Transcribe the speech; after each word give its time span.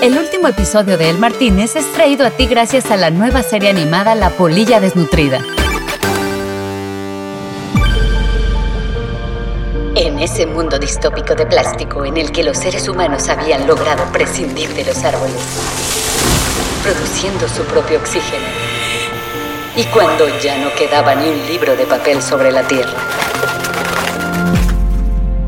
El 0.00 0.16
último 0.16 0.46
episodio 0.46 0.96
de 0.96 1.10
El 1.10 1.18
Martínez 1.18 1.74
es 1.74 1.92
traído 1.92 2.24
a 2.24 2.30
ti 2.30 2.46
gracias 2.46 2.88
a 2.92 2.96
la 2.96 3.10
nueva 3.10 3.42
serie 3.42 3.68
animada 3.68 4.14
La 4.14 4.30
Polilla 4.30 4.78
Desnutrida. 4.78 5.40
En 9.96 10.20
ese 10.20 10.46
mundo 10.46 10.78
distópico 10.78 11.34
de 11.34 11.46
plástico 11.46 12.04
en 12.04 12.16
el 12.16 12.30
que 12.30 12.44
los 12.44 12.58
seres 12.58 12.88
humanos 12.88 13.28
habían 13.28 13.66
logrado 13.66 14.04
prescindir 14.12 14.68
de 14.68 14.84
los 14.84 15.02
árboles, 15.02 15.42
produciendo 16.84 17.48
su 17.48 17.64
propio 17.64 17.98
oxígeno, 17.98 18.46
y 19.74 19.82
cuando 19.86 20.28
ya 20.38 20.58
no 20.58 20.72
quedaba 20.74 21.16
ni 21.16 21.28
un 21.28 21.44
libro 21.48 21.74
de 21.74 21.86
papel 21.86 22.22
sobre 22.22 22.52
la 22.52 22.62
Tierra, 22.62 23.00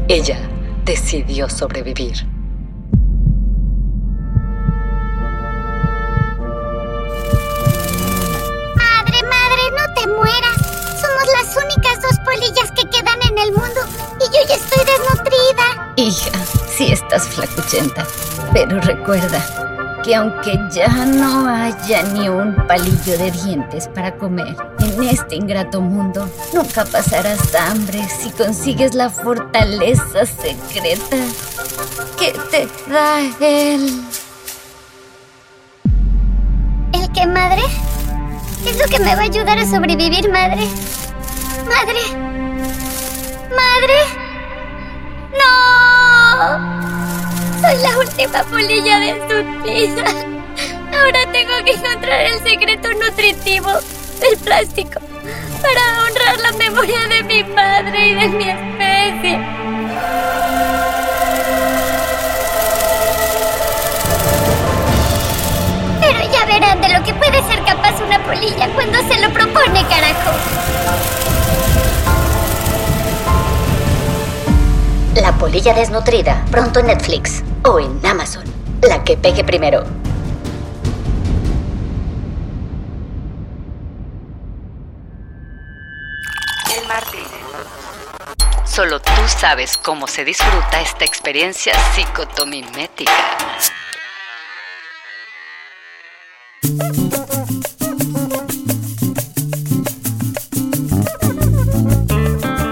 ella 0.08 0.40
decidió 0.84 1.48
sobrevivir. 1.48 2.39
Polillas 12.30 12.70
que 12.72 12.88
quedan 12.88 13.20
en 13.28 13.38
el 13.38 13.52
mundo 13.52 13.80
y 14.20 14.24
yo 14.24 14.40
ya 14.48 14.54
estoy 14.54 14.84
desnutrida. 14.84 15.92
Hija, 15.96 16.30
sí 16.76 16.92
estás 16.92 17.26
flacuchenta, 17.28 18.06
pero 18.52 18.80
recuerda 18.80 19.44
que 20.04 20.14
aunque 20.14 20.58
ya 20.70 20.88
no 21.06 21.48
haya 21.48 22.02
ni 22.04 22.28
un 22.28 22.54
palillo 22.66 23.18
de 23.18 23.30
dientes 23.32 23.88
para 23.88 24.16
comer 24.16 24.56
en 24.78 25.02
este 25.02 25.36
ingrato 25.36 25.80
mundo, 25.80 26.28
nunca 26.54 26.84
pasarás 26.84 27.54
hambre 27.54 28.06
si 28.08 28.30
consigues 28.30 28.94
la 28.94 29.10
fortaleza 29.10 30.24
secreta 30.24 31.16
que 32.16 32.32
te 32.50 32.68
da 32.90 33.20
él. 33.40 34.02
¿El 36.92 37.12
qué, 37.12 37.26
madre? 37.26 37.62
¿Qué 38.62 38.70
es 38.70 38.78
lo 38.78 38.84
que 38.86 39.00
me 39.00 39.16
va 39.16 39.22
a 39.22 39.24
ayudar 39.24 39.58
a 39.58 39.66
sobrevivir, 39.66 40.30
madre? 40.30 40.68
Madre. 41.70 42.02
Madre. 43.60 43.98
¡No! 45.40 45.50
Soy 47.62 47.76
la 47.80 47.98
última 47.98 48.42
polilla 48.42 48.98
de 48.98 49.12
su 49.28 49.36
vida. 49.62 50.04
Ahora 50.92 51.20
tengo 51.32 51.52
que 51.64 51.72
encontrar 51.72 52.20
el 52.22 52.42
secreto 52.42 52.88
nutritivo 52.94 53.70
del 54.20 54.36
plástico 54.38 55.00
para 55.62 56.04
honrar 56.04 56.40
la 56.40 56.52
memoria 56.58 57.06
de 57.06 57.22
mi 57.22 57.44
madre 57.44 58.08
y 58.08 58.14
de 58.14 58.28
mi 58.28 58.48
especie. 58.48 59.38
Pero 66.00 66.32
ya 66.32 66.44
verán 66.46 66.80
de 66.80 66.88
lo 66.88 67.04
que 67.04 67.14
puede 67.14 67.42
ser 67.44 67.62
capaz 67.64 68.00
una 68.04 68.20
polilla 68.24 68.68
cuando 68.74 68.98
se 69.08 69.20
lo 69.20 69.30
propone, 69.30 69.86
carajo. 69.86 70.32
La 75.16 75.32
polilla 75.36 75.74
desnutrida, 75.74 76.44
pronto 76.52 76.78
en 76.78 76.86
Netflix 76.86 77.42
o 77.64 77.80
en 77.80 78.00
Amazon. 78.06 78.44
La 78.80 79.02
que 79.02 79.16
pegue 79.16 79.42
primero. 79.42 79.82
El 86.74 86.86
Martínez. 86.86 87.26
Solo 88.64 89.00
tú 89.00 89.10
sabes 89.26 89.76
cómo 89.76 90.06
se 90.06 90.24
disfruta 90.24 90.80
esta 90.80 91.04
experiencia 91.04 91.74
psicotomimética. 91.92 93.10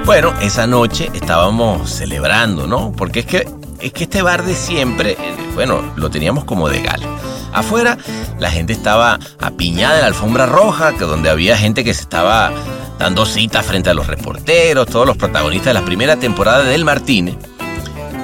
Bueno, 0.09 0.33
esa 0.41 0.67
noche 0.67 1.11
estábamos 1.13 1.91
celebrando, 1.91 2.67
¿no? 2.67 2.93
Porque 2.93 3.21
es 3.21 3.27
que, 3.27 3.47
es 3.79 3.93
que 3.93 4.05
este 4.05 4.23
bar 4.23 4.43
de 4.43 4.55
siempre, 4.55 5.11
eh, 5.11 5.17
bueno, 5.55 5.83
lo 5.97 6.09
teníamos 6.09 6.45
como 6.45 6.71
de 6.71 6.81
gala. 6.81 7.07
Afuera 7.53 7.99
la 8.39 8.51
gente 8.51 8.73
estaba 8.73 9.19
apiñada 9.39 9.97
en 9.97 10.01
la 10.01 10.07
alfombra 10.07 10.47
roja, 10.47 10.95
que 10.95 11.05
donde 11.05 11.29
había 11.29 11.59
gente 11.59 11.85
que 11.85 11.93
se 11.93 12.01
estaba 12.01 12.51
dando 12.99 13.27
citas 13.27 13.67
frente 13.67 13.91
a 13.91 13.95
los 13.95 14.07
reporteros, 14.07 14.87
todos 14.87 15.07
los 15.07 15.19
protagonistas 15.19 15.75
de 15.75 15.81
la 15.81 15.85
primera 15.85 16.17
temporada 16.17 16.65
del 16.65 16.87
Martínez. 16.87 17.37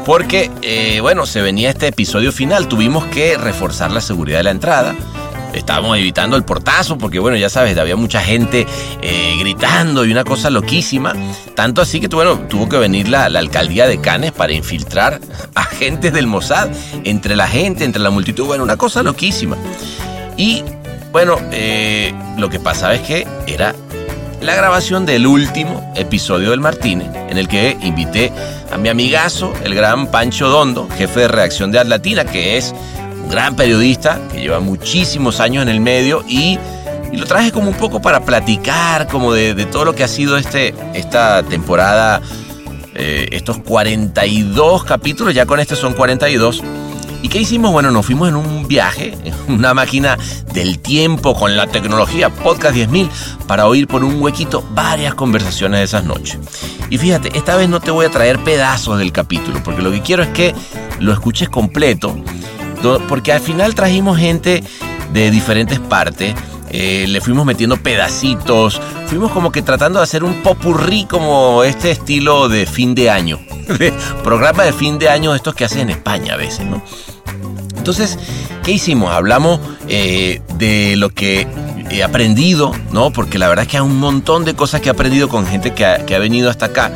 Porque, 0.06 0.50
eh, 0.62 1.00
bueno, 1.02 1.26
se 1.26 1.42
venía 1.42 1.68
este 1.68 1.88
episodio 1.88 2.32
final, 2.32 2.66
tuvimos 2.66 3.04
que 3.08 3.36
reforzar 3.36 3.90
la 3.90 4.00
seguridad 4.00 4.38
de 4.38 4.44
la 4.44 4.52
entrada 4.52 4.94
estábamos 5.54 5.96
evitando 5.98 6.36
el 6.36 6.44
portazo 6.44 6.98
porque, 6.98 7.18
bueno, 7.18 7.36
ya 7.36 7.48
sabes, 7.48 7.76
había 7.78 7.96
mucha 7.96 8.20
gente 8.20 8.66
eh, 9.02 9.36
gritando 9.38 10.04
y 10.04 10.12
una 10.12 10.24
cosa 10.24 10.50
loquísima. 10.50 11.14
Tanto 11.54 11.82
así 11.82 12.00
que, 12.00 12.08
bueno, 12.08 12.38
tuvo 12.48 12.68
que 12.68 12.76
venir 12.76 13.08
la, 13.08 13.24
alcaldía 13.24 13.86
de 13.86 14.00
Cannes 14.00 14.32
para 14.32 14.52
infiltrar 14.52 15.20
agentes 15.54 16.12
del 16.12 16.26
Mossad 16.26 16.68
entre 17.04 17.36
la 17.36 17.48
gente, 17.48 17.84
entre 17.84 18.02
la 18.02 18.10
multitud. 18.10 18.46
Bueno, 18.46 18.64
una 18.64 18.76
cosa 18.76 19.02
loquísima. 19.02 19.56
Y, 20.36 20.62
bueno, 21.12 21.38
eh, 21.52 22.12
lo 22.38 22.48
que 22.48 22.58
pasaba 22.58 22.94
es 22.94 23.02
que 23.02 23.26
era 23.46 23.74
la 24.44 24.54
grabación 24.54 25.06
del 25.06 25.26
último 25.26 25.92
episodio 25.96 26.50
del 26.50 26.60
Martínez, 26.60 27.08
en 27.30 27.38
el 27.38 27.48
que 27.48 27.78
invité 27.80 28.30
a 28.70 28.76
mi 28.76 28.90
amigazo, 28.90 29.54
el 29.64 29.74
gran 29.74 30.10
Pancho 30.10 30.48
Dondo, 30.48 30.86
jefe 30.98 31.20
de 31.20 31.28
redacción 31.28 31.72
de 31.72 31.78
Atlatina, 31.78 32.26
que 32.26 32.58
es 32.58 32.74
gran 33.28 33.56
periodista 33.56 34.20
que 34.32 34.40
lleva 34.40 34.60
muchísimos 34.60 35.40
años 35.40 35.62
en 35.62 35.68
el 35.68 35.80
medio 35.80 36.24
y, 36.28 36.58
lo 37.12 37.26
traje 37.26 37.52
como 37.52 37.68
un 37.68 37.76
poco 37.76 38.02
para 38.02 38.24
platicar 38.24 39.06
como 39.06 39.32
de, 39.32 39.54
todo 39.66 39.84
lo 39.84 39.94
que 39.94 40.02
ha 40.02 40.08
sido 40.08 40.36
este, 40.36 40.74
esta 40.94 41.44
temporada, 41.44 42.20
eh, 42.96 43.28
estos 43.30 43.58
42 43.58 44.82
capítulos, 44.82 45.32
ya 45.32 45.46
con 45.46 45.60
este 45.60 45.76
son 45.76 45.92
42. 45.92 46.60
¿Y 47.22 47.28
qué 47.28 47.38
hicimos? 47.38 47.72
Bueno, 47.72 47.90
nos 47.90 48.04
fuimos 48.04 48.28
en 48.28 48.36
un 48.36 48.68
viaje, 48.68 49.16
en 49.24 49.54
una 49.54 49.72
máquina 49.72 50.18
del 50.52 50.78
tiempo 50.78 51.34
con 51.34 51.56
la 51.56 51.66
tecnología 51.66 52.28
Podcast 52.28 52.76
10.000 52.76 53.08
para 53.46 53.66
oír 53.66 53.86
por 53.86 54.04
un 54.04 54.20
huequito 54.20 54.62
varias 54.72 55.14
conversaciones 55.14 55.80
de 55.80 55.84
esas 55.84 56.04
noches. 56.04 56.38
Y 56.90 56.98
fíjate, 56.98 57.30
esta 57.38 57.56
vez 57.56 57.68
no 57.68 57.80
te 57.80 57.90
voy 57.90 58.04
a 58.06 58.10
traer 58.10 58.40
pedazos 58.40 58.98
del 58.98 59.10
capítulo, 59.10 59.62
porque 59.64 59.80
lo 59.80 59.90
que 59.90 60.02
quiero 60.02 60.22
es 60.22 60.28
que 60.30 60.54
lo 60.98 61.12
escuches 61.12 61.48
completo 61.48 62.14
porque 63.08 63.32
al 63.32 63.40
final 63.40 63.74
trajimos 63.74 64.18
gente 64.18 64.62
de 65.12 65.30
diferentes 65.30 65.80
partes. 65.80 66.34
Eh, 66.70 67.06
le 67.08 67.20
fuimos 67.20 67.46
metiendo 67.46 67.76
pedacitos, 67.76 68.80
fuimos 69.06 69.30
como 69.30 69.52
que 69.52 69.62
tratando 69.62 70.00
de 70.00 70.02
hacer 70.02 70.24
un 70.24 70.42
popurrí 70.42 71.04
como 71.04 71.62
este 71.62 71.92
estilo 71.92 72.48
de 72.48 72.66
fin 72.66 72.96
de 72.96 73.10
año, 73.10 73.38
programa 74.24 74.64
de 74.64 74.72
fin 74.72 74.98
de 74.98 75.08
año 75.08 75.36
estos 75.36 75.54
que 75.54 75.64
hacen 75.64 75.82
en 75.82 75.90
España 75.90 76.34
a 76.34 76.36
veces, 76.36 76.66
¿no? 76.66 76.82
Entonces, 77.76 78.18
¿qué 78.64 78.72
hicimos? 78.72 79.12
Hablamos 79.12 79.60
eh, 79.86 80.42
de 80.58 80.96
lo 80.96 81.10
que 81.10 81.46
he 81.90 82.02
aprendido, 82.02 82.72
¿no? 82.90 83.12
Porque 83.12 83.38
la 83.38 83.46
verdad 83.48 83.66
es 83.66 83.70
que 83.70 83.76
hay 83.76 83.82
un 83.84 84.00
montón 84.00 84.44
de 84.44 84.54
cosas 84.54 84.80
que 84.80 84.88
he 84.88 84.92
aprendido 84.92 85.28
con 85.28 85.46
gente 85.46 85.74
que 85.74 85.84
ha 85.86 86.18
venido 86.18 86.50
hasta 86.50 86.66
acá. 86.66 86.90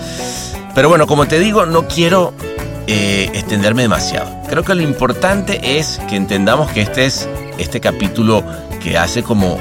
Pero 0.74 0.88
bueno, 0.88 1.06
como 1.06 1.28
te 1.28 1.38
digo, 1.38 1.66
no 1.66 1.86
quiero 1.86 2.34
eh, 2.90 3.30
extenderme 3.34 3.82
demasiado. 3.82 4.34
Creo 4.48 4.64
que 4.64 4.74
lo 4.74 4.82
importante 4.82 5.78
es 5.78 6.00
que 6.08 6.16
entendamos 6.16 6.70
que 6.70 6.80
este 6.80 7.04
es 7.04 7.28
este 7.58 7.80
capítulo 7.80 8.42
que 8.82 8.96
hace 8.96 9.22
como 9.22 9.58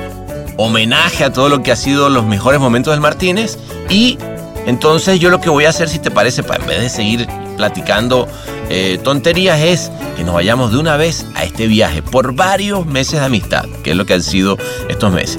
homenaje 0.56 1.26
a 1.26 1.34
todo 1.34 1.50
lo 1.50 1.62
que 1.62 1.74
ha 1.74 1.76
sido 1.76 2.08
los 2.08 2.26
mejores 2.26 2.62
momentos 2.62 2.94
del 2.94 3.02
Martínez 3.02 3.58
y 3.90 4.18
entonces 4.66 5.20
yo 5.20 5.30
lo 5.30 5.42
que 5.42 5.50
voy 5.50 5.66
a 5.66 5.70
hacer, 5.70 5.90
si 5.90 6.00
te 6.00 6.10
parece, 6.10 6.42
para 6.42 6.64
en 6.64 6.70
vez 6.70 6.82
de 6.82 6.90
seguir 6.90 7.28
platicando 7.58 8.30
eh, 8.70 8.98
tonterías, 9.04 9.60
es 9.60 9.92
que 10.16 10.24
nos 10.24 10.34
vayamos 10.34 10.72
de 10.72 10.78
una 10.78 10.96
vez 10.96 11.26
a 11.36 11.44
este 11.44 11.68
viaje 11.68 12.02
por 12.02 12.34
varios 12.34 12.86
meses 12.86 13.20
de 13.20 13.26
amistad, 13.26 13.66
que 13.84 13.92
es 13.92 13.98
lo 13.98 14.06
que 14.06 14.14
han 14.14 14.24
sido 14.24 14.58
estos 14.88 15.12
meses. 15.12 15.38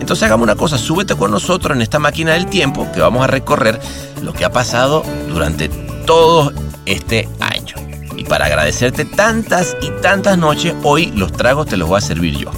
Entonces 0.00 0.24
hagamos 0.24 0.42
una 0.42 0.56
cosa, 0.56 0.76
súbete 0.76 1.14
con 1.14 1.30
nosotros 1.30 1.76
en 1.76 1.82
esta 1.82 2.00
máquina 2.00 2.32
del 2.32 2.46
tiempo 2.46 2.90
que 2.92 3.00
vamos 3.00 3.22
a 3.22 3.28
recorrer 3.28 3.78
lo 4.22 4.32
que 4.32 4.44
ha 4.44 4.50
pasado 4.50 5.04
durante 5.28 5.68
todos 6.04 6.52
este 6.88 7.28
año. 7.40 7.76
Y 8.16 8.24
para 8.24 8.46
agradecerte 8.46 9.04
tantas 9.04 9.76
y 9.80 9.90
tantas 10.02 10.36
noches, 10.38 10.74
hoy 10.82 11.12
los 11.14 11.32
tragos 11.32 11.66
te 11.68 11.76
los 11.76 11.88
voy 11.88 11.98
a 11.98 12.00
servir 12.00 12.36
yo. 12.36 12.50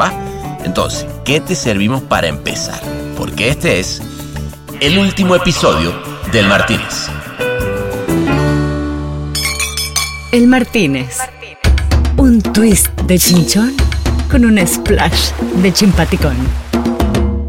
¿Va? 0.00 0.12
Entonces, 0.64 1.06
¿qué 1.24 1.40
te 1.40 1.54
servimos 1.54 2.02
para 2.02 2.26
empezar? 2.26 2.80
Porque 3.16 3.48
este 3.48 3.78
es 3.78 4.02
el 4.80 4.98
último 4.98 5.36
episodio 5.36 5.94
del 6.32 6.48
Martínez. 6.48 7.08
El 10.32 10.48
Martínez. 10.48 11.18
Un 12.16 12.42
twist 12.42 12.88
de 13.02 13.18
chinchón 13.18 13.76
con 14.30 14.44
un 14.44 14.66
splash 14.66 15.30
de 15.62 15.72
chimpaticón. 15.72 16.36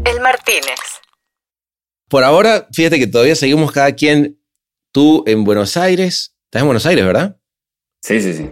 El 0.04 0.20
Martínez. 0.20 0.78
Por 2.08 2.24
ahora, 2.24 2.66
fíjate 2.72 2.98
que 2.98 3.06
todavía 3.06 3.34
seguimos 3.34 3.72
cada 3.72 3.92
quien 3.92 4.37
Tú 4.92 5.24
en 5.26 5.44
Buenos 5.44 5.76
Aires, 5.76 6.34
estás 6.44 6.62
en 6.62 6.66
Buenos 6.66 6.86
Aires, 6.86 7.04
¿verdad? 7.04 7.38
Sí, 8.02 8.20
sí, 8.20 8.32
sí. 8.32 8.48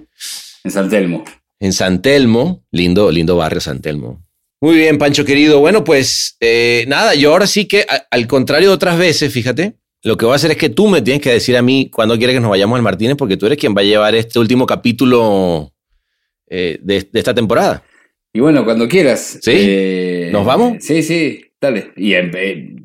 En 0.65 0.71
San 0.71 0.89
Telmo. 0.91 1.25
en 1.61 1.73
San 1.73 2.03
Telmo. 2.03 2.65
Lindo, 2.71 3.11
lindo 3.11 3.37
barrio 3.37 3.61
San 3.61 3.81
Telmo. 3.81 4.27
Muy 4.61 4.77
bien, 4.77 4.99
Pancho 4.99 5.25
querido. 5.25 5.61
Bueno, 5.61 5.85
pues 5.85 6.37
eh, 6.41 6.85
nada, 6.89 7.15
yo 7.15 7.33
ahora 7.33 7.47
sí 7.47 7.67
que, 7.67 7.87
al 8.11 8.27
contrario 8.27 8.69
de 8.69 8.75
otras 8.75 8.99
veces, 8.99 9.33
fíjate, 9.33 9.77
lo 10.03 10.17
que 10.17 10.25
voy 10.25 10.33
a 10.33 10.37
hacer 10.37 10.51
es 10.51 10.57
que 10.57 10.69
tú 10.69 10.89
me 10.89 11.03
tienes 11.03 11.23
que 11.23 11.31
decir 11.31 11.57
a 11.57 11.63
mí 11.63 11.91
cuándo 11.91 12.17
quieres 12.17 12.35
que 12.35 12.41
nos 12.41 12.51
vayamos 12.51 12.77
al 12.77 12.83
Martínez, 12.83 13.17
porque 13.17 13.37
tú 13.37 13.47
eres 13.47 13.59
quien 13.59 13.75
va 13.77 13.81
a 13.81 13.85
llevar 13.85 14.15
este 14.15 14.39
último 14.39 14.67
capítulo 14.67 15.73
eh, 16.49 16.79
de, 16.83 17.09
esta 17.13 17.35
temporada. 17.35 17.83
Y 18.33 18.41
bueno, 18.41 18.65
cuando 18.65 18.89
quieras. 18.89 19.39
¿Sí? 19.43 19.53
Eh, 19.55 20.29
¿Nos 20.33 20.45
vamos? 20.45 20.77
Sí, 20.81 21.03
sí, 21.03 21.41
dale. 21.67 21.93
Y 21.97 22.15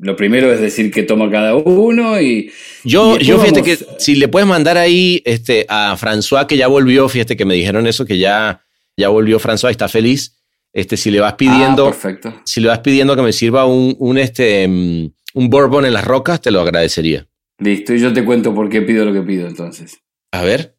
lo 0.00 0.16
primero 0.16 0.52
es 0.52 0.60
decir 0.60 0.90
que 0.90 1.02
toma 1.02 1.30
cada 1.30 1.54
uno 1.54 2.20
y... 2.20 2.50
Yo, 2.84 3.18
yo 3.18 3.38
fíjate 3.38 3.62
que 3.62 3.78
si 3.98 4.16
le 4.16 4.28
puedes 4.28 4.48
mandar 4.48 4.76
ahí 4.76 5.22
este, 5.24 5.66
a 5.68 5.96
François, 5.96 6.46
que 6.46 6.56
ya 6.56 6.66
volvió, 6.66 7.08
fíjate 7.08 7.36
que 7.36 7.44
me 7.44 7.54
dijeron 7.54 7.86
eso, 7.86 8.04
que 8.04 8.18
ya, 8.18 8.64
ya 8.96 9.08
volvió 9.08 9.38
François 9.38 9.68
y 9.68 9.72
está 9.72 9.88
feliz. 9.88 10.38
Este, 10.72 10.96
si 10.96 11.10
le 11.10 11.20
vas 11.20 11.34
pidiendo, 11.34 11.86
ah, 11.86 11.90
perfecto. 11.90 12.34
si 12.44 12.60
le 12.60 12.68
vas 12.68 12.80
pidiendo 12.80 13.14
que 13.14 13.22
me 13.22 13.32
sirva 13.32 13.66
un, 13.66 13.94
un, 13.98 14.18
este, 14.18 14.66
mm, 14.66 15.12
un 15.34 15.50
bourbon 15.50 15.84
en 15.84 15.92
las 15.92 16.04
rocas, 16.04 16.40
te 16.40 16.50
lo 16.50 16.60
agradecería. 16.60 17.26
Listo, 17.58 17.94
y 17.94 18.00
yo 18.00 18.12
te 18.12 18.24
cuento 18.24 18.54
por 18.54 18.68
qué 18.68 18.82
pido 18.82 19.04
lo 19.04 19.12
que 19.12 19.20
pido 19.20 19.46
entonces. 19.46 19.98
A 20.32 20.42
ver. 20.42 20.76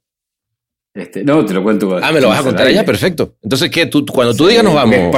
Este, 0.93 1.23
no, 1.23 1.45
te 1.45 1.53
lo 1.53 1.63
cuento. 1.63 1.99
Ah, 2.01 2.11
me 2.11 2.21
lo 2.21 2.29
vas 2.29 2.39
a 2.39 2.43
contar 2.43 2.67
allá, 2.67 2.83
perfecto. 2.85 3.37
Entonces, 3.41 3.69
¿qué? 3.69 3.85
Tú, 3.85 4.05
cuando 4.05 4.35
tú 4.35 4.47
digas 4.47 4.63
nos 4.63 4.73
vamos. 4.73 5.11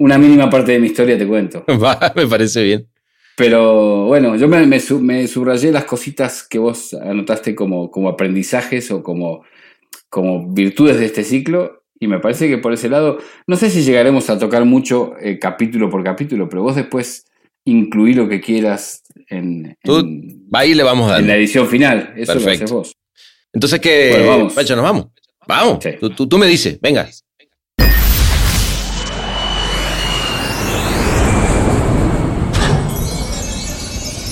Una 0.00 0.16
mínima 0.18 0.48
parte 0.48 0.72
de 0.72 0.80
mi 0.80 0.86
historia 0.86 1.16
te 1.18 1.26
cuento. 1.26 1.64
me 2.16 2.26
parece 2.26 2.62
bien. 2.64 2.88
Pero 3.36 4.06
bueno, 4.06 4.34
yo 4.36 4.48
me, 4.48 4.66
me, 4.66 4.80
subrayé 5.28 5.72
las 5.72 5.84
cositas 5.84 6.42
que 6.42 6.58
vos 6.58 6.94
anotaste 6.94 7.54
como, 7.54 7.90
como 7.90 8.08
aprendizajes 8.08 8.90
o 8.90 9.02
como, 9.02 9.44
como 10.08 10.52
virtudes 10.52 10.98
de 10.98 11.06
este 11.06 11.22
ciclo 11.22 11.84
y 11.98 12.06
me 12.06 12.18
parece 12.18 12.48
que 12.48 12.58
por 12.58 12.72
ese 12.72 12.88
lado, 12.88 13.18
no 13.46 13.56
sé 13.56 13.70
si 13.70 13.82
llegaremos 13.82 14.30
a 14.30 14.38
tocar 14.38 14.64
mucho 14.64 15.14
eh, 15.20 15.38
capítulo 15.38 15.90
por 15.90 16.02
capítulo, 16.02 16.48
pero 16.48 16.62
vos 16.62 16.76
después 16.76 17.26
incluí 17.64 18.14
lo 18.14 18.26
que 18.26 18.40
quieras 18.40 19.02
en, 19.28 19.76
Tú, 19.82 20.02
ahí 20.52 20.74
le 20.74 20.82
vamos 20.82 21.08
a 21.08 21.12
dar. 21.12 21.20
En 21.20 21.28
la 21.28 21.36
edición 21.36 21.68
final. 21.68 22.14
Eso 22.16 22.32
Perfecto. 22.32 22.48
lo 22.48 22.50
haces 22.50 22.70
vos. 22.70 22.96
Entonces, 23.52 23.80
¿qué? 23.80 24.10
Bueno, 24.12 24.28
vamos. 24.28 24.54
Pacho, 24.54 24.76
nos 24.76 24.84
vamos. 24.84 25.06
Vamos. 25.46 25.78
Tú, 26.16 26.26
tú, 26.26 26.38
me 26.38 26.46
dices, 26.46 26.80
venga. 26.80 27.08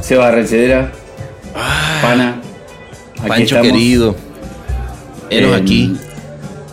Seba 0.00 0.30
Rechedera, 0.30 0.92
Pana. 2.00 2.40
Aquí 3.18 3.28
Pancho 3.28 3.60
querido, 3.60 4.14
enos 5.28 5.54
aquí. 5.54 5.96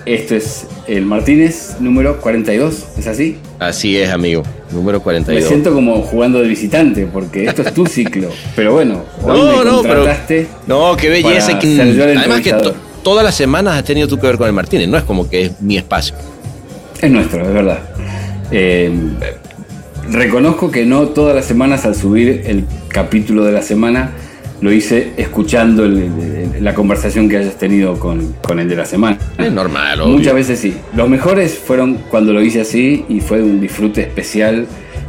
Esto 0.06 0.36
es 0.36 0.68
el 0.88 1.06
Martínez 1.06 1.78
número 1.80 2.22
42, 2.22 2.86
¿es 2.98 3.08
así? 3.08 3.38
Así 3.58 3.98
es, 3.98 4.12
amigo, 4.12 4.44
número 4.72 5.02
42. 5.02 5.42
Me 5.42 5.48
siento 5.48 5.74
como 5.74 6.02
jugando 6.04 6.40
de 6.40 6.48
visitante, 6.48 7.08
porque 7.08 7.46
esto 7.46 7.64
es 7.64 7.74
tu 7.74 7.88
ciclo. 7.88 8.30
Pero 8.56 8.74
bueno, 8.74 9.04
no, 9.26 9.64
no, 9.64 9.82
pero, 9.82 10.06
no, 10.68 10.96
qué 10.98 11.10
belleza. 11.10 11.58
Que, 11.58 11.82
además 11.82 12.42
que 12.42 12.54
todas 13.02 13.24
las 13.24 13.34
semanas 13.34 13.78
has 13.78 13.86
tenido 13.86 14.08
tú 14.08 14.20
que 14.20 14.28
ver 14.28 14.38
con 14.38 14.46
el 14.46 14.54
Martínez, 14.54 14.88
no 14.88 14.98
es 14.98 15.04
como 15.04 15.28
que 15.28 15.46
es 15.46 15.62
mi 15.62 15.78
espacio. 15.78 16.16
Es 17.02 17.10
nuestro, 17.10 17.42
es 17.42 17.54
verdad. 17.54 17.80
Eh, 18.52 18.92
reconozco 20.10 20.72
que 20.72 20.86
no 20.86 21.08
todas 21.10 21.36
las 21.36 21.46
semanas 21.46 21.86
al 21.86 21.96
subir 21.96 22.44
el 22.46 22.66
capítulo 22.90 23.44
de 23.46 23.52
la 23.52 23.62
semana 23.62 24.12
lo 24.62 24.72
hice 24.72 25.14
escuchando 25.18 25.88
la 25.88 26.74
conversación 26.76 27.28
que 27.28 27.38
hayas 27.38 27.58
tenido 27.58 27.98
con, 28.00 28.36
el 28.60 28.70
de 28.70 28.76
la 28.76 28.86
semana. 28.86 29.18
Es 29.38 29.52
normal, 29.52 30.00
Muchas 30.06 30.36
veces 30.36 30.60
sí. 30.60 30.76
Los 30.96 31.10
mejores 31.10 31.58
fueron 31.58 31.96
cuando 32.10 32.32
lo 32.32 32.42
hice 32.42 32.62
así 32.62 33.04
y 33.10 33.22
fue 33.22 33.42
un 33.42 33.60
disfrute 33.60 34.02
especial. 34.02 34.68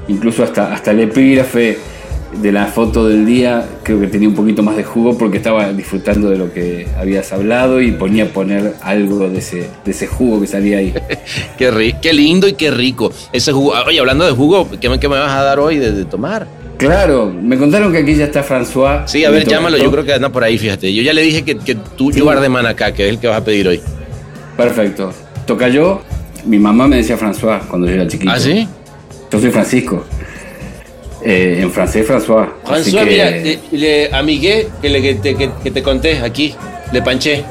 Incluso 0.09 0.43
hasta, 0.43 0.73
hasta 0.73 0.93
el 0.93 1.01
epígrafe 1.01 1.77
de 2.41 2.53
la 2.53 2.67
foto 2.67 3.07
del 3.07 3.27
día 3.27 3.67
creo 3.83 4.01
que 4.01 4.07
tenía 4.07 4.29
un 4.29 4.35
poquito 4.35 4.63
más 4.63 4.77
de 4.77 4.85
jugo 4.85 5.17
porque 5.19 5.37
estaba 5.37 5.73
disfrutando 5.73 6.31
de 6.31 6.39
lo 6.39 6.53
que 6.53 6.89
habías 6.99 7.33
hablado 7.33 7.81
y 7.81 7.93
ponía 7.93 8.25
a 8.25 8.29
poner 8.29 8.75
algo 8.83 9.29
de 9.29 9.39
ese, 9.39 9.69
de 9.85 9.91
ese 9.91 10.07
jugo 10.07 10.41
que 10.41 10.47
salía 10.47 10.79
ahí. 10.79 10.95
qué, 11.59 11.97
qué 12.01 12.13
lindo 12.13 12.49
y 12.49 12.55
qué 12.55 12.71
rico. 12.71 13.13
Ese 13.33 13.53
jugo. 13.53 13.75
Oye, 13.87 14.01
hablando 14.01 14.25
de 14.25 14.33
jugo, 14.33 14.69
¿qué 14.81 14.89
me, 14.89 14.97
me 14.97 15.09
vas 15.09 15.33
a 15.33 15.43
dar 15.43 15.59
hoy 15.59 15.79
de, 15.79 16.05
tomar? 16.05 16.47
Claro, 16.79 17.33
me 17.33 17.57
contaron 17.57 17.93
que 17.93 17.99
aquí 17.99 18.15
ya 18.15 18.25
está 18.25 18.43
François. 18.43 19.07
Sí, 19.07 19.25
a 19.25 19.31
ver, 19.31 19.47
llámalo, 19.47 19.77
yo 19.77 19.91
creo 19.91 20.05
que 20.05 20.15
anda 20.15 20.31
por 20.31 20.43
ahí, 20.43 20.59
fíjate. 20.59 20.93
Yo 20.93 21.03
ya 21.03 21.13
le 21.13 21.23
dije 21.23 21.43
que, 21.45 21.57
que 21.59 21.75
tú, 21.75 22.11
yo 22.11 22.25
man 22.25 22.67
acá, 22.67 22.93
que 22.93 23.05
es 23.05 23.11
el 23.11 23.19
que 23.19 23.29
vas 23.29 23.41
a 23.41 23.45
pedir 23.45 23.69
hoy. 23.69 23.81
Perfecto. 24.57 25.13
Toca 25.47 25.69
yo, 25.69 26.03
mi 26.45 26.59
mamá 26.59 26.89
me 26.89 26.97
decía 26.97 27.17
François 27.17 27.61
cuando 27.69 27.87
yo 27.87 27.95
era 27.95 28.07
chiquito. 28.07 28.33
¿Ah, 28.33 28.41
sí? 28.41 28.67
Yo 29.31 29.41
soy 29.41 29.51
Francisco. 29.51 30.05
Eh, 31.25 31.61
en 31.63 31.71
francés, 31.71 32.07
François. 32.07 32.49
François, 32.65 33.05
mira, 33.05 33.31
le, 33.71 34.11
amigué 34.13 34.69
que, 34.81 34.89
le, 34.89 35.01
que, 35.01 35.15
te, 35.15 35.37
que, 35.37 35.71
te 35.71 35.83
conté 35.83 36.19
aquí. 36.21 36.55
Le 36.93 37.01
panché. 37.01 37.45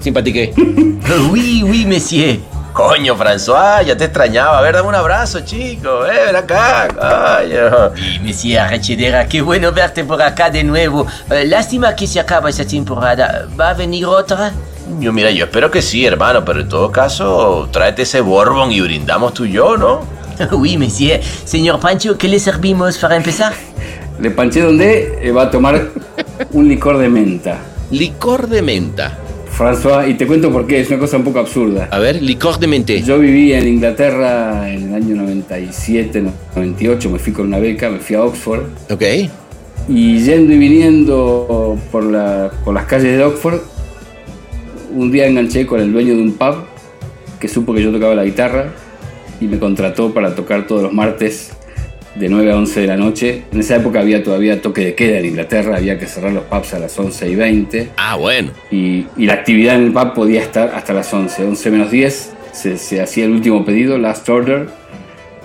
Simpatiqué. 0.00 0.52
oui, 1.30 1.62
oui, 1.64 1.84
monsieur. 1.86 2.38
Coño, 2.72 3.16
François, 3.16 3.82
ya 3.84 3.96
te 3.96 4.04
extrañaba. 4.04 4.58
A 4.58 4.62
ver, 4.62 4.74
dame 4.74 4.88
un 4.88 4.94
abrazo, 4.94 5.40
chico. 5.40 6.06
Eh, 6.06 6.26
ven 6.26 6.36
acá, 6.36 6.88
coño. 6.88 7.92
Y 7.96 8.20
monsieur 8.20 8.60
Arrechedera, 8.60 9.26
qué 9.26 9.42
bueno 9.42 9.72
verte 9.72 10.04
por 10.04 10.22
acá 10.22 10.48
de 10.48 10.64
nuevo. 10.64 11.06
Eh, 11.30 11.44
lástima 11.44 11.94
que 11.94 12.06
se 12.06 12.20
acaba 12.20 12.48
esta 12.48 12.64
temporada. 12.64 13.48
¿Va 13.58 13.70
a 13.70 13.74
venir 13.74 14.06
otra? 14.06 14.52
Yo, 15.00 15.12
mira, 15.12 15.30
yo 15.30 15.44
espero 15.44 15.70
que 15.70 15.82
sí, 15.82 16.06
hermano, 16.06 16.44
pero 16.44 16.60
en 16.60 16.68
todo 16.68 16.90
caso, 16.90 17.68
tráete 17.70 18.02
ese 18.02 18.20
Bourbon 18.20 18.72
y 18.72 18.80
brindamos 18.80 19.34
tú 19.34 19.44
y 19.44 19.52
yo, 19.52 19.76
¿no? 19.76 20.17
Oui, 20.52 20.76
monsieur. 20.76 21.20
Señor 21.44 21.80
Pancho, 21.80 22.16
¿qué 22.16 22.28
le 22.28 22.38
servimos 22.38 22.98
para 22.98 23.16
empezar? 23.16 23.52
Le 24.20 24.30
panché 24.30 24.60
donde 24.60 25.18
eh, 25.22 25.30
va 25.30 25.44
a 25.44 25.50
tomar 25.50 25.90
un 26.52 26.68
licor 26.68 26.98
de 26.98 27.08
menta. 27.08 27.60
Licor 27.90 28.48
de 28.48 28.62
menta. 28.62 29.18
François, 29.56 30.08
y 30.08 30.14
te 30.14 30.26
cuento 30.26 30.52
por 30.52 30.66
qué, 30.66 30.80
es 30.80 30.88
una 30.88 30.98
cosa 30.98 31.16
un 31.16 31.24
poco 31.24 31.40
absurda. 31.40 31.88
A 31.90 31.98
ver, 31.98 32.22
licor 32.22 32.58
de 32.58 32.66
menta. 32.66 32.92
Yo 32.94 33.18
viví 33.18 33.52
en 33.52 33.66
Inglaterra 33.66 34.70
en 34.70 34.88
el 34.88 34.94
año 34.94 35.16
97, 35.16 36.22
98, 36.54 37.10
me 37.10 37.18
fui 37.18 37.32
con 37.32 37.46
una 37.46 37.58
beca, 37.58 37.90
me 37.90 37.98
fui 37.98 38.16
a 38.16 38.22
Oxford. 38.22 38.62
Ok. 38.90 39.02
Y 39.88 40.18
yendo 40.20 40.52
y 40.52 40.58
viniendo 40.58 41.78
por, 41.90 42.04
la, 42.04 42.52
por 42.64 42.74
las 42.74 42.84
calles 42.86 43.16
de 43.16 43.24
Oxford, 43.24 43.60
un 44.94 45.10
día 45.10 45.26
enganché 45.26 45.66
con 45.66 45.80
el 45.80 45.92
dueño 45.92 46.14
de 46.14 46.22
un 46.22 46.32
pub 46.32 46.56
que 47.40 47.48
supo 47.48 47.72
que 47.72 47.82
yo 47.82 47.92
tocaba 47.92 48.14
la 48.14 48.24
guitarra 48.24 48.72
y 49.40 49.46
me 49.46 49.58
contrató 49.58 50.12
para 50.12 50.34
tocar 50.34 50.66
todos 50.66 50.82
los 50.82 50.92
martes 50.92 51.52
de 52.14 52.28
9 52.28 52.52
a 52.52 52.56
11 52.56 52.80
de 52.80 52.86
la 52.86 52.96
noche. 52.96 53.44
En 53.52 53.60
esa 53.60 53.76
época 53.76 54.00
había 54.00 54.22
todavía 54.22 54.60
toque 54.60 54.84
de 54.84 54.94
queda 54.94 55.18
en 55.18 55.26
Inglaterra, 55.26 55.76
había 55.76 55.98
que 55.98 56.06
cerrar 56.06 56.32
los 56.32 56.44
pubs 56.44 56.74
a 56.74 56.78
las 56.78 56.98
11 56.98 57.28
y 57.28 57.34
20. 57.36 57.90
Ah, 57.96 58.16
bueno. 58.16 58.50
Y, 58.70 59.06
la 59.16 59.34
actividad 59.34 59.76
en 59.76 59.84
el 59.84 59.92
pub 59.92 60.14
podía 60.14 60.42
estar 60.42 60.74
hasta 60.74 60.92
las 60.92 61.12
11. 61.12 61.44
11 61.44 61.70
menos 61.70 61.90
10 61.90 62.32
se, 62.52 63.00
hacía 63.00 63.24
el 63.24 63.30
último 63.30 63.64
pedido, 63.64 63.98
last 63.98 64.28
order, 64.28 64.68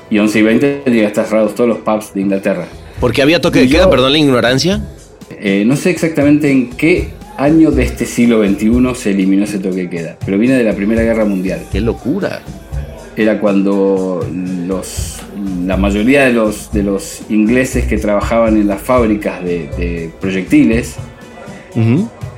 y 0.10 0.18
11 0.18 0.40
y 0.40 0.42
20 0.42 0.82
tenían 0.86 1.04
que 1.04 1.08
estar 1.08 1.26
cerrados 1.26 1.54
todos 1.54 1.70
los 1.70 1.80
pubs 1.80 2.14
de 2.14 2.22
Inglaterra. 2.22 2.66
¿Por 3.00 3.14
qué 3.14 3.22
había 3.22 3.40
toque 3.40 3.60
de 3.60 3.70
queda? 3.70 3.90
Perdón 3.90 4.14
la 4.14 4.18
ignorancia. 4.18 4.82
Eh, 5.30 5.64
no 5.66 5.76
sé 5.76 5.90
exactamente 5.90 6.50
en 6.50 6.70
qué 6.72 7.10
año 7.38 7.72
de 7.72 7.84
este 7.84 8.06
siglo 8.06 8.44
XXI 8.46 8.96
se 8.96 9.12
eliminó 9.12 9.44
ese 9.44 9.60
toque 9.60 9.84
de 9.84 9.90
queda, 9.90 10.18
pero 10.26 10.38
viene 10.38 10.56
de 10.56 10.64
la 10.64 10.74
Primera 10.74 11.02
Guerra 11.02 11.26
Mundial. 11.26 11.66
¡Qué 11.72 11.82
locura! 11.82 12.42
Era 13.16 13.40
cuando 13.40 14.26
los, 14.68 15.18
la 15.66 15.78
mayoría 15.78 16.26
de 16.26 16.34
los, 16.34 16.72
de 16.72 16.84
los 16.84 17.22
ingleses 17.30 17.86
que 17.86 17.98
trabajaban 17.98 18.58
en 18.58 18.68
las 18.68 18.82
fábricas 18.82 19.44
de, 19.44 20.12
proyectiles, 20.20 20.96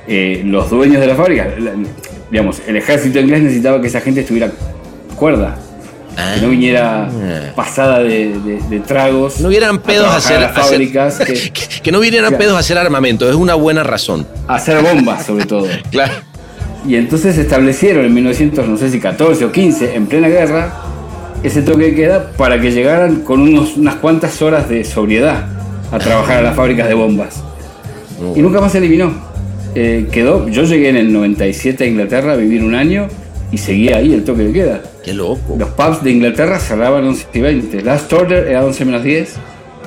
eh, 0.08 0.42
los 0.44 0.70
dueños 0.70 1.00
de 1.00 1.06
las 1.06 1.16
fábricas, 1.16 1.48
digamos, 2.30 2.60
el 2.66 2.76
ejército 2.76 3.18
inglés 3.18 3.42
necesitaba 3.42 3.80
que 3.80 3.88
esa 3.88 4.00
gente 4.00 4.20
estuviera 4.20 4.50
cuerda. 5.16 5.56
que 6.34 6.40
no 6.40 6.48
viniera 6.48 7.08
ah. 7.08 7.52
pasada 7.54 8.00
de, 8.00 8.82
tragos. 8.86 9.40
No 9.40 9.48
hubieran 9.48 9.78
pedos 9.78 10.08
a 10.08 10.16
hacer. 10.16 10.48
fábricas. 10.50 11.18
que, 11.82 11.92
no 11.92 12.00
vinieran 12.00 12.36
pedos 12.36 12.54
a 12.54 12.58
hacer 12.58 12.78
armamento, 12.78 13.28
es 13.28 13.36
una 13.36 13.54
buena 13.54 13.82
razón. 13.82 14.26
hacer 14.48 14.82
bombas, 14.82 15.26
sobre 15.26 15.46
todo. 15.46 15.66
claro. 15.90 16.14
Y 16.86 16.94
entonces 16.94 17.36
establecieron 17.36 18.04
en 18.04 18.14
1914 18.14 19.44
o 19.44 19.52
15, 19.52 19.94
en 19.96 20.06
plena 20.06 20.28
guerra, 20.28 20.72
ese 21.42 21.62
toque 21.62 21.84
de 21.84 21.94
queda 21.94 22.32
para 22.36 22.60
que 22.60 22.70
llegaran 22.70 23.22
con 23.22 23.40
unos, 23.40 23.76
unas 23.76 23.96
cuantas 23.96 24.40
horas 24.40 24.68
de 24.68 24.84
sobriedad 24.84 25.46
a 25.90 25.98
trabajar 25.98 26.38
a 26.38 26.42
las 26.42 26.56
fábricas 26.56 26.88
de 26.88 26.94
bombas. 26.94 27.42
Y 28.34 28.40
nunca 28.40 28.60
más 28.60 28.72
se 28.72 28.78
eliminó. 28.78 29.12
Eh, 29.74 30.08
quedó, 30.10 30.48
yo 30.48 30.62
llegué 30.62 30.88
en 30.88 30.96
el 30.96 31.12
97 31.12 31.84
a 31.84 31.86
Inglaterra 31.86 32.32
a 32.32 32.36
vivir 32.36 32.64
un 32.64 32.74
año 32.74 33.08
y 33.52 33.58
seguía 33.58 33.96
ahí 33.96 34.14
el 34.14 34.24
toque 34.24 34.44
de 34.44 34.52
queda. 34.52 34.80
Qué 35.04 35.12
loco. 35.12 35.56
Los 35.58 35.68
pubs 35.70 36.02
de 36.02 36.12
Inglaterra 36.12 36.58
cerraban 36.58 37.04
11 37.04 37.26
y 37.34 37.40
20. 37.40 37.82
Last 37.82 38.12
Order 38.12 38.48
era 38.48 38.64
11 38.64 38.84
menos 38.84 39.02
10. 39.02 39.34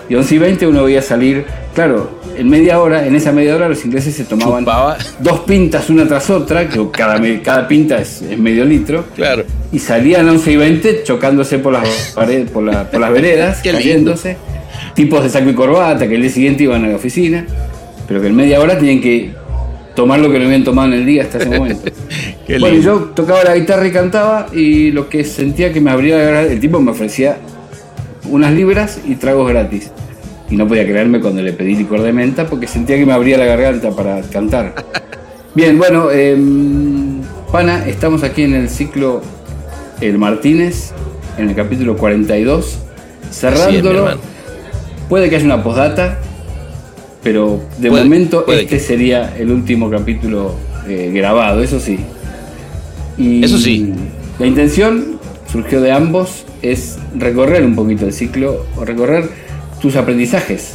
Y 0.10 0.16
11 0.16 0.36
y 0.36 0.38
20 0.38 0.68
uno 0.68 0.84
veía 0.84 1.02
salir, 1.02 1.46
claro, 1.74 2.19
en 2.40 2.50
media 2.50 2.80
hora, 2.80 3.06
en 3.06 3.16
esa 3.16 3.32
media 3.32 3.56
hora 3.56 3.68
los 3.70 3.84
ingleses 3.86 4.16
se 4.16 4.24
tomaban 4.24 4.64
Chupaba. 4.64 4.98
dos 5.20 5.40
pintas 5.42 5.90
una 5.90 6.08
tras 6.08 6.30
otra, 6.30 6.68
que 6.70 6.80
cada, 6.92 7.20
cada 7.44 7.68
pinta 7.68 8.00
es, 8.00 8.22
es 8.22 8.38
medio 8.38 8.66
litro. 8.66 9.06
Claro. 9.16 9.44
Y 9.72 9.80
salían 9.80 10.28
11 10.30 10.52
y 10.52 10.56
20 10.58 11.04
chocándose 11.04 11.60
por 11.60 11.74
las 11.74 12.14
paredes, 12.16 12.50
por, 12.50 12.64
la- 12.64 12.90
por 12.90 13.00
las 13.00 13.12
veredas, 13.12 13.62
cayéndose. 13.64 14.38
Tipos 14.96 15.24
de 15.24 15.30
saco 15.30 15.50
y 15.50 15.54
corbata 15.54 16.08
que 16.08 16.16
el 16.16 16.22
día 16.22 16.32
siguiente 16.32 16.64
iban 16.64 16.84
a 16.86 16.88
la 16.88 16.96
oficina, 16.96 17.46
pero 18.08 18.22
que 18.22 18.28
en 18.28 18.36
media 18.36 18.60
hora 18.60 18.78
tenían 18.78 19.02
que 19.02 19.32
tomar 19.96 20.20
lo 20.20 20.32
que 20.32 20.40
no 20.40 20.46
habían 20.46 20.64
tomado 20.64 20.88
en 20.88 20.94
el 20.96 21.06
día 21.06 21.24
hasta 21.24 21.38
ese 21.40 21.50
momento. 21.50 21.92
Bueno, 22.60 22.80
yo 22.82 22.96
tocaba 23.14 23.44
la 23.44 23.56
guitarra 23.56 23.86
y 23.88 23.92
cantaba 23.92 24.48
y 24.52 24.90
lo 24.90 25.08
que 25.08 25.24
sentía 25.24 25.72
que 25.72 25.80
me 25.80 25.92
abría 25.92 26.42
el 26.42 26.60
tipo 26.60 26.82
me 26.82 26.90
ofrecía 26.90 27.38
unas 28.28 28.52
libras 28.54 28.98
y 29.08 29.14
tragos 29.16 29.48
gratis. 29.50 29.92
Y 30.50 30.56
no 30.58 30.68
podía 30.68 30.84
creerme 30.86 31.20
cuando 31.20 31.42
le 31.42 31.54
pedí 31.54 31.76
licor 31.76 32.02
de 32.02 32.12
menta 32.12 32.48
porque 32.48 32.68
sentía 32.68 32.98
que 32.98 33.06
me 33.06 33.14
abría 33.14 33.38
la 33.38 33.46
garganta 33.46 33.92
para 33.92 34.22
cantar. 34.22 34.74
Bien, 35.56 35.78
bueno, 35.78 36.12
em, 36.12 37.22
Pana, 37.52 37.88
estamos 37.88 38.24
aquí 38.24 38.44
en 38.44 38.54
el 38.54 38.70
ciclo 38.70 39.22
El 40.02 40.18
Martínez, 40.18 40.92
en 41.38 41.50
el 41.50 41.56
capítulo 41.56 41.98
42, 41.98 42.66
Así 42.66 42.78
es, 42.78 42.82
mi 43.30 43.34
cerrándolo. 43.34 44.20
puede 45.08 45.30
que 45.30 45.36
haya 45.36 45.46
una 45.46 45.64
postdata, 45.64 46.20
pero 47.24 47.62
de 47.78 47.90
Puede, 47.90 48.04
momento 48.04 48.46
puede 48.46 48.62
este 48.62 48.78
que. 48.78 48.80
sería 48.84 49.36
el 49.38 49.52
último 49.52 49.90
capítulo 49.90 50.56
eh, 50.88 51.12
grabado, 51.14 51.62
eso 51.62 51.80
sí. 51.80 52.00
Y 53.18 53.44
Eso 53.44 53.58
sí. 53.58 53.94
La 54.40 54.46
intención 54.46 55.20
surgió 55.52 55.82
de 55.82 55.92
ambos, 55.92 56.46
es 56.62 56.98
recorrer 57.16 57.64
un 57.66 57.76
poquito 57.76 58.06
el 58.06 58.14
ciclo, 58.14 58.66
o 58.78 58.86
recorrer 58.86 59.30
tus 59.82 59.96
aprendizajes. 59.96 60.74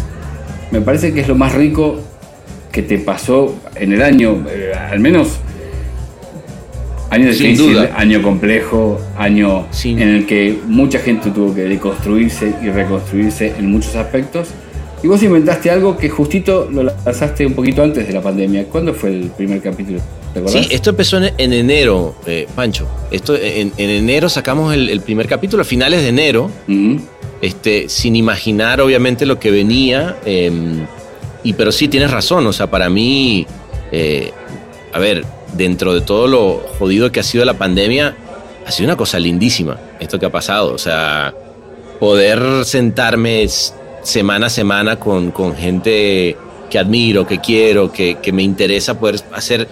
Me 0.71 0.81
parece 0.81 1.13
que 1.13 1.21
es 1.21 1.29
lo 1.29 1.35
más 1.35 1.53
rico 1.55 2.01
que 2.73 2.83
te 2.83 2.99
pasó 2.99 3.55
en 3.77 3.93
el 3.93 4.03
año, 4.03 4.45
eh, 4.51 4.73
al 4.75 4.99
menos 5.01 5.39
año 7.11 7.33
Sin 7.33 7.51
difícil, 7.53 7.75
duda. 7.75 7.91
año 7.97 8.23
complejo, 8.23 9.01
año 9.17 9.67
Sin- 9.71 10.01
en 10.01 10.09
el 10.09 10.27
que 10.27 10.59
mucha 10.67 10.99
gente 10.99 11.31
tuvo 11.31 11.55
que 11.55 11.63
deconstruirse 11.63 12.53
y 12.63 12.69
reconstruirse 12.71 13.53
en 13.59 13.71
muchos 13.71 13.95
aspectos. 13.95 14.49
Y 15.03 15.07
vos 15.07 15.23
inventaste 15.23 15.71
algo 15.71 15.97
que 15.99 16.09
justito 16.09 16.69
lo 16.73 16.83
lanzaste 16.83 17.47
un 17.47 17.53
poquito 17.53 17.83
antes 17.83 18.07
de 18.09 18.13
la 18.15 18.23
pandemia. 18.23 18.65
¿Cuándo 18.65 18.95
fue 18.95 19.11
el 19.11 19.31
primer 19.37 19.61
capítulo? 19.61 20.01
¿Te 20.33 20.41
acordás? 20.41 20.65
Sí, 20.67 20.75
esto 20.75 20.91
empezó 20.91 21.19
en, 21.23 21.31
en 21.37 21.53
enero, 21.53 22.15
eh, 22.27 22.49
Pancho. 22.57 22.89
Esto 23.13 23.37
en, 23.37 23.71
en 23.77 23.91
enero 23.91 24.29
sacamos 24.31 24.73
el, 24.75 24.89
el 24.89 25.01
primer 25.03 25.29
capítulo, 25.29 25.61
a 25.61 25.65
finales 25.65 26.01
de 26.03 26.09
enero. 26.09 26.51
Este, 27.41 27.89
sin 27.89 28.17
imaginar 28.17 28.81
obviamente 28.81 29.27
lo 29.27 29.39
que 29.39 29.51
venía. 29.51 30.17
eh, 30.25 30.87
y 31.45 31.53
pero 31.53 31.71
sí 31.71 31.89
tienes 31.89 32.11
razón, 32.11 32.47
o 32.47 32.53
sea, 32.53 32.69
para 32.69 32.89
mí, 32.89 33.47
eh, 33.93 34.33
a 34.93 34.99
ver, 34.99 35.25
dentro 35.53 35.93
de 35.95 36.01
todo 36.01 36.27
lo 36.27 36.63
jodido 36.79 37.13
que 37.13 37.21
ha 37.21 37.23
sido 37.23 37.45
la 37.45 37.55
pandemia, 37.55 38.17
ha 38.67 38.73
sido 38.73 38.89
una 38.89 38.97
cosa 38.97 39.19
lindísima 39.19 39.79
esto 40.01 40.19
que 40.19 40.25
ha 40.25 40.33
pasado. 40.33 40.73
O 40.73 40.79
sea, 40.79 41.35
poder 42.01 42.65
sentarme 42.65 43.47
semana 44.03 44.47
a 44.47 44.51
semana 44.51 44.97
con, 44.99 45.31
con 45.31 45.55
gente 45.55 46.35
que 46.71 46.79
admiro, 46.79 47.27
que 47.27 47.39
quiero, 47.39 47.93
que, 47.93 48.17
que 48.17 48.33
me 48.33 48.43
interesa 48.43 48.99
poder 48.99 49.21
hacer 49.33 49.69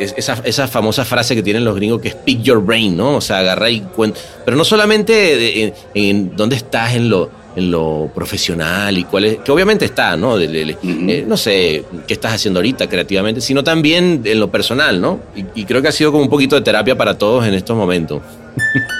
es- 0.00 0.14
esa, 0.16 0.40
esa 0.44 0.66
famosa 0.68 1.04
frase 1.04 1.34
que 1.34 1.42
tienen 1.42 1.64
los 1.64 1.76
gringos 1.76 2.00
que 2.00 2.08
es 2.08 2.14
pick 2.14 2.42
your 2.42 2.64
brain, 2.64 2.96
¿no? 2.96 3.16
O 3.16 3.20
sea, 3.20 3.38
agarra 3.38 3.70
y 3.70 3.80
cuenta. 3.80 4.18
Pero 4.44 4.56
no 4.56 4.64
solamente 4.64 5.12
de- 5.12 5.62
en, 5.64 5.74
en 5.94 6.36
dónde 6.36 6.56
estás 6.56 6.94
en 6.94 7.08
lo, 7.08 7.30
en 7.56 7.70
lo 7.70 8.10
profesional 8.14 8.96
y 8.96 9.04
cuál 9.04 9.24
es, 9.24 9.38
que 9.38 9.50
obviamente 9.52 9.84
está, 9.84 10.16
¿no? 10.16 10.36
De- 10.38 10.46
de- 10.48 10.64
de- 10.66 10.72
Ujú. 10.74 11.10
eh, 11.10 11.24
no 11.26 11.36
sé 11.36 11.84
qué 12.06 12.14
estás 12.14 12.32
haciendo 12.34 12.58
ahorita 12.60 12.88
creativamente, 12.88 13.40
sino 13.40 13.62
también 13.64 14.22
en 14.24 14.38
lo 14.40 14.50
personal, 14.50 15.00
¿no? 15.00 15.20
Y, 15.36 15.60
y 15.62 15.64
creo 15.64 15.82
que 15.82 15.88
ha 15.88 15.92
sido 15.92 16.12
como 16.12 16.22
un 16.24 16.30
poquito 16.30 16.54
de 16.56 16.62
terapia 16.62 16.96
para 16.96 17.16
todos 17.18 17.46
en 17.46 17.54
estos 17.54 17.76
momentos. 17.76 18.22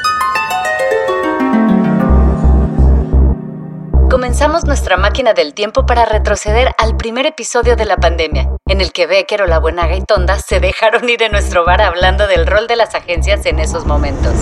Comenzamos 4.11 4.64
nuestra 4.64 4.97
máquina 4.97 5.35
del 5.35 5.55
tiempo 5.55 5.87
para 5.87 6.05
retroceder 6.05 6.73
al 6.79 6.97
primer 6.97 7.26
episodio 7.26 7.76
de 7.76 7.85
la 7.85 7.97
pandemia, 7.97 8.50
en 8.67 8.81
el 8.81 8.90
que 8.90 9.07
Becker, 9.07 9.49
la 9.49 9.61
Buenaga 9.61 9.95
y 9.95 10.02
Tonda 10.02 10.40
se 10.40 10.59
dejaron 10.59 11.09
ir 11.09 11.23
en 11.23 11.31
nuestro 11.31 11.64
bar 11.64 11.81
hablando 11.81 12.26
del 12.26 12.45
rol 12.45 12.67
de 12.67 12.75
las 12.75 12.97
agencias 12.97 13.47
en 13.47 13.61
esos 13.61 13.87
momentos. 13.87 14.35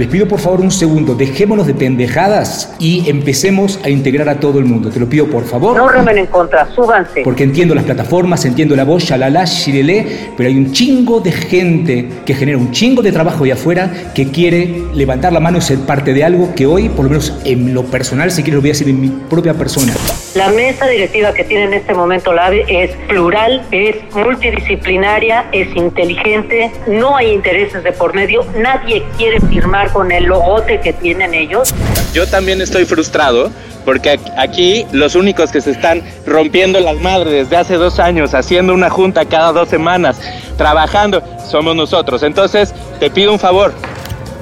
Les 0.00 0.08
pido 0.08 0.26
por 0.26 0.40
favor 0.40 0.62
un 0.62 0.70
segundo, 0.70 1.14
dejémonos 1.14 1.66
de 1.66 1.74
pendejadas 1.74 2.74
y 2.78 3.10
empecemos 3.10 3.78
a 3.84 3.90
integrar 3.90 4.30
a 4.30 4.40
todo 4.40 4.58
el 4.58 4.64
mundo. 4.64 4.88
Te 4.88 4.98
lo 4.98 5.06
pido 5.06 5.26
por 5.26 5.44
favor. 5.44 5.76
No 5.76 5.88
remen 5.88 6.16
en 6.16 6.24
contra, 6.24 6.66
súbanse. 6.74 7.20
Porque 7.22 7.42
entiendo 7.42 7.74
las 7.74 7.84
plataformas, 7.84 8.46
entiendo 8.46 8.74
la 8.74 8.84
voz, 8.84 9.04
shalala, 9.04 9.44
shirelé, 9.44 10.30
pero 10.38 10.48
hay 10.48 10.56
un 10.56 10.72
chingo 10.72 11.20
de 11.20 11.32
gente 11.32 12.08
que 12.24 12.32
genera 12.32 12.56
un 12.56 12.70
chingo 12.70 13.02
de 13.02 13.12
trabajo 13.12 13.44
ahí 13.44 13.50
afuera 13.50 13.90
que 14.14 14.30
quiere 14.30 14.84
levantar 14.94 15.34
la 15.34 15.40
mano 15.40 15.58
y 15.58 15.60
ser 15.60 15.80
parte 15.80 16.14
de 16.14 16.24
algo 16.24 16.54
que 16.54 16.64
hoy, 16.64 16.88
por 16.88 17.04
lo 17.04 17.10
menos 17.10 17.38
en 17.44 17.74
lo 17.74 17.84
personal, 17.84 18.30
si 18.30 18.42
quiero 18.42 18.56
lo 18.56 18.62
voy 18.62 18.70
a 18.70 18.72
decir 18.72 18.88
en 18.88 19.02
mi 19.02 19.08
propia 19.28 19.52
persona. 19.52 19.92
La 20.34 20.48
mesa 20.48 20.86
directiva 20.86 21.34
que 21.34 21.44
tiene 21.44 21.64
en 21.64 21.74
este 21.74 21.92
momento 21.92 22.32
la 22.32 22.46
AVE 22.46 22.64
es 22.68 22.92
plural, 23.06 23.62
es 23.70 23.96
multidisciplinaria, 24.14 25.44
es 25.52 25.76
inteligente, 25.76 26.70
no 26.86 27.16
hay 27.16 27.32
intereses 27.32 27.84
de 27.84 27.92
por 27.92 28.14
medio, 28.14 28.46
nadie 28.56 29.02
quiere 29.18 29.40
firmar 29.40 29.89
con 29.92 30.12
el 30.12 30.24
logote 30.24 30.80
que 30.80 30.92
tienen 30.92 31.34
ellos. 31.34 31.74
Yo 32.12 32.26
también 32.26 32.60
estoy 32.60 32.84
frustrado 32.84 33.50
porque 33.84 34.20
aquí 34.36 34.86
los 34.92 35.14
únicos 35.14 35.50
que 35.50 35.60
se 35.60 35.70
están 35.70 36.02
rompiendo 36.26 36.80
las 36.80 36.96
madres 37.00 37.32
desde 37.32 37.56
hace 37.56 37.74
dos 37.74 37.98
años, 37.98 38.34
haciendo 38.34 38.74
una 38.74 38.90
junta 38.90 39.24
cada 39.24 39.52
dos 39.52 39.68
semanas, 39.68 40.20
trabajando, 40.56 41.22
somos 41.50 41.74
nosotros. 41.74 42.22
Entonces, 42.22 42.74
te 42.98 43.10
pido 43.10 43.32
un 43.32 43.38
favor, 43.38 43.72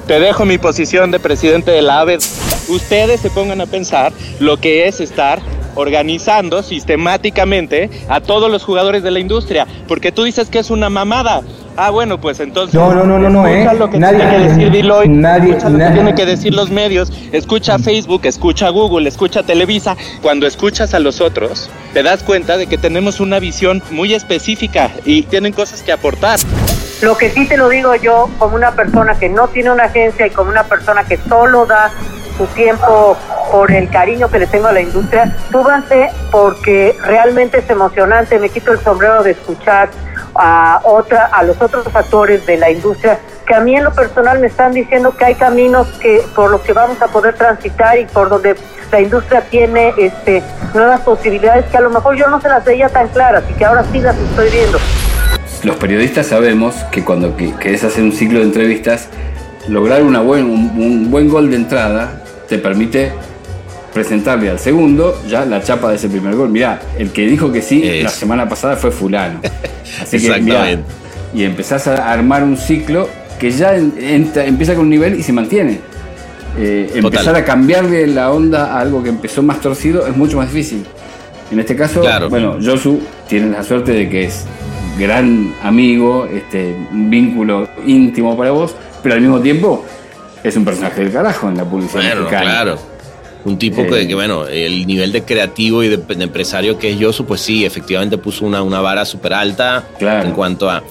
te 0.07 0.19
dejo 0.19 0.45
mi 0.45 0.57
posición 0.57 1.11
de 1.11 1.19
presidente 1.19 1.71
de 1.71 1.81
la 1.81 2.01
AVE. 2.01 2.17
Ustedes 2.67 3.21
se 3.21 3.29
pongan 3.29 3.61
a 3.61 3.65
pensar 3.65 4.11
lo 4.39 4.57
que 4.57 4.87
es 4.87 4.99
estar 4.99 5.39
organizando 5.75 6.61
sistemáticamente 6.61 7.89
a 8.09 8.19
todos 8.19 8.51
los 8.51 8.63
jugadores 8.63 9.01
de 9.03 9.11
la 9.11 9.19
industria, 9.19 9.65
porque 9.87 10.11
tú 10.11 10.23
dices 10.23 10.49
que 10.49 10.59
es 10.59 10.69
una 10.69 10.89
mamada. 10.89 11.41
Ah, 11.77 11.91
bueno, 11.91 12.19
pues 12.19 12.39
entonces. 12.39 12.73
No, 12.75 12.93
no, 12.93 13.05
no, 13.05 13.17
no, 13.19 13.29
no, 13.29 13.47
escucha 13.47 13.73
¿eh? 13.73 13.77
lo 13.79 13.89
que 13.89 13.99
Nadie- 13.99 14.17
tiene 14.17 14.31
que 14.31 14.49
decir 14.49 14.71
Deloitte, 14.71 15.09
nadie- 15.11 15.49
escucha 15.51 15.69
lo 15.69 15.77
que 15.79 15.89
tiene 15.91 16.15
que 16.15 16.25
decir 16.25 16.53
los 16.53 16.69
medios, 16.69 17.11
escucha 17.31 17.79
Facebook, 17.79 18.21
escucha 18.25 18.69
Google, 18.69 19.07
escucha 19.07 19.43
Televisa. 19.43 19.95
Cuando 20.21 20.45
escuchas 20.45 20.93
a 20.93 20.99
los 20.99 21.21
otros, 21.21 21.69
te 21.93 22.03
das 22.03 22.23
cuenta 22.23 22.57
de 22.57 22.67
que 22.67 22.77
tenemos 22.77 23.19
una 23.19 23.39
visión 23.39 23.81
muy 23.91 24.13
específica 24.13 24.91
y 25.05 25.23
tienen 25.23 25.53
cosas 25.53 25.81
que 25.81 25.91
aportar. 25.91 26.39
Lo 27.01 27.15
que 27.17 27.29
sí 27.29 27.47
te 27.47 27.55
lo 27.55 27.69
digo 27.69 27.95
yo 27.95 28.29
como 28.39 28.55
una 28.55 28.71
persona 28.71 29.17
que 29.17 29.29
no 29.29 29.47
tiene 29.47 29.71
una 29.71 29.85
agencia 29.85 30.27
y 30.27 30.31
como 30.31 30.49
una 30.51 30.65
persona 30.65 31.05
que 31.05 31.17
solo 31.29 31.65
da 31.65 31.91
su 32.37 32.45
tiempo 32.47 33.17
por 33.51 33.71
el 33.71 33.89
cariño 33.89 34.29
que 34.29 34.39
le 34.39 34.47
tengo 34.47 34.67
a 34.67 34.73
la 34.73 34.81
industria, 34.81 35.35
súbanse 35.51 36.09
porque 36.31 36.95
realmente 37.05 37.59
es 37.59 37.69
emocionante, 37.69 38.37
me 38.37 38.49
quito 38.49 38.71
el 38.73 38.79
sombrero 38.81 39.23
de 39.23 39.31
escuchar 39.31 39.89
a 40.41 40.79
otra 40.85 41.25
a 41.25 41.43
los 41.43 41.61
otros 41.61 41.85
actores 41.93 42.45
de 42.45 42.55
la 42.55 42.71
industria 42.71 43.19
que 43.45 43.53
a 43.53 43.59
mí 43.59 43.75
en 43.75 43.83
lo 43.83 43.93
personal 43.93 44.39
me 44.39 44.47
están 44.47 44.71
diciendo 44.71 45.13
que 45.17 45.25
hay 45.25 45.35
caminos 45.35 45.87
que 46.01 46.23
por 46.33 46.49
los 46.49 46.61
que 46.61 46.71
vamos 46.71 47.01
a 47.01 47.07
poder 47.07 47.33
transitar 47.35 47.99
y 47.99 48.05
por 48.05 48.29
donde 48.29 48.55
la 48.89 49.01
industria 49.01 49.41
tiene 49.49 49.93
este 49.97 50.41
nuevas 50.73 51.01
posibilidades 51.01 51.65
que 51.65 51.75
a 51.77 51.81
lo 51.81 51.89
mejor 51.89 52.15
yo 52.15 52.27
no 52.27 52.39
se 52.39 52.47
las 52.47 52.63
veía 52.63 52.87
tan 52.87 53.09
claras 53.09 53.43
y 53.49 53.53
que 53.53 53.65
ahora 53.65 53.83
sí 53.91 53.99
las 53.99 54.15
estoy 54.17 54.49
viendo. 54.49 54.77
Los 55.63 55.75
periodistas 55.75 56.27
sabemos 56.27 56.73
que 56.89 57.03
cuando 57.03 57.35
que- 57.35 57.53
querés 57.55 57.83
hacer 57.83 58.03
un 58.03 58.13
ciclo 58.13 58.39
de 58.39 58.45
entrevistas, 58.45 59.09
lograr 59.67 60.03
una 60.03 60.21
buen, 60.21 60.45
un 60.45 61.11
buen 61.11 61.27
gol 61.27 61.49
de 61.49 61.57
entrada 61.57 62.21
te 62.47 62.57
permite 62.59 63.11
presentarle 63.93 64.49
al 64.49 64.59
segundo 64.59 65.19
ya 65.27 65.45
la 65.45 65.61
chapa 65.63 65.89
de 65.89 65.95
ese 65.95 66.09
primer 66.09 66.35
gol. 66.35 66.49
Mirá, 66.49 66.79
el 66.97 67.11
que 67.11 67.25
dijo 67.27 67.51
que 67.51 67.61
sí 67.61 67.81
Es. 67.83 68.03
la 68.03 68.09
semana 68.09 68.47
pasada 68.47 68.75
fue 68.75 68.91
fulano. 68.91 69.41
Así 70.01 70.19
que, 70.21 70.39
mirá, 70.41 70.65
y 71.33 71.43
empezás 71.43 71.87
a 71.87 72.11
armar 72.11 72.43
un 72.43 72.57
ciclo 72.57 73.07
que 73.39 73.51
ya 73.51 73.75
en- 73.75 73.93
entra- 73.99 74.45
empieza 74.45 74.73
con 74.75 74.83
un 74.85 74.89
nivel 74.89 75.19
y 75.19 75.23
se 75.23 75.31
mantiene. 75.33 75.79
Eh, 76.57 76.87
Total. 76.87 77.05
empezar 77.05 77.35
a 77.35 77.45
cambiarle 77.45 78.07
la 78.07 78.31
onda 78.31 78.73
a 78.73 78.79
algo 78.81 79.03
que 79.03 79.09
empezó 79.09 79.41
más 79.43 79.61
torcido 79.61 80.07
es 80.07 80.15
mucho 80.17 80.37
más 80.37 80.51
difícil. 80.51 80.83
En 81.51 81.59
este 81.59 81.75
caso, 81.75 82.01
Claro. 82.01 82.29
bueno, 82.29 82.57
Josu 82.63 82.99
tiene 83.27 83.49
la 83.51 83.63
suerte 83.63 83.91
de 83.93 84.09
que 84.09 84.25
es 84.25 84.45
gran 84.99 85.53
amigo, 85.63 86.25
este, 86.25 86.75
un 86.91 87.09
vínculo 87.09 87.67
íntimo 87.85 88.35
para 88.37 88.51
vos, 88.51 88.75
pero 89.01 89.15
al 89.15 89.21
mismo 89.21 89.39
tiempo 89.39 89.85
es 90.43 90.55
un 90.57 90.65
personaje 90.65 91.01
del 91.03 91.11
carajo 91.13 91.47
en 91.49 91.57
la 91.57 91.63
publicidad 91.65 92.01
Bueno, 92.01 92.15
mexicana. 92.21 92.43
claro. 92.51 92.79
Un 93.45 93.57
tipo 93.57 93.85
que, 93.87 94.01
Eh. 94.01 94.07
que, 94.07 94.15
bueno, 94.15 94.47
el 94.47 94.85
nivel 94.85 95.11
de 95.11 95.23
creativo 95.23 95.81
y 95.83 95.87
de, 95.87 95.97
de 95.97 96.23
empresario 96.23 96.77
que 96.77 96.91
es 96.91 96.99
Yosu, 96.99 97.25
pues 97.25 97.41
sí, 97.41 97.63
efectivamente 97.65 98.17
puso 98.17 98.45
una, 98.45 98.61
una 98.61 98.81
vara 98.81 99.05
súper 99.05 99.33
alta 99.33 99.87
Claro. 99.97 100.27
en 100.27 100.33
cuanto 100.35 100.69
a... 100.69 100.83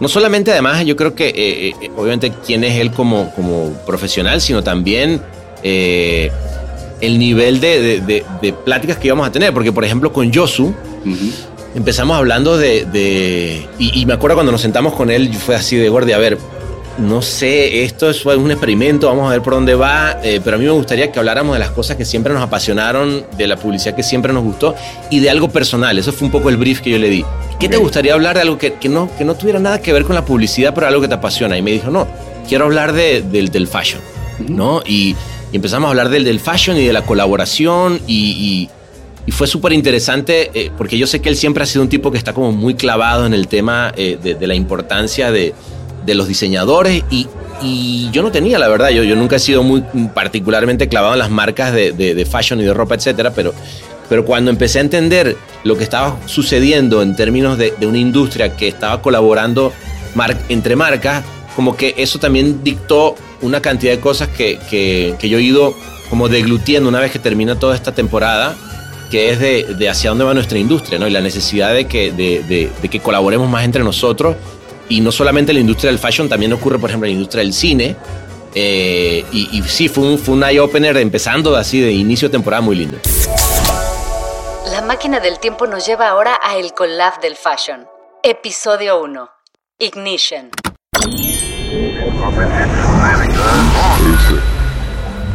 No 0.00 0.08
solamente 0.08 0.50
además, 0.50 0.84
yo 0.84 0.96
creo 0.96 1.14
que 1.14 1.28
eh, 1.28 1.68
eh, 1.80 1.90
obviamente 1.96 2.32
quién 2.44 2.62
es 2.64 2.74
él 2.78 2.90
como, 2.90 3.30
como 3.34 3.72
profesional, 3.86 4.40
sino 4.40 4.62
también 4.62 5.22
eh, 5.62 6.30
el 7.00 7.18
nivel 7.18 7.60
de, 7.60 7.80
de- 7.80 8.00
de- 8.00 8.24
de 8.42 8.52
pláticas 8.52 8.98
que 8.98 9.06
íbamos 9.06 9.26
a 9.26 9.32
tener. 9.32 9.52
Porque, 9.54 9.72
por 9.72 9.84
ejemplo, 9.84 10.12
con 10.12 10.30
Yosu, 10.30 10.74
empezamos 11.74 12.16
hablando 12.16 12.56
de... 12.58 12.84
de- 12.86 13.66
y, 13.78 14.00
y 14.00 14.04
me 14.06 14.14
acuerdo 14.14 14.36
cuando 14.36 14.52
nos 14.52 14.60
sentamos 14.60 14.94
con 14.94 15.10
él, 15.10 15.32
fue 15.34 15.54
así 15.54 15.76
de 15.76 15.88
gordi, 15.88 16.12
a 16.12 16.18
ver, 16.18 16.38
no 16.98 17.22
sé, 17.22 17.82
esto 17.84 18.08
es 18.10 18.24
un 18.24 18.50
experimento, 18.50 19.08
vamos 19.08 19.26
a 19.28 19.32
ver 19.32 19.42
por 19.42 19.54
dónde 19.54 19.74
va, 19.74 20.18
eh, 20.22 20.40
pero 20.44 20.56
a 20.56 20.58
mí 20.60 20.64
me 20.64 20.70
gustaría 20.70 21.10
que 21.10 21.18
habláramos 21.18 21.54
de 21.54 21.58
las 21.58 21.70
cosas 21.70 21.96
que 21.96 22.04
siempre 22.04 22.32
nos 22.32 22.42
apasionaron, 22.42 23.24
de 23.36 23.46
la 23.48 23.56
publicidad 23.56 23.96
que 23.96 24.02
siempre 24.04 24.32
nos 24.32 24.44
gustó 24.44 24.74
y 25.10 25.18
de 25.20 25.28
algo 25.28 25.48
personal. 25.48 25.98
Eso 25.98 26.12
fue 26.12 26.26
un 26.26 26.32
poco 26.32 26.48
el 26.50 26.56
brief 26.56 26.80
que 26.80 26.90
yo 26.90 26.98
le 26.98 27.10
di. 27.10 27.24
¿Qué 27.58 27.68
te 27.68 27.76
gustaría 27.78 28.14
hablar 28.14 28.36
de 28.36 28.42
algo 28.42 28.58
que, 28.58 28.74
que 28.74 28.88
no, 28.88 29.10
que 29.18 29.24
no 29.24 29.34
tuviera 29.34 29.58
nada 29.58 29.80
que 29.82 29.92
ver 29.92 30.04
con 30.04 30.14
la 30.14 30.24
publicidad, 30.24 30.72
pero 30.74 30.86
algo 30.86 31.00
que 31.00 31.08
te 31.08 31.14
apasiona? 31.14 31.58
Y 31.58 31.62
me 31.62 31.72
dijo, 31.72 31.90
no, 31.90 32.06
quiero 32.48 32.66
hablar 32.66 32.92
de- 32.92 33.22
del, 33.22 33.50
del 33.50 33.66
fashion, 33.66 34.00
¿no? 34.48 34.80
Y, 34.86 35.16
y 35.52 35.56
empezamos 35.56 35.88
a 35.88 35.90
hablar 35.90 36.10
del, 36.10 36.22
del 36.24 36.38
fashion 36.38 36.76
y 36.76 36.84
de 36.86 36.92
la 36.92 37.02
colaboración 37.02 38.00
y- 38.06 38.14
y 38.30 38.70
y 39.26 39.32
fue 39.32 39.46
súper 39.46 39.72
interesante 39.72 40.50
eh, 40.52 40.70
porque 40.76 40.98
yo 40.98 41.06
sé 41.06 41.22
que 41.22 41.30
él 41.30 41.36
siempre 41.36 41.62
ha 41.62 41.66
sido 41.66 41.80
un 41.80 41.88
tipo 41.88 42.12
que 42.12 42.18
está 42.18 42.34
como 42.34 42.52
muy 42.52 42.74
clavado 42.74 43.24
en 43.24 43.32
el 43.32 43.48
tema 43.48 43.90
eh, 43.96 44.18
de, 44.22 44.34
de 44.34 44.46
la 44.46 44.54
importancia 44.54 45.32
de, 45.32 45.54
de 46.04 46.14
los 46.14 46.28
diseñadores 46.28 47.02
y, 47.10 47.26
y 47.62 48.08
yo 48.12 48.22
no 48.22 48.30
tenía, 48.30 48.58
la 48.58 48.68
verdad, 48.68 48.90
yo, 48.90 49.02
yo 49.04 49.16
nunca 49.16 49.36
he 49.36 49.38
sido 49.38 49.62
muy 49.62 49.82
particularmente 50.14 50.88
clavado 50.88 51.14
en 51.14 51.18
las 51.18 51.30
marcas 51.30 51.72
de, 51.72 51.92
de- 51.92 52.24
fashion 52.26 52.60
y 52.60 52.64
de 52.64 52.74
ropa, 52.74 52.94
etcétera, 52.94 53.32
pero, 53.34 53.54
pero 54.08 54.24
cuando 54.24 54.50
empecé 54.50 54.78
a 54.78 54.82
entender 54.82 55.36
lo 55.64 55.76
que 55.76 55.84
estaba 55.84 56.16
sucediendo 56.26 57.02
en 57.02 57.16
términos 57.16 57.56
de, 57.58 57.72
de 57.78 57.86
una 57.86 57.98
industria 57.98 58.56
que 58.56 58.68
estaba 58.68 59.00
colaborando 59.02 59.72
mar- 60.14 60.38
entre 60.48 60.76
marcas, 60.76 61.24
como 61.56 61.76
que 61.76 61.94
eso 61.96 62.18
también 62.18 62.62
dictó 62.64 63.14
una 63.40 63.60
cantidad 63.60 63.92
de 63.92 64.00
cosas 64.00 64.28
que, 64.28 64.58
que- 64.70 65.14
que 65.18 65.28
yo 65.28 65.38
he 65.38 65.42
ido 65.42 65.74
como 66.10 66.28
deglutiendo 66.28 66.88
una 66.88 67.00
vez 67.00 67.10
que 67.12 67.18
termina 67.18 67.58
toda 67.58 67.74
esta 67.74 67.92
temporada 67.92 68.54
que 69.10 69.30
es 69.30 69.38
de, 69.38 69.74
de 69.78 69.88
hacia 69.88 70.10
dónde 70.10 70.24
va 70.24 70.34
nuestra 70.34 70.58
industria, 70.58 70.98
¿no? 70.98 71.06
Y 71.06 71.10
la 71.10 71.20
necesidad 71.20 71.72
de 71.72 71.86
que, 71.86 72.10
de 72.10 72.88
que 72.88 73.00
colaboremos 73.00 73.48
más 73.48 73.64
entre 73.64 73.84
nosotros. 73.84 74.34
Y 74.88 75.00
no 75.00 75.10
solamente 75.10 75.52
en 75.52 75.56
la 75.56 75.60
industria 75.60 75.90
del 75.90 75.98
fashion, 75.98 76.28
también 76.28 76.52
ocurre, 76.52 76.78
por 76.78 76.90
ejemplo, 76.90 77.06
en 77.06 77.12
la 77.12 77.16
industria 77.16 77.42
del 77.42 77.52
cine. 77.52 77.96
Eh, 78.54 79.24
y, 79.32 79.58
y 79.58 79.62
sí, 79.62 79.88
fue 79.88 80.04
un, 80.04 80.18
fue 80.18 80.34
un 80.34 80.44
eye-opener 80.44 80.96
empezando 80.98 81.56
así 81.56 81.80
de 81.80 81.92
inicio 81.92 82.28
de 82.28 82.32
temporada 82.32 82.60
muy 82.60 82.76
lindo. 82.76 82.98
La 84.70 84.82
máquina 84.82 85.20
del 85.20 85.38
tiempo 85.38 85.66
nos 85.66 85.86
lleva 85.86 86.08
ahora 86.08 86.38
a 86.42 86.56
El 86.56 86.72
Collab 86.72 87.20
del 87.20 87.36
Fashion. 87.36 87.86
Episodio 88.22 89.02
1. 89.02 89.28
Ignition. 89.78 90.50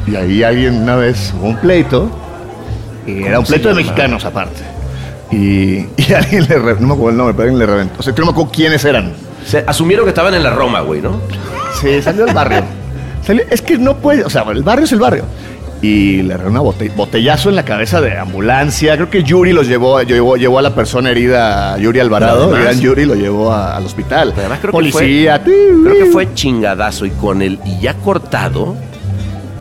Y 0.07 0.15
ahí 0.15 0.43
alguien 0.43 0.81
una 0.81 0.95
vez 0.95 1.33
hubo 1.37 1.49
un 1.49 1.57
pleito, 1.57 2.09
y 3.05 3.23
era 3.23 3.39
un 3.39 3.45
pleito 3.45 3.69
de 3.69 3.75
mexicanos 3.75 4.25
aparte. 4.25 4.61
Y, 5.31 5.85
y 5.97 6.13
alguien 6.15 6.47
le, 6.47 6.57
no 6.57 6.87
me 6.87 6.93
acuerdo 6.93 7.09
el 7.09 7.17
nombre, 7.17 7.33
pero 7.35 7.43
alguien 7.43 7.59
le 7.59 7.65
reventó. 7.65 7.99
O 7.99 8.03
sea, 8.03 8.13
no 8.17 8.25
me 8.25 8.31
acuerdo 8.31 8.51
quiénes 8.51 8.83
eran. 8.85 9.13
Se 9.45 9.63
asumieron 9.65 10.05
que 10.05 10.09
estaban 10.09 10.33
en 10.33 10.43
la 10.43 10.51
Roma, 10.51 10.81
güey, 10.81 11.01
¿no? 11.01 11.19
Sí, 11.79 12.01
salió 12.01 12.25
del 12.25 12.33
barrio. 12.35 12.63
Salió- 13.25 13.43
es 13.49 13.61
que 13.61 13.77
no 13.77 13.97
puede, 13.97 14.23
o 14.23 14.29
sea, 14.29 14.43
el 14.51 14.63
barrio 14.63 14.85
es 14.85 14.91
el 14.91 14.99
barrio. 14.99 15.23
Y 15.81 16.23
le 16.23 16.35
una 16.35 16.59
bote- 16.61 16.91
botellazo 16.95 17.49
en 17.49 17.55
la 17.55 17.63
cabeza 17.63 18.01
de 18.01 18.17
ambulancia. 18.17 18.95
Creo 18.95 19.09
que 19.09 19.23
Yuri 19.23 19.53
los 19.53 19.67
llevó, 19.67 20.01
llevó, 20.01 20.35
llevó 20.35 20.59
a 20.59 20.61
la 20.61 20.75
persona 20.75 21.09
herida, 21.11 21.77
Yuri 21.77 21.99
Alvarado. 22.01 22.53
Además- 22.53 22.77
y 22.77 22.81
Yuri 22.81 23.05
lo 23.05 23.15
llevó 23.15 23.51
a- 23.51 23.75
al 23.77 23.85
hospital. 23.85 24.33
Además 24.35 24.59
creo 24.59 24.71
que 24.71 24.77
Policía. 24.77 25.41
Creo 25.43 25.95
que 25.97 26.05
fue 26.11 26.33
chingadazo 26.33 27.05
y 27.05 27.11
con 27.11 27.41
el 27.41 27.59
y 27.65 27.79
ya 27.79 27.93
cortado 27.93 28.75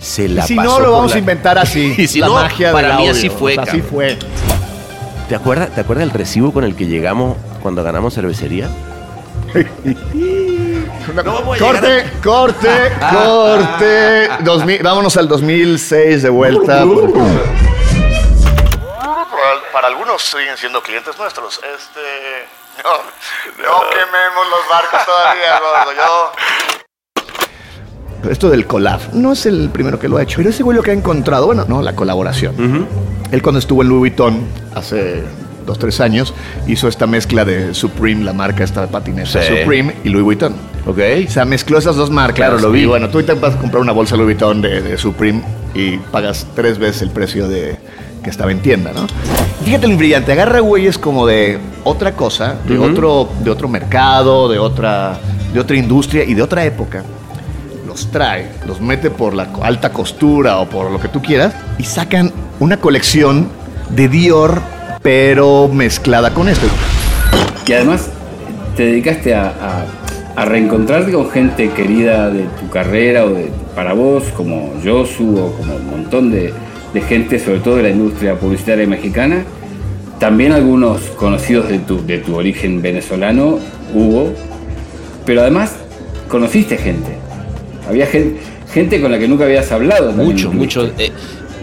se 0.00 0.24
Y 0.24 0.28
la 0.28 0.42
si 0.46 0.54
pasó 0.56 0.78
no, 0.78 0.80
lo 0.86 0.92
vamos 0.92 1.10
la- 1.10 1.16
a 1.16 1.18
inventar 1.20 1.58
así. 1.58 1.94
Y 1.96 2.06
si 2.08 2.18
la 2.20 2.26
no, 2.26 2.34
magia 2.34 2.72
para 2.72 2.88
mí 2.96 3.02
audio. 3.02 3.10
así 3.12 3.28
fue, 3.28 3.52
O 3.52 3.54
sea, 3.54 3.64
así 3.64 3.80
fue. 3.82 4.16
¿Te 5.28 5.34
acuerdas, 5.36 5.70
¿Te 5.74 5.80
acuerdas 5.82 6.06
del 6.08 6.18
recibo 6.18 6.52
con 6.52 6.64
el 6.64 6.74
que 6.74 6.86
llegamos 6.86 7.36
cuando 7.62 7.84
ganamos 7.84 8.14
cervecería? 8.14 8.68
corte, 11.58 12.04
corte, 12.22 12.92
corte. 13.10 14.28
2000 14.40 14.82
vámonos 14.82 15.16
al 15.16 15.26
2006 15.28 16.22
de 16.22 16.28
vuelta. 16.28 16.84
Para 19.72 19.88
algunos 19.88 20.22
siguen 20.22 20.56
siendo 20.56 20.80
clientes 20.82 21.18
nuestros. 21.18 21.58
Este. 21.58 22.00
No, 22.78 22.94
no 23.60 23.90
quememos 23.90 24.46
los 24.50 24.68
barcos 24.70 25.00
todavía, 25.04 25.58
gordo. 25.84 25.92
Yo. 28.22 28.30
Esto 28.30 28.50
del 28.50 28.68
collab 28.68 29.00
no 29.14 29.32
es 29.32 29.46
el 29.46 29.68
primero 29.70 29.98
que 29.98 30.08
lo 30.08 30.16
ha 30.16 30.22
hecho, 30.22 30.36
pero 30.36 30.50
ese 30.50 30.62
güey 30.62 30.76
lo 30.76 30.84
que 30.84 30.92
ha 30.92 30.94
encontrado, 30.94 31.46
bueno, 31.46 31.64
no, 31.66 31.82
la 31.82 31.96
colaboración. 31.96 32.86
Él 33.32 33.42
cuando 33.42 33.58
estuvo 33.58 33.82
en 33.82 33.88
Louis 33.88 33.98
Vuitton 33.98 34.46
hace 34.76 35.24
dos, 35.68 35.78
tres 35.78 36.00
años, 36.00 36.34
hizo 36.66 36.88
esta 36.88 37.06
mezcla 37.06 37.44
de 37.44 37.74
Supreme, 37.74 38.24
la 38.24 38.32
marca 38.32 38.64
esta 38.64 38.80
de 38.82 38.88
patineta, 38.88 39.40
Sí. 39.42 39.56
Supreme 39.60 39.94
y 40.02 40.08
Louis 40.08 40.24
Vuitton. 40.24 40.54
Ok. 40.86 40.98
O 41.28 41.30
sea, 41.30 41.44
mezcló 41.44 41.78
esas 41.78 41.94
dos 41.96 42.10
marcas. 42.10 42.36
Claro, 42.36 42.58
lo 42.58 42.72
vi. 42.72 42.80
Y 42.80 42.86
bueno, 42.86 43.08
tú 43.10 43.18
ahorita 43.18 43.34
vas 43.34 43.54
a 43.54 43.58
comprar 43.58 43.80
una 43.82 43.92
bolsa 43.92 44.16
Louis 44.16 44.26
Vuitton 44.38 44.60
de, 44.62 44.80
de 44.82 44.98
Supreme 44.98 45.42
y 45.74 45.98
pagas 45.98 46.46
tres 46.56 46.78
veces 46.78 47.02
el 47.02 47.10
precio 47.10 47.46
de 47.48 47.76
que 48.24 48.30
estaba 48.30 48.50
en 48.50 48.60
tienda, 48.60 48.92
¿no? 48.92 49.06
Fíjate 49.64 49.86
lo 49.86 49.96
brillante, 49.96 50.32
agarra 50.32 50.60
güeyes 50.60 50.98
como 50.98 51.26
de 51.26 51.58
otra 51.84 52.12
cosa, 52.12 52.56
de, 52.66 52.78
otro, 52.78 53.28
de 53.44 53.50
otro 53.50 53.68
mercado, 53.68 54.48
de 54.48 54.58
otra, 54.58 55.18
de 55.52 55.60
otra 55.60 55.76
industria 55.76 56.24
y 56.24 56.34
de 56.34 56.42
otra 56.42 56.64
época. 56.64 57.04
Los 57.86 58.10
trae, 58.10 58.50
los 58.66 58.80
mete 58.80 59.10
por 59.10 59.34
la 59.34 59.48
alta 59.62 59.92
costura 59.92 60.58
o 60.58 60.68
por 60.68 60.90
lo 60.90 60.98
que 61.00 61.08
tú 61.08 61.22
quieras 61.22 61.54
y 61.78 61.84
sacan 61.84 62.32
una 62.60 62.78
colección 62.78 63.48
de 63.90 64.08
Dior, 64.08 64.60
pero 65.02 65.68
mezclada 65.68 66.32
con 66.34 66.48
esto. 66.48 66.66
Y 67.66 67.72
además 67.72 68.08
te 68.76 68.84
dedicaste 68.86 69.34
a, 69.34 69.46
a- 69.48 69.84
a 70.40 70.44
reencontrarte 70.44 71.10
con 71.10 71.28
gente 71.30 71.68
querida 71.70 72.30
de 72.30 72.44
tu 72.60 72.70
carrera 72.70 73.24
o 73.24 73.30
de, 73.30 73.50
para 73.74 73.92
vos, 73.92 74.22
como 74.36 74.72
Josu 74.84 75.36
o 75.36 75.52
como 75.52 75.74
un 75.74 75.90
montón 75.90 76.30
de, 76.30 76.52
de 76.94 77.00
gente, 77.00 77.40
sobre 77.40 77.58
todo 77.58 77.76
de 77.76 77.82
la 77.84 77.90
industria 77.90 78.36
publicitaria 78.38 78.86
mexicana. 78.86 79.42
También 80.20 80.52
algunos 80.52 81.00
conocidos 81.16 81.68
de 81.68 81.80
tu, 81.80 82.06
de 82.06 82.18
tu 82.18 82.36
origen 82.36 82.80
venezolano 82.82 83.58
hubo, 83.92 84.32
pero 85.26 85.40
además 85.42 85.72
conociste 86.28 86.76
gente. 86.76 87.16
Había 87.88 88.06
gente, 88.06 88.40
gente 88.72 89.00
con 89.00 89.10
la 89.10 89.18
que 89.18 89.26
nunca 89.26 89.44
habías 89.44 89.70
hablado. 89.72 90.12
Mucho, 90.12 90.52
mucho. 90.52 90.86
eh, 90.98 91.10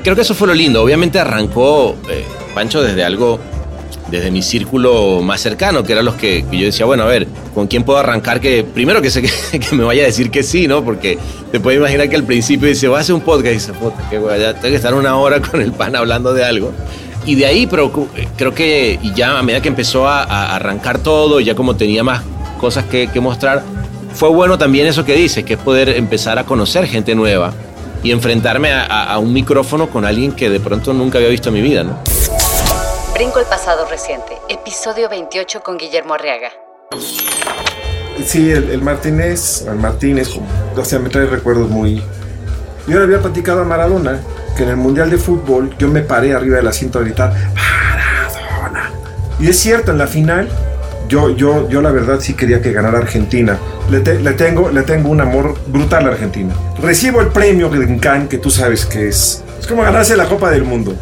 creo 0.03 0.15
que 0.15 0.21
eso 0.23 0.33
fue 0.35 0.47
lo 0.49 0.53
lindo. 0.53 0.81
Obviamente 0.83 1.17
arrancó 1.17 1.95
eh, 2.09 2.25
Pancho 2.55 2.81
desde 2.81 3.03
algo, 3.03 3.39
desde 4.09 4.31
mi 4.31 4.41
círculo 4.41 5.21
más 5.21 5.41
cercano, 5.41 5.83
que 5.83 5.91
eran 5.91 6.05
los 6.05 6.15
que, 6.15 6.45
que 6.49 6.57
yo 6.57 6.65
decía, 6.65 6.85
bueno, 6.85 7.03
a 7.03 7.07
ver, 7.07 7.27
¿con 7.53 7.67
quién 7.67 7.83
puedo 7.83 7.99
arrancar? 7.99 8.39
Que 8.39 8.63
primero 8.63 9.01
que 9.01 9.11
sé 9.11 9.21
que, 9.21 9.59
que 9.59 9.75
me 9.75 9.83
vaya 9.83 10.03
a 10.03 10.05
decir 10.05 10.31
que 10.31 10.41
sí, 10.41 10.67
¿no? 10.67 10.83
Porque 10.83 11.19
te 11.51 11.59
puedes 11.59 11.79
imaginar 11.79 12.09
que 12.09 12.15
al 12.15 12.23
principio 12.23 12.67
dice, 12.67 12.87
voy 12.87 12.97
a 12.97 13.01
hacer 13.01 13.13
un 13.13 13.21
podcast 13.21 13.47
y 13.47 13.53
dice, 13.53 13.73
puta, 13.73 13.97
guay, 14.17 14.39
ya 14.41 14.53
tengo 14.53 14.69
que 14.69 14.75
estar 14.75 14.93
una 14.93 15.17
hora 15.17 15.41
con 15.41 15.61
el 15.61 15.71
pan 15.73 15.95
hablando 15.95 16.33
de 16.33 16.43
algo. 16.43 16.71
Y 17.25 17.35
de 17.35 17.45
ahí, 17.47 17.67
eh, 17.71 18.27
creo 18.37 18.53
que 18.53 18.99
ya 19.15 19.37
a 19.39 19.43
medida 19.43 19.61
que 19.61 19.67
empezó 19.67 20.07
a, 20.07 20.55
arrancar 20.55 20.99
todo, 20.99 21.39
ya 21.39 21.55
como 21.55 21.75
tenía 21.75 22.03
más 22.03 22.21
cosas 22.59 22.85
que, 22.85 23.07
que 23.07 23.19
mostrar, 23.19 23.63
fue 24.13 24.29
bueno 24.29 24.57
también 24.57 24.87
eso 24.87 25.03
que 25.03 25.15
dices, 25.15 25.43
que 25.43 25.55
es 25.55 25.59
poder 25.59 25.89
empezar 25.89 26.37
a 26.39 26.45
conocer 26.45 26.87
gente 26.87 27.15
nueva 27.15 27.51
y 28.03 28.11
enfrentarme 28.11 28.71
a- 28.71 28.85
a 29.11 29.17
un 29.17 29.33
micrófono 29.33 29.89
con 29.89 30.05
alguien 30.05 30.31
que 30.33 30.49
de 30.49 30.59
pronto 30.59 30.93
nunca 30.93 31.17
había 31.17 31.29
visto 31.29 31.49
en 31.49 31.55
mi 31.55 31.61
vida, 31.61 31.83
¿no? 31.83 31.97
Brinco 33.15 33.39
al 33.39 33.45
pasado 33.45 33.87
reciente. 33.89 34.33
Episodio 34.49 35.09
28 35.09 35.61
con 35.63 35.77
Guillermo 35.77 36.13
Arriaga. 36.13 36.49
Sí, 38.25 38.51
el, 38.51 38.69
el 38.69 38.81
Martínez, 38.81 39.65
el 39.67 39.75
Martínez, 39.75 40.29
o 40.75 40.85
sea, 40.85 40.99
me 40.99 41.09
trae 41.09 41.25
recuerdos 41.25 41.69
muy... 41.69 42.01
Yo 42.87 42.97
le 42.99 43.03
había 43.03 43.19
platicado 43.19 43.61
a 43.61 43.63
Maradona 43.65 44.19
que 44.55 44.63
en 44.63 44.69
el 44.69 44.77
Mundial 44.77 45.09
de 45.09 45.17
Fútbol 45.17 45.75
yo 45.77 45.87
me 45.89 46.01
paré 46.01 46.33
arriba 46.33 46.57
del 46.57 46.67
asiento 46.67 46.99
a 46.99 47.01
gritar 47.01 47.33
Maradona. 47.55 48.91
Y 49.39 49.49
es 49.49 49.57
cierto, 49.59 49.91
en 49.91 49.97
la 49.97 50.07
final 50.07 50.49
yo, 51.07 51.29
yo, 51.35 51.67
yo 51.69 51.81
la 51.81 51.91
verdad 51.91 52.19
sí 52.19 52.33
quería 52.35 52.61
que 52.61 52.71
ganara 52.71 52.99
Argentina. 52.99 53.57
Le, 53.89 53.99
te- 54.01 54.19
le 54.19 54.33
tengo, 54.33 54.69
le 54.69 54.83
tengo 54.83 55.09
un 55.09 55.21
amor 55.21 55.55
brutal 55.67 56.05
a 56.07 56.11
Argentina. 56.11 56.53
Recibo 56.81 57.21
el 57.21 57.27
premio 57.27 57.69
Cannes, 57.99 58.29
que 58.29 58.37
tú 58.37 58.49
sabes 58.49 58.85
que 58.85 59.07
es... 59.09 59.43
Es 59.59 59.67
como 59.67 59.81
ganarse 59.83 60.15
la 60.15 60.25
Copa 60.25 60.51
del 60.51 60.63
Mundo. 60.63 60.95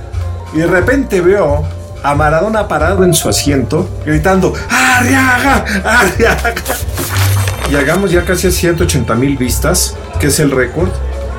Y 0.53 0.59
de 0.59 0.67
repente 0.67 1.19
veo 1.21 1.65
a 2.03 2.15
Maradona 2.15 2.67
parado 2.67 3.03
en 3.03 3.13
su 3.13 3.29
asiento, 3.29 3.89
gritando, 4.05 4.53
¡Arriaga! 4.69 5.65
¡Arriaga! 5.83 6.53
Y 7.71 7.75
hagamos 7.75 8.11
ya 8.11 8.25
casi 8.25 8.51
180 8.51 9.15
mil 9.15 9.37
vistas, 9.37 9.95
que 10.19 10.27
es 10.27 10.39
el 10.39 10.51
récord. 10.51 10.89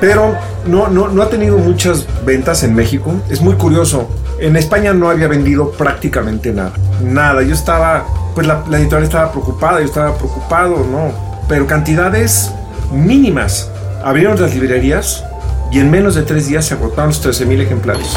Pero 0.01 0.35
no, 0.65 0.87
no, 0.87 1.07
no 1.07 1.21
ha 1.21 1.29
tenido 1.29 1.57
muchas 1.57 2.05
ventas 2.25 2.63
en 2.63 2.75
México. 2.75 3.13
Es 3.29 3.41
muy 3.41 3.55
curioso. 3.55 4.09
En 4.39 4.57
España 4.57 4.93
no 4.93 5.09
había 5.09 5.27
vendido 5.27 5.71
prácticamente 5.71 6.51
nada. 6.51 6.73
Nada. 7.01 7.41
Yo 7.43 7.53
estaba, 7.53 8.05
pues 8.33 8.45
la, 8.45 8.63
la 8.69 8.77
editorial 8.77 9.03
estaba 9.03 9.31
preocupada, 9.31 9.79
yo 9.79 9.85
estaba 9.85 10.17
preocupado, 10.17 10.85
¿no? 10.91 11.13
Pero 11.47 11.67
cantidades 11.67 12.51
mínimas. 12.91 13.69
Abrieron 14.03 14.39
las 14.39 14.53
librerías 14.53 15.23
y 15.71 15.79
en 15.79 15.89
menos 15.89 16.15
de 16.15 16.23
tres 16.23 16.47
días 16.47 16.65
se 16.65 16.73
agotaron 16.73 17.09
los 17.09 17.21
13 17.21 17.45
mil 17.45 17.61
ejemplares. 17.61 18.07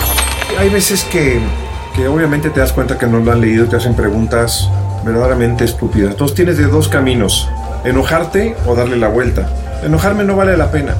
Hay 0.59 0.71
veces 0.71 1.05
que, 1.05 1.41
obviamente 2.07 2.51
te 2.51 2.61
das 2.61 2.73
cuenta 2.73 2.99
que 2.99 3.07
no 3.07 3.19
lo 3.19 3.33
han 3.33 3.41
leído 3.41 3.67
te 3.67 3.77
hacen 3.77 3.95
preguntas 3.95 4.69
verdaderamente 5.05 5.65
estúpidas. 5.65 6.13
Entonces 6.13 6.35
tienes 6.35 6.59
de 6.59 6.67
dos 6.67 6.89
caminos, 6.89 7.49
enojarte 7.85 8.57
o 8.67 8.75
darle 8.75 8.97
la 8.97 9.09
vuelta. 9.09 9.49
Enojarme 9.83 10.25
no 10.25 10.37
vale 10.37 10.57
la 10.57 10.71
pena. 10.71 10.95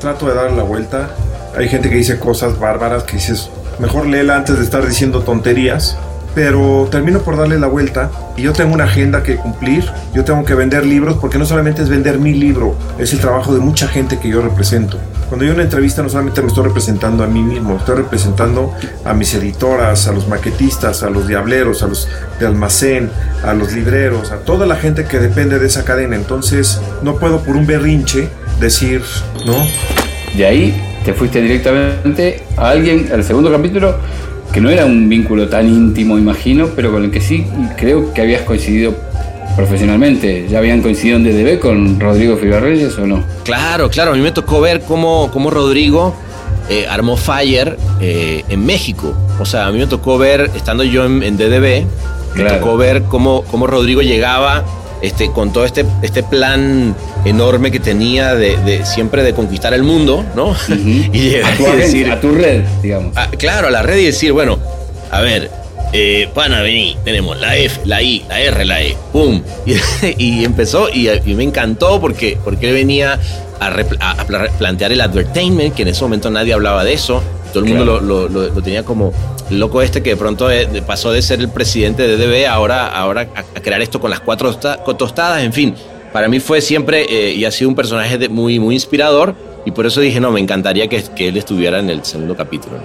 Trato 0.00 0.26
de 0.26 0.34
darle 0.34 0.56
la 0.56 0.62
vuelta. 0.62 1.10
Hay 1.56 1.68
gente 1.68 1.88
que 1.88 1.96
dice 1.96 2.18
cosas 2.18 2.58
bárbaras 2.58 3.04
que 3.04 3.16
dices, 3.16 3.50
mejor 3.78 4.06
léela 4.06 4.36
antes 4.36 4.58
de 4.58 4.64
estar 4.64 4.86
diciendo 4.86 5.22
tonterías. 5.22 5.96
Pero 6.34 6.88
termino 6.90 7.20
por 7.20 7.36
darle 7.36 7.58
la 7.58 7.68
vuelta 7.68 8.10
y 8.36 8.42
yo 8.42 8.52
tengo 8.52 8.74
una 8.74 8.84
agenda 8.84 9.22
que 9.22 9.36
cumplir. 9.36 9.84
Yo 10.12 10.24
tengo 10.24 10.44
que 10.44 10.54
vender 10.54 10.84
libros 10.84 11.16
porque 11.20 11.38
no 11.38 11.46
solamente 11.46 11.82
es 11.82 11.88
vender 11.88 12.18
mi 12.18 12.34
libro, 12.34 12.76
es 12.98 13.12
el 13.12 13.20
trabajo 13.20 13.54
de 13.54 13.60
mucha 13.60 13.86
gente 13.86 14.18
que 14.18 14.28
yo 14.28 14.42
represento. 14.42 14.98
Cuando 15.28 15.46
yo 15.46 15.54
una 15.54 15.62
entrevista 15.62 16.02
no 16.02 16.08
solamente 16.08 16.42
me 16.42 16.48
estoy 16.48 16.64
representando 16.64 17.24
a 17.24 17.26
mí 17.26 17.42
mismo, 17.42 17.76
estoy 17.76 17.96
representando 17.96 18.72
a 19.04 19.14
mis 19.14 19.34
editoras, 19.34 20.06
a 20.06 20.12
los 20.12 20.28
maquetistas, 20.28 21.02
a 21.02 21.10
los 21.10 21.26
diableros, 21.26 21.82
a 21.82 21.86
los 21.86 22.08
de 22.38 22.46
almacén, 22.46 23.10
a 23.44 23.54
los 23.54 23.72
libreros, 23.72 24.30
a 24.32 24.36
toda 24.38 24.66
la 24.66 24.76
gente 24.76 25.04
que 25.04 25.18
depende 25.18 25.58
de 25.58 25.66
esa 25.66 25.84
cadena. 25.84 26.16
Entonces 26.16 26.80
no 27.02 27.16
puedo 27.16 27.42
por 27.42 27.56
un 27.56 27.66
berrinche 27.66 28.28
decir, 28.60 29.02
¿no? 29.46 29.56
De 30.36 30.46
ahí 30.46 31.00
te 31.04 31.14
fuiste 31.14 31.40
directamente 31.40 32.42
a 32.56 32.70
alguien, 32.70 33.10
al 33.12 33.24
segundo 33.24 33.50
capítulo, 33.50 33.96
que 34.54 34.60
no 34.60 34.70
era 34.70 34.86
un 34.86 35.08
vínculo 35.08 35.48
tan 35.48 35.66
íntimo, 35.66 36.16
imagino, 36.16 36.68
pero 36.76 36.92
con 36.92 37.02
el 37.02 37.10
que 37.10 37.20
sí 37.20 37.44
creo 37.76 38.14
que 38.14 38.22
habías 38.22 38.42
coincidido 38.42 38.94
profesionalmente. 39.56 40.46
¿Ya 40.48 40.58
habían 40.58 40.80
coincidido 40.80 41.16
en 41.16 41.24
DDB 41.24 41.58
con 41.58 41.98
Rodrigo 41.98 42.36
Fibarreyes 42.36 42.96
o 42.98 43.04
no? 43.04 43.24
Claro, 43.42 43.90
claro. 43.90 44.12
A 44.12 44.14
mí 44.14 44.20
me 44.20 44.30
tocó 44.30 44.60
ver 44.60 44.82
cómo, 44.82 45.28
cómo 45.32 45.50
Rodrigo 45.50 46.14
eh, 46.70 46.86
armó 46.88 47.16
Fire 47.16 47.76
eh, 48.00 48.44
en 48.48 48.64
México. 48.64 49.12
O 49.40 49.44
sea, 49.44 49.66
a 49.66 49.72
mí 49.72 49.78
me 49.80 49.88
tocó 49.88 50.18
ver, 50.18 50.48
estando 50.54 50.84
yo 50.84 51.04
en, 51.04 51.24
en 51.24 51.36
DDB, 51.36 51.84
me 52.36 52.44
tocó 52.44 52.76
ver 52.76 53.02
cómo, 53.02 53.42
cómo 53.50 53.66
Rodrigo 53.66 54.02
llegaba 54.02 54.62
este, 55.02 55.30
con 55.30 55.52
todo 55.52 55.64
este, 55.64 55.84
este 56.02 56.22
plan 56.22 56.94
enorme 57.24 57.70
que 57.70 57.80
tenía 57.80 58.34
de, 58.34 58.56
de 58.58 58.84
siempre 58.86 59.22
de 59.22 59.34
conquistar 59.34 59.74
el 59.74 59.82
mundo, 59.82 60.24
¿no? 60.34 60.54
y 60.68 61.10
llegar 61.30 61.52
A 61.52 61.56
tu, 61.56 61.64
y 61.66 61.76
decir, 61.76 62.10
a 62.10 62.20
tu 62.20 62.32
red, 62.32 62.62
digamos. 62.82 63.14
Claro, 63.38 63.68
a 63.68 63.70
la 63.70 63.82
red 63.82 63.98
y 63.98 64.04
decir, 64.06 64.32
bueno, 64.32 64.58
a 65.10 65.20
ver, 65.20 65.50
eh, 65.92 66.28
pana, 66.34 66.60
vení, 66.62 66.96
tenemos 67.04 67.38
la 67.40 67.56
F, 67.56 67.80
la 67.84 68.02
I, 68.02 68.24
la 68.28 68.40
R, 68.40 68.64
la 68.64 68.82
E, 68.82 68.96
pum. 69.12 69.42
Y, 70.18 70.40
y 70.40 70.44
empezó 70.44 70.88
y, 70.92 71.08
y 71.24 71.34
me 71.34 71.44
encantó 71.44 72.00
porque, 72.00 72.36
porque 72.42 72.68
él 72.68 72.74
venía 72.74 73.18
a, 73.60 73.66
a- 73.68 74.10
a 74.20 74.24
pla- 74.26 74.48
plantear 74.58 74.90
el 74.92 75.00
advertainment, 75.00 75.74
que 75.74 75.82
en 75.82 75.88
ese 75.88 76.02
momento 76.02 76.30
nadie 76.30 76.52
hablaba 76.52 76.82
de 76.84 76.94
eso. 76.94 77.22
Todo 77.54 77.64
el 77.64 77.70
mundo 77.70 77.84
Claro. 77.84 78.00
lo, 78.06 78.28
lo- 78.28 78.46
lo- 78.48 78.54
lo 78.54 78.62
tenía 78.62 78.84
como 78.84 79.12
loco 79.50 79.80
este 79.80 80.02
que 80.02 80.10
de 80.10 80.16
pronto 80.16 80.50
eh, 80.50 80.68
pasó 80.86 81.10
de 81.12 81.22
ser 81.22 81.40
el 81.40 81.48
presidente 81.48 82.06
de 82.06 82.16
DB 82.16 82.46
ahora, 82.48 82.88
ahora 82.88 83.28
a, 83.34 83.60
crear 83.60 83.80
esto 83.80 84.00
con 84.00 84.10
las 84.10 84.20
cuatro 84.20 84.54
tostadas, 84.54 85.42
en 85.42 85.52
fin. 85.52 85.74
Para 86.12 86.28
mí 86.28 86.38
fue 86.40 86.60
siempre 86.60 87.06
eh, 87.08 87.32
y 87.32 87.44
ha 87.44 87.50
sido 87.50 87.68
un 87.70 87.74
personaje 87.76 88.18
de- 88.18 88.28
muy, 88.28 88.58
muy 88.58 88.74
inspirador 88.74 89.34
y 89.64 89.70
por 89.70 89.86
eso 89.86 90.00
dije, 90.00 90.20
no, 90.20 90.30
me 90.30 90.40
encantaría 90.40 90.88
que, 90.88 91.02
que 91.16 91.28
él 91.28 91.36
estuviera 91.36 91.78
en 91.78 91.90
el 91.90 92.04
segundo 92.04 92.36
capítulo. 92.36 92.76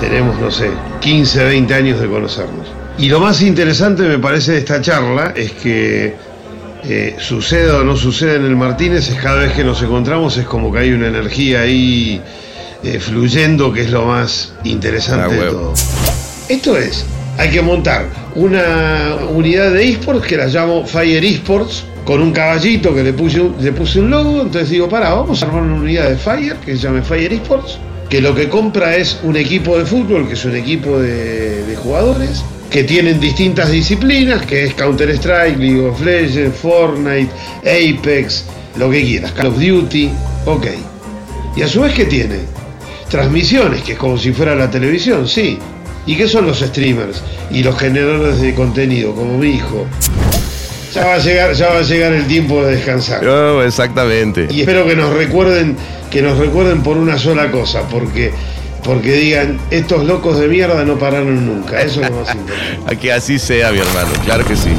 Tenemos, 0.00 0.38
no 0.38 0.50
sé, 0.50 0.70
15, 1.00 1.44
20 1.44 1.74
años 1.74 2.00
de 2.00 2.08
conocernos. 2.08 2.66
Y 2.98 3.08
lo 3.08 3.20
más 3.20 3.40
interesante 3.42 4.02
me 4.02 4.18
parece 4.18 4.52
de 4.52 4.58
esta 4.58 4.80
charla 4.80 5.32
es 5.34 5.52
que 5.52 6.14
eh, 6.86 7.16
suceda 7.18 7.78
o 7.78 7.84
no 7.84 7.96
suceda 7.96 8.34
en 8.34 8.44
el 8.44 8.56
Martínez, 8.56 9.08
es 9.08 9.18
cada 9.18 9.40
vez 9.40 9.52
que 9.52 9.64
nos 9.64 9.82
encontramos 9.82 10.36
es 10.36 10.44
como 10.44 10.70
que 10.70 10.80
hay 10.80 10.92
una 10.92 11.08
energía 11.08 11.62
ahí 11.62 12.20
eh, 12.82 13.00
fluyendo 13.00 13.72
que 13.72 13.82
es 13.82 13.90
lo 13.90 14.04
más 14.04 14.52
interesante 14.64 15.34
de 15.34 15.46
todo. 15.50 15.72
Esto 16.48 16.76
es, 16.76 17.06
hay 17.38 17.48
que 17.48 17.62
montar 17.62 18.06
una 18.34 19.16
unidad 19.30 19.72
de 19.72 19.88
esports 19.88 20.26
que 20.26 20.36
la 20.36 20.46
llamo 20.46 20.84
Fire 20.86 21.24
Esports 21.24 21.84
con 22.04 22.20
un 22.20 22.32
caballito 22.32 22.94
que 22.94 23.02
le 23.02 23.14
puse 23.14 23.40
un, 23.40 23.56
le 23.58 23.72
puse 23.72 24.00
un 24.00 24.10
logo, 24.10 24.42
entonces 24.42 24.68
digo, 24.68 24.86
para, 24.86 25.14
vamos 25.14 25.42
a 25.42 25.46
armar 25.46 25.62
una 25.62 25.76
unidad 25.76 26.10
de 26.10 26.16
Fire 26.16 26.56
que 26.56 26.72
se 26.72 26.82
llame 26.82 27.00
Fire 27.00 27.32
Esports, 27.32 27.78
que 28.10 28.20
lo 28.20 28.34
que 28.34 28.50
compra 28.50 28.94
es 28.96 29.18
un 29.22 29.36
equipo 29.36 29.78
de 29.78 29.86
fútbol, 29.86 30.28
que 30.28 30.34
es 30.34 30.44
un 30.44 30.54
equipo 30.54 30.98
de, 30.98 31.64
de 31.64 31.76
jugadores, 31.76 32.44
que 32.74 32.82
tienen 32.82 33.20
distintas 33.20 33.70
disciplinas, 33.70 34.44
que 34.46 34.64
es 34.64 34.74
Counter-Strike, 34.74 35.58
League 35.58 35.80
of 35.80 36.00
Legends, 36.00 36.58
Fortnite, 36.58 37.30
Apex, 37.60 38.46
lo 38.76 38.90
que 38.90 39.00
quieras, 39.00 39.30
Call 39.30 39.46
of 39.46 39.60
Duty, 39.60 40.10
ok. 40.44 40.66
Y 41.54 41.62
a 41.62 41.68
su 41.68 41.82
vez, 41.82 41.94
¿qué 41.94 42.06
tiene? 42.06 42.40
Transmisiones, 43.08 43.80
que 43.82 43.92
es 43.92 43.98
como 43.98 44.18
si 44.18 44.32
fuera 44.32 44.56
la 44.56 44.68
televisión, 44.68 45.28
sí. 45.28 45.56
¿Y 46.04 46.16
qué 46.16 46.26
son 46.26 46.48
los 46.48 46.58
streamers? 46.58 47.22
Y 47.48 47.62
los 47.62 47.78
generadores 47.78 48.40
de 48.40 48.52
contenido, 48.56 49.14
como 49.14 49.38
mi 49.38 49.50
hijo. 49.50 49.86
Ya 50.92 51.06
va 51.06 51.14
a 51.14 51.18
llegar, 51.18 51.54
ya 51.54 51.68
va 51.68 51.78
a 51.78 51.82
llegar 51.82 52.12
el 52.12 52.26
tiempo 52.26 52.64
de 52.64 52.74
descansar. 52.74 53.24
Oh, 53.24 53.62
exactamente. 53.62 54.48
Y 54.50 54.62
espero 54.62 54.84
que 54.84 54.96
nos 54.96 55.14
recuerden, 55.14 55.76
que 56.10 56.22
nos 56.22 56.36
recuerden 56.38 56.82
por 56.82 56.96
una 56.96 57.18
sola 57.18 57.52
cosa, 57.52 57.88
porque, 57.88 58.32
porque 58.84 59.12
digan, 59.12 59.58
estos 59.70 60.04
locos 60.04 60.38
de 60.38 60.46
mierda 60.48 60.84
no 60.84 60.98
pararon 60.98 61.46
nunca. 61.46 61.80
Eso 61.80 62.02
es 62.02 62.10
lo 62.10 62.16
más 62.16 62.34
importante. 62.34 62.78
A 62.86 62.94
que 62.98 63.12
así 63.12 63.38
sea, 63.38 63.72
mi 63.72 63.78
hermano, 63.78 64.10
claro 64.24 64.44
que 64.44 64.54
sí. 64.56 64.70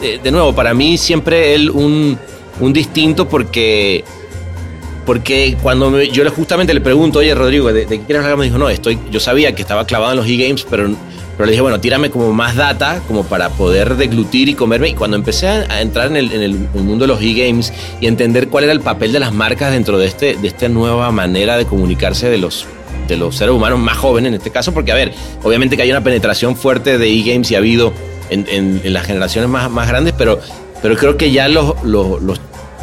De, 0.00 0.18
de 0.18 0.30
nuevo, 0.32 0.52
para 0.54 0.74
mí 0.74 0.98
siempre 0.98 1.54
él 1.54 1.70
un, 1.70 2.18
un 2.60 2.72
distinto 2.72 3.28
porque 3.28 4.04
porque 5.06 5.56
cuando 5.62 5.90
me- 5.90 6.08
yo 6.08 6.22
le- 6.24 6.30
justamente 6.30 6.72
le 6.74 6.80
pregunto, 6.80 7.18
oye 7.20 7.34
Rodrigo, 7.34 7.72
¿de, 7.72 7.86
de 7.86 7.98
qué 7.98 8.04
quieres 8.06 8.22
hablar? 8.24 8.38
Me 8.38 8.44
dijo, 8.44 8.58
no, 8.58 8.68
estoy, 8.68 8.98
yo 9.10 9.18
sabía 9.20 9.52
que 9.54 9.62
estaba 9.62 9.84
clavado 9.84 10.12
en 10.12 10.18
los 10.18 10.26
e-games, 10.28 10.64
pero, 10.68 10.90
pero 11.36 11.46
le 11.46 11.52
dije, 11.52 11.62
bueno, 11.62 11.80
tírame 11.80 12.10
como 12.10 12.32
más 12.32 12.54
data, 12.56 13.00
como 13.08 13.24
para 13.24 13.48
poder 13.50 13.96
deglutir 13.96 14.48
y 14.48 14.54
comerme. 14.54 14.90
Y 14.90 14.94
cuando 14.94 15.16
empecé 15.16 15.48
a, 15.48 15.80
entrar 15.80 16.08
en 16.08 16.16
el, 16.16 16.32
en 16.32 16.42
el 16.42 16.54
mundo 16.74 17.04
de 17.04 17.08
los 17.08 17.20
e-games 17.22 17.72
y 18.00 18.06
entender 18.06 18.48
cuál 18.48 18.64
era 18.64 18.72
el 18.72 18.80
papel 18.80 19.12
de 19.12 19.20
las 19.20 19.32
marcas 19.32 19.72
dentro 19.72 19.98
de, 19.98 20.06
este, 20.06 20.36
de 20.36 20.48
esta 20.48 20.68
nueva 20.68 21.10
manera 21.10 21.56
de 21.56 21.64
comunicarse 21.64 22.28
de 22.28 22.38
los, 22.38 22.66
de 23.08 23.16
los 23.16 23.34
seres 23.36 23.54
humanos 23.54 23.78
más 23.78 23.96
jóvenes 23.96 24.28
en 24.28 24.34
este 24.34 24.50
caso, 24.50 24.72
porque 24.74 24.92
a 24.92 24.94
ver, 24.94 25.12
obviamente 25.42 25.76
que 25.76 25.82
hay 25.82 25.90
una 25.90 26.02
penetración 26.04 26.56
fuerte 26.56 26.98
de 26.98 27.08
e-games 27.08 27.50
y 27.50 27.54
ha 27.54 27.58
habido 27.58 27.92
en, 28.30 28.46
en- 28.48 28.80
en 28.84 28.92
las 28.92 29.06
generaciones 29.06 29.48
más, 29.50 29.70
más 29.70 29.88
grandes, 29.88 30.14
pero, 30.16 30.38
pero 30.82 30.96
creo 30.96 31.16
que 31.16 31.30
ya 31.32 31.48
los, 31.48 31.74
los, 31.82 32.20
los 32.22 32.40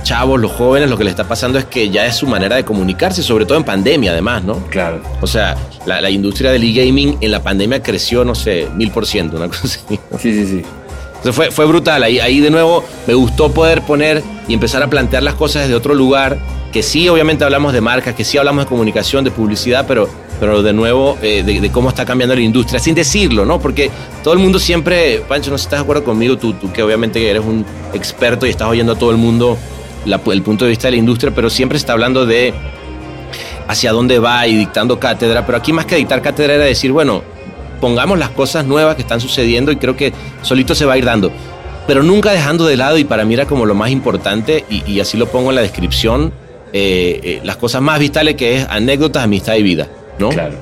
chavos, 0.09 0.39
los 0.39 0.51
jóvenes, 0.51 0.89
lo 0.89 0.97
que 0.97 1.03
les 1.03 1.11
está 1.11 1.27
pasando 1.27 1.59
es 1.59 1.65
que 1.65 1.91
ya 1.91 2.07
es 2.07 2.15
su 2.15 2.25
manera 2.25 2.55
de 2.55 2.65
comunicarse, 2.65 3.21
sobre 3.21 3.45
todo 3.45 3.59
en 3.59 3.63
pandemia 3.63 4.11
además, 4.11 4.43
¿no? 4.43 4.55
Claro. 4.71 5.03
O 5.21 5.27
sea, 5.27 5.55
la, 5.85 6.01
la 6.01 6.09
industria 6.09 6.51
del 6.51 6.63
e-gaming 6.63 7.19
en 7.21 7.29
la 7.29 7.43
pandemia 7.43 7.83
creció, 7.83 8.25
no 8.25 8.33
sé, 8.33 8.67
mil 8.75 8.89
por 8.89 9.05
ciento, 9.05 9.37
una 9.37 9.47
cosa 9.49 9.65
así. 9.65 9.99
Sí, 10.17 10.33
sí, 10.33 10.45
sí. 10.47 10.63
Entonces 11.17 11.35
fue, 11.35 11.51
fue 11.51 11.65
brutal. 11.67 12.01
Ahí, 12.01 12.17
ahí 12.17 12.39
de 12.39 12.49
nuevo 12.49 12.83
me 13.05 13.13
gustó 13.13 13.51
poder 13.51 13.83
poner 13.83 14.23
y 14.47 14.55
empezar 14.55 14.81
a 14.81 14.87
plantear 14.87 15.21
las 15.21 15.35
cosas 15.35 15.61
desde 15.63 15.75
otro 15.75 15.93
lugar. 15.93 16.39
Que 16.73 16.81
sí, 16.81 17.07
obviamente 17.07 17.43
hablamos 17.43 17.71
de 17.73 17.81
marcas, 17.81 18.15
que 18.15 18.23
sí 18.23 18.39
hablamos 18.39 18.65
de 18.65 18.67
comunicación, 18.67 19.23
de 19.23 19.29
publicidad, 19.29 19.85
pero, 19.87 20.09
pero 20.39 20.63
de 20.63 20.73
nuevo 20.73 21.19
eh, 21.21 21.43
de, 21.43 21.61
de 21.61 21.71
cómo 21.71 21.89
está 21.89 22.03
cambiando 22.03 22.33
la 22.33 22.41
industria, 22.41 22.79
sin 22.79 22.95
decirlo, 22.95 23.45
¿no? 23.45 23.59
Porque 23.59 23.91
todo 24.23 24.33
el 24.33 24.39
mundo 24.39 24.57
siempre, 24.57 25.21
Pancho, 25.27 25.51
no 25.51 25.57
sé 25.59 25.63
si 25.63 25.67
estás 25.67 25.79
de 25.81 25.83
acuerdo 25.83 26.03
conmigo, 26.03 26.35
tú, 26.37 26.53
tú 26.53 26.71
que 26.71 26.81
obviamente 26.81 27.29
eres 27.29 27.43
un 27.43 27.63
experto 27.93 28.47
y 28.47 28.49
estás 28.49 28.67
oyendo 28.67 28.93
a 28.93 28.95
todo 28.97 29.11
el 29.11 29.17
mundo 29.17 29.55
la- 30.05 30.19
el 30.31 30.41
punto 30.41 30.65
de 30.65 30.69
vista 30.69 30.87
de 30.87 30.91
la 30.91 30.97
industria, 30.97 31.31
pero 31.33 31.49
siempre 31.49 31.77
se 31.77 31.83
está 31.83 31.93
hablando 31.93 32.25
de 32.25 32.53
hacia 33.67 33.91
dónde 33.91 34.19
va 34.19 34.47
y 34.47 34.55
dictando 34.55 34.99
cátedra, 34.99 35.45
pero 35.45 35.57
aquí 35.57 35.71
más 35.73 35.85
que 35.85 35.95
dictar 35.95 36.21
cátedra 36.21 36.55
era 36.55 36.65
decir, 36.65 36.91
bueno, 36.91 37.21
pongamos 37.79 38.17
las 38.17 38.29
cosas 38.29 38.65
nuevas 38.65 38.95
que 38.95 39.01
están 39.03 39.21
sucediendo 39.21 39.71
y 39.71 39.75
creo 39.77 39.95
que 39.95 40.11
solito 40.41 40.73
se 40.75 40.85
va 40.85 40.93
a 40.93 40.97
ir 40.97 41.05
dando. 41.05 41.31
Pero 41.85 42.03
nunca 42.03 42.31
dejando 42.31 42.65
de 42.65 42.77
lado, 42.77 42.97
y 42.97 43.03
para 43.03 43.25
mí 43.25 43.33
era 43.33 43.45
como 43.45 43.65
lo 43.65 43.73
más 43.75 43.89
importante, 43.91 44.65
y, 44.69 44.83
y 44.91 44.99
así 44.99 45.17
lo 45.17 45.27
pongo 45.27 45.49
en 45.49 45.55
la 45.55 45.61
descripción, 45.61 46.31
eh, 46.73 47.19
eh, 47.23 47.39
las 47.43 47.57
cosas 47.57 47.81
más 47.81 47.99
vitales 47.99 48.35
que 48.35 48.57
es 48.57 48.67
anécdotas, 48.69 49.23
amistad 49.23 49.55
y 49.55 49.63
vida, 49.63 49.87
¿no? 50.19 50.29
Claro. 50.29 50.53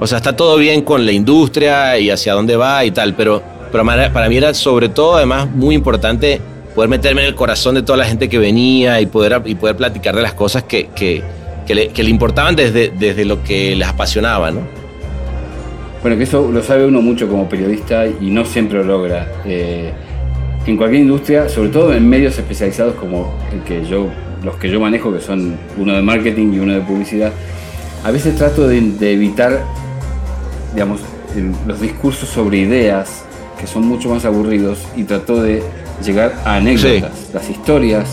O 0.00 0.06
sea, 0.06 0.18
está 0.18 0.34
todo 0.36 0.56
bien 0.56 0.82
con 0.82 1.06
la 1.06 1.12
industria 1.12 1.98
y 1.98 2.10
hacia 2.10 2.32
dónde 2.32 2.56
va 2.56 2.84
y 2.84 2.90
tal, 2.90 3.14
pero, 3.14 3.42
para 3.70 4.28
mí 4.28 4.36
era 4.36 4.54
sobre 4.54 4.88
todo, 4.88 5.16
además, 5.16 5.48
muy 5.50 5.74
importante 5.74 6.40
poder 6.74 6.90
meterme 6.90 7.22
en 7.22 7.28
el 7.28 7.34
corazón 7.34 7.74
de 7.74 7.82
toda 7.82 7.98
la 7.98 8.04
gente 8.04 8.28
que 8.28 8.38
venía 8.38 9.00
y 9.00 9.06
poder, 9.06 9.42
y 9.44 9.54
poder 9.54 9.76
platicar 9.76 10.14
de 10.14 10.22
las 10.22 10.34
cosas 10.34 10.62
que, 10.64 10.88
que, 10.94 11.22
que 11.66 11.74
le, 11.74 12.10
importaban 12.10 12.56
desde, 12.56 12.90
desde 12.90 13.24
lo 13.24 13.42
que 13.42 13.76
les 13.76 13.88
apasionaba, 13.88 14.50
¿no? 14.50 14.60
Bueno, 16.02 16.16
que 16.16 16.24
eso 16.24 16.50
lo 16.50 16.62
sabe 16.62 16.84
uno 16.84 17.00
mucho 17.00 17.28
como 17.28 17.48
periodista 17.48 18.06
y 18.06 18.30
no 18.30 18.44
siempre 18.44 18.78
lo 18.78 18.84
logra. 18.84 19.28
Eh, 19.44 19.92
en 20.66 20.76
cualquier 20.76 21.02
industria, 21.02 21.48
sobre 21.48 21.70
todo 21.70 21.92
en 21.92 22.08
medios 22.08 22.38
especializados 22.38 22.94
como 22.94 23.32
el 23.52 23.62
que 23.62 23.84
yo, 23.84 24.08
los 24.42 24.56
que 24.56 24.70
yo 24.70 24.80
manejo, 24.80 25.12
que 25.12 25.20
son 25.20 25.56
uno 25.76 25.94
de 25.94 26.02
marketing 26.02 26.52
y 26.54 26.58
uno 26.58 26.74
de 26.74 26.80
publicidad, 26.80 27.32
a 28.04 28.10
veces 28.10 28.36
trato 28.36 28.66
de, 28.66 28.78
evitar, 29.12 29.64
digamos, 30.72 31.00
los 31.66 31.80
discursos 31.80 32.28
sobre 32.28 32.58
ideas 32.58 33.24
que 33.60 33.66
son 33.66 33.86
mucho 33.86 34.08
más 34.08 34.24
aburridos 34.24 34.84
y 34.96 35.04
trato 35.04 35.40
de 35.40 35.62
llegar 36.02 36.34
a 36.44 36.56
anécdotas, 36.56 37.10
las 37.32 37.48
historias. 37.50 38.08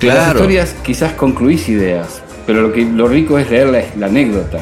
Las 0.00 0.14
Claro. 0.14 0.38
historias 0.40 0.74
quizás 0.84 1.12
concluís 1.14 1.68
ideas, 1.68 2.20
pero 2.46 2.60
lo 2.62 2.72
que 2.72 2.84
lo 2.84 3.08
rico 3.08 3.38
es 3.38 3.50
leer 3.50 3.68
la, 3.68 3.82
la 3.98 4.06
anécdota, 4.06 4.58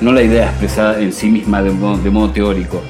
no 0.00 0.12
la 0.12 0.22
idea 0.22 0.46
expresada 0.50 1.00
en 1.00 1.12
sí 1.12 1.28
misma 1.28 1.62
de 1.62 1.70
modo, 1.70 1.98
de 1.98 2.10
modo 2.10 2.30
teórico. 2.30 2.80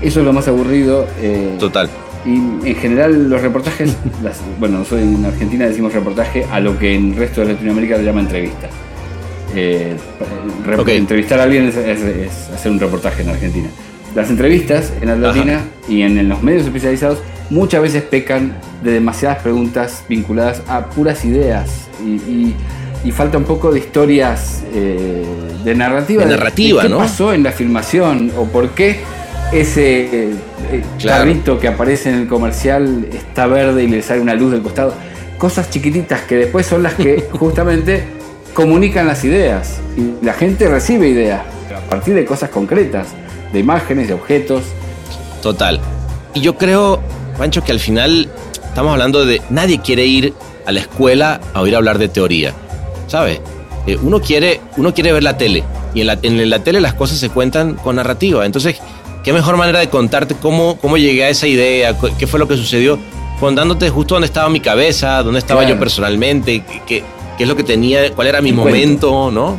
Eso 0.00 0.20
es 0.20 0.26
lo 0.26 0.32
más 0.32 0.48
aburrido. 0.48 1.06
eh, 1.20 1.54
Total. 1.58 1.88
y 2.26 2.34
en 2.68 2.74
general 2.76 3.30
los 3.30 3.40
reportajes, 3.40 3.96
las- 4.22 4.40
bueno, 4.58 4.78
nosotros 4.78 5.02
en 5.02 5.24
Argentina 5.24 5.66
decimos 5.66 5.92
reportaje 5.92 6.44
a 6.50 6.58
lo 6.60 6.76
que 6.78 6.94
en 6.96 7.12
el 7.12 7.16
resto 7.16 7.40
de 7.42 7.52
Latinoamérica 7.52 7.96
se 7.96 8.02
llama 8.04 8.20
entrevista. 8.20 8.68
Eh, 9.54 9.94
re- 10.66 10.76
Ok. 10.76 10.88
Entrevistar 10.88 11.40
a 11.40 11.44
alguien 11.44 11.66
es, 11.68 11.76
es- 11.76 12.00
es 12.02 12.50
hacer 12.54 12.70
un 12.72 12.80
reportaje 12.80 13.22
en 13.22 13.30
Argentina. 13.30 13.68
Las 14.14 14.28
entrevistas 14.30 14.92
en 15.00 15.08
Argentina 15.10 15.60
y 15.88 16.02
en, 16.02 16.18
en 16.18 16.28
los 16.28 16.42
medios 16.42 16.64
especializados 16.64 17.18
muchas 17.50 17.82
veces 17.82 18.02
pecan 18.02 18.52
de 18.82 18.92
demasiadas 18.92 19.38
preguntas 19.42 20.04
vinculadas 20.08 20.62
a 20.68 20.86
puras 20.86 21.24
ideas 21.24 21.88
y, 22.04 22.08
y- 22.16 22.56
y 23.04 23.12
falta 23.12 23.38
un 23.38 23.44
poco 23.44 23.70
de 23.72 23.78
historias 23.78 24.64
eh, 24.74 25.24
de 25.64 25.74
narrativa. 25.76 26.24
De 26.24 26.30
narrativa, 26.30 26.82
qué 26.82 26.88
¿no? 26.88 26.98
pasó 26.98 27.32
en 27.32 27.44
la 27.44 27.52
filmación 27.52 28.32
o 28.36 28.44
por 28.46 28.70
qué 28.70 29.00
ese 29.52 30.00
eh, 30.00 30.34
eh, 30.72 30.82
Claro. 30.98 31.58
que 31.60 31.68
aparece 31.68 32.10
en 32.10 32.16
el 32.22 32.26
comercial 32.28 33.06
está 33.12 33.46
verde 33.46 33.84
y 33.84 33.86
le 33.86 34.02
sale 34.02 34.20
una 34.20 34.34
luz 34.34 34.50
del 34.52 34.62
costado. 34.62 34.94
Cosas 35.38 35.70
chiquititas 35.70 36.22
que 36.22 36.34
después 36.36 36.66
son 36.66 36.82
las 36.82 36.94
que 36.94 37.28
justamente 37.32 38.02
comunican 38.52 39.06
las 39.06 39.24
ideas. 39.24 39.78
Y 39.96 40.24
la 40.24 40.32
gente 40.32 40.68
recibe 40.68 41.08
ideas 41.08 41.42
a 41.76 41.88
partir 41.88 42.14
de 42.14 42.24
cosas 42.24 42.50
concretas, 42.50 43.06
de 43.52 43.60
imágenes, 43.60 44.08
de 44.08 44.14
objetos. 44.14 44.64
Total. 45.40 45.80
Y 46.34 46.40
yo 46.40 46.56
creo, 46.58 47.00
Pancho, 47.38 47.62
que 47.64 47.72
al 47.72 47.80
final 47.80 48.28
estamos 48.64 48.92
hablando 48.92 49.24
de 49.24 49.40
nadie 49.50 49.80
quiere 49.80 50.04
ir 50.04 50.34
a 50.66 50.72
la 50.72 50.80
escuela 50.80 51.40
a 51.54 51.60
oír 51.62 51.74
hablar 51.76 51.98
de 51.98 52.08
teoría. 52.08 52.52
¿Sabes? 53.06 53.40
Eh, 53.86 53.96
uno, 54.02 54.20
quiere, 54.20 54.60
uno 54.76 54.92
quiere 54.92 55.12
ver 55.12 55.22
la 55.22 55.38
tele. 55.38 55.64
Y 55.94 56.02
en 56.02 56.08
la, 56.08 56.18
en 56.22 56.50
la 56.50 56.58
tele 56.58 56.80
las 56.80 56.94
cosas 56.94 57.18
se 57.18 57.30
cuentan 57.30 57.74
con 57.74 57.96
narrativa. 57.96 58.44
Entonces, 58.44 58.76
¿qué 59.24 59.32
mejor 59.32 59.56
manera 59.56 59.78
de 59.78 59.88
contarte 59.88 60.34
cómo, 60.34 60.76
cómo 60.80 60.96
llegué 60.98 61.24
a 61.24 61.28
esa 61.30 61.46
idea? 61.46 61.96
¿Qué 62.18 62.26
fue 62.26 62.38
lo 62.38 62.46
que 62.46 62.56
sucedió? 62.56 62.98
Contándote 63.40 63.88
justo 63.88 64.14
dónde 64.16 64.26
estaba 64.26 64.48
mi 64.50 64.60
cabeza, 64.60 65.22
dónde 65.22 65.38
estaba 65.38 65.60
Claro. 65.60 65.76
yo 65.76 65.78
personalmente, 65.80 66.64
qué, 66.64 66.82
qué- 66.86 67.04
es 67.38 67.46
lo 67.48 67.54
que 67.54 67.62
tenía, 67.62 68.12
cuál 68.14 68.26
era 68.26 68.40
mi 68.42 68.52
momento, 68.52 69.30
¿no? 69.30 69.56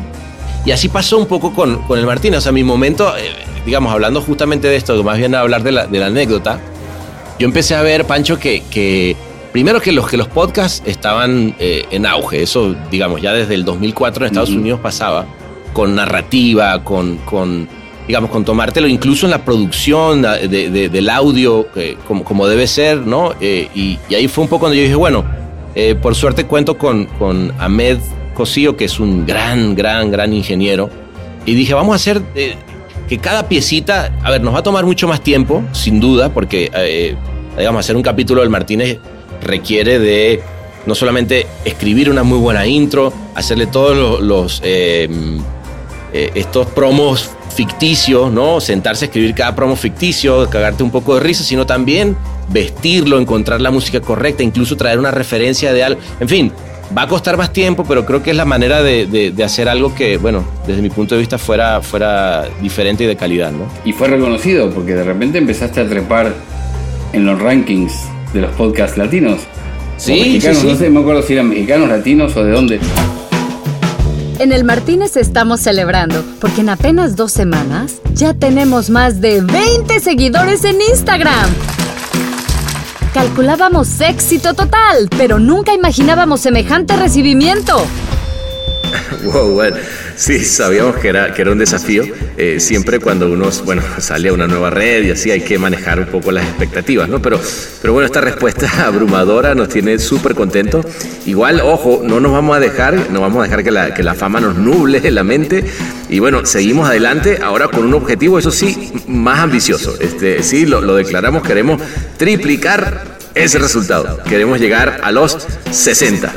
Y 0.66 0.72
así 0.72 0.90
pasó 0.90 1.18
un 1.18 1.28
poco 1.28 1.54
con, 1.54 1.82
con 1.84 1.98
el 1.98 2.06
Martínez. 2.06 2.40
O 2.40 2.42
sea, 2.42 2.52
mi 2.52 2.62
momento, 2.64 3.16
eh, 3.18 3.32
digamos, 3.66 3.94
hablando 3.94 4.22
justamente 4.22 4.68
de 4.68 4.76
esto, 4.76 5.02
más 5.02 5.18
bien 5.18 5.34
hablar 5.34 5.64
de 5.64 5.72
la, 5.72 5.88
de 5.88 5.98
la 5.98 6.08
anécdota, 6.08 6.60
yo 7.40 7.46
empecé 7.48 7.74
a 7.76 7.82
ver, 7.82 8.06
Pancho, 8.06 8.38
que, 8.38 8.62
que 8.70 9.16
primero 9.52 9.80
que 9.82 9.92
los, 9.92 10.08
que 10.08 10.18
los 10.18 10.28
podcasts 10.28 10.84
estaban 10.86 11.56
eh, 11.60 11.86
en 11.92 12.06
auge. 12.06 12.44
Eso, 12.44 12.76
digamos, 12.92 13.22
ya 13.22 13.34
desde 13.34 13.56
el 13.56 13.66
2004 13.66 14.26
en 14.26 14.28
Estados. 14.28 14.50
Unidos 14.50 14.80
pasaba, 14.82 15.26
con 15.74 15.96
narrativa, 15.96 16.84
con, 16.84 17.18
con, 17.20 17.68
digamos, 18.08 18.30
con 18.30 18.44
tomártelo 18.46 18.88
incluso 18.88 19.26
en 19.26 19.32
la 19.32 19.46
producción 19.46 20.22
de- 20.24 20.70
de- 20.70 20.90
del 20.90 21.10
audio, 21.10 21.68
eh, 21.76 21.98
como, 22.08 22.24
como 22.24 22.48
debe 22.48 22.68
ser, 22.68 22.98
¿no? 23.00 23.34
Eh, 23.40 23.70
y, 23.74 23.98
y 24.10 24.16
ahí 24.16 24.28
fue 24.28 24.44
un 24.44 24.50
poco 24.50 24.62
cuando 24.62 24.76
yo 24.76 24.82
dije, 24.84 24.96
bueno, 24.96 25.24
por 26.02 26.14
suerte 26.14 26.46
cuento 26.46 26.78
con, 26.78 27.06
con 27.06 27.54
Ahmed 27.58 28.00
Cosío, 28.34 28.76
que 28.76 28.84
es 28.86 29.00
un 29.00 29.26
gran, 29.26 29.76
gran, 29.76 30.12
gran 30.12 30.34
ingeniero. 30.34 30.90
Y 31.46 31.54
dije, 31.54 31.74
vamos 31.74 31.94
a 31.94 31.96
hacer 31.96 32.22
que 33.08 33.18
cada 33.18 33.48
piecita, 33.48 34.12
a 34.24 34.30
ver, 34.32 34.42
nos 34.44 34.54
va 34.54 34.60
a 34.60 34.64
tomar 34.64 34.86
mucho 34.86 35.08
más 35.08 35.22
tiempo, 35.22 35.64
sin 35.72 36.00
duda, 36.02 36.30
porque, 36.34 36.70
eh, 36.76 37.16
digamos, 37.60 37.80
hacer 37.86 37.96
un 37.96 38.02
capítulo 38.04 38.42
del 38.42 38.50
Martínez 38.50 38.98
requiere 39.44 40.00
de 40.00 40.42
no 40.86 40.96
solamente 40.96 41.46
escribir 41.66 42.10
una 42.10 42.24
muy 42.24 42.40
buena 42.40 42.66
intro, 42.66 43.14
hacerle 43.36 43.68
todos 43.68 43.96
lo- 43.96 44.22
los, 44.22 44.62
eh, 44.64 45.08
eh, 46.14 46.32
estos 46.36 46.68
promos 46.68 47.30
ficticios, 47.56 48.32
¿no? 48.32 48.60
Sentarse 48.62 49.06
a 49.06 49.08
escribir 49.08 49.36
cada 49.36 49.56
promo 49.56 49.76
ficticio, 49.76 50.50
cagarte 50.50 50.82
un 50.84 50.92
poco 50.92 51.16
de 51.16 51.20
risa, 51.22 51.44
sino 51.44 51.66
también 51.66 52.16
vestirlo, 52.50 53.20
encontrar 53.20 53.62
la 53.62 53.70
música 53.72 54.00
correcta, 54.02 54.42
incluso 54.42 54.76
traer 54.78 54.98
una 54.98 55.12
referencia 55.12 55.74
de 55.74 55.84
algo. 55.84 56.00
En 56.20 56.28
fin, 56.30 56.52
va 56.98 57.04
a 57.04 57.08
costar 57.08 57.38
más 57.38 57.52
tiempo, 57.54 57.84
pero 57.88 58.06
creo 58.06 58.24
que 58.24 58.32
es 58.32 58.38
la 58.38 58.46
manera 58.46 58.82
de, 58.82 59.06
de- 59.06 59.32
de 59.32 59.44
hacer 59.44 59.68
algo 59.70 59.94
que, 59.94 60.18
bueno, 60.18 60.44
desde 60.66 60.82
mi 60.82 60.90
punto 60.90 61.16
de 61.16 61.20
vista 61.20 61.38
fuera, 61.38 61.82
fuera 61.82 62.48
diferente 62.62 63.04
y 63.04 63.08
de 63.08 63.16
calidad, 63.16 63.52
¿no? 63.52 63.66
Y 63.86 63.92
fue 63.94 64.08
reconocido 64.08 64.72
porque 64.72 64.96
de 64.96 65.04
repente 65.04 65.38
empezaste 65.38 65.82
a 65.82 65.88
trepar 65.88 66.34
en 67.14 67.26
los 67.26 67.40
rankings 67.42 67.94
de 68.34 68.42
los 68.42 68.52
podcasts 68.52 68.98
latinos. 68.98 69.42
Sí, 69.98 70.14
mexicanos, 70.14 70.58
sí, 70.58 70.62
sí. 70.62 70.74
no 70.74 70.78
sé, 70.78 70.90
me 70.90 71.00
acuerdo 71.00 71.22
si 71.22 71.34
eran 71.34 71.50
mexicanos, 71.50 71.90
latinos 71.90 72.36
o 72.36 72.44
de 72.44 72.52
dónde. 72.52 72.80
En 74.40 74.54
el 74.54 74.64
Martínez 74.64 75.18
estamos 75.18 75.60
celebrando, 75.60 76.24
porque 76.40 76.62
en 76.62 76.70
apenas 76.70 77.18
dos 77.18 77.34
semanas 77.34 77.96
ya 78.14 78.34
tenemos 78.34 78.90
más 78.90 79.20
de 79.20 79.42
20 79.42 80.00
seguidores 80.00 80.64
en 80.64 80.78
Instagram. 80.80 81.50
Calculábamos 83.14 84.00
éxito 84.00 84.54
total, 84.54 85.10
pero 85.18 85.40
nunca 85.40 85.74
imaginábamos 85.74 86.42
semejante 86.42 86.96
recibimiento. 86.96 87.86
Wow, 89.24 89.54
bueno, 89.54 89.78
sí, 90.20 90.44
sabíamos 90.44 90.98
que 90.98 91.08
era, 91.08 91.34
que 91.34 91.42
era 91.42 91.52
un 91.52 91.58
desafío. 91.58 92.04
Eh, 92.38 92.60
siempre 92.60 93.00
cuando 93.00 93.32
uno, 93.32 93.50
bueno, 93.64 93.82
sale 94.00 94.30
a 94.30 94.34
una 94.34 94.48
nueva 94.48 94.70
red 94.70 95.04
y 95.06 95.12
así 95.12 95.32
hay 95.32 95.42
que 95.42 95.58
manejar 95.58 96.00
un 96.00 96.08
poco 96.08 96.32
las 96.32 96.46
expectativas, 96.46 97.08
¿no? 97.08 97.22
Pero, 97.22 97.40
pero 97.82 97.94
bueno, 97.94 98.06
esta 98.06 98.22
respuesta 98.22 98.70
abrumadora 98.86 99.56
nos 99.56 99.70
tiene 99.70 99.98
súper 99.98 100.36
contentos. 100.36 100.86
Igual, 101.26 101.62
ojo, 101.62 102.02
no 102.04 102.20
nos 102.20 102.34
vamos 102.34 102.58
a 102.58 102.60
dejar, 102.60 103.10
no 103.12 103.22
vamos 103.22 103.40
a 103.40 103.44
dejar 103.44 103.64
que 103.64 103.72
la, 103.72 103.94
que 103.94 104.04
la 104.04 104.14
fama 104.14 104.40
nos 104.40 104.56
nuble 104.58 105.00
la 105.12 105.24
mente. 105.24 105.64
Y 106.10 106.20
bueno, 106.20 106.46
seguimos 106.46 106.90
adelante 106.90 107.40
ahora 107.42 107.68
con 107.68 107.86
un 107.86 107.94
objetivo, 107.94 108.40
eso 108.40 108.52
sí, 108.52 108.92
más 109.08 109.40
ambicioso. 109.40 109.96
Este, 110.00 110.44
sí, 110.44 110.66
lo, 110.66 110.82
lo 110.82 110.96
declaramos, 110.96 111.44
queremos 111.44 111.82
triplicar 112.18 113.20
ese 113.36 113.60
resultado. 113.60 114.22
Queremos 114.24 114.60
llegar 114.60 115.00
a 115.04 115.12
los 115.12 115.38
60. 115.72 116.32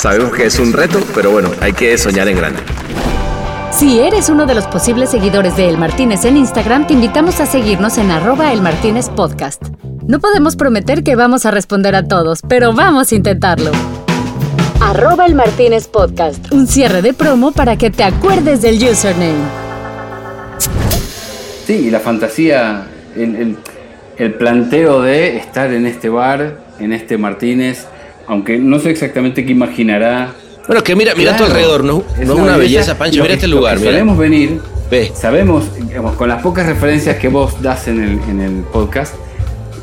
Sabemos 0.00 0.32
que 0.32 0.46
es 0.46 0.58
un 0.58 0.72
reto, 0.72 0.98
pero 1.14 1.30
bueno, 1.30 1.50
hay 1.60 1.72
que 1.72 1.96
soñar 1.98 2.26
en 2.28 2.36
grande. 2.36 2.60
Si 3.70 4.00
eres 4.00 4.28
uno 4.30 4.46
de 4.46 4.54
los 4.54 4.66
posibles 4.66 5.10
seguidores 5.10 5.56
de 5.56 5.68
El 5.68 5.76
Martínez 5.78 6.24
en 6.24 6.36
Instagram, 6.38 6.86
te 6.86 6.94
invitamos 6.94 7.38
a 7.40 7.46
seguirnos 7.46 7.98
en 7.98 8.10
arroba 8.10 8.52
El 8.52 8.62
Martínez 8.62 9.08
Podcast. 9.10 9.62
No 10.06 10.18
podemos 10.18 10.56
prometer 10.56 11.04
que 11.04 11.16
vamos 11.16 11.44
a 11.46 11.50
responder 11.50 11.94
a 11.94 12.08
todos, 12.08 12.40
pero 12.48 12.72
vamos 12.72 13.12
a 13.12 13.14
intentarlo. 13.14 13.70
Arroba 14.80 15.26
El 15.26 15.34
Martínez 15.34 15.86
Podcast, 15.86 16.50
un 16.50 16.66
cierre 16.66 17.02
de 17.02 17.12
promo 17.12 17.52
para 17.52 17.76
que 17.76 17.90
te 17.90 18.02
acuerdes 18.02 18.62
del 18.62 18.76
username. 18.82 19.34
Sí, 21.66 21.74
y 21.74 21.90
la 21.90 22.00
fantasía, 22.00 22.86
el, 23.16 23.36
el- 23.36 23.56
el 24.16 24.34
planteo 24.34 25.00
de 25.00 25.38
estar 25.38 25.72
en 25.72 25.86
este 25.86 26.10
bar, 26.10 26.58
en 26.78 26.92
este 26.92 27.16
Martínez, 27.16 27.86
aunque 28.30 28.58
no 28.58 28.78
sé 28.78 28.90
exactamente 28.90 29.44
qué 29.44 29.50
imaginará. 29.50 30.32
Bueno, 30.68 30.84
que 30.84 30.94
mira, 30.94 31.16
mira 31.16 31.34
a 31.34 31.36
tu 31.36 31.42
alrededor, 31.42 31.82
no, 31.82 32.04
no 32.16 32.22
es 32.22 32.30
una 32.30 32.56
belleza, 32.56 32.96
Pancho, 32.96 33.18
Lo 33.18 33.24
mira 33.24 33.34
este 33.34 33.48
lugar, 33.48 33.76
mira. 33.78 33.90
Solemos 33.90 34.16
venir, 34.16 34.60
sabemos, 35.14 35.64
digamos, 35.74 36.14
con 36.14 36.28
las 36.28 36.40
pocas 36.40 36.64
referencias 36.64 37.16
que 37.16 37.26
vos 37.26 37.60
das 37.60 37.88
en 37.88 38.00
el, 38.00 38.20
en 38.30 38.40
el 38.40 38.62
podcast, 38.62 39.16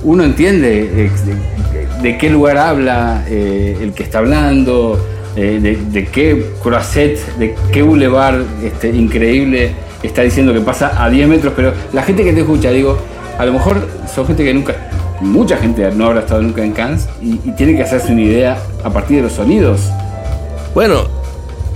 uno 0.04 0.24
entiende 0.24 0.84
eh, 0.84 1.12
de, 1.26 2.10
de 2.10 2.18
qué 2.18 2.30
lugar 2.30 2.58
habla 2.58 3.26
eh, 3.28 3.78
el 3.82 3.92
que 3.92 4.04
está 4.04 4.20
hablando, 4.20 4.98
eh, 5.36 5.60
de, 5.62 5.76
de 5.76 6.08
qué 6.08 6.46
croisset, 6.64 7.20
de 7.36 7.54
qué 7.74 7.82
boulevard 7.82 8.44
este, 8.64 8.88
increíble 8.88 9.72
está 10.04 10.22
diciendo 10.22 10.54
que 10.54 10.62
pasa 10.62 11.04
a 11.04 11.10
10 11.10 11.28
metros, 11.28 11.52
pero 11.54 11.74
la 11.92 12.02
gente 12.02 12.24
que 12.24 12.32
te 12.32 12.40
escucha, 12.42 12.72
digo, 12.72 12.98
a 13.38 13.46
lo 13.46 13.52
mejor 13.52 13.86
son 14.14 14.26
gente 14.26 14.46
que 14.46 14.54
nunca, 14.54 14.87
mucha 15.22 15.58
gente 15.58 15.90
no 15.92 16.06
habrá 16.06 16.22
estado 16.22 16.42
nunca 16.42 16.64
en 16.64 16.72
Cannes 16.74 17.08
y, 17.22 17.40
y 17.44 17.52
tiene 17.58 17.76
que 17.76 17.84
hacerse 17.84 18.12
una 18.12 18.22
idea 18.22 18.58
a 18.84 18.90
partir 18.90 19.18
de 19.18 19.24
los 19.24 19.34
sonidos. 19.34 19.82
Bueno, 20.74 21.04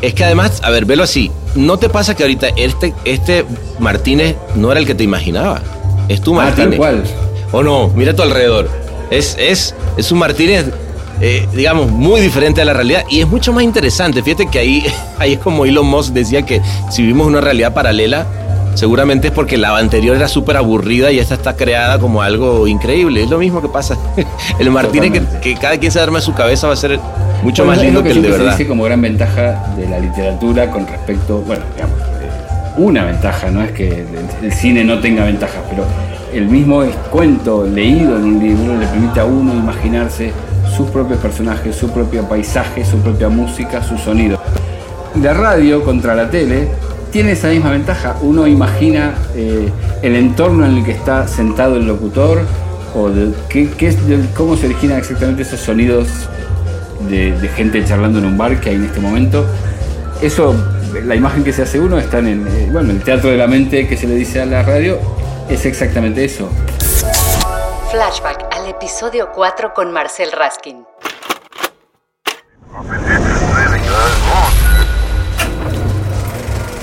es 0.02 0.14
que 0.14 0.24
además, 0.24 0.62
a 0.64 0.70
ver, 0.70 0.86
velo 0.86 1.04
así. 1.04 1.32
¿No 1.56 1.78
te 1.78 1.90
pasa 1.90 2.16
que 2.16 2.24
ahorita 2.24 2.48
este, 2.56 2.94
este 3.06 3.46
Martínez 3.80 4.36
no 4.56 4.72
era 4.72 4.80
el 4.80 4.86
que 4.86 4.96
te 4.96 5.04
imaginaba? 5.04 5.62
Es 6.08 6.22
tu 6.22 6.34
Ah, 6.40 6.46
Martínez. 6.46 6.70
tal 6.72 6.78
cual. 6.78 7.04
¿O 7.52 7.64
no? 7.64 7.90
Mira 7.90 8.12
a 8.12 8.16
tu 8.16 8.22
alrededor. 8.22 8.70
Es, 9.10 9.36
es, 9.40 9.76
es 9.98 10.12
un 10.12 10.20
Martínez 10.20 10.66
eh, 11.24 11.48
digamos, 11.54 11.92
muy 11.92 12.20
diferente 12.20 12.62
a 12.64 12.66
la 12.66 12.74
realidad 12.74 13.04
y 13.08 13.20
es 13.20 13.28
mucho 13.28 13.54
más 13.54 13.64
interesante. 13.64 14.24
Fíjate 14.24 14.48
que 14.48 14.58
ahí, 14.58 14.86
ahí 15.20 15.34
es 15.34 15.40
como 15.40 15.66
Elon 15.66 15.86
Musk 15.86 16.14
decía 16.14 16.42
que 16.44 16.62
si 16.90 17.04
vivimos 17.04 17.28
una 17.28 17.42
realidad 17.42 17.74
paralela, 17.76 18.26
seguramente 18.74 19.28
es 19.28 19.34
porque 19.34 19.58
la 19.58 19.78
anterior 19.78 20.16
era 20.16 20.28
súper 20.28 20.58
aburrida 20.58 21.12
y 21.12 21.20
esta 21.20 21.36
está 21.36 21.56
creada 21.56 22.00
como 22.00 22.22
algo 22.22 22.68
increíble. 22.68 23.24
Es 23.24 23.30
lo 23.30 23.38
mismo 23.38 23.62
que 23.62 23.70
pasa. 23.70 23.98
El 24.60 24.72
Martínez, 24.72 25.12
que, 25.12 25.54
que, 25.54 25.60
cada 25.60 25.78
quien 25.78 25.92
se 25.92 26.00
arma 26.00 26.22
su 26.22 26.34
cabeza 26.34 26.68
va 26.68 26.74
a 26.74 26.78
ser 26.78 27.00
mucho 27.44 27.66
más 27.66 27.82
lindo 27.82 28.04
que, 28.04 28.12
el 28.12 28.22
de 28.22 28.30
verdad. 28.30 28.52
Se 28.52 28.58
dice 28.58 28.68
como 28.68 28.84
gran 28.84 29.02
ventaja 29.02 29.74
de 29.78 29.88
la 29.90 30.00
literatura 30.00 30.70
con 30.70 30.88
respecto, 30.88 31.40
bueno, 31.42 31.64
digamos, 31.76 31.98
una 32.78 33.06
ventaja, 33.06 33.50
no 33.52 33.64
es 33.64 33.72
que 33.72 34.06
el 34.42 34.54
cine 34.54 34.84
no 34.84 35.00
tenga 35.00 35.26
ventajas, 35.26 35.62
pero 35.70 35.86
el 36.34 36.48
mismo 36.48 36.84
cuento 37.10 37.66
leído 37.66 38.16
en 38.16 38.24
un 38.24 38.40
libro 38.40 38.78
le 38.78 38.88
permite 38.88 39.20
a 39.20 39.26
uno 39.26 39.54
imaginarse 39.54 40.32
sus 40.76 40.90
propios 40.90 41.20
personajes, 41.20 41.76
su 41.76 41.90
propio 41.90 42.28
paisaje, 42.28 42.86
su 42.86 42.98
propia 43.00 43.28
música, 43.28 43.84
su 43.84 43.98
sonido. 43.98 44.40
La 45.22 45.34
radio 45.34 45.84
contra 45.84 46.16
la 46.16 46.30
tele 46.30 46.70
tiene 47.12 47.34
esa 47.34 47.50
misma 47.50 47.72
ventaja. 47.72 48.16
Uno 48.22 48.48
imagina 48.48 49.16
eh, 49.36 49.70
el 50.02 50.16
entorno 50.16 50.66
en 50.66 50.78
el 50.78 50.86
que 50.86 50.92
está 50.92 51.28
sentado 51.28 51.76
el 51.76 51.86
locutor 51.86 52.40
o 52.96 53.10
de, 53.10 53.34
qué, 53.50 53.70
cómo 54.36 54.58
se 54.58 54.66
originan 54.68 54.98
exactamente 54.98 55.44
esos 55.44 55.60
sonidos 55.60 56.08
de, 57.10 57.50
gente 57.56 57.84
charlando 57.86 58.20
en 58.20 58.26
un 58.26 58.38
bar 58.38 58.60
que 58.60 58.70
hay 58.70 58.76
en 58.76 58.86
este 58.86 59.00
momento. 59.00 59.46
Eso, 60.22 60.56
la 61.06 61.16
imagen 61.16 61.44
que 61.44 61.54
se 61.54 61.64
hace 61.64 61.80
uno 61.80 61.98
está 62.00 62.20
en 62.20 62.48
eh, 62.48 62.70
bueno, 62.72 62.92
el 62.92 63.02
teatro 63.02 63.30
de 63.30 63.38
la 63.38 63.48
mente 63.48 63.88
que 63.88 63.98
se 63.98 64.08
le 64.08 64.16
dice 64.16 64.42
a 64.42 64.46
la 64.46 64.64
radio, 64.64 65.00
es 65.50 65.66
exactamente 65.66 66.24
eso. 66.24 66.50
Flashback 67.92 68.56
al 68.56 68.70
episodio 68.70 69.30
4 69.34 69.74
con 69.74 69.92
Marcel 69.92 70.32
Raskin. 70.32 70.86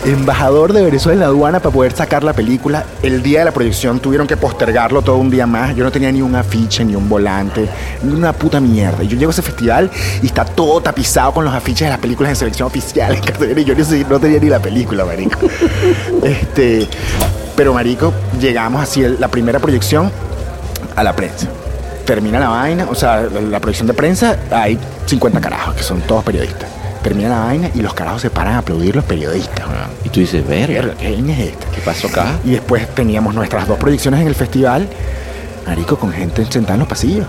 Embajador 0.08 0.72
de 0.72 0.82
Venezuela 0.82 1.14
en 1.14 1.20
la 1.20 1.26
aduana 1.26 1.60
para 1.60 1.72
poder 1.72 1.92
sacar 1.92 2.24
la 2.24 2.32
película. 2.32 2.84
El 3.02 3.22
día 3.22 3.40
de 3.40 3.44
la 3.46 3.52
proyección 3.52 4.00
tuvieron 4.00 4.26
que 4.26 4.36
postergarlo 4.36 5.02
todo 5.02 5.16
un 5.16 5.30
día 5.30 5.46
más. 5.46 5.74
Yo 5.76 5.84
no 5.84 5.90
tenía 5.90 6.10
ni 6.10 6.22
un 6.22 6.34
afiche, 6.34 6.84
ni 6.84 6.94
un 6.94 7.08
volante, 7.08 7.68
ni 8.02 8.14
una 8.14 8.32
puta 8.32 8.60
mierda. 8.60 9.04
Y 9.04 9.08
yo 9.08 9.16
llego 9.16 9.30
a 9.30 9.32
ese 9.32 9.42
festival 9.42 9.90
y 10.22 10.26
está 10.26 10.44
todo 10.44 10.80
tapizado 10.80 11.32
con 11.32 11.44
los 11.44 11.54
afiches 11.54 11.86
de 11.86 11.90
las 11.90 11.98
películas 11.98 12.30
en 12.30 12.36
selección 12.36 12.66
oficial. 12.66 13.18
Y 13.56 13.64
yo 13.64 13.74
no 14.08 14.20
tenía 14.20 14.38
ni 14.38 14.48
la 14.48 14.60
película, 14.60 15.04
marico. 15.04 15.38
este, 16.22 16.86
pero, 17.56 17.74
marico, 17.74 18.12
llegamos 18.40 18.82
así 18.82 19.02
la 19.18 19.28
primera 19.28 19.58
proyección 19.58 20.10
a 20.96 21.02
la 21.02 21.14
prensa. 21.14 21.48
Termina 22.04 22.40
la 22.40 22.48
vaina, 22.48 22.86
o 22.90 22.94
sea, 22.94 23.22
la 23.22 23.60
proyección 23.60 23.86
de 23.86 23.94
prensa, 23.94 24.38
hay 24.50 24.78
50 25.06 25.40
carajos, 25.40 25.74
que 25.74 25.82
son 25.82 26.00
todos 26.02 26.24
periodistas 26.24 26.77
termina 27.02 27.28
la 27.28 27.40
vaina 27.40 27.70
y 27.74 27.80
los 27.80 27.94
carajos 27.94 28.22
se 28.22 28.30
paran 28.30 28.54
a 28.54 28.58
aplaudir 28.58 28.96
los 28.96 29.04
periodistas. 29.04 29.64
Y 30.04 30.08
tú 30.08 30.20
dices, 30.20 30.46
verga, 30.46 30.94
¿qué 30.98 31.14
es 31.14 31.38
esta? 31.38 31.66
¿Qué 31.70 31.80
pasó 31.80 32.08
acá? 32.08 32.38
Y 32.44 32.50
después 32.50 32.94
teníamos 32.94 33.34
nuestras 33.34 33.66
dos 33.66 33.78
proyecciones 33.78 34.20
en 34.20 34.28
el 34.28 34.34
festival, 34.34 34.88
marico, 35.66 35.98
con 35.98 36.12
gente 36.12 36.44
sentada 36.46 36.74
en 36.74 36.80
los 36.80 36.88
pasillos. 36.88 37.26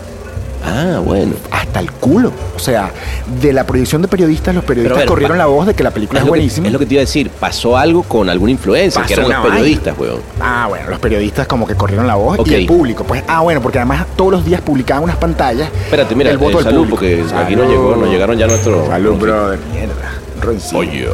Ah, 0.66 1.00
bueno. 1.04 1.34
Hasta 1.52 1.80
el 1.80 1.92
culo. 1.92 2.32
O 2.56 2.60
sea, 2.60 2.92
de 3.42 3.54
la 3.54 3.66
proyección 3.66 4.02
de 4.02 4.08
periodistas, 4.08 4.54
los 4.54 4.64
periodistas 4.64 5.06
corrieron 5.06 5.38
la 5.38 5.46
voz 5.46 5.68
de 5.68 5.74
que 5.74 5.84
la 5.84 5.92
película 5.92 6.20
es, 6.20 6.26
es 6.26 6.30
buenísima. 6.30 6.64
Que, 6.64 6.68
es 6.68 6.74
lo 6.74 6.80
que 6.80 6.86
te 6.86 6.94
iba 6.96 7.02
a 7.02 7.06
decir. 7.06 7.30
Pasó 7.30 7.78
algo 7.78 8.04
con 8.04 8.30
algún 8.30 8.50
influencer, 8.50 9.04
que 9.06 9.14
eran 9.14 9.30
los 9.30 9.48
periodistas, 9.48 9.98
weón. 9.98 10.22
Ah, 10.40 10.66
bueno, 10.68 10.90
los 10.90 11.00
periodistas 11.00 11.48
como 11.48 11.66
que 11.66 11.76
corrieron 11.76 12.08
la 12.08 12.16
voz 12.16 12.40
okay. 12.40 12.54
y 12.54 12.56
el 12.58 12.66
público. 12.66 13.04
Pues, 13.04 13.24
ah, 13.28 13.42
bueno, 13.42 13.62
porque 13.62 13.80
además 13.80 14.06
todos 14.16 14.32
los 14.32 14.46
días 14.46 14.62
publicaban 14.62 15.04
unas 15.04 15.18
pantallas. 15.18 15.70
Espérate, 15.86 16.16
mira, 16.16 16.32
el 16.32 16.38
voto 16.38 16.60
eh, 16.60 16.64
del 16.64 16.64
salud, 16.66 16.80
público. 16.80 16.96
porque 16.98 17.24
salud. 17.28 17.44
aquí 17.44 17.56
no 17.56 17.64
llegó, 17.66 17.96
no 17.96 18.06
llegaron 18.06 18.38
ya 18.38 18.48
nuestros. 18.48 18.88
Salud, 18.88 19.18
brother. 19.18 19.60
Mierda. 19.72 20.12
Roncillo. 20.42 20.80
Oye. 20.80 21.08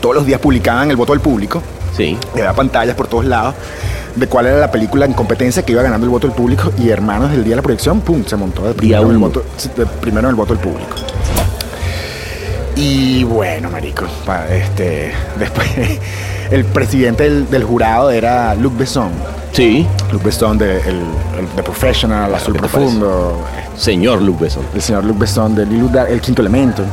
Todos 0.00 0.14
los 0.14 0.26
días 0.26 0.40
publicaban 0.40 0.90
el 0.90 0.96
voto 0.96 1.12
del 1.12 1.20
público. 1.20 1.62
Sí. 1.96 2.16
Le 2.34 2.42
da 2.42 2.52
pantallas 2.52 2.94
por 2.94 3.08
todos 3.08 3.24
lados 3.24 3.54
de 4.14 4.26
cuál 4.26 4.46
era 4.46 4.58
la 4.58 4.70
película 4.70 5.04
en 5.04 5.12
competencia 5.12 5.64
que 5.64 5.72
iba 5.72 5.82
ganando 5.82 6.04
el 6.04 6.10
voto 6.10 6.26
del 6.26 6.36
público 6.36 6.72
y 6.78 6.90
hermanos 6.90 7.30
del 7.30 7.44
día 7.44 7.52
de 7.52 7.56
la 7.56 7.62
proyección, 7.62 8.00
pum, 8.00 8.24
se 8.24 8.36
montó 8.36 8.66
de 8.66 8.74
primero, 8.74 9.02
en 9.04 9.10
el, 9.10 9.18
voto, 9.18 9.44
de 9.76 9.86
primero 9.86 10.28
en 10.28 10.30
el 10.30 10.36
voto 10.36 10.54
del 10.54 10.62
público. 10.62 10.96
Y 12.76 13.24
bueno, 13.24 13.70
marico, 13.70 14.04
este, 14.50 15.12
después 15.38 15.68
el 16.50 16.64
presidente 16.64 17.24
del, 17.24 17.50
del, 17.50 17.64
jurado 17.64 18.10
era 18.10 18.54
Luc 18.54 18.76
Besson. 18.76 19.10
Sí. 19.52 19.86
Luc 20.12 20.22
Besson 20.22 20.56
de 20.58 20.78
el, 20.80 21.02
el, 21.38 21.46
The 21.56 21.62
Professional, 21.62 22.32
Azul 22.34 22.54
Profundo. 22.54 23.42
Señor 23.76 24.22
Luc 24.22 24.40
Besson. 24.40 24.64
El 24.74 24.82
señor 24.82 25.04
Luc 25.04 25.18
Besson 25.18 25.54
de 25.54 25.62
El 25.62 26.20
Quinto 26.20 26.42
Elemento 26.42 26.84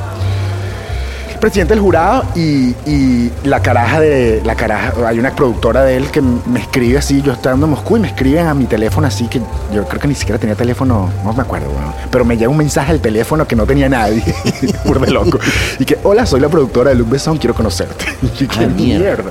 presidente 1.45 1.75
del 1.75 1.83
jurado 1.83 2.23
y, 2.33 2.73
y, 2.87 3.31
la 3.43 3.61
caraja 3.61 3.99
de 3.99 4.41
la 4.43 4.55
caraja 4.55 4.93
hay 5.07 5.19
una 5.19 5.35
productora 5.35 5.83
de 5.83 5.95
él 5.95 6.09
que 6.09 6.19
me 6.19 6.59
escribe 6.59 6.97
así 6.97 7.21
yo 7.21 7.33
estando 7.33 7.67
en 7.67 7.69
Moscú 7.69 7.97
y 7.97 7.99
me 7.99 8.07
escriben 8.07 8.47
a 8.47 8.55
mi 8.55 8.65
teléfono 8.65 9.05
así 9.05 9.27
que 9.27 9.39
yo 9.71 9.85
creo 9.87 10.01
que 10.01 10.07
ni 10.07 10.15
siquiera 10.15 10.39
tenía 10.39 10.55
teléfono 10.55 11.07
no 11.23 11.33
me 11.33 11.43
acuerdo 11.43 11.69
bueno, 11.69 11.93
pero 12.09 12.25
me 12.25 12.35
llega 12.35 12.49
un 12.49 12.57
mensaje 12.57 12.93
al 12.93 12.99
teléfono 12.99 13.47
que 13.47 13.55
no 13.55 13.67
tenía 13.67 13.87
nadie 13.87 14.23
por 14.87 14.99
de 14.99 15.11
loco. 15.11 15.37
Y 15.77 15.85
que 15.85 15.99
hola 16.01 16.25
soy 16.25 16.39
la 16.39 16.49
productora 16.49 16.89
de 16.89 16.95
Luc 16.95 17.09
Besson 17.09 17.37
quiero 17.37 17.53
conocerte 17.53 18.05
y 18.39 18.47
que 18.47 18.63
ah, 18.63 18.67
mierda. 18.67 19.29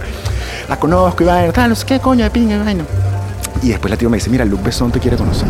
La 0.69 0.79
conozco 0.79 1.25
y 1.25 1.27
va 1.27 1.51
tal 1.51 1.71
no 1.71 1.75
sé 1.75 1.85
qué 1.85 1.99
coño 1.99 2.23
de 2.23 2.31
pinga 2.31 2.63
vaina 2.63 2.85
y 3.61 3.71
después 3.71 3.91
la 3.91 3.97
tío 3.97 4.09
me 4.09 4.19
dice 4.19 4.31
mira 4.31 4.45
Luc 4.45 4.63
Besson 4.63 4.93
te 4.93 5.01
quiere 5.01 5.17
conocer 5.17 5.49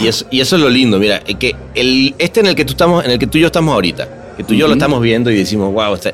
y 0.00 0.08
eso, 0.08 0.24
y 0.30 0.40
eso 0.40 0.56
es 0.56 0.62
lo 0.62 0.70
lindo 0.70 0.98
mira 0.98 1.20
que 1.20 1.54
el 1.74 2.14
este 2.18 2.40
en 2.40 2.46
el 2.46 2.54
que 2.54 2.64
tú 2.64 2.70
estamos 2.70 3.04
en 3.04 3.10
el 3.10 3.18
que 3.18 3.26
tú 3.26 3.36
y 3.36 3.42
yo 3.42 3.48
estamos 3.48 3.74
ahorita 3.74 4.19
que 4.40 4.44
tú 4.48 4.54
y 4.54 4.58
yo 4.58 4.66
lo 4.66 4.72
estamos 4.74 5.00
viendo 5.02 5.30
y 5.30 5.36
decimos, 5.36 5.72
wow, 5.72 5.94
está... 5.94 6.12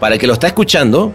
para 0.00 0.14
el 0.14 0.20
que 0.20 0.26
lo 0.26 0.32
está 0.32 0.46
escuchando, 0.46 1.12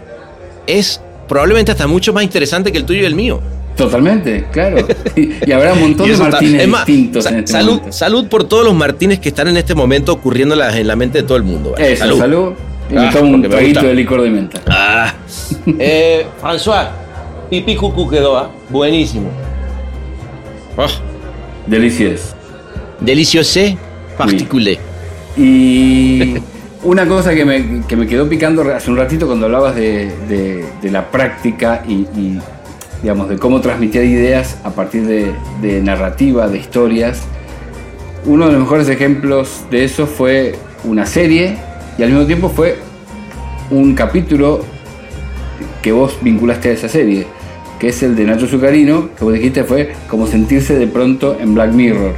es 0.66 1.00
probablemente 1.26 1.72
hasta 1.72 1.86
mucho 1.86 2.12
más 2.12 2.22
interesante 2.22 2.70
que 2.70 2.78
el 2.78 2.84
tuyo 2.84 3.02
y 3.02 3.04
el 3.06 3.14
mío. 3.14 3.40
Totalmente, 3.76 4.44
claro. 4.52 4.78
Y, 5.16 5.52
habrá 5.52 5.72
un 5.72 5.80
montón 5.80 6.08
de 6.10 6.16
Martínez 6.16 6.54
está, 6.62 6.66
más, 6.68 6.86
distintos 6.86 7.24
sa 7.24 7.30
en 7.30 7.36
este 7.40 7.52
salud, 7.52 7.74
momento. 7.76 7.92
salud 7.92 8.26
por 8.28 8.44
todos 8.44 8.64
los 8.64 8.74
Martínez 8.74 9.18
que 9.20 9.28
están 9.28 9.48
en 9.48 9.56
este 9.56 9.74
momento 9.74 10.12
ocurriendo 10.12 10.54
en 10.54 10.60
la, 10.60 10.76
en 10.78 10.86
la 10.86 10.96
mente 10.96 11.18
de 11.18 11.24
todo 11.26 11.36
el 11.36 11.44
mundo. 11.44 11.72
¿vale? 11.72 11.92
Eso, 11.92 12.04
salud. 12.04 12.18
salud. 12.18 12.52
Y 12.90 12.94
me 12.94 13.00
Ah, 13.06 13.10
tomo 13.12 13.34
un 13.34 13.42
traguito 13.42 13.82
de 13.82 13.94
licor 13.94 14.22
de 14.22 14.30
menta. 14.30 14.60
Ah. 14.66 15.12
eh, 15.78 16.26
François, 16.40 16.88
pipí 17.50 17.76
cucú 17.76 18.08
quedó, 18.08 18.36
¿ah? 18.38 18.50
Buenísimo. 18.70 19.28
Ah, 20.76 20.86
Delicioso. 21.66 22.34
deliciosé, 23.00 23.76
particulé. 24.16 24.78
Y 25.38 26.34
una 26.82 27.06
cosa 27.06 27.34
que 27.34 27.44
me, 27.44 27.82
que 27.86 27.96
me 27.96 28.06
quedó 28.06 28.28
picando 28.28 28.62
hace 28.74 28.90
un 28.90 28.96
ratito 28.96 29.26
cuando 29.26 29.46
hablabas 29.46 29.76
de, 29.76 30.10
de- 30.28 30.90
la 30.90 31.10
práctica 31.10 31.84
y, 31.86 32.06
digamos, 33.02 33.28
de 33.28 33.36
cómo 33.38 33.60
transmitir 33.60 34.02
ideas 34.02 34.58
a 34.64 34.70
partir 34.70 35.06
de, 35.06 35.32
de 35.62 35.80
narrativa, 35.80 36.48
de 36.48 36.58
historias. 36.58 37.22
Uno 38.24 38.46
de 38.46 38.52
los 38.52 38.60
mejores 38.62 38.88
ejemplos 38.88 39.64
de 39.70 39.84
eso 39.84 40.06
fue 40.06 40.56
una 40.84 41.06
serie 41.06 41.56
y 41.98 42.02
al 42.02 42.10
mismo 42.10 42.26
tiempo 42.26 42.48
fue 42.48 42.78
un 43.70 43.94
capítulo 43.94 44.64
que 45.82 45.92
vos 45.92 46.18
vinculaste 46.22 46.70
a 46.70 46.72
esa 46.72 46.88
serie, 46.88 47.26
que 47.78 47.88
es 47.88 48.02
el 48.02 48.16
de 48.16 48.24
Nacho 48.24 48.46
Zucarino, 48.48 49.10
que 49.16 49.24
vos 49.24 49.34
dijiste 49.34 49.62
fue 49.62 49.92
como 50.08 50.26
sentirse 50.26 50.74
de 50.76 50.86
pronto 50.88 51.36
en 51.38 51.54
Black 51.54 51.72
Mirror. 51.72 52.14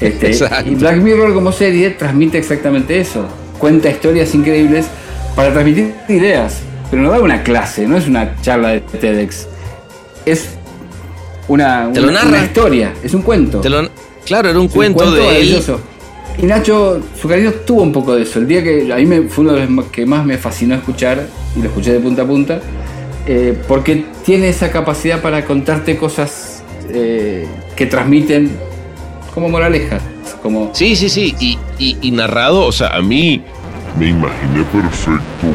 Este, 0.00 0.32
y 0.66 0.74
Black 0.74 0.96
Mirror 0.96 1.34
como 1.34 1.52
serie 1.52 1.90
transmite 1.90 2.38
exactamente 2.38 2.98
eso. 3.00 3.26
Cuenta 3.58 3.88
historias 3.90 4.34
increíbles 4.34 4.86
para 5.36 5.52
transmitir 5.52 5.94
ideas, 6.08 6.60
pero 6.90 7.02
no 7.02 7.10
da 7.10 7.20
una 7.20 7.42
clase, 7.42 7.86
no 7.86 7.96
es 7.96 8.06
una 8.08 8.34
charla 8.42 8.70
de 8.70 8.80
TEDx. 8.80 9.46
Es 10.26 10.48
una, 11.48 11.90
Te 11.92 12.00
lo 12.00 12.08
una- 12.08 12.18
narra. 12.22 12.28
una 12.36 12.44
historia, 12.44 12.92
es 13.02 13.14
un 13.14 13.22
cuento. 13.22 13.60
Te 13.60 13.70
lo- 13.70 13.88
claro, 14.24 14.50
era 14.50 14.58
un 14.58 14.66
Es 14.66 14.72
cuento, 14.72 15.10
de 15.10 15.40
él. 15.40 15.62
Y 16.38 16.46
Nacho 16.46 17.00
Zucarino 17.20 17.50
tuvo 17.52 17.82
un 17.82 17.92
poco 17.92 18.14
de 18.14 18.22
eso. 18.22 18.38
El 18.38 18.48
día 18.48 18.62
que 18.62 18.90
a 18.90 18.96
mí 18.96 19.04
me, 19.04 19.22
fue 19.28 19.44
uno 19.44 19.52
de 19.52 19.66
los 19.66 19.84
que 19.86 20.06
más 20.06 20.24
me 20.24 20.38
fascinó 20.38 20.74
escuchar, 20.74 21.26
y 21.56 21.60
lo 21.60 21.68
escuché 21.68 21.92
de 21.92 22.00
punta 22.00 22.22
a 22.22 22.26
punta, 22.26 22.60
eh, 23.26 23.56
porque 23.68 24.06
tiene 24.24 24.48
esa 24.48 24.70
capacidad 24.70 25.20
para 25.20 25.44
contarte 25.44 25.96
cosas 25.96 26.62
eh, 26.88 27.46
que 27.76 27.86
transmiten 27.86 28.50
como 29.34 29.48
moralejas. 29.48 30.02
Como, 30.42 30.70
Sí, 30.74 30.96
sí, 30.96 31.08
sí. 31.08 31.34
Y, 31.38 31.58
y- 31.78 31.98
y 32.00 32.10
narrado, 32.10 32.66
o 32.66 32.72
sea, 32.72 32.88
a 32.88 33.00
mí 33.02 33.44
Me 33.98 34.08
imaginé 34.08 34.64
perfecto. 34.64 35.46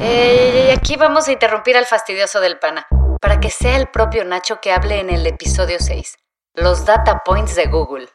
Eh, 0.00 0.66
y 0.68 0.70
aquí 0.76 0.96
vamos 0.96 1.28
a 1.28 1.32
interrumpir 1.32 1.76
al 1.76 1.86
fastidioso 1.86 2.40
del 2.40 2.58
pana, 2.58 2.86
para 3.20 3.38
que 3.38 3.50
sea 3.50 3.76
el 3.76 3.86
propio 3.86 4.24
Nacho 4.24 4.58
que 4.60 4.72
hable 4.72 4.98
en 5.00 5.10
el 5.10 5.24
episodio 5.26 5.76
6. 5.78 6.16
Los 6.54 6.84
data 6.84 7.22
points 7.24 7.54
de 7.54 7.66
Google. 7.66 8.08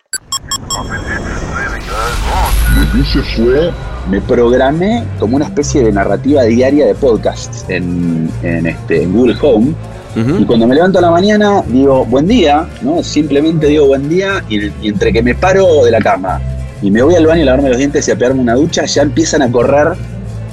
Lo 2.75 3.03
que 3.13 3.19
fue, 3.35 3.71
me 4.09 4.21
programé 4.21 5.05
como 5.19 5.37
una 5.37 5.45
especie 5.45 5.81
de 5.83 5.91
narrativa 5.91 6.43
diaria 6.43 6.85
de 6.85 6.95
podcast 6.95 7.69
en, 7.69 8.29
en, 8.43 8.67
este, 8.67 9.03
en 9.03 9.13
Google 9.13 9.37
Home 9.41 9.73
Y 10.41 10.45
cuando 10.45 10.65
me 10.67 10.73
levanto 10.75 10.97
a 10.99 11.01
la 11.01 11.11
mañana, 11.11 11.63
digo 11.67 12.03
buen 12.05 12.27
día, 12.27 12.67
¿no? 12.81 13.03
Simplemente 13.03 13.67
digo 13.67 13.85
buen 13.87 14.09
día 14.09 14.43
y, 14.49 14.65
y 14.65 14.87
entre 14.89 15.13
que 15.13 15.21
me 15.21 15.35
paro 15.35 15.83
de 15.85 15.91
la 15.91 15.99
cama 15.99 16.41
y 16.81 16.89
me 16.89 17.01
voy 17.03 17.15
al 17.15 17.25
baño 17.27 17.43
a 17.43 17.45
lavarme 17.45 17.69
los 17.69 17.77
dientes 17.77 18.07
y 18.07 18.11
a 18.11 18.15
pegarme 18.15 18.41
una 18.41 18.55
ducha, 18.55 18.85
ya 18.85 19.01
empiezan 19.03 19.41
a 19.43 19.51
correr 19.51 19.89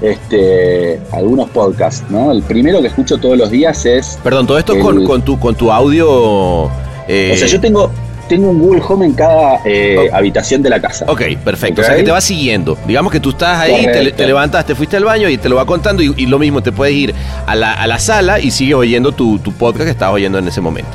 este, 0.03 1.01
algunos 1.13 1.49
podcasts, 1.51 2.05
¿no? 2.11 2.31
El 2.33 2.43
primero 2.43 2.81
que 2.81 2.89
escucho 2.89 3.17
todos 3.19 3.39
los 3.39 3.51
días 3.51 3.85
es... 3.87 4.19
Perdón, 4.23 4.47
todo 4.47 4.59
esto 4.59 4.75
el- 4.75 4.81
con, 4.83 5.05
con 5.07 5.23
tu, 5.23 5.39
con 5.39 5.55
tu 5.55 5.71
audio... 5.73 6.67
eh, 7.09 7.33
O 7.35 7.37
sea, 7.39 7.47
yo 7.49 7.61
tengo, 7.61 7.91
tengo 8.29 8.51
un 8.51 8.61
Google 8.61 8.83
Home 8.89 9.07
en 9.07 9.13
cada 9.13 9.61
eh, 9.65 10.09
habitación 10.13 10.63
de 10.63 10.71
la 10.71 10.81
casa. 10.81 11.05
Ok, 11.09 11.23
perfecto. 11.45 11.83
O 11.83 11.85
sea, 11.85 11.97
que 11.97 12.03
te 12.03 12.11
va 12.11 12.21
siguiendo. 12.21 12.77
Digamos 12.87 13.13
que 13.13 13.21
tú 13.21 13.31
estás 13.31 13.61
ahí, 13.61 13.87
te, 13.87 14.13
te 14.13 14.27
levantas, 14.27 14.65
te 14.67 14.75
fuiste 14.75 14.97
al 14.97 15.05
baño 15.05 15.29
y 15.29 15.39
te 15.39 15.49
lo 15.49 15.57
va 15.57 15.67
contando. 15.67 16.03
Y, 16.03 16.15
y 16.17 16.27
lo 16.27 16.39
mismo, 16.39 16.63
te 16.63 16.73
puedes 16.73 16.95
ir 16.95 17.15
a 17.47 17.55
la, 17.55 17.73
a 17.73 17.87
la 17.87 17.99
sala 17.99 18.41
y 18.41 18.51
sigues 18.51 18.75
oyendo 18.75 19.13
tu, 19.13 19.39
tu 19.39 19.53
podcast 19.53 19.85
que 19.85 19.91
estabas 19.91 20.15
oyendo 20.15 20.39
en 20.39 20.49
ese 20.49 20.61
momento. 20.61 20.91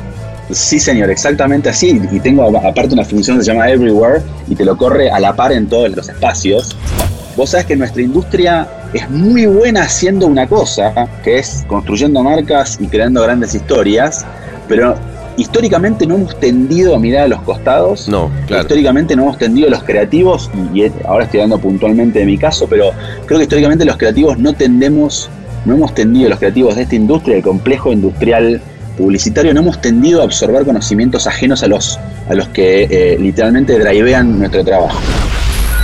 Sí, 0.50 0.80
señor, 0.80 1.10
exactamente 1.10 1.68
así. 1.68 2.00
Y 2.10 2.20
tengo 2.20 2.44
aparte 2.58 2.94
una 2.94 3.04
función 3.04 3.38
que 3.38 3.44
se 3.44 3.52
llama 3.52 3.70
Everywhere 3.70 4.22
y 4.48 4.54
te 4.56 4.64
lo 4.64 4.76
corre 4.76 5.10
a 5.10 5.20
la 5.20 5.34
par 5.34 5.52
en 5.52 5.68
todos 5.68 5.90
los 5.90 6.08
espacios. 6.08 6.76
Vos 7.36 7.50
sabés 7.50 7.66
que 7.66 7.76
nuestra 7.76 8.02
industria 8.02 8.68
es 8.92 9.08
muy 9.08 9.46
buena 9.46 9.82
haciendo 9.82 10.26
una 10.26 10.48
cosa, 10.48 11.08
que 11.22 11.38
es 11.38 11.64
construyendo 11.68 12.22
marcas 12.22 12.76
y 12.80 12.88
creando 12.88 13.22
grandes 13.22 13.54
historias, 13.54 14.26
pero 14.68 14.96
históricamente 15.36 16.06
no 16.06 16.16
hemos 16.16 16.38
tendido 16.38 16.94
a 16.94 16.98
mirar 16.98 17.24
a 17.24 17.28
los 17.28 17.42
costados. 17.42 18.08
No, 18.08 18.30
claro. 18.46 18.62
Históricamente 18.62 19.16
no 19.16 19.22
hemos 19.22 19.38
tendido 19.38 19.68
a 19.68 19.70
los 19.70 19.82
creativos, 19.82 20.50
y 20.74 20.80
y 20.80 20.92
ahora 21.06 21.24
estoy 21.24 21.40
hablando 21.40 21.58
puntualmente 21.58 22.20
de 22.20 22.26
mi 22.26 22.38
caso, 22.38 22.66
pero 22.68 22.90
creo 23.26 23.38
que 23.38 23.44
históricamente 23.44 23.84
los 23.84 23.96
creativos 23.96 24.38
no 24.38 24.52
tendemos, 24.52 25.28
no 25.64 25.74
hemos 25.74 25.94
tendido, 25.94 26.28
los 26.28 26.38
creativos 26.38 26.76
de 26.76 26.82
esta 26.82 26.94
industria, 26.94 27.36
el 27.36 27.42
complejo 27.42 27.92
industrial 27.92 28.60
publicitario, 28.96 29.54
no 29.54 29.60
hemos 29.60 29.80
tendido 29.80 30.20
a 30.20 30.24
absorber 30.24 30.64
conocimientos 30.64 31.26
ajenos 31.26 31.62
a 31.62 31.68
los, 31.68 31.98
a 32.28 32.34
los 32.34 32.48
que 32.48 32.84
eh, 32.84 33.18
literalmente 33.18 33.78
drivean 33.78 34.38
nuestro 34.38 34.64
trabajo. 34.64 35.00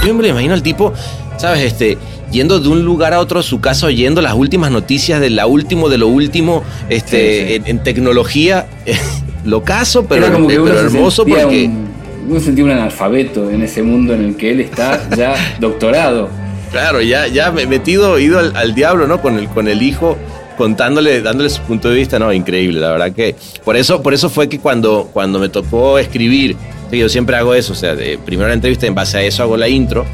Yo 0.05 0.15
me 0.15 0.29
imagino 0.29 0.55
al 0.55 0.63
tipo, 0.63 0.93
¿sabes? 1.37 1.63
Este, 1.63 1.99
yendo 2.31 2.61
de 2.61 2.69
un 2.69 2.85
lugar 2.85 3.15
a 3.15 3.21
otro 3.21 3.41
a 3.41 3.43
su 3.43 3.61
casa, 3.61 3.87
oyendo 3.87 4.21
las 4.23 4.35
últimas 4.35 4.71
noticias 4.71 5.21
de 5.21 5.31
la 5.31 5.47
último 5.47 5.89
de 5.89 5.99
lo 5.99 6.09
último, 6.09 6.63
este, 6.89 7.57
En, 7.57 7.67
en 7.67 7.83
tecnología. 7.83 8.67
lo 9.47 9.63
caso, 9.63 10.05
pero, 10.07 10.27
Era 10.27 10.35
como 10.35 10.49
que 10.49 10.55
pero 10.55 10.65
uno 10.65 10.75
se 10.75 10.81
hermoso 10.81 11.25
sentía 11.25 11.43
porque. 11.45 11.65
un- 11.67 11.87
uno 12.29 12.41
sentía 12.41 12.65
un 12.65 12.71
analfabeto 12.73 13.51
en 13.51 13.63
ese 13.63 13.83
mundo 13.85 14.13
en 14.13 14.25
el 14.25 14.37
que 14.37 14.51
él 14.51 14.61
está 14.61 15.09
ya 15.17 15.35
doctorado. 15.61 16.29
Claro, 16.73 17.01
ya, 17.01 17.27
ya 17.29 17.53
me- 17.53 17.67
metido, 17.67 18.19
ido 18.19 18.39
al, 18.41 18.55
al 18.57 18.75
diablo, 18.75 19.07
¿no? 19.07 19.23
Con 19.23 19.39
el, 19.39 19.49
con 19.49 19.69
el 19.69 19.81
hijo, 19.83 20.17
contándole, 20.59 21.23
dándole 21.23 21.49
su 21.51 21.63
punto 21.63 21.89
de 21.89 21.95
vista, 21.95 22.19
no, 22.19 22.33
increíble, 22.33 22.81
la 22.81 22.91
verdad 22.91 23.13
que. 23.13 23.37
Por 23.65 23.77
eso, 23.77 24.03
por 24.03 24.13
eso 24.15 24.29
fue 24.29 24.49
que 24.49 24.59
cuando, 24.59 25.09
cuando 25.13 25.39
me 25.39 25.49
tocó 25.49 25.99
escribir, 25.99 26.57
yo 26.91 27.09
siempre 27.09 27.37
hago 27.37 27.55
eso, 27.55 27.73
o 27.73 27.77
sea, 27.77 27.95
de- 27.95 28.19
primero 28.19 28.49
la 28.49 28.55
entrevista, 28.55 28.87
en 28.87 28.95
base 28.97 29.19
a 29.19 29.23
eso 29.23 29.43
hago 29.45 29.57
la 29.57 29.69
intro. 29.69 30.05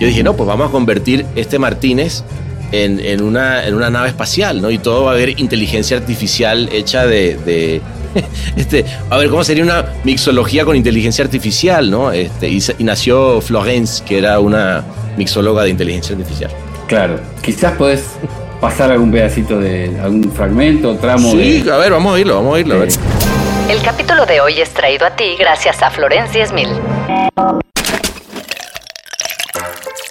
Yo 0.00 0.06
dije, 0.06 0.22
no, 0.22 0.34
pues 0.36 0.46
vamos 0.46 0.68
a 0.68 0.70
convertir 0.70 1.26
este 1.34 1.58
Martínez 1.58 2.22
en, 2.70 3.00
en 3.00 3.20
una, 3.22 3.66
en 3.66 3.74
una 3.74 3.90
nave 3.90 4.08
espacial, 4.10 4.62
¿no? 4.62 4.70
Y 4.70 4.78
todo 4.78 5.02
va 5.04 5.10
a 5.10 5.14
haber 5.14 5.40
inteligencia 5.40 5.96
artificial 5.96 6.68
hecha 6.72 7.04
de. 7.04 7.36
de- 7.44 7.80
este, 8.56 8.84
a 9.10 9.16
ver, 9.16 9.28
¿cómo 9.28 9.44
sería 9.44 9.62
una 9.64 9.84
mixología 10.04 10.64
con 10.64 10.76
inteligencia 10.76 11.24
artificial, 11.24 11.90
no? 11.90 12.12
Este, 12.12 12.48
y, 12.48 12.60
nació 12.80 13.40
Florence, 13.40 14.02
que 14.04 14.18
era 14.18 14.38
una 14.40 14.84
mixóloga 15.16 15.62
de 15.64 15.70
inteligencia 15.70 16.16
artificial. 16.16 16.50
Claro, 16.86 17.20
quizás 17.42 17.72
podés 17.72 18.04
pasar 18.60 18.90
algún 18.90 19.10
pedacito 19.12 19.58
de 19.60 19.96
algún 20.02 20.32
fragmento, 20.32 20.96
tramo 20.96 21.30
Sí, 21.32 21.60
de. 21.62 21.72
a 21.72 21.76
ver, 21.76 21.92
vamos 21.92 22.10
a 22.10 22.14
oírlo, 22.14 22.34
vamos 22.36 22.50
a 22.50 22.54
oírlo. 22.54 22.74
a 22.74 22.78
ver. 22.78 22.88
El 23.68 23.82
capítulo 23.82 24.24
de 24.26 24.40
hoy 24.40 24.60
es 24.60 24.70
traído 24.70 25.06
a 25.06 25.10
ti 25.14 25.36
gracias 25.38 25.82
a 25.82 25.90
Florence 25.90 26.32
10000. 26.32 26.68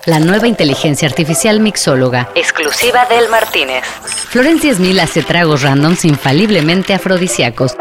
La 0.08 0.22
nueva 0.22 0.47
inteligencia 0.47 1.05
artificial 1.05 1.60
mixóloga, 1.60 2.30
exclusiva 2.34 3.05
del 3.08 3.28
Martínez. 3.28 3.84
Florence 4.30 4.62
10000 4.62 4.99
hace 5.01 5.22
tragos 5.22 5.64
randoms 5.64 6.05
infaliblemente 6.05 6.93
afrodisíacos, 6.93 7.76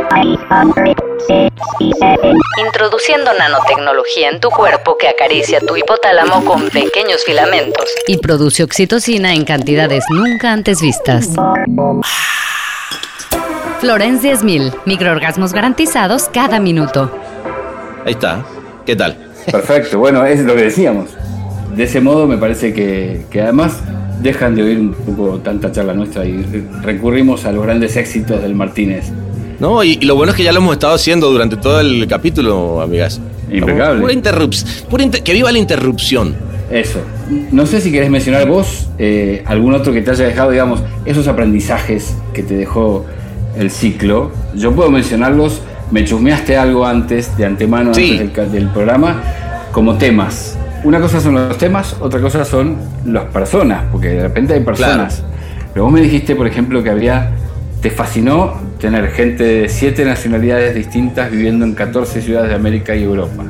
introduciendo 2.66 3.32
nanotecnología 3.32 4.30
en 4.30 4.40
tu 4.40 4.50
cuerpo 4.50 4.98
que 4.98 5.06
acaricia 5.06 5.60
tu 5.60 5.76
hipotálamo 5.76 6.44
con 6.44 6.68
pequeños 6.70 7.22
filamentos 7.24 7.84
y 8.08 8.18
produce 8.18 8.64
oxitocina 8.64 9.32
en 9.32 9.44
cantidades 9.44 10.02
nunca 10.10 10.52
antes 10.52 10.82
vistas. 10.82 11.28
Florence 13.78 14.22
10000, 14.22 14.72
microorgasmos 14.84 15.52
garantizados 15.52 16.28
cada 16.34 16.58
minuto. 16.58 17.08
Ahí 18.04 18.14
está. 18.14 18.44
¿Qué 18.84 18.96
tal? 18.96 19.16
Perfecto, 19.48 20.00
bueno, 20.00 20.26
es 20.26 20.40
lo 20.40 20.56
que 20.56 20.62
decíamos. 20.62 21.10
De 21.74 21.84
ese 21.84 22.00
modo 22.00 22.26
me 22.26 22.36
parece 22.38 22.72
que, 22.72 23.22
que 23.30 23.42
además 23.42 23.80
dejan 24.22 24.54
de 24.54 24.62
oír 24.62 24.78
un 24.78 24.92
poco 24.94 25.38
tanta 25.38 25.70
charla 25.72 25.92
nuestra 25.94 26.24
y 26.24 26.42
re- 26.42 26.64
recurrimos 26.82 27.44
a 27.44 27.52
los 27.52 27.62
grandes 27.64 27.96
éxitos 27.96 28.40
del 28.42 28.54
Martínez. 28.54 29.06
No, 29.60 29.82
y, 29.84 29.98
y 30.00 30.04
lo 30.06 30.16
bueno 30.16 30.32
es 30.32 30.36
que 30.36 30.44
ya 30.44 30.52
lo 30.52 30.58
hemos 30.60 30.72
estado 30.74 30.94
haciendo 30.94 31.30
durante 31.30 31.56
todo 31.56 31.80
el 31.80 32.06
capítulo, 32.06 32.80
amigas. 32.80 33.20
Impecable. 33.50 34.00
Pura 34.00 34.12
pura 34.90 35.02
inter- 35.04 35.22
que 35.22 35.32
viva 35.32 35.52
la 35.52 35.58
interrupción. 35.58 36.34
Eso. 36.70 36.98
No 37.52 37.64
sé 37.66 37.80
si 37.80 37.92
querés 37.92 38.10
mencionar 38.10 38.48
vos 38.48 38.88
eh, 38.98 39.42
algún 39.46 39.74
otro 39.74 39.92
que 39.92 40.02
te 40.02 40.10
haya 40.10 40.24
dejado, 40.26 40.50
digamos, 40.50 40.82
esos 41.04 41.28
aprendizajes 41.28 42.16
que 42.34 42.42
te 42.42 42.54
dejó 42.56 43.04
el 43.56 43.70
ciclo. 43.70 44.30
Yo 44.54 44.72
puedo 44.72 44.90
mencionarlos. 44.90 45.60
Me 45.92 46.04
chusmeaste 46.04 46.56
algo 46.56 46.84
antes, 46.84 47.36
de 47.36 47.44
antemano, 47.46 47.94
Sí. 47.94 48.18
antes 48.20 48.50
del 48.50 48.66
programa, 48.70 49.22
como 49.72 49.96
temas. 49.96 50.58
Una 50.86 51.00
cosa 51.00 51.20
son 51.20 51.34
los 51.34 51.58
temas, 51.58 51.96
otra 51.98 52.20
cosa 52.20 52.44
son 52.44 52.76
las 53.06 53.24
personas, 53.24 53.86
porque 53.90 54.06
de 54.10 54.22
repente 54.22 54.54
hay 54.54 54.60
personas. 54.60 55.24
Pero 55.72 55.86
vos 55.86 55.92
me 55.92 56.00
dijiste, 56.00 56.36
por 56.36 56.46
ejemplo, 56.46 56.80
que 56.80 56.90
había. 56.90 57.32
Te 57.80 57.90
fascinó 57.90 58.54
tener 58.78 59.08
gente 59.08 59.42
de 59.42 59.68
siete 59.68 60.04
nacionalidades 60.04 60.76
distintas 60.76 61.28
viviendo 61.28 61.64
en 61.64 61.74
14 61.74 62.22
ciudades 62.22 62.50
de 62.50 62.54
América 62.54 62.94
y 62.94 63.02
Europa. 63.02 63.42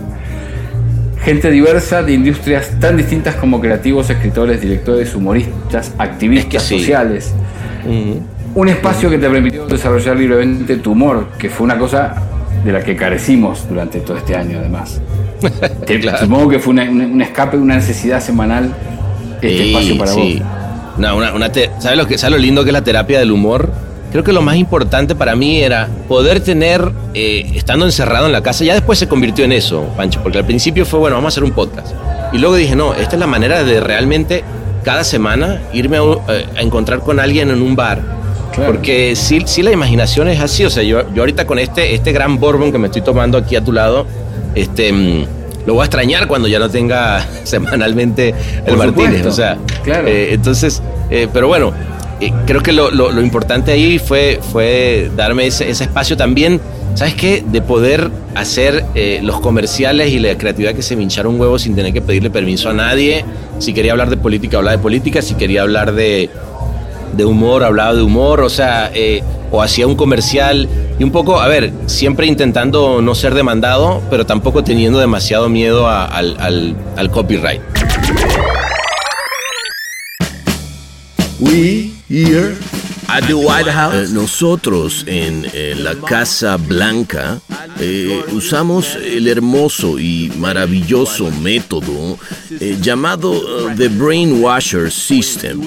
Gente 1.21 1.51
diversa 1.51 2.03
de 2.03 2.15
industrias 2.15 2.71
tan 2.81 2.97
distintas 2.97 3.35
como 3.35 3.61
creativos, 3.61 4.09
escritores, 4.09 4.63
directores, 4.63 5.15
humoristas, 5.15 5.93
activistas 5.99 6.63
sociales. 6.63 7.35
Un 8.55 8.69
espacio 8.71 9.11
que 9.11 9.19
te 9.19 9.29
permitió 9.29 9.67
desarrollar 9.67 10.17
libremente 10.17 10.79
tu 10.79 10.93
humor, 10.93 11.27
que 11.39 11.51
fue 11.51 11.65
una 11.67 11.77
cosa 11.77 12.15
de 12.65 12.73
la 12.73 12.83
que 12.83 12.97
carecimos 12.97 13.69
durante 13.69 14.01
todo 14.01 14.17
este 14.17 14.35
año, 14.35 14.59
además. 14.59 15.03
Te- 15.87 16.19
Supongo 16.19 16.49
que 16.49 16.59
fue 16.59 16.73
una- 16.73 16.85
una- 16.91 17.07
un 17.07 17.23
escape, 17.23 17.57
una 17.57 17.77
necesidad 17.77 18.21
semanal 18.21 18.75
este 19.35 19.49
Sí, 19.59 19.69
espacio 19.69 19.99
para 19.99 20.11
sí. 20.13 20.41
vos. 20.43 20.49
Una- 20.99 21.15
una- 21.15 21.33
una 21.35 21.53
te- 21.53 21.71
¿sabes, 21.79 21.99
lo 21.99 22.07
que, 22.07 22.17
¿Sabes 22.19 22.33
lo 22.33 22.39
lindo 22.39 22.63
que 22.65 22.71
es 22.71 22.75
la 22.75 22.83
terapia 22.85 23.19
del 23.19 23.31
humor? 23.33 23.71
Creo 24.13 24.25
que 24.25 24.33
lo 24.33 24.41
más 24.41 24.57
importante 24.57 25.15
para 25.15 25.37
mí 25.37 25.61
era 25.61 25.89
poder 26.09 26.41
tener, 26.41 26.91
eh, 27.13 27.51
estando 27.55 27.85
encerrado 27.85 28.27
en 28.27 28.33
la 28.33 28.43
casa, 28.43 28.65
ya 28.65 28.73
después 28.73 28.99
se 28.99 29.09
convirtió 29.09 29.45
en 29.45 29.53
eso, 29.53 29.85
Pancho, 29.97 30.21
porque 30.23 30.39
al 30.39 30.47
principio 30.47 30.87
fue, 30.87 31.01
bueno, 31.01 31.17
vamos 31.17 31.29
a 31.29 31.33
hacer 31.35 31.45
un 31.45 31.51
podcast. 31.51 31.89
Y 32.33 32.39
luego 32.39 32.55
dije, 32.57 32.75
no, 32.77 32.95
esta 32.95 33.17
es 33.17 33.21
la 33.21 33.27
manera 33.27 33.63
de 33.63 33.81
realmente 33.81 34.43
cada 34.85 35.05
semana 35.05 35.61
irme 35.75 35.99
a, 35.99 36.03
eh, 36.33 36.47
a 36.57 36.63
encontrar 36.63 37.01
con 37.01 37.21
alguien 37.21 37.51
en 37.51 37.61
un 37.61 37.77
bar. 37.77 38.01
Porque 38.65 39.15
sí, 39.17 39.43
sí 39.45 39.63
la 39.63 39.71
imaginación 39.71 40.29
es 40.29 40.41
así, 40.41 40.65
o 40.65 40.71
sea, 40.71 40.83
yo, 40.83 41.03
yo 41.13 41.21
ahorita 41.23 41.45
con 41.47 41.59
este, 41.59 41.95
este 41.95 42.13
gran 42.13 42.39
bourbon 42.39 42.73
que 42.73 42.79
me 42.79 42.87
estoy 42.87 43.03
tomando 43.03 43.37
aquí 43.37 43.55
a 43.55 43.61
tu 43.63 43.71
lado, 43.71 44.07
este... 44.57 44.93
mm, 44.93 45.25
lo 45.67 45.75
voy 45.75 45.83
a 45.83 45.87
extrañar 45.87 46.29
cuando 46.29 46.47
ya 46.49 46.59
no 46.61 46.69
tenga 46.71 47.27
semanalmente 47.45 48.29
el 48.65 48.65
Por 48.77 48.79
Martínez. 48.79 49.07
supuesto, 49.07 49.29
O 49.29 49.33
sea, 49.33 49.57
claro. 49.83 50.07
eh, 50.07 50.33
entonces, 50.35 50.81
eh, 51.11 51.27
pero 51.33 51.49
bueno, 51.49 51.73
eh, 52.21 52.33
creo 52.47 52.63
que 52.63 52.71
lo, 52.73 52.91
lo- 52.93 53.11
lo 53.11 53.21
importante 53.21 53.73
ahí 53.73 53.99
fue, 53.99 54.39
fue 54.53 55.11
darme 55.17 55.47
ese, 55.49 55.69
ese 55.69 55.83
espacio 55.85 56.17
también, 56.17 56.61
¿sabes 56.95 57.15
qué? 57.15 57.43
De 57.45 57.61
poder 57.63 58.11
hacer 58.37 58.85
los 59.23 59.41
comerciales 59.41 60.13
y 60.13 60.19
la 60.21 60.39
creatividad 60.39 60.73
que 60.75 60.83
se 60.83 60.95
me 60.95 61.03
hinchara 61.03 61.29
un 61.29 61.41
huevo 61.41 61.59
sin 61.59 61.75
tener 61.75 61.93
que 61.93 62.01
pedirle 62.01 62.31
permiso 62.31 62.71
a 62.71 62.73
nadie. 62.73 63.25
Si 63.59 63.73
quería 63.75 63.91
hablar 63.93 64.09
de 64.09 64.17
política, 64.19 64.59
hablaba 64.59 64.77
de 64.77 64.83
política. 64.83 65.21
Si 65.21 65.35
quería 65.35 65.63
hablar 65.63 65.93
de, 65.95 66.31
de 67.17 67.25
humor, 67.25 67.65
hablaba 67.65 67.95
de 67.95 68.03
humor. 68.03 68.41
O 68.43 68.49
sea, 68.49 68.91
eh, 68.95 69.23
o 69.51 69.63
hacía 69.63 69.87
un 69.87 69.95
comercial 69.95 70.69
y 70.99 71.05
un 71.05 71.11
poco, 71.13 71.41
a 71.41 71.47
ver, 71.49 71.73
siempre 71.87 72.27
intentando 72.27 73.01
no 73.03 73.15
ser 73.15 73.35
demandado, 73.35 74.03
pero 74.11 74.27
tampoco 74.27 74.63
teniendo 74.65 74.99
demasiado 74.99 75.49
miedo 75.49 75.87
a- 75.89 76.05
al, 76.07 76.37
al- 76.41 76.77
al 76.97 77.11
copyright. 77.11 77.61
We 81.39 81.93
here 82.09 82.57
at 83.09 83.25
the 83.27 83.35
White 83.35 83.71
House. 83.71 83.95
Eh, 83.95 84.07
nosotros 84.13 85.05
en 85.07 85.47
eh, 85.53 85.75
la 85.77 85.95
Casa 85.95 86.57
Blanca 86.57 87.41
eh, 87.79 88.23
usamos 88.33 88.97
el 88.97 89.29
hermoso 89.29 89.99
y 89.99 90.33
maravilloso 90.39 91.31
método 91.43 92.19
llamado 92.81 93.39
The 93.77 93.89
Brainwasher 93.89 94.91
System. 94.91 95.61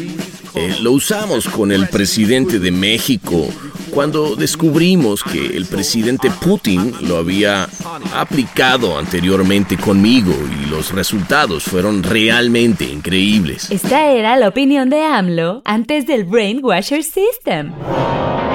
Eh, 0.56 0.78
lo 0.82 0.92
usamos 0.92 1.48
con 1.48 1.72
el 1.72 1.88
presidente 1.88 2.60
de 2.60 2.72
México, 2.72 3.48
cuando 3.94 4.36
descubrimos 4.36 5.24
que 5.24 5.46
el 5.58 5.66
presidente 5.66 6.32
Putin 6.44 6.94
lo 7.02 7.18
había 7.18 7.68
aplicado 8.16 8.98
anteriormente 8.98 9.78
conmigo 9.78 10.32
y 10.32 10.70
los 10.70 10.94
resultados 10.94 11.64
fueron 11.64 12.04
realmente 12.04 12.86
increíbles. 12.86 13.70
Esta 13.70 14.12
era 14.12 14.38
la 14.38 14.48
opinión 14.48 14.90
de 14.90 15.04
AMLO 15.04 15.62
antes 15.66 16.08
del 16.08 16.26
Brainwasher 16.26 17.04
System. 17.04 17.72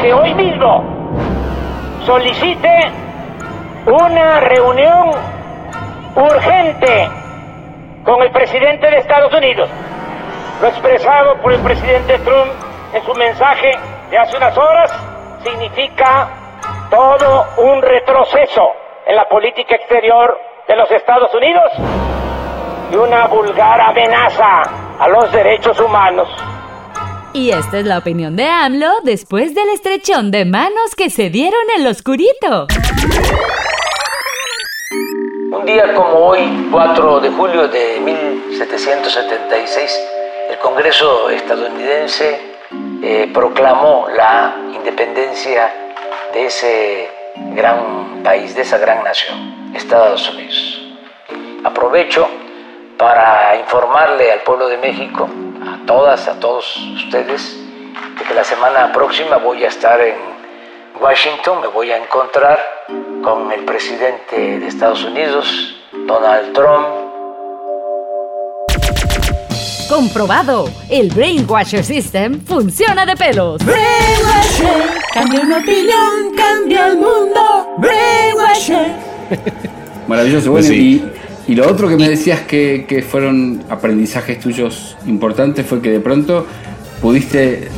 Que 0.00 0.12
hoy 0.12 0.34
mismo 0.34 0.84
solicite 2.06 2.90
una 3.86 4.40
reunión 4.40 5.10
urgente 6.16 7.08
con 8.04 8.22
el 8.22 8.30
presidente 8.30 8.90
de 8.90 8.98
Estados 8.98 9.32
Unidos. 9.32 9.68
Lo 10.64 10.70
expresado 10.70 11.36
por 11.42 11.52
el 11.52 11.60
presidente 11.60 12.18
Trump 12.20 12.50
en 12.94 13.04
su 13.04 13.12
mensaje 13.12 13.70
de 14.10 14.16
hace 14.16 14.34
unas 14.34 14.56
horas 14.56 14.90
significa 15.44 16.26
todo 16.88 17.44
un 17.58 17.82
retroceso 17.82 18.72
en 19.06 19.14
la 19.14 19.28
política 19.28 19.74
exterior 19.74 20.40
de 20.66 20.74
los 20.74 20.90
Estados 20.90 21.34
Unidos 21.34 21.70
y 22.90 22.96
una 22.96 23.26
vulgar 23.26 23.78
amenaza 23.78 24.62
a 25.00 25.06
los 25.06 25.30
derechos 25.32 25.78
humanos. 25.78 26.30
Y 27.34 27.50
esta 27.50 27.80
es 27.80 27.84
la 27.84 27.98
opinión 27.98 28.34
de 28.34 28.46
AMLO 28.46 29.02
después 29.02 29.54
del 29.54 29.68
estrechón 29.68 30.30
de 30.30 30.46
manos 30.46 30.94
que 30.96 31.10
se 31.10 31.28
dieron 31.28 31.60
en 31.76 31.84
lo 31.84 31.90
oscurito. 31.90 32.68
Un 35.52 35.66
día 35.66 35.92
como 35.92 36.28
hoy, 36.28 36.70
4 36.72 37.20
de 37.20 37.30
julio 37.32 37.68
de 37.68 38.00
1776, 38.00 40.23
el 40.54 40.60
Congreso 40.60 41.30
estadounidense 41.30 42.56
eh, 43.02 43.28
proclamó 43.34 44.06
la 44.08 44.54
independencia 44.72 45.72
de 46.32 46.46
ese 46.46 47.10
gran 47.56 48.22
país, 48.22 48.54
de 48.54 48.62
esa 48.62 48.78
gran 48.78 49.02
nación, 49.02 49.72
Estados 49.74 50.30
Unidos. 50.30 50.80
Aprovecho 51.64 52.28
para 52.96 53.56
informarle 53.56 54.30
al 54.30 54.42
pueblo 54.42 54.68
de 54.68 54.78
México, 54.78 55.28
a 55.66 55.84
todas, 55.86 56.28
a 56.28 56.38
todos 56.38 56.76
ustedes, 56.76 57.58
de 58.16 58.24
que 58.24 58.32
la 58.32 58.44
semana 58.44 58.92
próxima 58.92 59.38
voy 59.38 59.64
a 59.64 59.68
estar 59.68 60.00
en 60.00 60.14
Washington, 61.00 61.62
me 61.62 61.66
voy 61.66 61.90
a 61.90 61.96
encontrar 61.96 62.60
con 63.24 63.50
el 63.50 63.64
presidente 63.64 64.60
de 64.60 64.66
Estados 64.68 65.02
Unidos, 65.02 65.82
Donald 66.06 66.52
Trump. 66.52 67.03
Comprobado, 69.88 70.70
el 70.88 71.10
Brainwasher 71.10 71.84
System 71.84 72.40
funciona 72.40 73.04
de 73.04 73.14
pelos. 73.16 73.62
Brainwasher, 73.64 74.90
cambia 75.12 75.40
una 75.40 75.58
opinión, 75.58 76.34
cambia 76.36 76.86
el 76.88 76.96
mundo. 76.96 77.74
Brainwasher. 77.78 78.92
Maravilloso, 80.08 80.52
bueno, 80.52 80.72
y, 80.72 81.04
y 81.46 81.54
lo 81.54 81.68
otro 81.68 81.88
que 81.88 81.96
me 81.96 82.08
decías 82.08 82.40
que, 82.42 82.86
que 82.88 83.02
fueron 83.02 83.62
aprendizajes 83.68 84.40
tuyos 84.40 84.96
importantes 85.06 85.66
fue 85.66 85.82
que 85.82 85.90
de 85.90 86.00
pronto 86.00 86.46
pudiste 87.02 87.68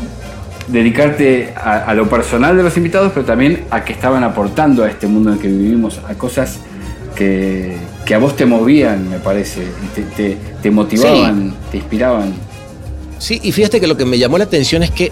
dedicarte 0.69 1.55
a, 1.57 1.79
a 1.79 1.95
lo 1.95 2.09
personal 2.09 2.57
de 2.57 2.63
los 2.63 2.77
invitados, 2.77 3.13
pero 3.13 3.27
también 3.27 3.65
a 3.71 3.85
que 3.85 3.93
estaban 3.93 4.23
aportando 4.23 4.85
a 4.85 4.89
este 4.89 5.07
mundo 5.09 5.31
en 5.31 5.37
el 5.37 5.43
que 5.43 5.49
vivimos, 5.49 6.01
a 6.09 6.15
cosas 6.15 6.61
que, 7.17 7.77
que 8.05 8.15
a 8.15 8.19
vos 8.19 8.37
te 8.37 8.47
movían, 8.47 9.09
me 9.11 9.19
parece, 9.19 9.63
te, 9.95 10.03
te- 10.03 10.37
te 10.63 10.71
motivaban, 10.71 11.55
te 11.71 11.79
inspiraban. 11.79 12.35
Sí, 13.19 13.41
y 13.43 13.51
fíjate 13.53 13.81
que 13.81 13.87
lo 13.87 13.97
que 13.97 14.05
me 14.05 14.19
llamó 14.19 14.39
la 14.39 14.45
atención 14.45 14.83
es 14.83 14.91
que 14.91 15.11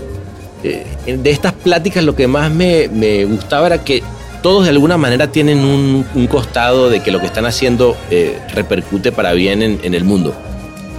eh, 0.63 0.85
de 1.07 1.31
estas 1.31 1.53
pláticas 1.53 2.05
lo 2.05 2.15
que 2.15 2.27
más 2.29 2.51
me, 2.53 2.89
me 2.89 3.25
gustaba 3.25 3.67
era 3.67 3.83
que 3.85 4.03
todos 4.43 4.65
de 4.65 4.71
alguna 4.71 4.99
manera 4.99 5.33
tienen 5.33 5.59
un, 5.61 6.05
un 6.15 6.27
costado 6.27 6.91
de 6.91 7.01
que 7.01 7.11
lo 7.11 7.19
que 7.21 7.27
están 7.27 7.47
haciendo 7.47 7.97
eh, 8.11 8.39
repercute 8.55 9.11
para 9.11 9.33
bien 9.33 9.63
en, 9.63 9.81
en 9.83 9.95
el 9.95 10.05
mundo. 10.05 10.35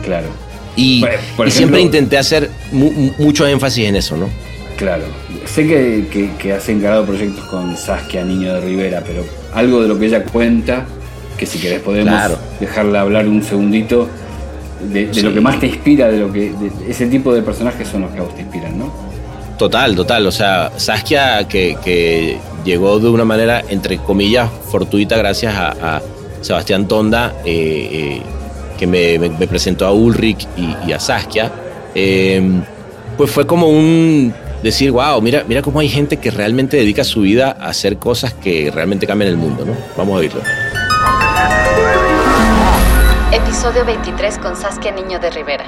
Claro. 0.03 0.27
Y, 0.75 1.01
por 1.01 1.09
y 1.11 1.49
ejemplo- 1.49 1.51
siempre 1.51 1.81
intenté 1.81 2.17
hacer 2.17 2.49
mu- 2.71 2.91
mu- 2.91 3.11
mucho 3.19 3.45
énfasis 3.47 3.85
en 3.87 3.95
eso, 3.95 4.17
¿no? 4.17 4.27
Claro. 4.77 5.03
Sé 5.45 5.65
que, 5.67 6.07
que, 6.11 6.29
que 6.37 6.53
has 6.53 6.67
encarado 6.69 7.05
proyectos 7.05 7.45
con 7.45 7.75
Saskia 7.77 8.23
Niño 8.25 8.53
de 8.55 8.61
Rivera, 8.61 9.01
pero 9.05 9.23
algo 9.53 9.81
de 9.81 9.87
lo 9.87 9.97
que 9.97 10.07
ella 10.07 10.23
cuenta, 10.23 10.85
que 11.37 11.45
si 11.45 11.59
querés 11.59 11.79
podemos 11.81 12.13
Claro. 12.13 12.37
dejarla 12.59 13.01
hablar 13.01 13.27
un 13.27 13.41
segundito, 13.43 14.07
de, 14.91 15.07
de 15.07 15.13
Sí. 15.13 15.21
lo 15.21 15.33
que 15.33 15.39
más 15.41 15.59
te 15.59 15.67
inspira, 15.67 16.09
de 16.09 16.17
lo 16.19 16.31
que 16.31 16.51
de- 16.51 16.89
ese 16.91 17.07
tipo 17.07 17.33
de 17.33 17.41
personajes 17.41 17.87
son 17.87 18.01
los 18.01 18.11
que 18.11 18.19
a 18.19 18.23
vos 18.23 18.35
te 18.35 18.41
inspiran, 18.41 18.77
¿no? 18.77 18.91
Total, 19.57 19.95
total. 19.95 20.27
O 20.27 20.31
sea, 20.31 20.71
Saskia 20.75 21.47
que, 21.47 21.77
que 21.83 22.37
llegó 22.65 22.99
de 22.99 23.07
una 23.09 23.23
manera, 23.23 23.63
entre 23.69 23.97
comillas, 23.99 24.49
fortuita 24.69 25.15
gracias 25.17 25.55
a, 25.55 25.95
a 25.95 26.01
Sebastián 26.41 26.87
Tonda, 26.89 27.33
eh, 27.45 27.89
eh, 28.19 28.21
que 28.77 28.85
me, 28.85 29.17
me- 29.17 29.29
me 29.29 29.47
presentó 29.47 29.85
a 29.87 29.93
Ulrich 29.93 30.45
y, 30.57 30.89
y 30.89 30.91
a 30.91 30.99
Saskia. 30.99 31.49
eh, 31.95 32.41
pues 33.15 33.31
fue 33.31 33.47
como 33.47 33.69
un 33.69 34.33
decir, 34.63 34.91
wow, 34.91 35.21
mira, 35.21 35.43
mira 35.47 35.61
cómo 35.61 35.79
hay 35.79 35.89
gente 35.89 36.17
que 36.17 36.31
realmente 36.31 36.77
dedica 36.77 37.03
su 37.03 37.21
vida 37.21 37.55
a 37.59 37.69
hacer 37.69 37.97
cosas 37.97 38.33
que 38.33 38.71
realmente 38.73 39.05
cambian 39.07 39.29
el 39.29 39.37
mundo, 39.37 39.65
¿no? 39.65 39.73
Vamos 39.97 40.15
a 40.15 40.17
oírlo. 40.19 40.41
Episodio 43.31 43.85
23 43.85 44.37
con 44.39 44.55
Saskia 44.55 44.91
Niño 44.91 45.19
de 45.19 45.29
Rivera. 45.29 45.65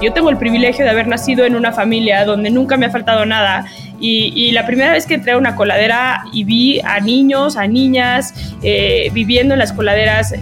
Yo 0.00 0.12
tengo 0.12 0.30
el 0.30 0.36
privilegio 0.36 0.84
de 0.84 0.90
haber 0.90 1.08
nacido 1.08 1.44
en 1.44 1.56
una 1.56 1.72
familia 1.72 2.24
donde 2.24 2.50
nunca 2.50 2.76
me 2.76 2.86
ha 2.86 2.90
faltado 2.90 3.26
nada 3.26 3.64
y, 4.00 4.32
y 4.36 4.52
la 4.52 4.64
primera 4.64 4.92
vez 4.92 5.06
que 5.06 5.14
entré 5.14 5.32
a 5.32 5.38
una 5.38 5.56
coladera 5.56 6.22
y 6.32 6.44
vi 6.44 6.80
a 6.80 7.00
niños, 7.00 7.56
a 7.56 7.66
niñas 7.66 8.32
eh, 8.62 9.10
viviendo 9.12 9.54
en 9.54 9.58
las 9.58 9.72
coladeras, 9.72 10.34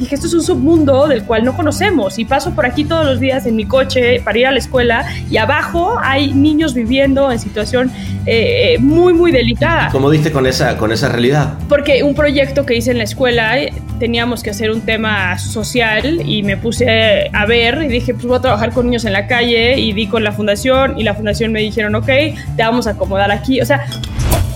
dije, 0.00 0.14
esto 0.14 0.26
es 0.26 0.34
un 0.34 0.42
submundo 0.42 1.06
del 1.06 1.24
cual 1.24 1.44
no 1.44 1.54
conocemos 1.54 2.18
y 2.18 2.24
paso 2.24 2.52
por 2.52 2.64
aquí 2.64 2.84
todos 2.84 3.04
los 3.04 3.20
días 3.20 3.46
en 3.46 3.54
mi 3.54 3.66
coche 3.66 4.20
para 4.24 4.38
ir 4.38 4.46
a 4.46 4.50
la 4.50 4.58
escuela 4.58 5.04
y 5.30 5.36
abajo 5.36 5.98
hay 6.02 6.32
niños 6.32 6.72
viviendo 6.74 7.30
en 7.30 7.38
situación 7.38 7.92
eh, 8.26 8.78
muy, 8.80 9.12
muy 9.12 9.30
delicada. 9.30 9.90
¿Cómo 9.92 10.10
diste 10.10 10.32
con 10.32 10.46
esa, 10.46 10.76
con 10.78 10.90
esa 10.90 11.08
realidad? 11.08 11.54
Porque 11.68 12.02
un 12.02 12.14
proyecto 12.14 12.64
que 12.64 12.76
hice 12.76 12.90
en 12.90 12.98
la 12.98 13.04
escuela 13.04 13.58
eh, 13.58 13.72
teníamos 13.98 14.42
que 14.42 14.50
hacer 14.50 14.70
un 14.70 14.80
tema 14.80 15.38
social 15.38 16.22
y 16.24 16.42
me 16.42 16.56
puse 16.56 17.30
a 17.32 17.46
ver 17.46 17.82
y 17.82 17.88
dije, 17.88 18.14
pues 18.14 18.26
voy 18.26 18.38
a 18.38 18.40
trabajar 18.40 18.72
con 18.72 18.86
niños 18.86 19.04
en 19.04 19.12
la 19.12 19.26
calle 19.26 19.78
y 19.78 19.92
di 19.92 20.06
con 20.06 20.24
la 20.24 20.32
fundación 20.32 20.98
y 20.98 21.04
la 21.04 21.14
fundación 21.14 21.52
me 21.52 21.60
dijeron, 21.60 21.94
ok, 21.94 22.06
te 22.06 22.62
vamos 22.62 22.86
a 22.86 22.92
acomodar 22.92 23.30
aquí. 23.30 23.60
O 23.60 23.66
sea, 23.66 23.84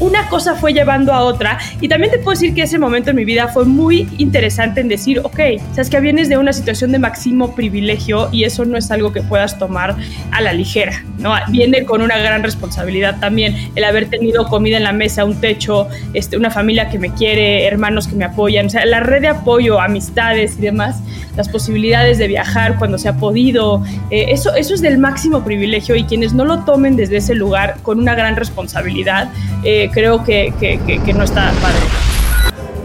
una 0.00 0.28
cosa 0.28 0.54
fue 0.54 0.72
llevando 0.72 1.12
a 1.12 1.20
otra 1.20 1.58
y 1.80 1.88
también 1.88 2.10
te 2.10 2.18
puedo 2.18 2.30
decir 2.30 2.54
que 2.54 2.62
ese 2.62 2.78
momento 2.78 3.10
en 3.10 3.16
mi 3.16 3.24
vida 3.24 3.48
fue 3.48 3.64
muy 3.64 4.08
interesante 4.18 4.80
en 4.80 4.88
decir, 4.88 5.20
ok, 5.22 5.40
sabes 5.72 5.90
que 5.90 6.00
vienes 6.00 6.28
de 6.28 6.38
una 6.38 6.52
situación 6.52 6.92
de 6.92 6.98
máximo 6.98 7.54
privilegio 7.54 8.28
y 8.32 8.44
eso 8.44 8.64
no 8.64 8.76
es 8.76 8.90
algo 8.90 9.12
que 9.12 9.22
puedas 9.22 9.58
tomar 9.58 9.96
a 10.30 10.40
la 10.40 10.52
ligera, 10.52 11.02
¿no? 11.18 11.34
Viene 11.48 11.84
con 11.84 12.02
una 12.02 12.18
gran 12.18 12.42
responsabilidad 12.42 13.18
también 13.20 13.70
el 13.74 13.84
haber 13.84 14.06
tenido 14.06 14.48
comida 14.48 14.76
en 14.76 14.84
la 14.84 14.92
mesa, 14.92 15.24
un 15.24 15.40
techo, 15.40 15.88
este, 16.12 16.36
una 16.36 16.50
familia 16.50 16.88
que 16.88 16.98
me 16.98 17.12
quiere, 17.12 17.66
hermanos 17.66 18.08
que 18.08 18.16
me 18.16 18.24
apoyan, 18.24 18.66
o 18.66 18.70
sea, 18.70 18.84
la 18.86 19.00
red 19.00 19.22
de 19.22 19.28
apoyo, 19.28 19.80
amistades 19.80 20.56
y 20.58 20.62
demás, 20.62 21.00
las 21.36 21.48
posibilidades 21.48 22.18
de 22.18 22.28
viajar 22.28 22.78
cuando 22.78 22.98
se 22.98 23.08
ha 23.08 23.16
podido, 23.16 23.82
eh, 24.10 24.26
eso, 24.28 24.54
eso 24.54 24.74
es 24.74 24.80
del 24.80 24.98
máximo 24.98 25.44
privilegio 25.44 25.96
y 25.96 26.04
quienes 26.04 26.32
no 26.32 26.44
lo 26.44 26.64
tomen 26.64 26.96
desde 26.96 27.16
ese 27.16 27.34
lugar 27.34 27.76
con 27.82 27.98
una 27.98 28.14
gran 28.14 28.36
responsabilidad, 28.36 29.30
eh, 29.64 29.83
creo 29.90 30.22
que, 30.24 30.52
que- 30.60 30.78
que- 30.86 30.98
que 30.98 31.12
no 31.12 31.24
está 31.24 31.52
padre. 31.62 31.78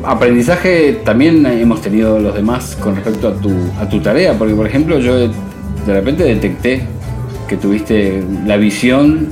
Aprendizaje 0.03 1.01
también 1.03 1.45
hemos 1.45 1.81
tenido 1.81 2.19
los 2.19 2.33
demás 2.33 2.77
con 2.79 2.95
respecto 2.95 3.27
a 3.27 3.33
tu, 3.33 3.51
a 3.81 3.87
tu 3.89 3.99
tarea, 3.99 4.33
porque 4.33 4.53
por 4.53 4.65
ejemplo 4.65 4.97
yo 4.99 5.17
de 5.27 5.93
repente 5.93 6.23
detecté 6.23 6.81
que 7.47 7.57
tuviste 7.57 8.23
la 8.45 8.55
visión 8.57 9.27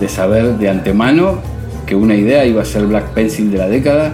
de 0.00 0.08
saber 0.08 0.56
de 0.58 0.68
antemano 0.68 1.38
que 1.86 1.94
una 1.94 2.14
idea 2.14 2.44
iba 2.44 2.62
a 2.62 2.64
ser 2.64 2.86
Black 2.86 3.10
Pencil 3.10 3.50
de 3.52 3.58
la 3.58 3.68
década 3.68 4.12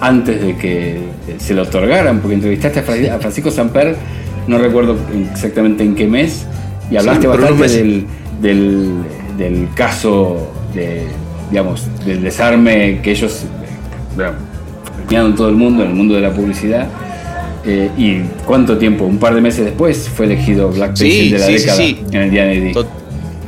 antes 0.00 0.40
de 0.40 0.56
que 0.56 1.00
se 1.38 1.54
lo 1.54 1.62
otorgaran, 1.62 2.20
porque 2.20 2.34
entrevistaste 2.34 2.80
a, 2.80 2.82
Fra- 2.82 3.14
a 3.14 3.18
Francisco 3.18 3.50
Samper, 3.50 3.96
no 4.46 4.58
recuerdo 4.58 4.96
exactamente 5.32 5.82
en 5.82 5.94
qué 5.94 6.06
mes, 6.06 6.46
y 6.90 6.96
hablaste 6.96 7.26
bastante 7.26 7.68
del, 7.68 8.06
del, 8.40 8.92
del 9.36 9.68
caso 9.74 10.50
de, 10.74 11.02
digamos, 11.50 11.82
del 12.04 12.22
desarme 12.22 13.00
que 13.02 13.12
ellos 13.12 13.42
bueno, 14.16 14.32
todo 15.36 15.48
el 15.48 15.54
mundo, 15.56 15.82
en 15.82 15.90
el 15.90 15.94
mundo 15.94 16.14
de 16.14 16.20
la 16.20 16.32
publicidad. 16.32 16.86
Eh, 17.64 17.90
y 17.98 18.20
cuánto 18.46 18.78
tiempo, 18.78 19.04
un 19.04 19.18
par 19.18 19.34
de 19.34 19.40
meses 19.40 19.64
después, 19.64 20.08
fue 20.08 20.26
elegido 20.26 20.70
Black 20.70 20.96
Sí, 20.96 21.30
de 21.30 21.38
la 21.38 21.46
sí, 21.46 21.52
década 21.52 21.76
sí. 21.76 22.00
en 22.12 22.22
el 22.22 22.72
To- 22.72 22.86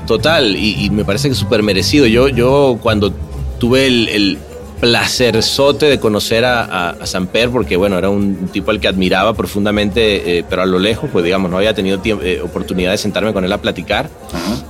Total, 0.06 0.56
y, 0.56 0.84
y 0.86 0.90
me 0.90 1.04
parece 1.04 1.28
que 1.28 1.34
súper 1.34 1.62
merecido. 1.62 2.06
Yo, 2.06 2.28
yo 2.28 2.78
cuando 2.82 3.12
tuve 3.58 3.86
el, 3.86 4.08
el 4.08 4.38
placerzote 4.80 5.86
de 5.86 6.00
conocer 6.00 6.44
a, 6.44 6.64
a, 6.64 6.90
a 6.90 7.06
Samper, 7.06 7.50
porque 7.50 7.76
bueno, 7.76 7.96
era 7.96 8.10
un 8.10 8.48
tipo 8.52 8.70
al 8.72 8.80
que 8.80 8.88
admiraba 8.88 9.34
profundamente, 9.34 10.38
eh, 10.38 10.44
pero 10.48 10.62
a 10.62 10.66
lo 10.66 10.78
lejos, 10.80 11.08
pues 11.12 11.24
digamos, 11.24 11.50
no 11.50 11.58
había 11.58 11.74
tenido 11.74 12.00
eh, 12.04 12.40
oportunidad 12.42 12.90
de 12.90 12.98
sentarme 12.98 13.32
con 13.32 13.44
él 13.44 13.52
a 13.52 13.58
platicar. 13.58 14.10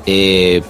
Eh, 0.05 0.61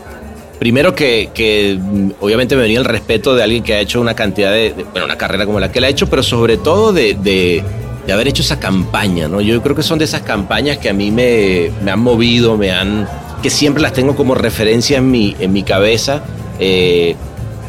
primero 0.61 0.95
que, 0.95 1.31
que, 1.35 1.77
mm, 1.81 2.11
obviamente 2.21 2.55
me 2.55 2.63
venía 2.63 2.79
el 2.79 2.85
respeto 2.85 3.35
de 3.35 3.43
alguien 3.43 3.65
que 3.65 3.75
ha 3.75 3.81
hecho 3.81 4.01
una 4.01 4.15
cantidad 4.15 4.53
de, 4.53 4.73
bueno, 4.93 5.07
una 5.07 5.17
carrera 5.19 5.45
como 5.47 5.59
la 5.59 5.73
que 5.73 5.79
él 5.81 5.85
ha 5.87 5.89
hecho, 5.89 6.09
pero 6.09 6.23
sobre 6.23 6.57
todo 6.59 6.93
de, 6.93 7.15
de- 7.15 7.65
de 8.07 8.13
haber 8.13 8.29
hecho 8.29 8.43
esa 8.43 8.59
campaña, 8.61 9.27
¿no? 9.29 9.41
Yo 9.41 9.61
creo 9.63 9.75
que 9.77 9.83
son 9.83 9.99
de 9.99 10.05
esas 10.07 10.23
campañas 10.23 10.79
que 10.79 10.89
a 10.89 10.93
mí 10.93 11.11
me, 11.11 11.71
me 11.83 11.91
han 11.91 12.01
movido, 12.01 12.57
me 12.57 12.71
han, 12.71 13.07
que 13.43 13.51
siempre 13.51 13.83
las 13.83 13.93
tengo 13.93 14.15
como 14.17 14.35
referencia 14.35 14.99
en 14.99 15.11
mi, 15.11 15.35
en 15.41 15.53
mi 15.53 15.63
cabeza, 15.65 16.23
eh, 16.59 17.15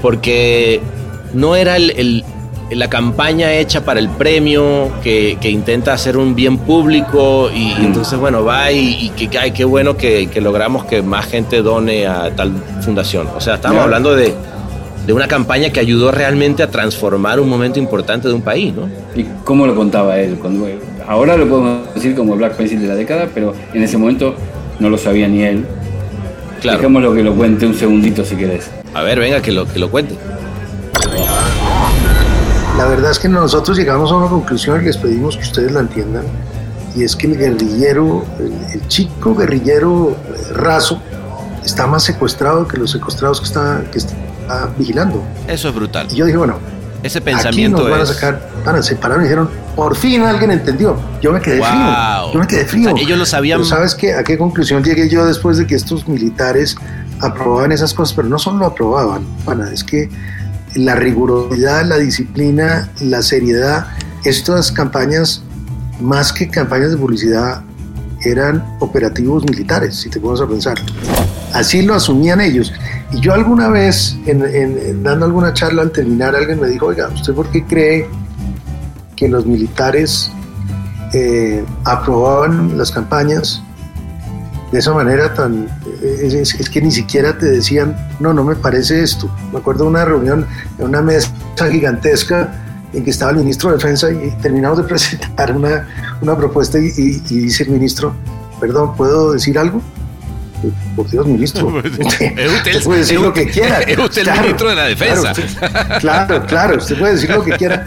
porque 0.01 0.79
no 1.33 1.55
era 1.55 1.75
el, 1.77 2.23
la 2.77 2.89
campaña 2.89 3.53
hecha 3.53 3.83
para 3.83 3.99
el 3.99 4.09
premio, 4.09 4.89
que, 5.03 5.37
que 5.41 5.49
intenta 5.49 5.93
hacer 5.93 6.15
un 6.17 6.35
bien 6.35 6.57
público 6.57 7.49
y, 7.53 7.73
y 7.73 7.85
entonces, 7.85 8.17
bueno, 8.17 8.43
va 8.45 8.71
y, 8.71 9.11
y 9.17 9.27
que 9.27 9.37
ay, 9.37 9.51
qué 9.51 9.65
bueno 9.65 9.97
que, 9.97 10.27
que 10.27 10.39
logramos 10.41 10.85
que 10.85 11.01
más 11.01 11.25
gente 11.25 11.61
done 11.61 12.07
a 12.07 12.33
tal 12.35 12.51
fundación. 12.81 13.27
O 13.35 13.41
sea, 13.41 13.55
estamos 13.55 13.75
Claro. 13.75 13.83
hablando 13.85 14.15
de, 14.15 14.33
de 15.05 15.13
una 15.13 15.27
campaña 15.27 15.69
que 15.71 15.79
ayudó 15.79 16.11
realmente 16.11 16.63
a 16.63 16.69
transformar 16.69 17.39
un 17.39 17.49
momento 17.49 17.77
importante 17.79 18.27
de 18.27 18.33
un 18.33 18.41
país, 18.41 18.73
¿no? 18.73 18.87
¿Y 19.15 19.25
cómo 19.43 19.67
lo 19.67 19.75
contaba 19.75 20.17
él? 20.19 20.37
Cuando, 20.39 20.67
ahora 21.07 21.35
lo 21.37 21.47
podemos 21.49 21.93
decir 21.93 22.15
como 22.15 22.35
Black 22.35 22.53
Pencil 22.55 22.81
de 22.81 22.87
la 22.87 22.95
década, 22.95 23.27
pero 23.33 23.53
en 23.73 23.83
ese 23.83 23.97
momento 23.97 24.33
no 24.79 24.89
lo 24.89 24.97
sabía 24.97 25.27
ni 25.27 25.43
él. 25.43 25.65
Claro. 26.61 26.77
Dejémoslo 26.77 27.13
que 27.13 27.23
lo 27.23 27.33
cuente 27.33 27.65
un 27.65 27.73
segundito 27.75 28.23
si 28.23 28.35
querés. 28.35 28.69
A 28.93 29.01
ver, 29.01 29.19
venga, 29.19 29.41
que 29.41 29.51
lo, 29.51 29.65
que 29.65 29.79
lo 29.79 29.89
cuente. 29.89 30.15
La 32.81 32.87
verdad 32.87 33.11
es 33.11 33.19
que 33.19 33.29
nosotros 33.29 33.77
llegamos 33.77 34.11
a 34.11 34.15
una 34.15 34.27
conclusión 34.27 34.81
y 34.81 34.85
les 34.85 34.97
pedimos 34.97 35.37
que 35.37 35.43
ustedes 35.43 35.71
la 35.71 35.81
entiendan. 35.81 36.23
Y 36.95 37.03
es 37.03 37.15
que 37.15 37.27
el 37.27 37.37
guerrillero, 37.37 38.25
el, 38.39 38.51
el 38.73 38.87
chico 38.87 39.35
guerrillero 39.35 40.17
eh, 40.33 40.53
raso, 40.53 40.99
está 41.63 41.85
más 41.85 42.03
secuestrado 42.03 42.67
que 42.67 42.77
los 42.77 42.89
secuestrados 42.89 43.39
que 43.39 43.45
está, 43.45 43.83
que 43.91 43.99
está 43.99 44.71
vigilando. 44.79 45.23
Eso 45.47 45.69
es 45.69 45.75
brutal. 45.75 46.07
Y 46.09 46.15
yo 46.15 46.25
dije, 46.25 46.39
bueno, 46.39 46.55
Ese 47.03 47.19
aquí 47.19 47.25
pensamiento 47.25 47.83
nos 47.83 47.91
van 47.91 48.01
a 48.01 48.05
sacar, 48.07 48.49
van 48.65 48.75
a 48.77 48.81
separar 48.81 49.19
y 49.19 49.23
dijeron, 49.25 49.47
por 49.75 49.95
fin 49.95 50.23
alguien 50.23 50.49
entendió. 50.49 50.97
Yo 51.21 51.31
me 51.31 51.39
quedé 51.39 51.59
Wow. 51.59 51.67
frío. 51.69 52.33
Yo 52.33 52.39
me 52.39 52.47
quedé 52.47 52.65
frío. 52.65 52.93
O 52.93 52.97
sea, 52.97 53.03
ellos 53.05 53.19
lo 53.19 53.25
sabían- 53.27 53.59
Pero 53.59 53.69
¿Sabes 53.69 53.93
qué? 53.93 54.15
¿A 54.15 54.23
qué 54.23 54.39
conclusión 54.39 54.83
llegué 54.83 55.07
yo 55.07 55.23
después 55.23 55.57
de 55.57 55.67
que 55.67 55.75
estos 55.75 56.07
militares 56.07 56.75
aprobaban 57.19 57.71
esas 57.71 57.93
cosas? 57.93 58.15
Pero 58.15 58.27
no 58.27 58.39
solo 58.39 58.57
lo 58.57 58.65
aprobaban, 58.65 59.21
pana, 59.45 59.69
es 59.71 59.83
que 59.83 60.09
la 60.75 60.95
rigurosidad, 60.95 61.85
la 61.85 61.97
disciplina, 61.97 62.89
la 63.01 63.21
seriedad, 63.21 63.87
estas 64.23 64.71
campañas, 64.71 65.43
más 65.99 66.31
que 66.31 66.49
campañas 66.49 66.91
de 66.91 66.97
publicidad, 66.97 67.63
eran 68.23 68.63
operativos 68.79 69.43
militares, 69.43 69.95
si 69.95 70.09
te 70.09 70.19
pones 70.19 70.41
a 70.41 70.47
pensar. 70.47 70.77
Así 71.53 71.81
lo 71.81 71.95
asumían 71.95 72.39
ellos. 72.39 72.71
Y 73.11 73.19
yo 73.19 73.33
alguna 73.33 73.69
vez, 73.69 74.15
dando 75.03 75.25
alguna 75.25 75.53
charla 75.53 75.81
al 75.81 75.91
terminar, 75.91 76.35
alguien 76.35 76.59
me 76.59 76.67
dijo, 76.67 76.87
oiga, 76.87 77.09
¿usted 77.09 77.33
por 77.33 77.49
qué 77.49 77.65
cree 77.65 78.07
que 79.15 79.27
los 79.27 79.45
militares 79.45 80.31
eh, 81.13 81.65
aprobaban 81.83 82.77
las 82.77 82.91
campañas 82.91 83.61
de 84.71 84.79
esa 84.79 84.93
manera 84.93 85.33
tan... 85.33 85.67
Es, 86.01 86.33
es- 86.33 86.55
es 86.55 86.69
que 86.69 86.81
ni 86.81 86.91
siquiera 86.91 87.37
te 87.37 87.45
decían, 87.45 87.95
no, 88.19 88.33
no 88.33 88.43
me 88.43 88.55
parece 88.55 89.03
esto. 89.03 89.29
Me 89.51 89.59
acuerdo 89.59 89.83
de 89.83 89.89
una 89.91 90.05
reunión, 90.05 90.45
en 90.79 90.85
una 90.85 91.01
mesa 91.01 91.29
gigantesca 91.69 92.51
en 92.93 93.03
que 93.03 93.11
estaba 93.11 93.31
el 93.31 93.37
ministro 93.37 93.69
de 93.69 93.77
Defensa 93.77 94.11
y 94.11 94.31
terminamos 94.41 94.77
de 94.79 94.83
presentar 94.91 95.55
una, 95.55 95.87
una 96.21 96.35
propuesta 96.35 96.79
y, 96.79 96.87
y- 96.97 97.21
y 97.29 97.39
dice 97.41 97.63
el 97.63 97.69
ministro, 97.69 98.13
perdón, 98.59 98.95
¿puedo 98.95 99.31
decir 99.33 99.57
algo? 99.59 99.81
Por 100.95 101.09
Dios, 101.09 101.25
ministro. 101.25 101.67
Usted, 101.77 102.83
puede 102.83 102.99
decir 102.99 103.19
lo 103.19 103.33
que 103.33 103.47
quiera. 103.47 103.79
es 103.81 103.97
usted 103.97 104.21
el 104.21 104.25
Claro, 104.27 104.41
ministro 104.41 104.69
de 104.69 104.75
la 104.75 104.83
defensa. 104.85 105.33
Claro, 105.33 105.43
usted- 105.43 105.99
claro, 105.99 106.45
claro, 106.45 106.77
usted 106.77 106.99
puede 106.99 107.13
decir 107.13 107.29
lo 107.31 107.43
que 107.43 107.51
quiera. 107.53 107.85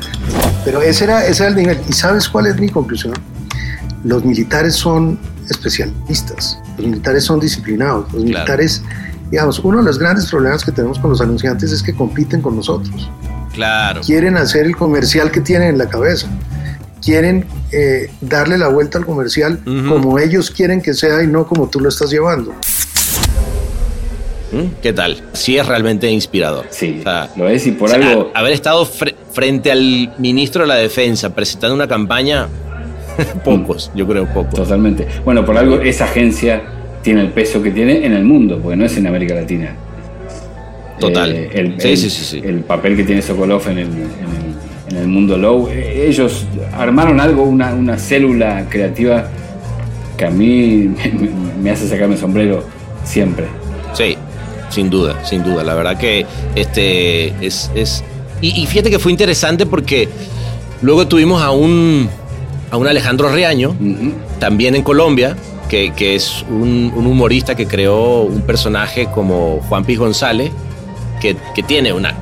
Pero 0.64 0.82
ese 0.82 1.04
era, 1.04 1.24
ese 1.26 1.42
era 1.44 1.50
el 1.50 1.56
nivel. 1.56 1.78
¿Y 1.88 1.92
sabes 1.92 2.28
cuál 2.28 2.46
es 2.46 2.58
mi 2.58 2.68
conclusión? 2.68 3.12
Los 4.02 4.24
militares 4.24 4.74
son 4.74 5.18
especialistas, 5.50 6.58
los 6.78 6.86
militares 6.86 7.24
son 7.24 7.40
disciplinados, 7.40 8.12
los 8.12 8.24
militares, 8.24 8.82
digamos, 9.30 9.58
uno 9.60 9.78
de 9.78 9.84
los 9.84 9.98
grandes 9.98 10.26
problemas 10.26 10.64
que 10.64 10.72
tenemos 10.72 10.98
con 10.98 11.10
los 11.10 11.20
anunciantes 11.20 11.72
es 11.72 11.82
que 11.82 11.94
compiten 11.94 12.40
con 12.42 12.56
nosotros. 12.56 13.10
Claro. 13.52 14.00
Quieren 14.00 14.36
hacer 14.36 14.66
el 14.66 14.76
comercial 14.76 15.30
que 15.30 15.40
tienen 15.40 15.68
en 15.70 15.78
la 15.78 15.88
cabeza. 15.88 16.26
Quieren 17.00 17.46
eh, 17.70 18.10
darle 18.20 18.56
la 18.58 18.68
vuelta 18.68 18.98
al 18.98 19.04
comercial 19.06 19.60
como 19.88 20.18
ellos 20.18 20.50
quieren 20.50 20.80
que 20.80 20.94
sea 20.94 21.22
y 21.22 21.26
no 21.26 21.46
como 21.46 21.68
tú 21.68 21.78
lo 21.80 21.88
estás 21.90 22.10
llevando. 22.10 22.52
¿Mm? 24.52 24.80
¿Qué 24.82 24.92
tal? 24.92 25.22
Sí 25.32 25.58
es 25.58 25.66
realmente 25.66 26.08
inspirador. 26.10 26.66
Sí, 26.70 27.02
lo 27.36 27.48
es 27.48 27.66
y 27.66 27.72
por 27.72 27.90
o 27.90 27.92
sea, 27.92 28.08
algo- 28.10 28.30
haber 28.34 28.52
estado 28.52 28.86
fre- 28.86 29.14
frente 29.32 29.72
al 29.72 30.14
ministro 30.18 30.62
de 30.62 30.68
la 30.68 30.76
Defensa 30.76 31.34
presentando 31.34 31.74
una 31.74 31.88
campaña, 31.88 32.48
pocos, 33.44 33.90
yo 33.94 34.06
creo 34.06 34.26
pocos. 34.26 34.54
Totalmente. 34.54 35.06
Bueno, 35.24 35.44
por 35.44 35.56
algo 35.56 35.80
esa 35.80 36.04
agencia 36.04 36.62
tiene 37.02 37.20
el 37.22 37.28
peso 37.28 37.62
que 37.62 37.70
tiene 37.70 38.04
en 38.06 38.12
el 38.12 38.24
mundo, 38.24 38.58
porque 38.62 38.76
no 38.76 38.84
es 38.84 38.96
en 38.96 39.06
América 39.06 39.34
Latina. 39.34 39.74
Total. 40.98 41.32
Eh, 41.32 41.50
el, 41.52 41.74
Sí, 41.80 41.88
el- 41.88 41.96
sí, 41.98 42.10
sí, 42.10 42.24
sí. 42.24 42.42
el 42.44 42.60
papel 42.60 42.96
que 42.96 43.04
tiene 43.04 43.20
Sokolov 43.20 43.62
en 43.68 43.78
el, 43.78 43.86
en 43.88 43.92
el- 43.92 44.54
en 44.90 44.96
el 44.96 45.08
mundo 45.08 45.36
low. 45.36 45.68
eh, 45.70 46.06
Ellos 46.08 46.46
armaron 46.76 47.20
algo, 47.20 47.42
una, 47.44 47.74
una 47.74 47.98
célula 47.98 48.66
creativa 48.68 49.28
que 50.16 50.24
a 50.26 50.30
mí 50.30 50.88
me, 50.88 51.30
me 51.62 51.70
hace 51.70 51.88
sacarme 51.88 52.14
el 52.14 52.20
sombrero 52.20 52.64
siempre. 53.04 53.46
Sí, 53.92 54.16
sin 54.70 54.88
duda, 54.90 55.24
sin 55.24 55.42
duda. 55.42 55.64
La 55.64 55.74
verdad 55.74 55.98
que 55.98 56.24
este 56.54 57.28
es. 57.44 57.70
es 57.74 58.04
y, 58.40 58.62
y 58.62 58.66
fíjate 58.66 58.90
que 58.90 58.98
fue 58.98 59.10
interesante 59.10 59.66
porque 59.66 60.08
luego 60.82 61.06
tuvimos 61.08 61.42
a 61.42 61.50
un, 61.50 62.08
a 62.74 62.76
un 62.76 62.88
Alejandro 62.88 63.28
Reaño, 63.30 63.76
también 64.40 64.74
en 64.74 64.82
Colombia, 64.82 65.36
que, 65.68 65.92
que 65.92 66.16
es 66.16 66.44
un, 66.50 66.92
un 66.94 67.06
humorista 67.06 67.54
que 67.54 67.66
creó 67.66 68.22
un 68.22 68.42
personaje 68.42 69.06
como 69.06 69.60
Juan 69.68 69.84
Piz 69.84 69.98
González, 69.98 70.50
que, 71.20 71.36
que 71.54 71.62
tiene 71.62 71.92
una 71.92 72.14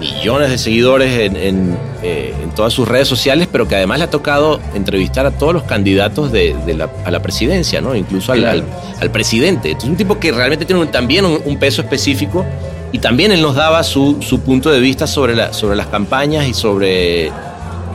millones 0.00 0.48
de 0.50 0.58
seguidores 0.58 1.18
en, 1.18 1.36
en, 1.36 1.76
eh, 2.04 2.32
en 2.42 2.50
todas 2.50 2.72
sus 2.72 2.86
redes 2.88 3.06
sociales, 3.08 3.48
pero 3.50 3.66
que 3.68 3.74
además 3.76 3.98
le 3.98 4.04
ha 4.04 4.10
tocado 4.10 4.60
entrevistar 4.74 5.26
a 5.26 5.32
todos 5.32 5.52
los 5.52 5.64
candidatos 5.64 6.30
de, 6.32 6.54
de 6.64 6.74
la, 6.74 6.88
a 7.04 7.10
la 7.10 7.20
presidencia, 7.20 7.80
¿no? 7.80 7.94
Incluso 7.96 8.32
al, 8.32 8.44
al- 8.46 8.64
al 9.00 9.10
presidente. 9.10 9.68
Entonces, 9.72 9.90
un 9.90 9.96
tipo 9.96 10.18
que 10.20 10.30
realmente 10.32 10.64
tiene 10.64 10.80
un- 10.80 10.88
también 10.88 11.24
un, 11.26 11.38
un 11.44 11.56
peso 11.58 11.82
específico 11.82 12.46
y 12.92 12.98
también 13.00 13.32
él 13.32 13.42
nos 13.42 13.56
daba 13.56 13.82
su, 13.82 14.22
su 14.22 14.40
punto 14.40 14.70
de 14.70 14.78
vista 14.80 15.06
sobre, 15.08 15.34
la, 15.34 15.52
sobre 15.52 15.76
las 15.76 15.88
campañas 15.88 16.46
y 16.46 16.54
sobre... 16.54 17.30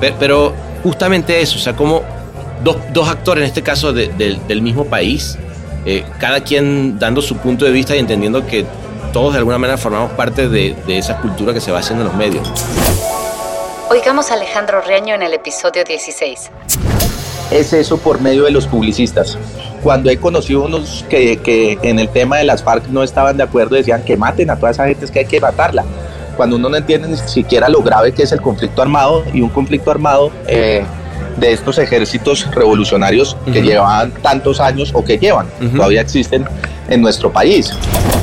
pe- 0.01 0.14
Pero 0.20 0.53
justamente 0.84 1.42
eso, 1.42 1.58
o 1.58 1.60
sea, 1.62 1.76
como 1.76 2.02
dos, 2.64 2.78
dos 2.92 3.08
actores, 3.10 3.42
en 3.44 3.48
este 3.48 3.62
caso 3.64 3.94
de- 3.94 4.08
de- 4.10 4.38
del 4.48 4.62
mismo 4.62 4.86
país, 4.86 5.38
eh, 5.86 6.04
cada 6.20 6.42
quien 6.42 7.00
dando 7.00 7.22
su 7.22 7.38
punto 7.38 7.66
de 7.66 7.72
vista 7.72 7.96
y 7.96 8.00
entendiendo 8.00 8.46
que 8.46 8.66
todos 9.12 9.34
de 9.34 9.40
alguna 9.40 9.58
manera 9.58 9.78
formamos 9.78 10.12
parte 10.14 10.48
de, 10.50 10.76
de 10.88 10.98
esa 10.98 11.18
cultura 11.18 11.54
que 11.54 11.62
se 11.62 11.72
va 11.72 11.80
haciendo 11.80 12.04
en 12.04 12.08
los 12.10 12.18
medios. 12.18 12.52
Oigamos 13.90 14.32
a 14.32 14.36
Alejandro 14.36 14.82
Reaño 14.82 15.14
en 15.16 15.22
el 15.22 15.34
episodio 15.34 15.84
16. 15.84 16.50
es 17.52 17.74
eso 17.74 17.98
por 17.98 18.20
medio 18.22 18.44
de 18.46 18.52
los 18.52 18.66
publicistas. 18.66 19.38
Cuando 19.84 20.10
he 20.10 20.18
conocido 20.18 20.64
unos 20.64 21.06
que, 21.10 21.38
que 21.38 21.78
en 21.84 22.00
el 22.00 22.10
tema 22.10 22.38
de 22.38 22.46
las 22.46 22.64
FARC 22.64 22.88
no 22.88 23.04
estaban 23.04 23.38
de 23.38 23.44
acuerdo, 23.44 23.76
decían 23.76 24.02
que 24.04 24.18
maten 24.18 24.50
a 24.50 24.56
toda 24.56 24.72
esa 24.72 24.86
gente, 24.88 25.06
es 25.06 25.12
que 25.12 25.20
hay 25.20 25.26
que 25.26 25.40
matarla. 25.40 25.84
Cuando 26.36 26.56
uno 26.56 26.70
no 26.70 26.78
entiende 26.78 27.08
ni 27.08 27.18
siquiera 27.18 27.70
lo 27.70 27.82
grave 27.82 28.12
que 28.14 28.24
es 28.24 28.32
el 28.32 28.42
conflicto 28.42 28.82
armado 28.82 29.24
y 29.34 29.42
un 29.42 29.50
conflicto 29.50 29.92
armado 29.92 30.32
eh, 30.48 30.84
de 31.38 31.52
estos 31.52 31.78
ejércitos 31.78 32.48
revolucionarios 32.52 33.36
que 33.52 33.62
llevaban 33.62 34.12
tantos 34.22 34.60
años 34.60 34.92
o 34.94 35.04
que 35.04 35.18
llevan, 35.18 35.48
todavía 35.76 36.02
existen 36.02 36.46
en 36.90 37.02
nuestro 37.02 37.32
país. 37.32 37.72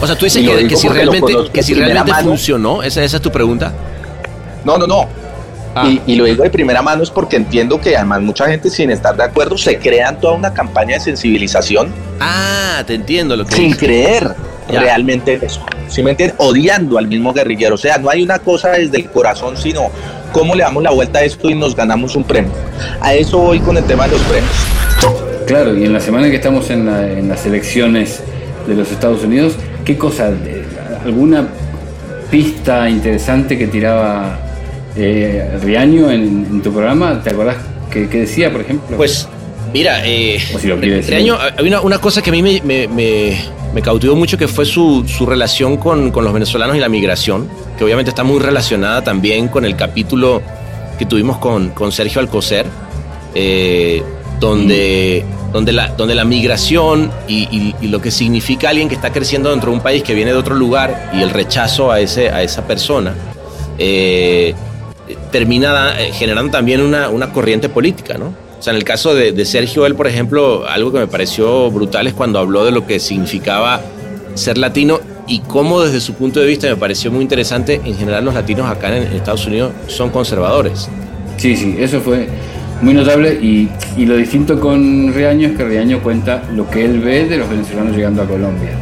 O 0.01 0.07
sea, 0.07 0.17
tú 0.17 0.25
dices 0.27 0.47
que, 0.69 0.77
si 0.77 0.89
realmente, 0.89 1.33
que 1.53 1.63
si 1.63 1.75
realmente 1.75 2.13
mano. 2.13 2.29
funcionó, 2.29 2.83
¿Esa, 2.83 3.03
esa 3.03 3.17
es 3.17 3.23
tu 3.23 3.31
pregunta. 3.31 3.73
No, 4.65 4.77
no, 4.79 4.87
no. 4.87 5.09
Y, 5.87 6.01
y 6.07 6.17
lo 6.17 6.25
digo 6.25 6.43
de 6.43 6.51
primera 6.51 6.83
mano 6.83 7.03
es 7.05 7.11
porque 7.11 7.37
entiendo 7.37 7.81
que 7.81 7.97
además 7.97 8.21
mucha 8.23 8.47
gente 8.49 8.71
sin 8.71 8.91
estar 8.91 9.17
de 9.17 9.23
acuerdo 9.23 9.57
se 9.57 9.79
crean 9.79 10.19
toda 10.21 10.35
una 10.35 10.53
campaña 10.53 10.95
de 10.95 11.01
sensibilización 11.01 11.93
Ah, 12.19 12.83
te 12.87 12.95
entiendo 12.95 13.37
lo 13.37 13.47
que 13.47 13.55
sin 13.55 13.65
dices. 13.67 13.79
creer 13.79 14.35
Ya. 14.73 14.81
realmente 14.81 15.35
en 15.35 15.45
eso. 15.45 15.61
¿Sí 15.89 16.03
me 16.03 16.13
entiendes? 16.13 16.37
Odiando 16.39 16.99
al 16.99 17.09
mismo 17.09 17.33
guerrillero. 17.33 17.75
O 17.75 17.79
sea, 17.79 17.99
no 17.99 18.11
hay 18.11 18.23
una 18.23 18.39
cosa 18.39 18.71
desde 18.71 18.99
el 18.99 19.11
corazón, 19.11 19.57
sino 19.57 19.91
cómo 20.33 20.55
le 20.55 20.63
damos 20.63 20.83
la 20.83 20.91
vuelta 20.91 21.19
a 21.21 21.23
esto 21.25 21.51
y 21.51 21.55
nos 21.55 21.75
ganamos 21.75 22.15
un 22.17 22.25
premio. 22.25 22.53
A 23.01 23.15
eso 23.15 23.39
voy 23.39 23.59
con 23.61 23.77
el 23.77 23.85
tema 23.85 24.07
de 24.07 24.13
los 24.13 24.21
premios. 24.23 24.53
Claro, 25.47 25.77
y 25.77 25.85
en 25.85 25.93
la 25.93 26.01
semana 26.01 26.31
que 26.31 26.37
estamos 26.37 26.71
en, 26.71 26.87
la- 26.87 27.11
en 27.11 27.29
las 27.29 27.45
elecciones 27.47 28.23
de 28.69 28.75
los 28.77 28.91
Estados 28.93 29.25
Unidos, 29.25 29.55
¿qué 29.85 29.99
cosa? 29.99 30.31
de- 30.31 30.65
¿Alguna 31.05 31.49
pista 32.31 32.89
interesante 32.89 33.59
que 33.59 33.67
tiraba 33.67 34.39
eh, 34.97 35.59
Riaño 35.63 36.11
en, 36.11 36.47
en 36.51 36.63
tu 36.63 36.73
programa? 36.73 37.21
¿Te 37.23 37.31
acordás 37.31 37.57
que, 37.91 38.09
que 38.09 38.21
decía, 38.21 38.53
por 38.53 38.61
ejemplo? 38.61 38.97
Pues 38.97 39.27
Mira, 39.73 40.05
eh, 40.05 40.39
si 40.59 40.67
lo 40.67 40.79
quieres 40.81 41.01
este 41.01 41.15
decir. 41.17 41.31
año 41.33 41.39
había 41.59 41.69
una, 41.79 41.81
una 41.83 41.99
cosa 41.99 42.23
que 42.23 42.31
a 42.31 42.33
mí 42.33 42.43
me, 42.43 42.61
me- 42.65 42.89
me- 42.89 43.37
me 43.75 43.83
cautivó 43.83 44.17
mucho 44.17 44.37
que 44.37 44.49
fue 44.49 44.65
su, 44.65 45.05
su 45.07 45.27
relación 45.27 45.77
con, 45.77 46.11
con 46.11 46.25
los 46.25 46.33
venezolanos 46.33 46.77
y 46.77 46.81
la 46.81 46.89
migración, 46.89 47.49
que 47.79 47.85
obviamente 47.85 48.11
está 48.11 48.25
muy 48.25 48.41
relacionada 48.41 49.03
también 49.03 49.49
con 49.49 49.65
el 49.65 49.77
capítulo 49.77 50.43
que 50.99 51.07
tuvimos 51.07 51.39
con, 51.39 51.71
con 51.71 51.93
Sergio 51.93 52.21
Alcocer, 52.21 52.67
eh, 53.35 54.03
donde, 54.41 55.25
donde, 55.53 55.73
la, 55.73 55.89
donde 55.89 56.15
la 56.15 56.25
migración 56.25 57.11
y, 57.29 57.75
lo 57.83 58.01
que 58.01 58.11
significa 58.11 58.71
alguien 58.71 58.89
que 58.89 58.95
está 58.95 59.13
creciendo 59.13 59.51
dentro 59.51 59.71
de 59.71 59.77
un 59.77 59.83
país 59.83 60.03
que 60.03 60.15
viene 60.15 60.33
de 60.33 60.37
otro 60.37 60.55
lugar 60.55 61.11
y 61.15 61.23
el 61.23 61.31
rechazo 61.31 61.91
a, 61.91 62.01
ese, 62.01 62.31
a 62.31 62.43
esa 62.43 62.67
persona. 62.67 63.15
eh, 63.79 64.55
termina 65.31 66.01
eh, 66.01 66.13
generando 66.13 66.51
también 66.51 66.81
una, 66.81 67.09
una 67.09 67.33
corriente 67.33 67.69
política, 67.69 68.17
¿no? 68.19 68.35
O 68.61 68.63
sea, 68.63 68.75
en 68.75 68.77
el 68.77 68.85
caso 68.85 69.15
de, 69.15 69.33
de 69.33 69.45
Sergio, 69.47 69.87
él, 69.87 69.95
por 69.95 70.07
ejemplo, 70.07 70.69
algo 70.69 70.93
que 70.93 70.99
me 70.99 71.07
pareció 71.07 71.71
brutal 71.71 72.07
es 72.07 72.13
cuando 72.13 72.39
habló 72.39 72.63
de 72.63 72.71
lo 72.71 72.87
que 72.87 73.01
significaba 73.01 73.81
ser 74.35 74.59
latino 74.59 75.01
y 75.27 75.39
cómo 75.41 75.81
desde 75.81 75.99
su 75.99 76.13
punto 76.13 76.41
de 76.41 76.47
vista 76.47 76.69
me 76.69 76.77
pareció 76.77 77.11
muy 77.11 77.23
interesante, 77.23 77.81
en 77.83 77.97
general 77.97 78.23
los 78.23 78.35
latinos 78.35 78.71
acá 78.71 78.95
en, 78.95 79.05
Estados 79.15 79.47
Unidos 79.47 79.73
son 79.87 80.11
conservadores. 80.11 80.91
Sí, 81.39 81.57
sí, 81.57 81.77
eso 81.79 82.03
fue 82.03 82.29
muy 82.83 82.93
notable 82.93 83.33
y, 83.41 83.71
y 83.97 84.05
lo 84.05 84.19
distinto 84.19 84.61
con 84.61 85.11
Riaño 85.15 85.49
es 85.49 85.57
que 85.57 85.65
Riaño 85.65 86.03
cuenta 86.03 86.43
lo 86.55 86.69
que 86.69 86.85
él 86.85 87.01
ve 87.01 87.25
de 87.25 87.39
los 87.39 87.49
venezolanos 87.49 87.97
llegando 87.97 88.21
a 88.21 88.27
Colombia. 88.27 88.73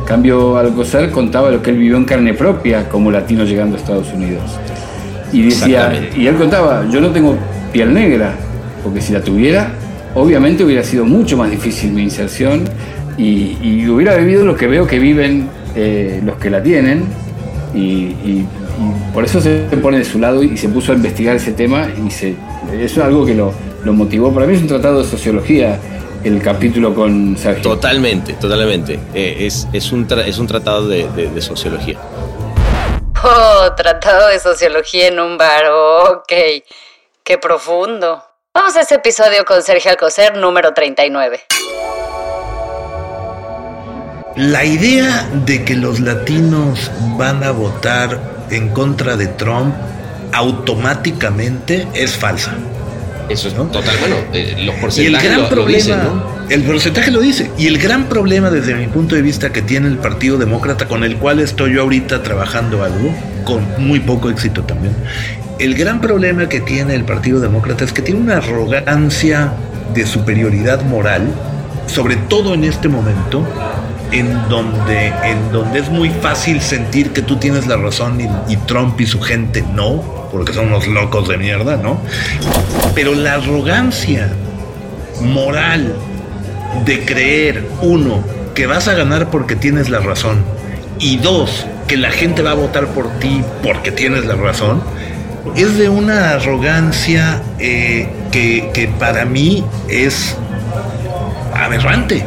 En 0.00 0.06
cambio, 0.06 0.56
Alcocer 0.56 1.10
contaba 1.10 1.50
lo 1.50 1.62
que 1.62 1.68
él 1.68 1.76
vivió 1.76 1.98
en 1.98 2.06
carne 2.06 2.32
propia 2.32 2.88
como 2.88 3.10
latino 3.10 3.44
llegando 3.44 3.76
a 3.76 3.78
Estados 3.78 4.10
Unidos. 4.10 4.42
Y 5.34 5.42
decía, 5.42 6.08
y 6.16 6.26
él 6.26 6.36
contaba, 6.36 6.88
yo 6.90 6.98
no 6.98 7.10
tengo 7.10 7.36
piel 7.70 7.92
negra, 7.92 8.34
porque 8.82 9.00
si 9.00 9.12
la 9.12 9.20
tuviera, 9.22 9.72
obviamente 10.14 10.64
hubiera 10.64 10.82
sido 10.82 11.04
mucho 11.04 11.36
más 11.36 11.50
difícil 11.50 11.92
mi 11.92 12.02
inserción 12.02 12.64
y, 13.16 13.56
y 13.62 13.88
hubiera 13.88 14.16
vivido 14.16 14.44
lo 14.44 14.54
que 14.56 14.66
veo 14.66 14.86
que 14.86 14.98
viven 14.98 15.48
eh, 15.76 16.20
los 16.24 16.36
que 16.36 16.50
la 16.50 16.62
tienen 16.62 17.04
y, 17.74 17.78
y- 17.80 18.46
y 18.78 19.12
por 19.12 19.24
eso 19.24 19.40
se 19.40 19.58
pone 19.82 19.98
de 19.98 20.04
su 20.04 20.20
lado 20.20 20.42
y 20.42 20.56
se 20.56 20.68
puso 20.68 20.92
a 20.92 20.94
investigar 20.94 21.34
ese 21.34 21.50
tema 21.52 21.88
y 22.06 22.10
se, 22.12 22.30
eso 22.30 22.36
es 22.80 22.98
algo 22.98 23.26
que 23.26 23.34
lo, 23.34 23.52
lo 23.84 23.92
motivó. 23.92 24.32
Para 24.32 24.46
mí 24.46 24.54
es 24.54 24.62
un 24.62 24.68
tratado 24.68 25.02
de 25.02 25.04
sociología 25.04 25.80
el 26.22 26.40
capítulo 26.40 26.94
con 26.94 27.36
Sergio. 27.36 27.62
Totalmente, 27.62 28.34
totalmente. 28.34 29.00
Eh, 29.14 29.38
es, 29.40 29.66
es, 29.72 29.90
un 29.90 30.06
tra- 30.06 30.24
es 30.24 30.38
un 30.38 30.46
tratado 30.46 30.86
de, 30.86 31.08
de- 31.16 31.28
de 31.28 31.40
sociología. 31.40 31.98
Oh, 33.24 33.72
tratado 33.76 34.28
de 34.28 34.38
sociología 34.38 35.08
en 35.08 35.18
un 35.18 35.36
bar. 35.36 35.64
Ok. 36.12 36.32
Qué 37.24 37.36
profundo. 37.38 38.22
Vamos 38.54 38.76
a 38.76 38.80
ese 38.80 38.94
episodio 38.94 39.44
con 39.44 39.62
Sergio 39.62 39.90
Alcocer 39.90 40.36
número 40.36 40.72
39. 40.72 41.42
La 44.36 44.64
idea 44.64 45.28
de 45.44 45.64
que 45.64 45.74
los 45.74 46.00
latinos 46.00 46.90
van 47.18 47.44
a 47.44 47.50
votar 47.50 48.18
en 48.50 48.70
contra 48.70 49.16
de 49.16 49.26
Trump 49.26 49.74
automáticamente 50.32 51.86
es 51.94 52.16
falsa. 52.16 52.56
Eso 53.28 53.48
es 53.48 53.54
total, 53.54 53.96
bueno, 54.00 54.16
eh, 54.32 54.54
los 54.64 54.74
Y 54.98 55.06
el 55.06 55.12
porcentajes 55.12 55.28
gran 55.28 55.36
lo- 55.40 55.42
lo 55.44 55.48
problema, 55.50 55.76
dicen, 55.76 55.98
¿no? 56.02 56.48
el 56.48 56.62
porcentaje 56.64 57.10
lo 57.10 57.20
dice, 57.20 57.50
y 57.58 57.66
el 57.66 57.78
gran 57.78 58.04
problema 58.08 58.50
desde 58.50 58.74
mi 58.74 58.86
punto 58.86 59.14
de 59.14 59.22
vista 59.22 59.50
que 59.52 59.60
tiene 59.62 59.88
el 59.88 59.98
Partido 59.98 60.38
Demócrata, 60.38 60.86
con 60.88 61.04
el 61.04 61.16
cual 61.16 61.40
estoy 61.40 61.74
yo 61.74 61.82
ahorita 61.82 62.22
trabajando 62.22 62.82
algo, 62.84 63.14
con 63.44 63.62
muy 63.78 64.00
poco 64.00 64.30
éxito 64.30 64.62
también, 64.62 64.94
el 65.58 65.74
gran 65.74 66.00
problema 66.00 66.48
que 66.48 66.60
tiene 66.60 66.94
el 66.94 67.04
Partido 67.04 67.40
Demócrata 67.40 67.84
es 67.84 67.92
que 67.92 68.00
tiene 68.02 68.20
una 68.20 68.36
arrogancia 68.38 69.52
de 69.94 70.06
superioridad 70.06 70.82
moral, 70.84 71.22
sobre 71.86 72.16
todo 72.16 72.54
en 72.54 72.64
este 72.64 72.88
momento, 72.88 73.44
en 74.12 74.30
donde, 74.48 75.08
en 75.24 75.52
donde 75.52 75.80
es 75.80 75.90
muy 75.90 76.08
fácil 76.10 76.60
sentir 76.62 77.10
que 77.10 77.20
tú 77.22 77.36
tienes 77.36 77.66
la 77.66 77.76
razón 77.76 78.18
y, 78.20 78.52
y 78.52 78.56
Trump 78.58 78.98
y 79.00 79.06
su 79.06 79.20
gente 79.20 79.62
no, 79.74 80.17
porque 80.30 80.52
son 80.52 80.68
unos 80.68 80.86
locos 80.86 81.28
de 81.28 81.36
mierda, 81.38 81.76
¿no? 81.76 82.00
Pero 82.94 83.14
la 83.14 83.34
arrogancia 83.34 84.30
moral 85.20 85.94
de 86.84 87.04
creer, 87.04 87.66
uno, 87.82 88.22
que 88.54 88.66
vas 88.66 88.88
a 88.88 88.94
ganar 88.94 89.30
porque 89.30 89.56
tienes 89.56 89.88
la 89.88 90.00
razón, 90.00 90.44
y 90.98 91.16
dos, 91.18 91.66
que 91.86 91.96
la 91.96 92.10
gente 92.10 92.42
va 92.42 92.52
a 92.52 92.54
votar 92.54 92.88
por 92.88 93.08
ti 93.18 93.42
porque 93.62 93.90
tienes 93.90 94.24
la 94.26 94.34
razón, 94.34 94.82
es 95.56 95.78
de 95.78 95.88
una 95.88 96.32
arrogancia 96.32 97.42
eh, 97.58 98.08
que, 98.30 98.70
que 98.74 98.88
para 98.88 99.24
mí 99.24 99.64
es 99.88 100.36
aberrante. 101.54 102.24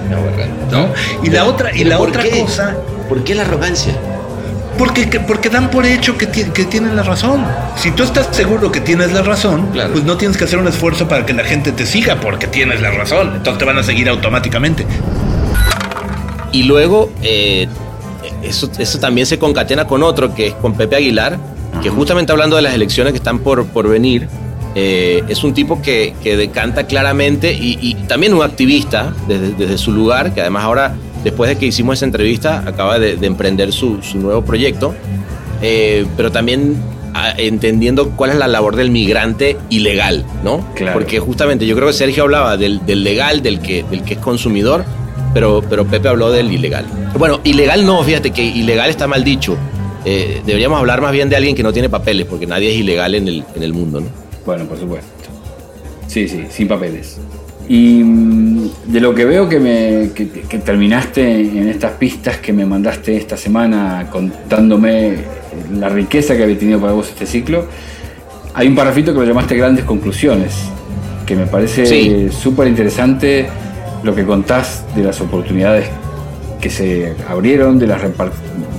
¿no? 0.71 0.87
Y 1.23 1.29
la 1.29 1.45
otra, 1.45 1.71
y 1.71 1.79
¿Pero 1.79 1.89
la 1.89 1.99
otra 1.99 2.23
qué? 2.23 2.41
cosa. 2.41 2.75
¿Por 3.09 3.23
qué 3.23 3.35
la 3.35 3.43
arrogancia? 3.43 3.93
Porque, 4.81 5.07
que- 5.11 5.19
porque 5.19 5.49
dan 5.49 5.69
por 5.69 5.85
hecho 5.85 6.17
que, 6.17 6.27
que 6.27 6.65
tienen 6.65 6.95
la 6.95 7.03
razón. 7.03 7.45
Si 7.75 7.91
tú 7.91 8.01
estás 8.01 8.29
seguro 8.35 8.71
que 8.71 8.81
tienes 8.81 9.11
la 9.13 9.21
razón, 9.21 9.67
pues 9.91 10.03
no 10.05 10.17
tienes 10.17 10.37
que 10.37 10.45
hacer 10.45 10.57
un 10.57 10.67
esfuerzo 10.67 11.07
para 11.07 11.23
que 11.23 11.33
la 11.33 11.43
gente 11.43 11.71
te 11.71 11.85
siga 11.85 12.15
porque 12.19 12.47
tienes 12.47 12.81
la 12.81 12.89
razón. 12.89 13.33
Entonces 13.35 13.59
te 13.59 13.65
van 13.65 13.77
a 13.77 13.83
seguir 13.83 14.09
automáticamente. 14.09 14.87
Y 16.51 16.63
luego, 16.63 17.11
eh, 17.21 17.67
eso, 18.41 18.71
eso 18.79 18.97
también 18.99 19.27
se 19.27 19.37
concatena 19.37 19.85
con 19.85 20.01
otro, 20.01 20.33
que 20.33 20.47
es 20.47 20.53
con 20.55 20.73
Pepe 20.73 20.95
Aguilar, 20.95 21.37
que 21.83 21.91
justamente 21.91 22.31
hablando 22.31 22.55
de 22.55 22.63
las 22.63 22.73
elecciones 22.73 23.13
que 23.13 23.17
están 23.17 23.37
por, 23.37 23.67
por 23.67 23.87
venir, 23.87 24.27
eh, 24.73 25.23
es 25.29 25.43
un 25.43 25.53
tipo 25.53 25.79
que, 25.83 26.15
que 26.23 26.35
decanta 26.35 26.87
claramente 26.87 27.53
y, 27.53 27.77
y 27.81 27.93
también 28.07 28.33
un 28.33 28.41
activista 28.41 29.13
desde, 29.27 29.51
desde 29.53 29.77
su 29.77 29.91
lugar, 29.91 30.33
que 30.33 30.41
además 30.41 30.63
ahora, 30.63 30.95
después 31.23 31.49
de 31.49 31.57
que 31.57 31.65
hicimos 31.67 31.99
esa 31.99 32.05
entrevista, 32.05 32.63
acaba 32.65 32.99
de, 32.99 33.15
de 33.15 33.27
emprender 33.27 33.71
su, 33.71 34.01
su 34.01 34.19
nuevo 34.19 34.43
proyecto, 34.43 34.93
eh, 35.61 36.05
pero 36.17 36.31
también 36.31 36.75
ah, 37.13 37.33
entendiendo 37.37 38.11
cuál 38.11 38.31
es 38.31 38.35
la 38.37 38.47
labor 38.47 38.75
del 38.75 38.91
migrante 38.91 39.57
ilegal, 39.69 40.25
¿no? 40.43 40.65
Porque 40.93 41.19
justamente 41.19 41.65
yo 41.65 41.75
creo 41.75 41.87
que 41.87 41.93
Sergio 41.93 42.23
hablaba 42.23 42.57
del, 42.57 42.85
del 42.85 43.03
legal, 43.03 43.41
del 43.41 43.59
que, 43.59 43.83
del 43.89 44.03
que 44.03 44.15
es 44.15 44.19
consumidor, 44.19 44.85
pero, 45.33 45.63
pero 45.69 45.85
Pepe 45.85 46.07
habló 46.09 46.31
del 46.31 46.51
ilegal. 46.51 46.85
Bueno, 47.17 47.39
ilegal 47.43 47.85
no, 47.85 48.03
fíjate 48.03 48.31
que 48.31 48.43
ilegal 48.43 48.89
está 48.89 49.07
mal 49.07 49.23
dicho. 49.23 49.57
Eh, 50.03 50.41
deberíamos 50.45 50.79
hablar 50.79 50.99
más 50.99 51.11
bien 51.11 51.29
de 51.29 51.35
alguien 51.35 51.55
que 51.55 51.61
no 51.61 51.71
tiene 51.71 51.87
papeles, 51.87 52.25
porque 52.25 52.47
nadie 52.47 52.71
es 52.71 52.77
ilegal 52.77 53.13
en 53.13 53.27
el, 53.27 53.43
en 53.55 53.63
el 53.63 53.71
mundo, 53.73 54.01
¿no? 54.01 54.07
Bueno, 54.45 54.65
por 54.65 54.79
supuesto. 54.79 55.07
Sí, 56.07 56.27
sí, 56.27 56.45
sin 56.49 56.67
papeles. 56.67 57.17
Y 57.71 58.03
mm, 58.03 58.69
de 58.87 58.99
lo 58.99 59.15
que 59.15 59.23
veo 59.23 59.47
que, 59.47 59.57
me, 59.57 60.09
que, 60.13 60.27
que 60.27 60.57
terminaste 60.57 61.39
en 61.39 61.69
estas 61.69 61.93
pistas 61.93 62.35
que 62.39 62.51
me 62.51 62.65
mandaste 62.65 63.15
esta 63.15 63.37
semana 63.37 64.07
contándome 64.11 65.19
la 65.79 65.87
riqueza 65.87 66.35
que 66.35 66.43
había 66.43 66.59
tenido 66.59 66.81
para 66.81 66.91
vos 66.91 67.07
este 67.07 67.25
ciclo, 67.25 67.67
hay 68.53 68.67
un 68.67 68.75
parrafito 68.75 69.13
que 69.13 69.19
lo 69.21 69.25
llamaste 69.25 69.55
grandes 69.55 69.85
conclusiones, 69.85 70.53
que 71.25 71.33
me 71.37 71.45
parece 71.45 71.85
Sí. 71.85 72.27
súper 72.29 72.67
interesante 72.67 73.47
lo 74.03 74.13
que 74.13 74.25
contás 74.25 74.83
de 74.93 75.03
las 75.03 75.21
oportunidades 75.21 75.87
que 76.59 76.69
se 76.69 77.13
abrieron, 77.29 77.79
de 77.79 77.87
las, 77.87 78.01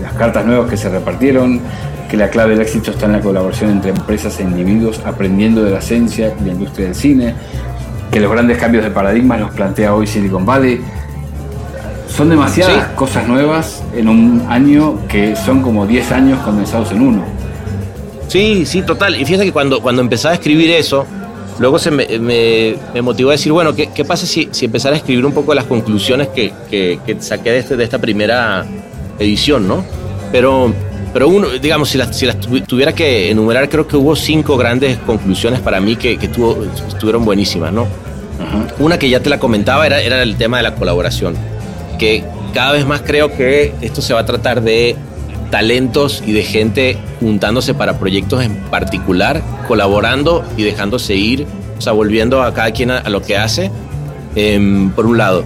las 0.03 0.12
cartas 0.18 0.45
nuevas 0.45 0.68
que 0.68 0.76
se 0.76 0.90
repartieron, 0.90 1.61
que 2.11 2.18
la 2.18 2.28
clave 2.28 2.51
del 2.51 2.61
éxito 2.61 2.90
está 2.90 3.07
en 3.07 3.12
la 3.12 3.20
colaboración 3.22 3.70
entre 3.70 3.90
empresas 3.90 4.38
e 4.38 4.43
individuos 4.43 5.01
aprendiendo 5.07 5.64
de 5.64 5.70
la 5.70 5.78
esencia 5.78 6.34
y 6.38 6.45
la 6.45 6.53
industria 6.53 6.88
del 6.88 6.95
cine, 6.95 7.34
que 8.13 8.21
los 8.21 8.31
grandes 8.31 8.59
cambios 8.59 8.85
de 8.85 8.91
paradigmas 8.91 9.41
los 9.41 9.51
plantea 9.53 9.95
hoy 9.95 10.07
Silicon 10.07 10.45
Valley. 10.47 10.81
Son 12.15 12.29
demasiadas 12.29 12.89
cosas 12.89 13.27
nuevas 13.27 13.83
en 13.97 14.07
un 14.09 14.45
año 14.51 14.99
que 15.09 15.35
son 15.35 15.63
como 15.63 15.87
10 15.87 16.13
años 16.13 16.39
condensados 16.41 16.93
en 16.93 17.01
uno. 17.01 17.25
Sí, 18.29 18.67
sí, 18.67 18.83
total. 18.83 19.19
Y 19.19 19.25
fíjate 19.25 19.47
que 19.47 19.53
cuando, 19.53 19.81
cuando 19.81 20.03
empezaba 20.03 20.33
a 20.33 20.35
escribir 20.35 20.71
eso, 20.73 21.07
luego 21.59 21.79
se 21.79 21.91
me, 21.91 22.07
me- 22.19 22.75
me 22.93 23.01
motivó 23.03 23.31
a 23.31 23.33
decir, 23.33 23.51
bueno, 23.51 23.75
¿qué, 23.75 23.89
qué 23.95 24.05
pasa 24.05 24.27
si, 24.27 24.49
si 24.53 24.67
empezara 24.67 24.95
a 24.95 24.99
escribir 24.99 25.25
un 25.25 25.33
poco 25.33 25.55
las 25.55 25.65
conclusiones 25.65 26.29
que, 26.29 26.53
que- 26.71 27.01
que 27.07 27.17
saqué 27.21 27.51
de, 27.51 27.59
este- 27.61 27.77
de 27.77 27.85
esta 27.85 27.99
primera 27.99 28.67
edición, 29.19 29.67
¿no? 29.67 29.83
Pero, 30.31 30.73
pero 31.13 31.29
uno, 31.29 31.49
digamos, 31.51 31.89
si 31.91 31.99
las, 31.99 32.17
si 32.17 32.27
las 32.27 32.39
tuvi- 32.41 32.67
tuviera 32.67 32.93
que 32.95 33.31
enumerar, 33.31 33.69
creo 33.69 33.87
que 33.87 33.97
hubo 33.97 34.17
cinco 34.17 34.57
grandes 34.57 34.97
conclusiones 34.99 35.61
para 35.61 35.81
mí 35.81 35.97
que, 35.97 36.17
que 36.19 36.29
tuvo- 36.29 36.65
estuvieron 36.89 37.25
buenísimas, 37.25 37.73
¿no? 37.73 37.87
Una 38.79 38.99
que 38.99 39.09
ya 39.09 39.21
te 39.21 39.31
la 39.31 39.39
comentaba 39.39 39.87
era, 39.87 40.01
era 40.01 40.23
el 40.23 40.37
tema 40.37 40.57
de 40.57 40.63
la 40.65 40.75
colaboración, 40.75 41.35
que 41.99 42.25
cada 42.55 42.73
vez 42.73 42.87
más 42.87 43.03
creo 43.03 43.33
que 43.37 43.73
esto 43.83 44.03
se 44.03 44.15
va 44.15 44.21
a 44.21 44.27
tratar 44.27 44.63
de 44.63 44.97
talentos 45.51 46.23
y 46.27 46.33
de 46.33 46.43
gente 46.43 46.97
juntándose 47.21 47.75
para 47.75 47.99
proyectos 47.99 48.43
en 48.43 48.57
particular, 48.57 49.43
colaborando 49.69 50.43
y 50.57 50.63
dejándose 50.63 51.15
ir, 51.15 51.47
o 51.79 51.81
sea, 51.81 51.93
volviendo 51.93 52.43
a 52.43 52.53
cada 52.55 52.71
quien 52.73 52.91
a, 52.91 52.99
a 52.99 53.11
lo 53.11 53.23
que 53.23 53.37
hace, 53.37 53.71
em, 54.35 54.91
por 54.91 55.07
un 55.07 55.19
lado. 55.19 55.45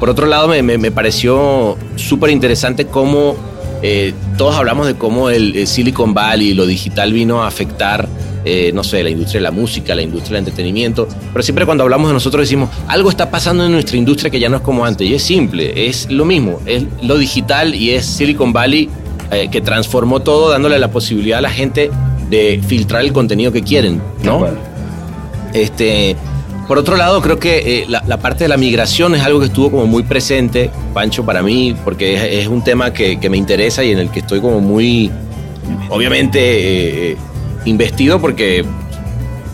Por 0.00 0.08
otro 0.10 0.26
lado, 0.26 0.48
me, 0.48 0.62
me- 0.62 0.78
me 0.78 0.90
pareció 0.90 1.76
súper 1.96 2.30
interesante 2.30 2.86
cómo 2.86 3.36
eh, 3.82 4.14
todos 4.38 4.54
hablamos 4.56 4.86
de 4.86 4.94
cómo 4.94 5.30
el, 5.30 5.56
el 5.56 5.66
Silicon 5.66 6.14
Valley 6.14 6.50
y 6.50 6.54
lo 6.54 6.66
digital 6.66 7.12
vino 7.12 7.42
a 7.42 7.46
afectar 7.46 8.08
eh, 8.44 8.72
no 8.74 8.82
sé, 8.82 9.04
la 9.04 9.10
industria 9.10 9.38
de 9.38 9.44
la 9.44 9.50
música, 9.52 9.94
la 9.94 10.02
industria 10.02 10.34
del 10.34 10.48
entretenimiento, 10.48 11.06
pero 11.32 11.44
siempre 11.44 11.64
cuando 11.64 11.84
hablamos 11.84 12.08
de 12.08 12.14
nosotros 12.14 12.42
decimos, 12.42 12.70
algo 12.88 13.08
está 13.08 13.30
pasando 13.30 13.64
en 13.64 13.70
nuestra 13.70 13.96
industria 13.96 14.32
que 14.32 14.40
ya 14.40 14.48
no 14.48 14.56
es 14.56 14.62
como 14.62 14.84
antes, 14.84 15.08
y 15.08 15.14
es 15.14 15.22
simple, 15.22 15.86
es 15.88 16.10
lo 16.10 16.24
mismo, 16.24 16.60
es 16.66 16.82
lo 17.02 17.18
digital 17.18 17.72
y 17.72 17.90
es 17.90 18.04
Silicon 18.04 18.52
Valley 18.52 18.90
eh, 19.30 19.48
que 19.48 19.60
transformó 19.60 20.22
todo 20.22 20.50
dándole 20.50 20.80
la 20.80 20.90
posibilidad 20.90 21.38
a 21.38 21.42
la 21.42 21.50
gente 21.50 21.92
de 22.30 22.60
filtrar 22.66 23.02
el 23.02 23.12
contenido 23.12 23.52
que 23.52 23.62
quieren, 23.62 24.02
¿no? 24.24 24.44
Este, 25.52 26.16
por 26.68 26.78
otro 26.78 26.96
lado, 26.96 27.20
creo 27.20 27.38
que 27.38 27.80
eh, 27.80 27.84
la, 27.88 28.02
la 28.06 28.18
parte 28.18 28.44
de 28.44 28.48
la 28.48 28.56
migración 28.56 29.14
es 29.14 29.22
algo 29.22 29.40
que 29.40 29.46
estuvo 29.46 29.70
como 29.70 29.86
muy 29.86 30.02
presente, 30.04 30.70
Pancho, 30.94 31.24
para 31.24 31.42
mí, 31.42 31.74
porque 31.84 32.14
es, 32.14 32.44
es 32.44 32.48
un 32.48 32.62
tema 32.64 32.92
que, 32.92 33.18
que 33.18 33.28
me 33.28 33.36
interesa 33.36 33.82
y 33.84 33.90
en 33.90 33.98
el 33.98 34.10
que 34.10 34.20
estoy 34.20 34.40
como 34.40 34.60
muy, 34.60 35.10
obviamente, 35.90 37.10
eh, 37.12 37.16
investido 37.64 38.20
porque 38.20 38.64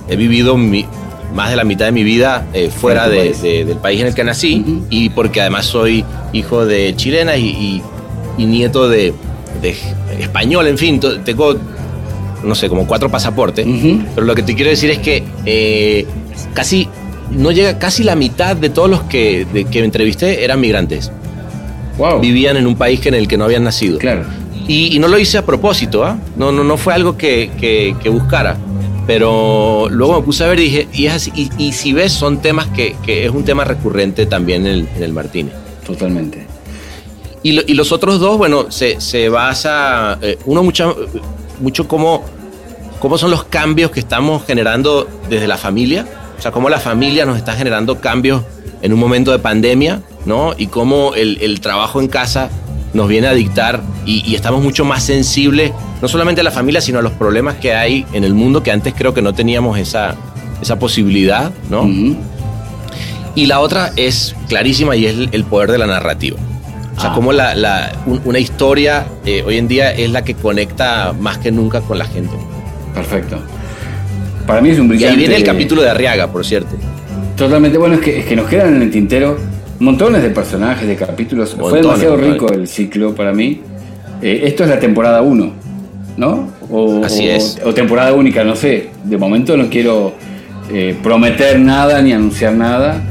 he 0.09 0.17
vivido 0.17 0.57
mi- 0.57 0.87
más 1.35 1.51
de 1.51 1.57
la 1.57 1.65
mitad 1.65 1.85
de 1.87 1.93
mi 1.93 2.05
vida 2.05 2.47
eh, 2.55 2.71
fuera 2.71 3.09
de- 3.09 3.33
de- 3.43 3.65
del 3.67 3.77
país 3.79 4.01
en 4.01 4.07
el 4.09 4.15
que 4.15 4.25
nací 4.25 4.83
y 4.91 5.11
porque 5.11 5.41
además 5.41 5.67
soy 5.67 6.05
hijo 6.33 6.65
de 6.65 6.95
chilenas 6.97 7.39
y, 7.39 7.49
y- 7.49 7.83
y 8.39 8.45
nieto 8.47 8.89
de, 8.89 9.13
de 9.61 9.75
español, 10.21 10.67
en 10.69 10.79
fin, 10.79 11.01
tengo, 11.25 11.57
no 12.45 12.55
sé, 12.55 12.69
como 12.69 12.87
cuatro 12.87 13.11
pasaportes, 13.11 13.67
pero 14.15 14.27
lo 14.27 14.35
que 14.35 14.43
te 14.43 14.55
quiero 14.55 14.71
decir 14.71 14.91
es 14.91 14.99
que 14.99 15.23
eh, 15.45 16.07
casi, 16.55 16.89
no 17.30 17.51
llega, 17.53 17.78
casi 17.78 18.03
la 18.05 18.14
mitad 18.16 18.57
de 18.57 18.70
todos 18.70 18.89
los 18.91 19.03
que, 19.05 19.47
de- 19.53 19.64
que 19.64 19.84
entrevisté 19.84 20.45
eran 20.45 20.61
migrantes. 20.61 21.11
Vivían 22.20 22.57
en 22.57 22.66
un 22.66 22.76
país 22.76 23.01
que 23.01 23.09
en 23.09 23.14
el 23.16 23.26
que 23.28 23.36
no 23.36 23.45
habían 23.45 23.64
nacido. 23.64 23.99
Claro. 23.99 24.24
Y, 24.68 24.95
y 24.95 24.99
no 24.99 25.09
lo 25.09 25.18
hice 25.18 25.39
a 25.39 25.45
propósito, 25.47 26.05
¿ah? 26.05 26.18
No, 26.36 26.53
no, 26.53 26.62
no 26.62 26.76
fue 26.76 26.95
algo 26.95 27.16
que, 27.16 27.51
que- 27.59 27.97
que 28.03 28.09
buscara. 28.09 28.57
Pero 29.07 29.86
luego 29.91 30.18
me 30.20 30.22
puse 30.24 30.45
a 30.45 30.49
ver 30.49 30.61
y 30.61 30.64
dije, 30.64 30.89
y, 30.93 31.07
es 31.07 31.14
así, 31.14 31.32
y, 31.34 31.51
y 31.57 31.72
si 31.72 31.93
ves, 31.95 32.12
son 32.12 32.43
temas 32.43 32.66
que, 32.68 32.95
que 33.03 33.24
es 33.24 33.30
un 33.30 33.43
tema 33.43 33.64
recurrente 33.64 34.26
también 34.26 34.66
en 34.66 34.72
el, 34.74 34.89
en 34.97 35.03
el 35.03 35.12
Martínez. 35.14 35.55
Totalmente. 35.86 36.47
Y, 37.43 37.53
lo- 37.53 37.62
y 37.66 37.72
los 37.74 37.91
otros 37.91 38.20
dos, 38.20 38.36
bueno, 38.36 38.70
se, 38.70 39.01
se 39.01 39.28
basa, 39.30 40.18
eh, 40.20 40.39
uno 40.45 40.62
mucho, 40.62 40.95
mucho 41.61 41.89
cómo, 41.89 42.22
cómo 43.01 43.16
son 43.16 43.30
los 43.30 43.45
cambios 43.45 43.91
que 43.91 44.01
estamos 44.01 44.45
generando 44.45 45.09
desde 45.30 45.47
la 45.49 45.57
familia, 45.57 46.05
o 46.39 46.43
sea, 46.43 46.51
cómo 46.53 46.68
la 46.68 46.78
familia 46.78 47.24
nos 47.26 47.36
está 47.36 47.55
generando 47.55 48.01
cambios 48.01 48.43
en 48.82 48.93
un 48.93 48.99
momento 49.01 49.32
de 49.32 49.39
pandemia, 49.41 50.03
¿no? 50.24 50.55
Y 50.57 50.68
cómo 50.68 51.14
el, 51.14 51.39
el 51.41 51.61
trabajo 51.61 52.01
en 52.01 52.07
casa 52.09 52.49
nos 52.95 53.09
viene 53.09 53.26
a 53.26 53.32
dictar 53.34 53.82
y, 54.07 54.22
y 54.24 54.34
estamos 54.36 54.62
mucho 54.62 54.84
más 54.84 55.03
sensibles, 55.03 55.72
no 56.01 56.09
solamente 56.09 56.41
a 56.41 56.45
la 56.45 56.51
familia, 56.51 56.80
sino 56.80 57.01
a 57.01 57.03
los 57.03 57.12
problemas 57.12 57.57
que 57.57 57.74
hay 57.74 58.07
en 58.12 58.24
el 58.24 58.34
mundo, 58.34 58.62
que 58.62 58.70
antes 58.70 58.95
creo 58.97 59.12
que 59.12 59.20
no 59.20 59.34
teníamos 59.34 59.78
esa, 59.78 60.14
esa 60.62 60.78
posibilidad, 60.78 61.51
¿no? 61.70 61.82
Y 63.34 63.47
la 63.47 63.61
otra 63.61 63.93
es 63.97 64.34
clarísima 64.49 64.97
y 64.97 65.07
es 65.07 65.14
el, 65.14 65.28
el 65.32 65.45
poder 65.45 65.70
de 65.72 65.78
la 65.78 65.86
narrativa. 65.86 66.39
O 66.97 67.01
sea, 67.01 67.11
Ah. 67.11 67.14
cómo 67.14 67.32
la, 67.32 67.55
la- 67.55 67.93
un- 68.07 68.20
una 68.24 68.39
historia 68.41 69.07
eh, 69.24 69.45
hoy 69.47 69.57
en 69.59 69.68
día 69.68 69.93
es 69.93 70.11
la 70.11 70.24
que 70.24 70.34
conecta 70.34 71.14
más 71.20 71.39
que 71.39 71.53
nunca 71.53 71.80
con 71.80 71.99
la 71.99 72.07
gente. 72.07 72.36
Perfecto. 72.95 73.39
Para 74.49 74.62
mí 74.62 74.70
es 74.70 74.78
un 74.78 74.86
Y 74.86 74.88
brillante. 74.88 75.12
ahí 75.12 75.18
viene 75.18 75.36
el 75.36 75.44
capítulo 75.44 75.82
de 75.82 75.90
Arriaga, 75.90 76.32
por 76.32 76.42
cierto. 76.44 76.74
Totalmente, 77.36 77.76
bueno, 77.76 77.96
es 77.96 78.01
que, 78.01 78.20
es 78.20 78.24
que 78.24 78.34
nos 78.34 78.49
quedan 78.49 78.76
en 78.76 78.82
el 78.82 78.90
tintero 78.90 79.38
montones 79.78 80.22
de 80.22 80.30
personajes, 80.30 80.88
de 80.88 80.96
capítulos. 80.96 81.55
Fue 81.55 81.82
demasiado 81.82 82.12
montones. 82.12 82.32
rico 82.32 82.53
el 82.55 82.66
ciclo 82.66 83.14
para 83.14 83.34
mí. 83.34 83.61
Eh, 84.22 84.40
esto 84.44 84.64
es 84.64 84.70
la 84.70 84.80
temporada 84.80 85.20
1, 85.20 85.53
¿no? 86.16 86.49
O, 86.70 87.05
Así 87.05 87.28
es. 87.28 87.59
O 87.62 87.74
temporada 87.74 88.14
única, 88.14 88.42
no 88.42 88.57
sé. 88.57 88.88
De 89.05 89.18
momento 89.18 89.55
no 89.55 89.68
quiero 89.68 90.14
eh, 90.72 90.96
prometer 91.03 91.61
nada 91.61 92.01
ni 92.01 92.14
anunciar 92.14 92.55
nada. 92.55 93.03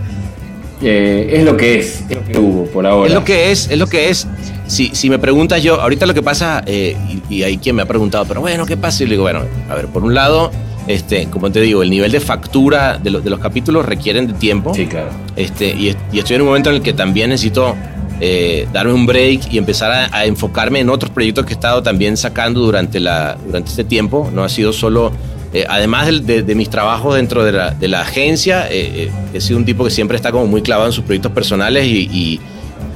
Eh, 0.82 1.30
es 1.34 1.44
lo 1.44 1.56
que 1.56 1.78
es, 1.78 2.04
es 2.10 2.16
lo 2.16 2.24
que 2.24 2.40
hubo 2.40 2.66
por 2.66 2.88
ahora. 2.88 3.10
Es 3.10 3.14
lo 3.14 3.24
que 3.24 3.52
es, 3.52 3.70
es 3.70 3.78
lo 3.78 3.86
que 3.86 4.10
es. 4.10 4.28
Si, 4.66 4.90
si 4.94 5.08
me 5.12 5.20
preguntas 5.20 5.62
yo, 5.62 5.80
ahorita 5.80 6.08
lo 6.08 6.16
que 6.16 6.24
pasa, 6.24 6.64
y, 6.68 6.96
y 7.30 7.44
hay 7.44 7.58
quien 7.60 7.76
me 7.76 7.84
ha 7.84 7.86
preguntado, 7.86 8.26
pero 8.26 8.42
bueno, 8.42 8.66
¿qué 8.66 8.76
pasa? 8.76 9.04
Y 9.04 9.06
le 9.06 9.12
digo, 9.12 9.24
bueno, 9.24 9.42
a 9.70 9.76
ver, 9.76 9.86
por 9.86 10.04
un 10.04 10.14
lado, 10.16 10.52
este, 10.88 11.28
como 11.28 11.52
te 11.52 11.62
digo, 11.62 11.84
el 11.84 11.90
nivel 11.90 12.12
de 12.12 12.20
factura 12.20 12.98
de, 12.98 13.10
los- 13.12 13.24
de 13.24 13.30
los 13.30 13.40
capítulos 13.40 13.86
requieren 13.86 14.28
de 14.28 14.34
tiempo. 14.34 14.74
Sí, 14.74 14.86
claro. 14.86 15.10
Este, 15.36 15.68
y, 15.70 15.96
y 16.12 16.20
estoy 16.20 16.36
en 16.38 16.42
un 16.44 16.48
momento 16.48 16.70
en 16.70 16.78
el 16.78 16.82
que 16.82 16.94
también 16.94 17.30
necesito 17.30 17.76
eh, 18.20 18.68
darme 18.74 18.94
un 18.94 19.06
break 19.06 19.52
y 19.52 19.58
empezar 19.58 19.92
a, 19.92 20.16
a 20.18 20.26
enfocarme 20.26 20.80
en 20.80 20.90
otros 20.90 21.12
proyectos 21.12 21.46
que 21.46 21.54
he 21.54 21.56
estado 21.56 21.84
también 21.84 22.18
sacando 22.18 22.62
durante, 22.62 23.00
la, 23.00 23.38
durante 23.46 23.70
este 23.70 23.84
tiempo. 23.84 24.32
No 24.34 24.44
ha 24.44 24.50
sido 24.50 24.74
solo, 24.74 25.12
eh, 25.54 25.66
además 25.70 26.06
del- 26.08 26.26
de, 26.26 26.42
de 26.42 26.56
mis 26.56 26.70
trabajos 26.70 27.16
dentro 27.16 27.44
de 27.46 27.52
la, 27.52 27.72
de 27.72 27.88
la 27.88 28.02
agencia, 28.02 28.68
eh, 28.72 29.08
eh, 29.08 29.12
he 29.34 29.42
sido 29.42 29.60
un 29.60 29.66
tipo 29.66 29.84
que 29.84 29.92
siempre 29.92 30.16
está 30.18 30.32
como 30.32 30.48
muy 30.48 30.62
clavado 30.62 30.88
en 30.88 30.94
sus 30.94 31.04
proyectos 31.04 31.32
personales 31.32 31.86
y, 31.86 32.10
y 32.12 32.40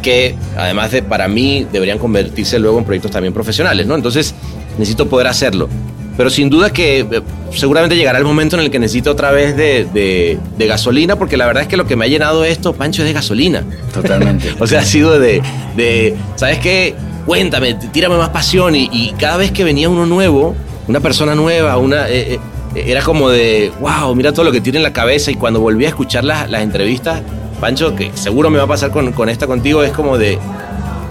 que 0.01 0.33
además 0.57 0.91
de 0.91 1.03
para 1.03 1.27
mí 1.27 1.67
deberían 1.71 1.99
convertirse 1.99 2.57
luego 2.57 2.79
en 2.79 2.85
proyectos 2.85 3.11
también 3.11 3.33
profesionales, 3.33 3.85
¿no? 3.85 3.93
Entonces 3.95 4.33
necesito 4.79 5.07
poder 5.07 5.27
hacerlo. 5.27 5.69
Pero 6.17 6.29
sin 6.29 6.49
duda 6.49 6.71
que 6.71 6.99
eh, 6.99 7.21
seguramente 7.53 7.95
llegará 7.95 8.17
el 8.19 8.25
momento 8.25 8.55
en 8.57 8.63
el 8.63 8.69
que 8.71 8.79
necesito 8.79 9.11
otra 9.11 9.31
vez 9.31 9.55
de, 9.55 9.87
de- 9.93 10.37
de 10.57 10.67
gasolina, 10.67 11.15
porque 11.15 11.37
la 11.37 11.45
verdad 11.45 11.63
es 11.63 11.69
que 11.69 11.77
lo 11.77 11.85
que 11.87 11.95
me 11.95 12.05
ha 12.05 12.07
llenado 12.07 12.43
esto, 12.43 12.73
Pancho, 12.73 13.01
es 13.01 13.07
de 13.07 13.13
gasolina. 13.13 13.63
Totalmente. 13.93 14.53
o 14.59 14.67
sea, 14.67 14.81
ha 14.81 14.85
sido 14.85 15.19
de, 15.19 15.41
de 15.75 16.15
¿sabes 16.35 16.59
qué? 16.59 16.95
Cuéntame, 17.25 17.75
tírame 17.75 18.17
más 18.17 18.29
pasión. 18.29 18.75
Y, 18.75 18.89
y 18.91 19.13
cada 19.17 19.37
vez 19.37 19.51
que 19.51 19.63
venía 19.63 19.89
uno 19.89 20.05
nuevo, 20.05 20.55
una 20.87 20.99
persona 20.99 21.33
nueva, 21.35 21.77
una, 21.77 22.09
eh, 22.09 22.33
eh, 22.75 22.83
era 22.87 23.01
como 23.01 23.29
de, 23.29 23.71
wow, 23.79 24.13
mira 24.15 24.33
todo 24.33 24.45
lo 24.45 24.51
que 24.51 24.59
tiene 24.61 24.77
en 24.79 24.83
la 24.83 24.93
cabeza. 24.93 25.31
Y 25.31 25.35
cuando 25.35 25.59
volví 25.61 25.85
a 25.85 25.89
escuchar 25.89 26.23
las, 26.23 26.49
las 26.49 26.61
entrevistas, 26.61 27.21
Pancho, 27.59 27.95
que 27.95 28.11
seguro 28.15 28.49
me 28.49 28.57
va 28.57 28.63
a 28.65 28.67
pasar 28.67 28.91
con, 28.91 29.11
con 29.13 29.29
esta 29.29 29.47
contigo, 29.47 29.81
es 29.83 29.91
como 29.91 30.17
de, 30.17 30.37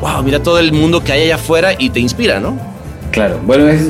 wow, 0.01 0.22
mira 0.22 0.42
todo 0.42 0.59
el 0.59 0.72
mundo 0.72 1.03
que 1.03 1.12
hay 1.12 1.22
allá 1.22 1.36
afuera 1.36 1.72
y 1.78 1.90
te 1.90 2.01
inspira, 2.01 2.38
¿no? 2.40 2.59
Claro, 3.12 3.40
bueno, 3.44 3.68
es 3.68 3.82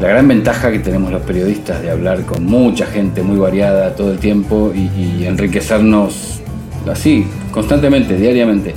la 0.00 0.08
gran 0.08 0.26
ventaja 0.26 0.70
que 0.72 0.78
tenemos 0.78 1.12
los 1.12 1.22
periodistas 1.22 1.82
de 1.82 1.90
hablar 1.90 2.22
con 2.24 2.44
mucha 2.46 2.86
gente 2.86 3.22
muy 3.22 3.36
variada 3.38 3.94
todo 3.94 4.12
el 4.12 4.18
tiempo 4.18 4.72
y, 4.74 4.88
y 5.20 5.26
enriquecernos 5.26 6.40
así, 6.90 7.26
constantemente, 7.50 8.16
diariamente. 8.16 8.74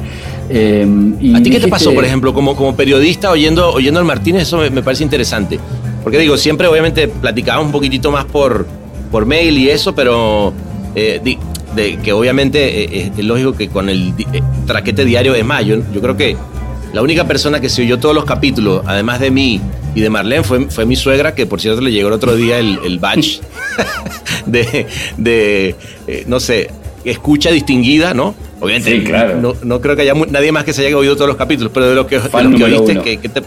Eh, 0.49 0.85
y 1.21 1.33
¿A 1.35 1.41
ti 1.41 1.49
qué 1.49 1.59
te 1.61 1.67
pasó, 1.69 1.93
por 1.93 2.03
ejemplo, 2.03 2.33
como, 2.33 2.55
como 2.55 2.75
periodista 2.75 3.31
oyendo, 3.31 3.71
oyendo 3.71 3.99
al 3.99 4.05
Martínez? 4.05 4.43
Eso 4.43 4.57
me, 4.57 4.69
me 4.69 4.83
parece 4.83 5.03
interesante. 5.03 5.59
Porque 6.03 6.17
digo, 6.19 6.35
siempre 6.35 6.67
obviamente 6.67 7.07
platicábamos 7.07 7.67
un 7.67 7.71
poquitito 7.71 8.11
más 8.11 8.25
por, 8.25 8.67
por 9.09 9.25
mail 9.25 9.57
y 9.57 9.69
eso, 9.69 9.95
pero 9.95 10.51
eh, 10.95 11.21
di- 11.23 11.37
de, 11.75 11.95
que 11.97 12.11
obviamente 12.11 12.83
eh, 12.97 13.11
es, 13.17 13.23
lógico 13.25 13.53
que 13.53 13.69
con 13.69 13.87
el 13.87 14.13
di- 14.17 14.27
traquete 14.67 15.05
diario 15.05 15.33
es 15.33 15.45
más. 15.45 15.63
Yo, 15.65 15.77
yo 15.93 16.01
creo 16.01 16.17
que 16.17 16.35
la 16.93 17.01
única 17.01 17.25
persona 17.27 17.59
que 17.59 17.69
se 17.69 17.81
oyó 17.81 17.99
todos 17.99 18.15
los 18.15 18.23
capítulos, 18.25 18.83
además 18.85 19.19
de 19.19 19.31
mí 19.31 19.59
y 19.95 20.01
de 20.01 20.09
Marlene, 20.09 20.43
fue, 20.43 20.69
fue 20.69 20.85
mi 20.85 20.95
suegra, 20.95 21.33
que 21.35 21.45
por 21.45 21.59
cierto 21.59 21.81
le 21.81 21.91
llegó 21.91 22.07
el 22.07 22.13
otro 22.13 22.35
día 22.35 22.59
el, 22.59 22.79
el 22.85 22.99
badge 22.99 23.41
de, 24.45 24.85
de 25.17 25.75
eh, 26.07 26.23
no 26.27 26.39
sé, 26.39 26.69
escucha 27.03 27.51
distinguida, 27.51 28.13
¿no? 28.13 28.35
Obviamente, 28.59 28.91
Sí, 28.99 29.03
claro. 29.03 29.41
no, 29.41 29.55
no 29.63 29.81
creo 29.81 29.95
que 29.95 30.03
haya 30.03 30.13
nadie 30.13 30.51
más 30.51 30.63
que 30.63 30.71
se 30.73 30.85
haya 30.85 30.95
oído 30.97 31.15
todos 31.15 31.27
los 31.27 31.37
capítulos, 31.37 31.71
pero 31.73 31.89
de 31.89 31.95
lo 31.95 32.07
que, 32.07 32.19
de 32.19 32.29
Fan 32.29 32.45
lo 32.45 32.57
que 32.57 32.63
número 32.63 32.81
oíste. 32.83 32.99
¿qué, 33.01 33.17
qué 33.17 33.29
te, 33.29 33.41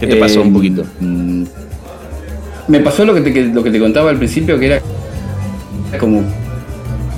qué 0.00 0.06
te 0.08 0.16
pasó 0.16 0.40
Eh, 0.40 0.42
un 0.42 0.52
poquito? 0.52 0.84
mm, 1.00 1.44
Me 2.68 2.80
pasó 2.80 3.04
lo 3.04 3.14
que 3.14 3.20
te, 3.22 3.44
lo 3.46 3.62
que 3.62 3.70
te 3.70 3.78
contaba 3.78 4.10
al 4.10 4.18
principio, 4.18 4.58
que 4.58 4.66
era 4.66 4.82
como. 5.98 6.22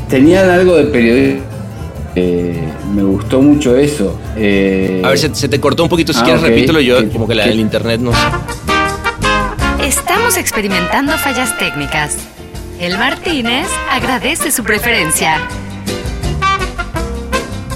Tenían 0.09 0.49
algo 0.49 0.77
de 0.77 0.85
periodismo. 0.85 1.43
Eh, 2.21 2.69
me 2.95 3.03
gustó 3.03 3.41
mucho 3.41 3.77
eso. 3.77 4.19
Eh, 4.37 5.03
A 5.05 5.09
ver, 5.11 5.19
se, 5.19 5.35
se 5.35 5.49
te 5.49 5.61
cortó 5.61 5.85
un 5.85 5.89
poquito, 5.89 6.12
si 6.12 6.19
ah, 6.21 6.25
quieres 6.25 6.43
repítelo, 6.43 6.81
yo 6.81 6.99
Que- 6.99 7.09
como 7.11 7.29
que 7.29 7.35
la, 7.35 7.45
que- 7.45 7.51
el 7.51 7.61
internet 7.61 8.01
no 8.01 8.12
sé. 8.12 8.19
Estamos 9.87 10.37
experimentando 10.37 11.16
fallas 11.19 11.57
técnicas. 11.59 12.16
El 12.81 12.99
Martínez 12.99 13.66
agradece 13.91 14.51
su 14.51 14.62
preferencia. 14.64 15.39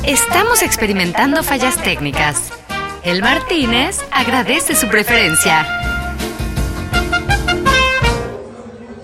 Estamos 0.05 0.63
experimentando 0.63 1.43
fallas 1.43 1.77
técnicas. 1.83 2.51
El 3.05 3.21
Martínez 3.23 3.99
agradece 4.11 4.75
su 4.75 4.89
preferencia. 4.89 5.67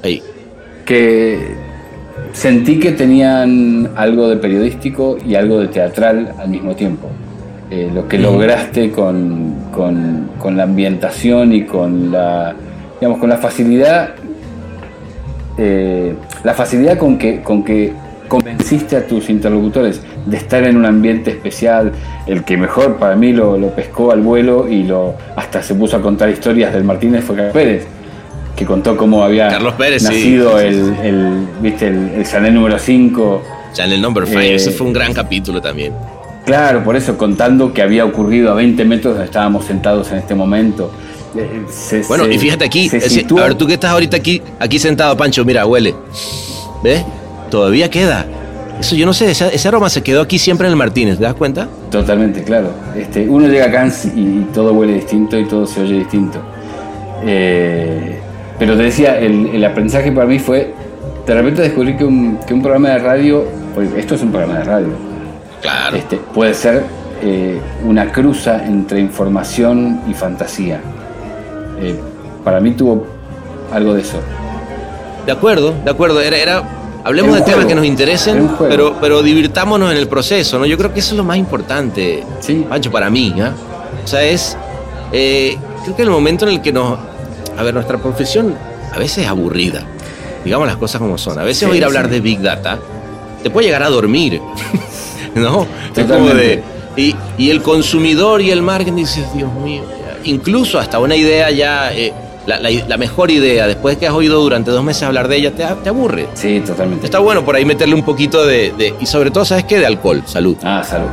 Ahí. 0.02 0.22
que 0.86 1.54
sentí 2.38 2.78
que 2.78 2.92
tenían 2.92 3.90
algo 3.96 4.28
de 4.28 4.36
periodístico 4.36 5.18
y 5.26 5.34
algo 5.34 5.58
de 5.58 5.66
teatral 5.68 6.32
al 6.38 6.48
mismo 6.48 6.76
tiempo. 6.76 7.08
Eh, 7.70 7.90
lo 7.92 8.06
que 8.08 8.16
lograste 8.18 8.90
con, 8.92 9.54
con- 9.72 10.30
con 10.38 10.56
la 10.56 10.62
ambientación 10.62 11.52
y 11.52 11.64
con 11.64 12.12
la, 12.12 12.54
digamos, 13.00 13.18
con 13.18 13.28
la 13.28 13.36
facilidad, 13.38 14.10
eh, 15.58 16.14
la 16.44 16.54
facilidad 16.54 16.96
con 16.96 17.18
que, 17.18 17.40
con 17.42 17.64
que 17.64 17.92
convenciste 18.28 18.96
a 18.96 19.06
tus 19.06 19.28
interlocutores 19.30 20.00
de 20.26 20.36
estar 20.36 20.62
en 20.64 20.76
un 20.76 20.86
ambiente 20.86 21.30
especial, 21.30 21.92
el 22.26 22.44
que 22.44 22.56
mejor 22.56 22.96
para 22.98 23.16
mí 23.16 23.32
lo, 23.32 23.58
lo 23.58 23.70
pescó 23.70 24.12
al 24.12 24.20
vuelo 24.20 24.68
y 24.68 24.84
lo 24.84 25.14
hasta 25.34 25.60
se 25.62 25.74
puso 25.74 25.96
a 25.96 26.00
contar 26.02 26.28
historias 26.30 26.72
del 26.72 26.84
Martínez 26.84 27.24
fue 27.24 27.36
Pérez 27.52 27.86
que 28.58 28.66
contó 28.66 28.96
cómo 28.96 29.22
había 29.24 29.48
Carlos 29.48 29.74
Pérez, 29.74 30.02
sí, 30.02 30.08
nacido 30.08 30.58
sí, 30.58 30.64
el, 30.66 30.96
el, 31.04 31.46
¿viste? 31.62 31.86
el, 31.86 32.10
el 32.16 32.26
Chanel 32.26 32.54
número 32.54 32.78
5. 32.78 33.42
Chanel 33.72 34.00
Number 34.02 34.26
5, 34.26 34.40
Eh, 34.40 34.54
ese 34.56 34.70
fue 34.72 34.86
un 34.86 34.92
gran 34.92 35.12
capítulo 35.12 35.60
también. 35.60 35.92
Claro, 36.44 36.82
por 36.82 36.96
eso 36.96 37.16
contando 37.16 37.72
que 37.72 37.82
había 37.82 38.04
ocurrido 38.04 38.50
a 38.50 38.54
20 38.54 38.84
metros 38.84 39.12
donde 39.14 39.26
estábamos 39.26 39.64
sentados 39.66 40.10
en 40.10 40.18
este 40.18 40.34
momento. 40.34 40.90
Eh, 41.36 41.62
se- 41.70 42.02
Bueno, 42.08 42.24
se- 42.24 42.32
y 42.34 42.38
fíjate 42.38 42.64
aquí, 42.64 42.88
a 42.90 43.34
ver, 43.42 43.54
tú 43.54 43.66
que 43.66 43.74
estás 43.74 43.90
ahorita 43.92 44.16
aquí, 44.16 44.42
aquí 44.58 44.78
sentado, 44.78 45.16
Pancho, 45.16 45.44
mira, 45.44 45.64
huele. 45.66 45.94
¿Ves? 46.82 47.04
Todavía 47.50 47.90
queda. 47.90 48.26
Eso 48.80 48.94
yo 48.96 49.04
no 49.06 49.12
sé, 49.12 49.30
ese, 49.32 49.54
ese 49.54 49.68
aroma 49.68 49.90
se 49.90 50.02
quedó 50.02 50.22
aquí 50.22 50.38
siempre 50.38 50.66
en 50.66 50.72
el 50.72 50.76
Martínez, 50.76 51.18
¿te 51.18 51.24
das 51.24 51.34
cuenta? 51.34 51.68
Totalmente, 51.90 52.42
claro. 52.44 52.70
Este, 52.96 53.28
uno 53.28 53.46
llega 53.48 53.66
acá 53.66 53.92
y, 54.14 54.18
y 54.20 54.46
todo 54.54 54.72
huele 54.72 54.94
distinto 54.94 55.38
y 55.38 55.44
todo 55.46 55.66
se 55.66 55.82
oye 55.82 55.94
distinto. 55.98 56.38
Eh, 57.24 58.20
pero 58.58 58.76
te 58.76 58.82
decía, 58.82 59.18
el, 59.18 59.46
el 59.54 59.64
aprendizaje 59.64 60.12
para 60.12 60.26
mí 60.26 60.38
fue, 60.38 60.72
de 61.26 61.34
repente 61.34 61.62
descubrí 61.62 61.96
que 61.96 62.04
un, 62.04 62.38
que 62.46 62.54
un 62.54 62.62
programa 62.62 62.90
de 62.90 62.98
radio, 62.98 63.44
esto 63.96 64.14
es 64.14 64.22
un 64.22 64.30
programa 64.30 64.58
de 64.58 64.64
radio, 64.64 64.88
claro. 65.62 65.96
este, 65.96 66.16
puede 66.16 66.54
ser 66.54 66.84
eh, 67.22 67.60
una 67.84 68.10
cruza 68.12 68.64
entre 68.64 69.00
información 69.00 70.00
y 70.08 70.14
fantasía. 70.14 70.80
Eh, 71.80 71.98
para 72.44 72.60
mí 72.60 72.72
tuvo 72.72 73.06
algo 73.72 73.94
de 73.94 74.02
eso. 74.02 74.18
De 75.26 75.32
acuerdo, 75.32 75.74
de 75.84 75.90
acuerdo. 75.90 76.20
Era, 76.20 76.36
era, 76.38 76.62
hablemos 77.04 77.36
Era 77.36 77.44
de 77.44 77.52
temas 77.52 77.66
que 77.66 77.74
nos 77.74 77.84
interesen, 77.84 78.48
pero, 78.58 78.96
pero 79.00 79.22
divirtámonos 79.22 79.90
en 79.92 79.98
el 79.98 80.08
proceso, 80.08 80.58
¿no? 80.58 80.64
Yo 80.66 80.78
creo 80.78 80.94
que 80.94 81.00
eso 81.00 81.12
es 81.12 81.18
lo 81.18 81.24
más 81.24 81.36
importante, 81.36 82.24
Pancho, 82.68 82.90
para 82.90 83.10
mí, 83.10 83.34
¿ah? 83.40 83.52
O 84.02 84.06
sea, 84.06 84.22
es. 84.22 84.56
eh, 85.12 85.56
creo 85.84 85.96
que 85.96 86.02
el 86.02 86.10
momento 86.10 86.46
en 86.46 86.52
el 86.54 86.62
que 86.62 86.72
nos. 86.72 86.98
A 87.58 87.62
ver, 87.62 87.74
nuestra 87.74 87.98
profesión 87.98 88.54
a 88.92 88.98
veces 88.98 89.24
es 89.24 89.28
aburrida. 89.28 89.82
Digamos 90.44 90.66
las 90.68 90.76
cosas 90.76 91.00
como 91.00 91.18
son. 91.18 91.38
A 91.38 91.42
veces 91.42 91.58
Sí, 91.60 91.64
oír 91.66 91.84
hablar 91.84 92.08
de 92.08 92.20
Big 92.20 92.40
Data 92.40 92.78
te 93.42 93.50
puede 93.50 93.66
llegar 93.66 93.82
a 93.82 93.88
dormir. 93.90 94.40
¿No? 95.34 95.66
Es 95.94 96.04
como 96.06 96.28
de. 96.28 96.62
Y, 96.96 97.14
y 97.36 97.50
el 97.50 97.62
consumidor 97.62 98.40
y 98.40 98.50
el 98.50 98.62
marketing 98.62 98.96
dices, 98.96 99.24
Dios 99.34 99.52
mío. 99.54 99.82
ya". 99.88 100.18
Incluso 100.24 100.78
hasta 100.78 100.98
una 100.98 101.14
idea 101.16 101.50
ya. 101.50 101.92
eh, 101.92 102.12
la, 102.46 102.58
la- 102.60 102.70
la 102.70 102.96
mejor 102.96 103.30
idea, 103.30 103.66
después 103.66 103.96
de 103.96 104.00
que 104.00 104.06
has 104.06 104.14
oído 104.14 104.40
durante 104.40 104.70
dos 104.70 104.82
meses 104.82 105.02
hablar 105.02 105.28
de 105.28 105.36
ella, 105.36 105.50
te, 105.54 105.64
te 105.82 105.88
aburre. 105.90 106.28
Sí, 106.34 106.60
totalmente. 106.66 107.04
Está 107.04 107.18
bueno 107.18 107.44
por 107.44 107.54
ahí 107.54 107.64
meterle 107.66 107.94
un 107.94 108.02
poquito 108.04 108.46
de, 108.46 108.72
de- 108.78 108.94
Y 109.00 109.06
sobre 109.06 109.30
todo, 109.30 109.44
¿sabes 109.44 109.64
qué? 109.64 109.78
De 109.78 109.84
alcohol. 109.86 110.22
Salud. 110.26 110.56
Ah, 110.64 110.82
salud. 110.82 111.08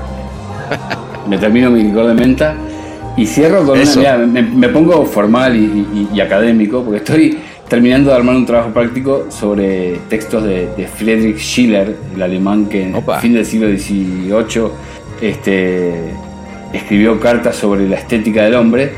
me 1.28 1.38
termino 1.38 1.70
mi 1.70 1.84
licor 1.84 2.08
de 2.08 2.14
menta 2.14 2.56
y 3.18 3.26
cierro 3.26 3.64
con 3.66 3.80
Eso. 3.80 4.00
una. 4.00 4.18
mirá, 4.18 4.26
me, 4.28 4.42
me 4.42 4.70
pongo 4.70 5.06
formal 5.06 5.56
y, 5.56 5.60
y- 5.64 6.10
y 6.14 6.20
académico 6.22 6.84
porque 6.84 6.98
estoy 6.98 7.38
terminando 7.70 8.12
de 8.12 8.16
armar 8.18 8.36
un 8.36 8.46
trabajo 8.46 8.70
práctico 8.72 9.26
sobre 9.30 10.00
textos 10.10 10.44
de, 10.44 10.68
de 10.78 10.88
Friedrich 10.88 11.38
Schiller, 11.40 11.96
el 12.16 12.22
alemán 12.22 12.66
que 12.68 12.84
en 12.84 12.96
el 12.96 13.04
fin 13.22 13.34
del 13.34 13.46
siglo 13.46 13.68
XVIII 13.70 14.68
este, 15.22 15.94
escribió 16.74 17.20
cartas 17.20 17.56
sobre 17.56 17.88
la 17.88 17.96
estética 17.96 18.44
del 18.44 18.56
hombre. 18.56 18.92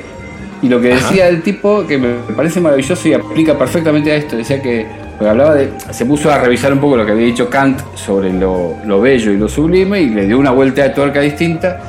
Y 0.61 0.69
lo 0.69 0.81
que 0.81 0.91
Ajá. 0.91 1.07
decía 1.09 1.27
el 1.29 1.43
tipo, 1.43 1.85
que 1.85 1.97
me 1.99 2.13
parece 2.35 2.59
maravilloso 2.59 3.07
y 3.07 3.13
aplica 3.13 3.57
perfectamente 3.57 4.11
a 4.11 4.15
esto, 4.15 4.35
decía 4.37 4.59
que 4.61 4.87
porque 5.17 5.29
hablaba 5.29 5.53
de. 5.55 5.69
se 5.91 6.05
puso 6.05 6.31
a 6.31 6.39
revisar 6.39 6.73
un 6.73 6.79
poco 6.79 6.97
lo 6.97 7.05
que 7.05 7.11
había 7.11 7.25
dicho 7.25 7.49
Kant 7.49 7.79
sobre 7.95 8.33
lo, 8.33 8.73
lo 8.85 8.99
bello 8.99 9.31
y 9.31 9.37
lo 9.37 9.47
sublime 9.47 10.01
y 10.01 10.09
le 10.09 10.25
dio 10.25 10.37
una 10.39 10.51
vuelta 10.51 10.83
de 10.83 10.89
tuerca 10.89 11.21
distinta. 11.21 11.79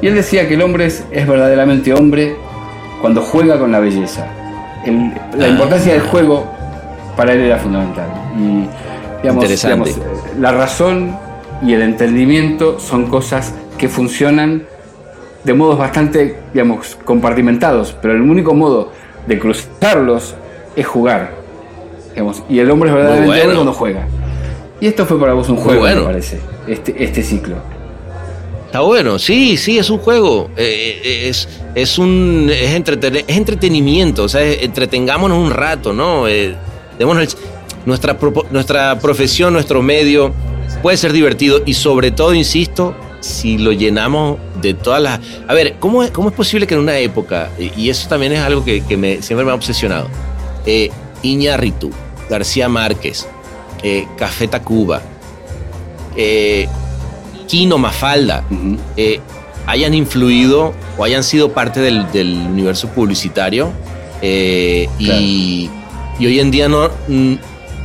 Y 0.00 0.06
él 0.06 0.14
decía 0.14 0.46
que 0.48 0.54
el 0.54 0.62
hombre 0.62 0.86
es, 0.86 1.04
es 1.10 1.26
verdaderamente 1.26 1.92
hombre 1.92 2.36
cuando 3.00 3.20
juega 3.22 3.58
con 3.58 3.72
la 3.72 3.80
belleza. 3.80 4.26
El- 4.84 5.12
la 5.36 5.46
Ah. 5.46 5.48
importancia 5.48 5.92
del 5.92 6.02
juego 6.02 6.44
para 7.16 7.32
él 7.32 7.40
era 7.40 7.58
fundamental. 7.58 8.06
Y 8.36 8.68
digamos, 9.22 9.44
Interesante. 9.44 9.90
digamos, 9.90 10.12
la 10.38 10.52
razón 10.52 11.16
y 11.62 11.72
el 11.74 11.82
entendimiento 11.82 12.78
son 12.78 13.06
cosas 13.06 13.52
que 13.76 13.88
funcionan 13.88 14.62
de 15.44 15.54
modos 15.54 15.78
bastante, 15.78 16.38
digamos, 16.52 16.96
compartimentados, 17.04 17.96
pero 18.00 18.14
el 18.14 18.20
único 18.22 18.54
modo 18.54 18.92
de 19.26 19.38
cruzarlos 19.38 20.34
es 20.76 20.86
jugar. 20.86 21.36
digamos, 22.14 22.42
y 22.48 22.58
el 22.58 22.68
hombre 22.70 22.88
es 22.90 22.96
verdaderamente 22.96 23.28
bueno. 23.28 23.42
hombre 23.42 23.54
cuando 23.56 23.72
juega. 23.72 24.06
Y 24.80 24.86
esto 24.88 25.06
fue 25.06 25.20
para 25.20 25.34
vos 25.34 25.48
un 25.48 25.56
juego, 25.56 25.80
bueno. 25.82 26.00
me 26.00 26.06
parece, 26.06 26.40
este, 26.66 27.04
este 27.04 27.22
ciclo. 27.22 27.56
Está 28.68 28.80
bueno, 28.80 29.18
sí, 29.18 29.56
sí, 29.56 29.78
es 29.78 29.88
un 29.88 29.96
juego. 29.98 30.50
eh, 30.56 31.00
eh, 31.02 31.28
es, 31.30 31.48
es 31.74 31.96
un 31.98 32.50
es, 32.52 32.74
entretene- 32.74 33.24
es 33.26 33.36
entretenimiento, 33.38 34.24
o 34.24 34.28
sea, 34.28 34.42
entretengámonos 34.44 35.38
un 35.38 35.50
rato, 35.50 35.94
¿no? 35.94 36.28
Eh, 36.28 36.54
démonos 36.98 37.34
nuestra, 37.86 38.18
nuestra 38.50 38.98
profesión, 38.98 39.54
nuestro 39.54 39.80
medio 39.82 40.34
puede 40.82 40.98
ser 40.98 41.14
divertido 41.14 41.62
y 41.64 41.72
sobre 41.72 42.10
todo, 42.10 42.34
insisto, 42.34 42.94
si 43.20 43.56
lo 43.56 43.72
llenamos 43.72 44.36
de 44.60 44.74
todas 44.74 45.00
las... 45.00 45.20
A 45.48 45.54
ver, 45.54 45.76
¿cómo 45.80 46.02
es, 46.04 46.10
cómo 46.10 46.28
es 46.28 46.34
posible 46.34 46.66
que 46.66 46.74
en 46.74 46.80
una 46.80 46.98
época, 46.98 47.48
y 47.58 47.88
eso 47.88 48.06
también 48.06 48.32
es 48.32 48.40
algo 48.40 48.66
que, 48.66 48.82
que 48.84 48.98
me, 48.98 49.22
siempre 49.22 49.46
me 49.46 49.50
ha 49.52 49.54
obsesionado, 49.54 50.08
eh, 50.66 50.90
Iñárritu, 51.22 51.90
García 52.28 52.68
Márquez, 52.68 53.26
eh, 53.82 54.06
Café 54.18 54.46
Tacuba, 54.46 55.00
eh, 56.16 56.68
Kino 57.48 57.78
Mafalda 57.78 58.44
eh, 58.96 59.18
hayan 59.66 59.94
influido 59.94 60.72
o 60.96 61.04
hayan 61.04 61.24
sido 61.24 61.52
parte 61.52 61.80
del, 61.80 62.10
del 62.12 62.34
universo 62.34 62.88
publicitario 62.88 63.72
eh, 64.22 64.88
y, 64.98 65.68
y 66.18 66.26
hoy 66.26 66.38
en 66.40 66.50
día 66.50 66.68
no, 66.68 66.88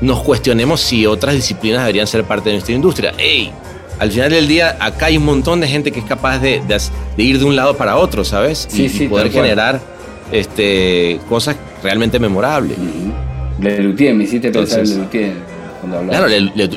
nos 0.01 0.21
cuestionemos 0.21 0.81
si 0.81 1.05
otras 1.05 1.33
disciplinas 1.35 1.79
deberían 1.81 2.05
ser 2.07 2.23
parte 2.25 2.49
de 2.49 2.55
nuestra 2.55 2.75
industria. 2.75 3.13
¡Ey! 3.17 3.51
Al 3.99 4.11
final 4.11 4.31
del 4.31 4.47
día, 4.47 4.75
acá 4.79 5.05
hay 5.05 5.17
un 5.17 5.25
montón 5.25 5.61
de 5.61 5.67
gente 5.67 5.91
que 5.91 5.99
es 5.99 6.05
capaz 6.05 6.39
de, 6.39 6.61
de 6.67 6.81
de 7.15 7.23
ir 7.23 7.37
de 7.39 7.45
un 7.45 7.55
lado 7.55 7.77
para 7.77 7.95
otro, 7.97 8.25
¿sabes? 8.25 8.67
Sí, 8.69 8.83
y, 8.83 8.85
y 8.85 8.89
sí, 8.89 9.07
poder 9.07 9.27
tal 9.27 9.33
cual. 9.33 9.43
generar 9.45 9.81
este, 10.31 11.19
cosas 11.29 11.55
realmente 11.83 12.19
memorables. 12.19 12.75
Lelutier, 13.61 14.15
me 14.15 14.23
hiciste 14.23 14.49
pensar 14.51 14.79
en 14.79 14.85
Entonces- 14.85 14.97
Lelutier 14.97 15.52
cuando. 15.89 16.09
Claro, 16.11 16.27
Le, 16.27 16.39
Le- 16.41 16.67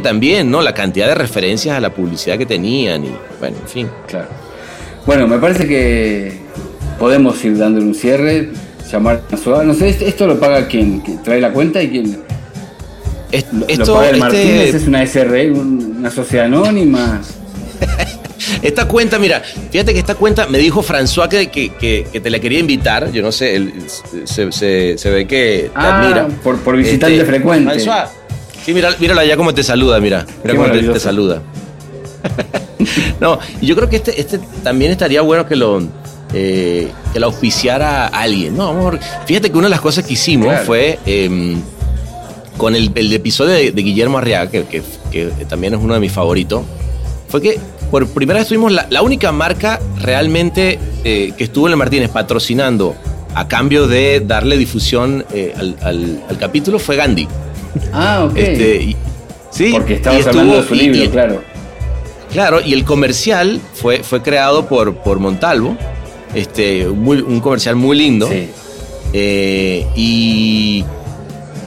también, 0.00 0.50
¿no? 0.50 0.62
La 0.62 0.74
cantidad 0.74 1.06
de 1.08 1.14
referencias 1.14 1.76
a 1.76 1.80
la 1.80 1.92
publicidad 1.94 2.36
que 2.38 2.46
tenían 2.46 3.04
y, 3.04 3.10
bueno, 3.40 3.56
en 3.62 3.68
fin. 3.68 3.88
Claro. 4.06 4.28
Bueno, 5.06 5.26
me 5.26 5.38
parece 5.38 5.66
que 5.66 6.38
podemos 6.98 7.42
ir 7.44 7.56
dándole 7.56 7.86
un 7.86 7.94
cierre, 7.94 8.50
llamar 8.90 9.22
a 9.32 9.36
su 9.36 9.50
No 9.64 9.74
sé, 9.74 9.88
esto 9.88 10.26
lo 10.26 10.38
paga 10.38 10.66
quien 10.68 11.00
¿Quién 11.00 11.22
trae 11.22 11.40
la 11.40 11.50
cuenta 11.52 11.82
y 11.82 11.88
quién. 11.90 12.12
Lo- 13.52 13.66
esto, 13.68 13.86
lo 13.86 13.94
paga 13.94 14.08
el 14.08 14.14
este- 14.16 14.20
Martínez, 14.20 14.74
es 14.74 14.86
una 14.88 15.02
SRE, 15.06 15.50
un- 15.52 15.96
una 15.98 16.10
sociedad 16.10 16.46
anónima. 16.46 17.20
Esta 18.62 18.86
cuenta, 18.88 19.18
mira, 19.18 19.42
fíjate 19.70 19.92
que 19.92 19.98
esta 20.00 20.14
cuenta 20.14 20.46
me 20.46 20.58
dijo 20.58 20.82
François 20.82 21.28
que, 21.28 21.48
que, 21.48 21.70
que- 21.74 22.06
que 22.12 22.20
te 22.20 22.30
la 22.30 22.38
quería 22.38 22.58
invitar. 22.58 23.10
Yo 23.12 23.22
no 23.22 23.32
sé, 23.32 23.56
él, 23.56 23.72
se, 24.24 24.50
se- 24.52 24.96
se 24.98 25.10
ve 25.10 25.26
que 25.26 25.70
te 25.72 25.78
Ah, 25.78 26.00
admira. 26.02 26.22
Este, 26.28 26.34
por- 26.42 26.58
por 26.60 26.76
visitante 26.76 27.24
frecuente. 27.24 27.74
François, 27.74 28.06
sí, 28.64 28.72
mira, 28.74 28.90
mírala 28.98 29.24
ya 29.24 29.36
cómo 29.36 29.52
te 29.54 29.62
saluda, 29.62 30.00
mira. 30.00 30.24
Mira 30.44 30.56
cómo 30.56 30.70
te, 30.70 31.00
saluda. 31.00 31.42
no, 33.20 33.38
yo 33.60 33.76
creo 33.76 33.88
que 33.88 33.96
este, 33.96 34.20
este 34.20 34.38
también 34.62 34.90
estaría 34.92 35.20
bueno 35.22 35.46
que 35.46 35.56
lo 35.56 35.82
eh, 36.34 36.88
que 37.12 37.20
la 37.20 37.26
auspiciara 37.26 38.06
alguien. 38.08 38.56
No, 38.56 38.68
amor. 38.68 38.98
Fíjate 39.26 39.50
que 39.50 39.56
una 39.56 39.66
de 39.66 39.70
las 39.70 39.80
cosas 39.80 40.04
que 40.04 40.12
hicimos 40.14 40.48
Claro. 40.48 40.64
fue 40.66 40.98
em, 41.06 41.60
con 42.56 42.74
el, 42.74 42.90
el 42.94 43.12
episodio 43.12 43.52
de, 43.54 43.72
de 43.72 43.82
Guillermo 43.82 44.18
Arriaga, 44.18 44.50
que, 44.50 44.64
que- 44.64 44.82
que 45.10 45.26
también 45.48 45.74
es 45.74 45.80
uno 45.80 45.94
de 45.94 46.00
mis 46.00 46.12
favoritos, 46.12 46.62
fue 47.28 47.40
que 47.40 47.58
por 47.90 48.06
primera 48.08 48.38
vez 48.40 48.48
tuvimos 48.48 48.72
la, 48.72 48.86
la 48.90 49.02
única 49.02 49.32
marca 49.32 49.80
realmente 50.00 50.78
eh, 51.04 51.32
que 51.36 51.44
estuvo 51.44 51.66
en 51.66 51.72
el 51.72 51.76
Martínez 51.78 52.10
patrocinando 52.10 52.94
a 53.34 53.46
cambio 53.48 53.86
de 53.86 54.20
darle 54.20 54.56
difusión 54.56 55.24
eh, 55.32 55.52
al, 55.56 55.76
al- 55.82 56.22
al 56.28 56.38
capítulo 56.38 56.78
fue 56.78 56.96
Gandhi. 56.96 57.28
Ah, 57.92 58.24
ok. 58.28 58.36
Este, 58.36 58.76
y- 58.82 58.96
sí, 59.50 59.70
Porque 59.72 59.94
estuvo- 59.94 60.14
hablando 60.14 60.56
de 60.62 60.68
su 60.68 60.74
y- 60.74 60.78
libro, 60.78 61.04
y- 61.04 61.08
claro. 61.08 61.42
Claro, 62.32 62.60
y 62.64 62.74
el 62.74 62.84
comercial 62.84 63.60
fue, 63.74 64.02
fue 64.02 64.20
creado 64.22 64.66
por, 64.66 64.96
por 64.96 65.18
Montalvo, 65.18 65.76
este, 66.34 66.86
muy- 66.86 67.20
un 67.22 67.40
comercial 67.40 67.74
muy 67.76 67.96
lindo. 67.96 68.28
Eh, 69.12 69.86
y, 69.96 70.84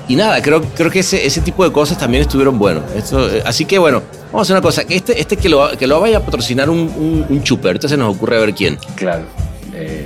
y 0.08 0.16
nada, 0.16 0.42
creo, 0.42 0.62
creo 0.76 0.92
que 0.92 1.00
ese, 1.00 1.26
ese 1.26 1.42
tipo 1.42 1.64
de 1.64 1.72
cosas 1.72 1.98
también 1.98 2.22
estuvieron 2.22 2.60
buenos. 2.60 2.84
Esto, 2.96 3.28
así 3.46 3.66
que 3.66 3.80
bueno, 3.80 4.04
vamos 4.32 4.40
a 4.40 4.42
hacer 4.42 4.56
una 4.56 4.62
cosa. 4.62 4.84
Este, 4.90 5.20
este 5.20 5.38
que, 5.38 5.50
lo, 5.50 5.70
que 5.78 5.88
lo 5.88 6.00
vaya 6.00 6.18
a 6.18 6.22
patrocinar 6.22 6.70
un, 6.70 6.80
un, 6.80 7.26
un 7.30 7.44
chuper, 7.44 7.72
entonces 7.76 7.92
se 7.92 7.98
nos 7.98 8.16
ocurre 8.16 8.38
a 8.38 8.40
ver 8.40 8.54
quién. 8.54 8.78
Claro. 8.96 9.24
Eh, 9.74 10.06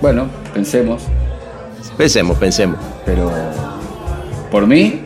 bueno, 0.00 0.26
pensemos. 0.54 1.02
Pensemos, 1.98 2.36
pensemos. 2.38 2.78
Pero 3.04 3.30
por 4.50 4.66
mí, 4.66 5.02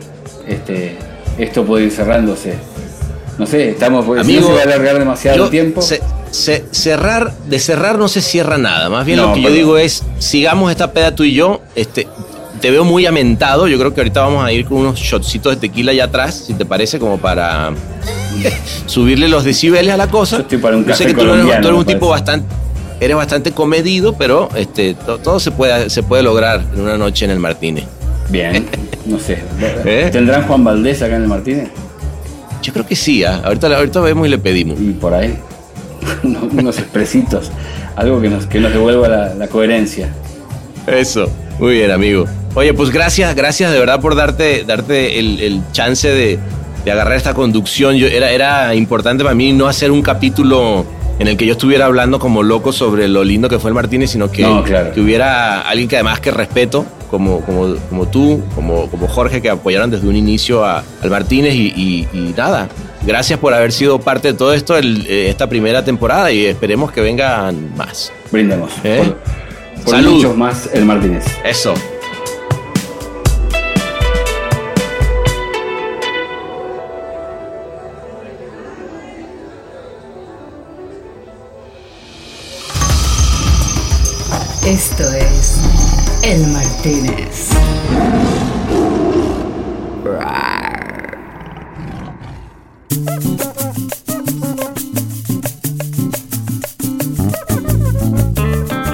este, 0.47 0.97
esto 1.37 1.65
puede 1.65 1.85
ir 1.85 1.91
cerrándose. 1.91 2.55
No 3.37 3.45
sé, 3.45 3.69
estamos, 3.71 4.07
no 4.07 4.19
Amigo, 4.19 4.47
se 4.47 4.53
va 4.53 4.59
a 4.59 4.63
alargar 4.63 4.97
demasiado 4.97 5.37
yo- 5.37 5.49
tiempo. 5.49 5.81
se- 5.81 6.01
se- 6.31 6.65
cerrar, 6.71 7.33
de 7.47 7.59
cerrar 7.59 7.97
no 7.99 8.07
se 8.07 8.21
cierra 8.21 8.57
nada. 8.57 8.89
Más 8.89 9.05
bien 9.05 9.17
No, 9.19 9.27
lo 9.27 9.33
que 9.35 9.41
yo 9.41 9.49
digo 9.51 9.77
es, 9.77 10.03
sigamos 10.19 10.71
esta 10.71 10.91
peda 10.93 11.13
tú 11.13 11.23
y 11.25 11.33
yo. 11.33 11.61
Este, 11.75 12.07
te 12.59 12.69
veo 12.71 12.83
muy 12.83 13.05
amentado. 13.05 13.67
Yo 13.67 13.77
creo 13.79 13.93
que 13.93 14.01
ahorita 14.01 14.21
vamos 14.21 14.43
a 14.45 14.51
ir 14.51 14.65
con 14.65 14.77
unos 14.79 14.99
shotcitos 14.99 15.55
de 15.55 15.59
tequila 15.67 15.91
allá 15.91 16.05
atrás, 16.05 16.43
si 16.47 16.53
te 16.53 16.65
parece, 16.65 16.99
como 16.99 17.17
para 17.17 17.71
subirle 18.85 19.27
los 19.27 19.43
decibeles 19.43 19.93
a 19.93 19.97
la 19.97 20.07
cosa. 20.07 20.37
Yo 20.37 20.41
estoy 20.43 20.57
para 20.59 20.77
un 20.77 20.85
Yo 20.85 20.93
sé 20.93 21.05
que 21.05 21.13
tú 21.13 21.21
eres, 21.21 21.31
colombiano, 21.31 21.61
tú 21.61 21.67
eres 21.69 21.79
un 21.79 21.85
tipo 21.85 22.09
bastante, 22.09 22.47
eres 22.99 23.15
bastante 23.17 23.51
comedido, 23.51 24.13
pero 24.13 24.49
este, 24.55 24.93
to- 24.93 25.17
todo, 25.19 25.39
se 25.39 25.51
puede, 25.51 25.89
se 25.89 26.03
puede 26.03 26.23
lograr 26.23 26.63
en 26.73 26.81
una 26.81 26.97
noche 26.97 27.25
en 27.25 27.31
el 27.31 27.39
Martínez. 27.39 27.85
Bien, 28.29 28.67
no 29.05 29.19
sé. 29.19 29.39
¿Eh? 29.85 30.09
¿Tendrán 30.11 30.43
Juan 30.47 30.63
Valdés 30.63 31.01
acá 31.01 31.15
en 31.15 31.23
el 31.23 31.27
Martínez? 31.27 31.69
Yo 32.61 32.73
creo 32.73 32.85
que 32.85 32.95
sí, 32.95 33.23
ah. 33.23 33.41
ahorita, 33.43 33.67
ahorita 33.75 34.01
vemos 34.01 34.27
y 34.27 34.29
le 34.29 34.37
pedimos. 34.37 34.79
Y 34.79 34.91
por 34.91 35.13
ahí, 35.13 35.37
unos, 36.23 36.43
unos 36.53 36.77
expresitos, 36.77 37.51
algo 37.95 38.21
que 38.21 38.29
nos, 38.29 38.45
que 38.45 38.59
nos 38.59 38.71
devuelva 38.73 39.07
la, 39.07 39.33
la 39.33 39.47
coherencia. 39.47 40.09
Eso, 40.85 41.29
muy 41.59 41.73
bien, 41.73 41.91
amigo. 41.91 42.25
Oye, 42.55 42.73
pues 42.73 42.89
gracias, 42.91 43.35
gracias 43.35 43.71
de 43.71 43.79
verdad 43.79 43.99
por 44.01 44.15
darte, 44.15 44.63
darte 44.65 45.19
el, 45.19 45.39
el 45.39 45.61
chance 45.71 46.07
de, 46.09 46.39
de 46.85 46.91
agarrar 46.91 47.15
esta 47.17 47.33
conducción. 47.33 47.95
Yo, 47.95 48.07
era, 48.07 48.31
era 48.31 48.73
importante 48.75 49.23
para 49.23 49.35
mí 49.35 49.53
no 49.53 49.67
hacer 49.67 49.91
un 49.91 50.01
capítulo 50.01 50.85
en 51.19 51.27
el 51.27 51.35
que 51.37 51.45
yo 51.45 51.51
estuviera 51.51 51.85
hablando 51.85 52.17
como 52.17 52.43
loco 52.43 52.71
sobre 52.71 53.07
lo 53.07 53.23
lindo 53.23 53.49
que 53.49 53.59
fue 53.59 53.69
el 53.69 53.75
Martínez, 53.75 54.11
sino 54.11 54.31
que, 54.31 54.41
No, 54.41 54.63
claro. 54.63 54.93
que 54.93 55.01
hubiera 55.01 55.61
alguien 55.61 55.87
que 55.89 55.97
además 55.97 56.19
que 56.21 56.31
respeto, 56.31 56.85
como, 57.11 57.41
como, 57.41 57.75
como 57.89 58.07
tú, 58.07 58.41
como, 58.55 58.87
como 58.89 59.07
Jorge, 59.07 59.41
que 59.41 59.49
apoyaron 59.49 59.91
desde 59.91 60.07
un 60.07 60.15
inicio 60.15 60.63
a- 60.63 60.83
al 61.01 61.09
Martínez 61.09 61.53
y, 61.55 61.73
y- 61.75 62.07
y 62.13 62.33
nada. 62.37 62.69
Gracias 63.05 63.37
por 63.39 63.53
haber 63.53 63.71
sido 63.71 63.99
parte 63.99 64.29
de 64.29 64.33
todo 64.35 64.53
esto 64.53 64.77
el- 64.77 65.05
eh, 65.07 65.29
esta 65.29 65.47
primera 65.49 65.83
temporada 65.83 66.31
y 66.31 66.45
esperemos 66.45 66.91
que 66.91 67.01
vengan 67.01 67.75
más. 67.75 68.11
Brindemos. 68.31 68.71
¿Eh? 68.83 69.01
Por, 69.03 69.17
por 69.83 69.95
Salud. 69.95 70.15
muchos 70.15 70.37
más 70.37 70.69
el 70.73 70.85
Martínez. 70.85 71.25
Eso. 71.43 71.73
Esto 84.65 85.03
es 85.13 85.57
El 86.21 86.45
Martínez. 86.47 87.49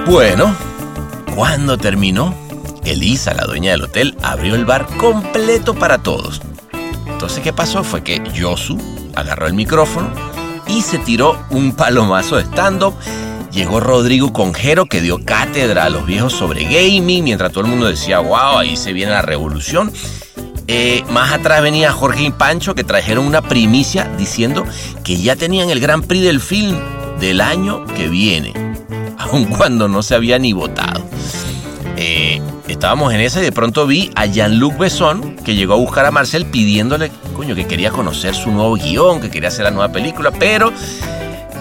Bueno, 0.06 0.56
cuando 1.36 1.78
terminó, 1.78 2.34
Elisa, 2.86 3.34
la 3.34 3.44
dueña 3.44 3.72
del 3.72 3.84
hotel, 3.84 4.16
abrió 4.24 4.56
el 4.56 4.66
bar 4.66 4.88
completo 4.98 5.74
para 5.74 5.98
todos. 5.98 6.42
Entonces, 7.08 7.44
¿qué 7.44 7.52
pasó? 7.52 7.84
Fue 7.84 8.04
que 8.04 8.22
Yosu 8.34 8.78
agarró 9.16 9.48
el 9.48 9.54
micrófono 9.54 10.10
y 10.68 10.82
se 10.82 10.98
tiró 10.98 11.38
un 11.50 11.74
palomazo 11.74 12.38
de 12.38 12.44
stand-up. 12.44 12.96
Llegó 13.52 13.80
Rodrigo 13.80 14.34
Conjero, 14.34 14.86
que 14.86 15.02
dio 15.02 15.24
cátedra 15.24 15.86
a 15.86 15.90
los 15.90 16.06
viejos 16.06 16.34
sobre 16.34 16.64
gaming, 16.64 17.24
mientras 17.24 17.52
todo 17.52 17.66
el 17.66 17.70
mundo 17.70 17.88
decía, 17.88 18.20
wow, 18.20 18.60
ahí 18.60 18.78
se 18.78 18.94
viene 18.94 19.12
la 19.12 19.22
revolución. 19.22 19.92
Eh, 20.68 21.04
más 21.12 21.32
atrás 21.32 21.62
venía 21.62 21.92
Jorge 21.92 22.24
y 22.24 22.32
Pancho, 22.32 22.76
que 22.76 22.84
trajeron 22.84 23.26
una 23.26 23.42
primicia 23.42 24.10
diciendo 24.18 24.66
que 25.04 25.18
ya 25.18 25.36
tenían 25.36 25.70
el 25.70 25.80
Gran 25.80 26.02
Prix 26.02 26.24
del 26.24 26.40
film 26.40 26.78
del 27.20 27.40
año 27.40 27.86
que 27.96 28.08
viene, 28.08 28.54
aun 29.18 29.46
cuando 29.46 29.88
no 29.88 30.02
se 30.02 30.16
había 30.16 30.40
ni 30.40 30.54
votado. 30.54 31.05
Eh, 32.08 32.40
estábamos 32.68 33.12
en 33.16 33.20
esa 33.20 33.40
y 33.40 33.46
de 33.46 33.52
pronto 33.52 33.88
vi 33.88 34.12
a 34.14 34.28
Jean-Luc 34.28 34.78
Besson 34.78 35.38
que 35.38 35.56
llegó 35.56 35.74
a 35.74 35.78
buscar 35.78 36.06
a 36.06 36.12
Marcel 36.12 36.46
pidiéndole, 36.46 37.10
coño, 37.36 37.56
que 37.56 37.66
quería 37.66 37.90
conocer 37.90 38.36
su 38.36 38.52
nuevo 38.52 38.76
guion, 38.76 39.20
que 39.20 39.32
quería 39.32 39.48
hacer 39.48 39.64
la 39.64 39.72
nueva 39.72 39.92
película, 39.92 40.30
pero 40.30 40.72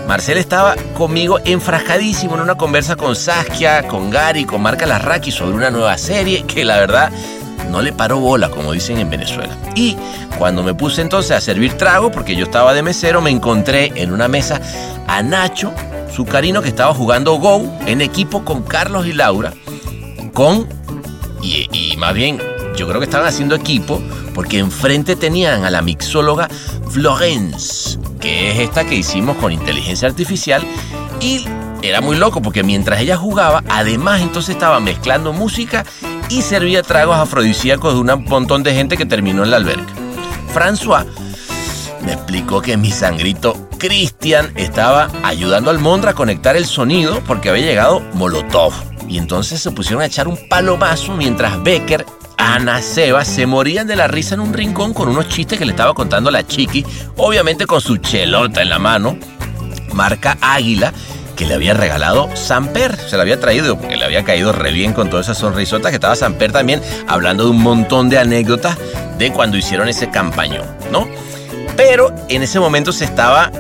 Marcel 0.07 0.37
estaba 0.37 0.77
conmigo 0.93 1.41
enfrascadísimo 1.47 2.35
en 2.35 2.43
una 2.43 2.57
conversa 2.57 2.95
con 2.95 3.17
Saskia, 3.17 3.89
con 3.89 4.11
Gary, 4.11 4.45
con 4.45 4.61
Marca 4.61 4.85
Larraqui 4.85 5.31
sobre 5.31 5.57
una 5.57 5.71
nueva 5.71 5.97
serie 5.97 6.43
que 6.43 6.63
la 6.63 6.77
verdad 6.77 7.11
no 7.71 7.81
le 7.81 7.95
paró 7.95 8.19
bola, 8.21 8.51
como 8.51 8.73
dicen 8.73 8.99
en 8.99 9.09
Venezuela. 9.09 9.57
Y 9.75 9.97
cuando 10.39 10.63
me 10.63 10.75
puse 10.75 11.01
entonces 11.01 11.31
a 11.31 11.41
servir 11.41 11.73
trago, 11.79 12.11
porque 12.11 12.37
yo 12.37 12.45
estaba 12.45 12.75
de 12.75 12.83
mesero, 12.83 13.23
me 13.23 13.31
encontré 13.31 13.93
en 13.95 14.13
una 14.13 14.29
mesa 14.29 14.61
a 15.07 15.23
Nacho, 15.23 15.73
su 16.15 16.27
carino 16.27 16.61
que 16.61 16.69
estaba 16.69 16.93
jugando 16.93 17.33
Go 17.37 17.63
en 17.87 18.03
equipo 18.03 18.45
con 18.45 18.63
Carlos 18.63 19.07
y 19.07 19.15
Laura, 19.15 19.55
con 20.35 20.69
y, 21.41 21.69
y 21.73 21.97
más 21.97 22.13
bien, 22.13 22.41
yo 22.77 22.87
creo 22.87 23.01
que 23.01 23.05
estaban 23.05 23.27
haciendo 23.27 23.55
equipo 23.55 24.03
porque 24.35 24.59
enfrente 24.59 25.17
tenían 25.17 25.65
a 25.65 25.71
la 25.71 25.81
mixóloga 25.81 26.49
Florence, 26.91 27.99
que 28.21 28.51
es 28.51 28.59
esta 28.59 28.85
que 28.85 28.97
hicimos 28.97 29.37
con 29.37 29.53
inteligencia 29.53 30.09
artificial. 30.09 30.63
Y 31.21 31.47
era 31.83 32.01
muy 32.01 32.17
loco 32.17 32.43
porque 32.43 32.63
mientras 32.63 33.01
ella 33.01 33.17
jugaba, 33.17 33.63
además 33.69 34.23
entonces 34.23 34.55
estaba 34.55 34.81
mezclando 34.81 35.33
música 35.33 35.85
y 36.29 36.43
servía 36.43 36.83
tragos 36.83 37.17
afrodisíacos 37.17 37.95
de 37.95 38.01
un 38.01 38.25
montón 38.25 38.63
de 38.63 38.75
gente 38.75 38.97
que 38.97 39.07
terminó 39.07 39.45
en 39.45 39.51
la 39.51 39.59
alberca. 39.59 39.93
François 40.53 41.05
me 42.05 42.13
explicó 42.13 42.61
que 42.61 42.77
mi 42.77 42.91
sangrito 42.91 43.69
Cristian 43.79 44.53
estaba 44.57 45.11
ayudando 45.23 45.71
al 45.71 45.79
Mondra 45.79 46.13
a 46.13 46.15
conectar 46.15 46.57
el 46.57 46.67
sonido 46.67 47.21
porque 47.27 47.51
había 47.51 47.67
llegado 47.67 48.01
Molotov. 48.15 48.94
Y 49.09 49.19
entonces 49.19 49.61
se 49.61 49.71
pusieron 49.71 50.03
a 50.03 50.07
echar 50.07 50.29
un 50.29 50.39
palomazo 50.49 51.15
mientras 51.15 51.63
Becker, 51.63 52.05
Ana, 52.37 52.83
Seba 52.83 53.25
se 53.25 53.47
morían 53.47 53.87
de 53.87 53.97
la 53.97 54.09
risa 54.09 54.35
en 54.35 54.41
un 54.41 54.53
rincón 54.53 54.93
con 54.93 55.09
unos 55.09 55.29
chistes 55.29 55.59
que 55.59 55.65
le 55.65 55.73
estaba 55.73 55.95
contando 55.95 56.31
la 56.31 56.47
chiqui, 56.47 56.85
obviamente 57.17 57.67
con 57.67 57.81
su 57.81 57.99
chelota 57.99 58.63
en 58.63 58.71
la 58.71 58.79
mano, 58.79 59.17
marca 59.93 60.37
Águila, 60.41 60.93
que 61.37 61.47
le 61.47 61.55
había 61.55 61.75
regalado 61.75 62.29
Samper. 62.35 62.97
Se 62.97 63.17
la 63.17 63.23
había 63.23 63.41
traído 63.41 63.79
porque 63.79 63.97
le 63.97 64.05
había 64.05 64.25
caído 64.25 64.53
re 64.53 64.73
bien 64.73 64.93
con 64.93 65.11
todas 65.11 65.27
esas 65.27 65.39
sonrisotas 65.39 65.91
que 65.91 65.97
estaba 65.97 66.17
Samper 66.17 66.53
también 66.53 66.81
hablando 67.07 67.45
de 67.45 67.51
un 67.51 67.63
montón 67.63 68.09
de 68.09 68.19
anécdotas 68.19 68.77
de 69.19 69.33
cuando 69.33 69.57
hicieron 69.57 69.89
ese 69.89 70.11
campañón, 70.11 70.67
¿no? 70.91 71.09
Pero 71.77 72.15
en 72.29 72.43
ese 72.43 72.61
momento 72.61 72.93
se 72.93 73.05
estaba 73.05 73.51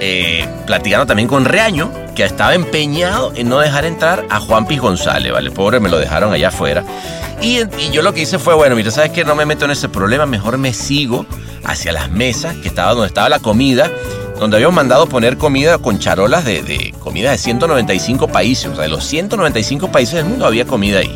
eh, 0.00 0.46
platicando 0.66 1.06
también 1.06 1.28
con 1.28 1.44
Reaño, 1.44 1.90
que 2.14 2.24
estaba 2.24 2.54
empeñado 2.54 3.32
en 3.34 3.48
no 3.48 3.58
dejar 3.58 3.84
entrar 3.84 4.24
a 4.30 4.40
Juan 4.40 4.66
Piz 4.66 4.80
González, 4.80 5.32
¿vale? 5.32 5.50
Pobre, 5.50 5.80
me 5.80 5.88
lo 5.88 5.98
dejaron 5.98 6.32
allá 6.32 6.48
afuera. 6.48 6.84
Y, 7.40 7.60
yo 7.92 8.02
lo 8.02 8.14
que 8.14 8.22
hice 8.22 8.38
fue, 8.38 8.54
bueno, 8.54 8.76
mira, 8.76 8.90
¿sabes 8.90 9.10
qué? 9.10 9.24
No 9.24 9.34
me 9.34 9.44
meto 9.44 9.64
en 9.64 9.72
ese 9.72 9.88
problema, 9.88 10.24
mejor 10.24 10.56
me 10.56 10.72
sigo 10.72 11.26
hacia 11.64 11.92
las 11.92 12.10
mesas, 12.10 12.56
que 12.56 12.68
estaba 12.68 12.92
donde 12.92 13.08
estaba 13.08 13.28
la 13.28 13.40
comida, 13.40 13.90
donde 14.38 14.56
habíamos 14.56 14.74
mandado 14.74 15.06
poner 15.08 15.36
comida 15.36 15.78
con 15.78 15.98
charolas 15.98 16.44
de, 16.44 16.62
de 16.62 16.94
comida 17.00 17.32
de 17.32 17.38
195 17.38 18.28
países, 18.28 18.66
o 18.66 18.74
sea, 18.74 18.84
de 18.84 18.88
los 18.88 19.04
195 19.04 19.90
países 19.90 20.14
del 20.14 20.24
mundo 20.26 20.46
había 20.46 20.64
comida 20.64 21.00
ahí. 21.00 21.14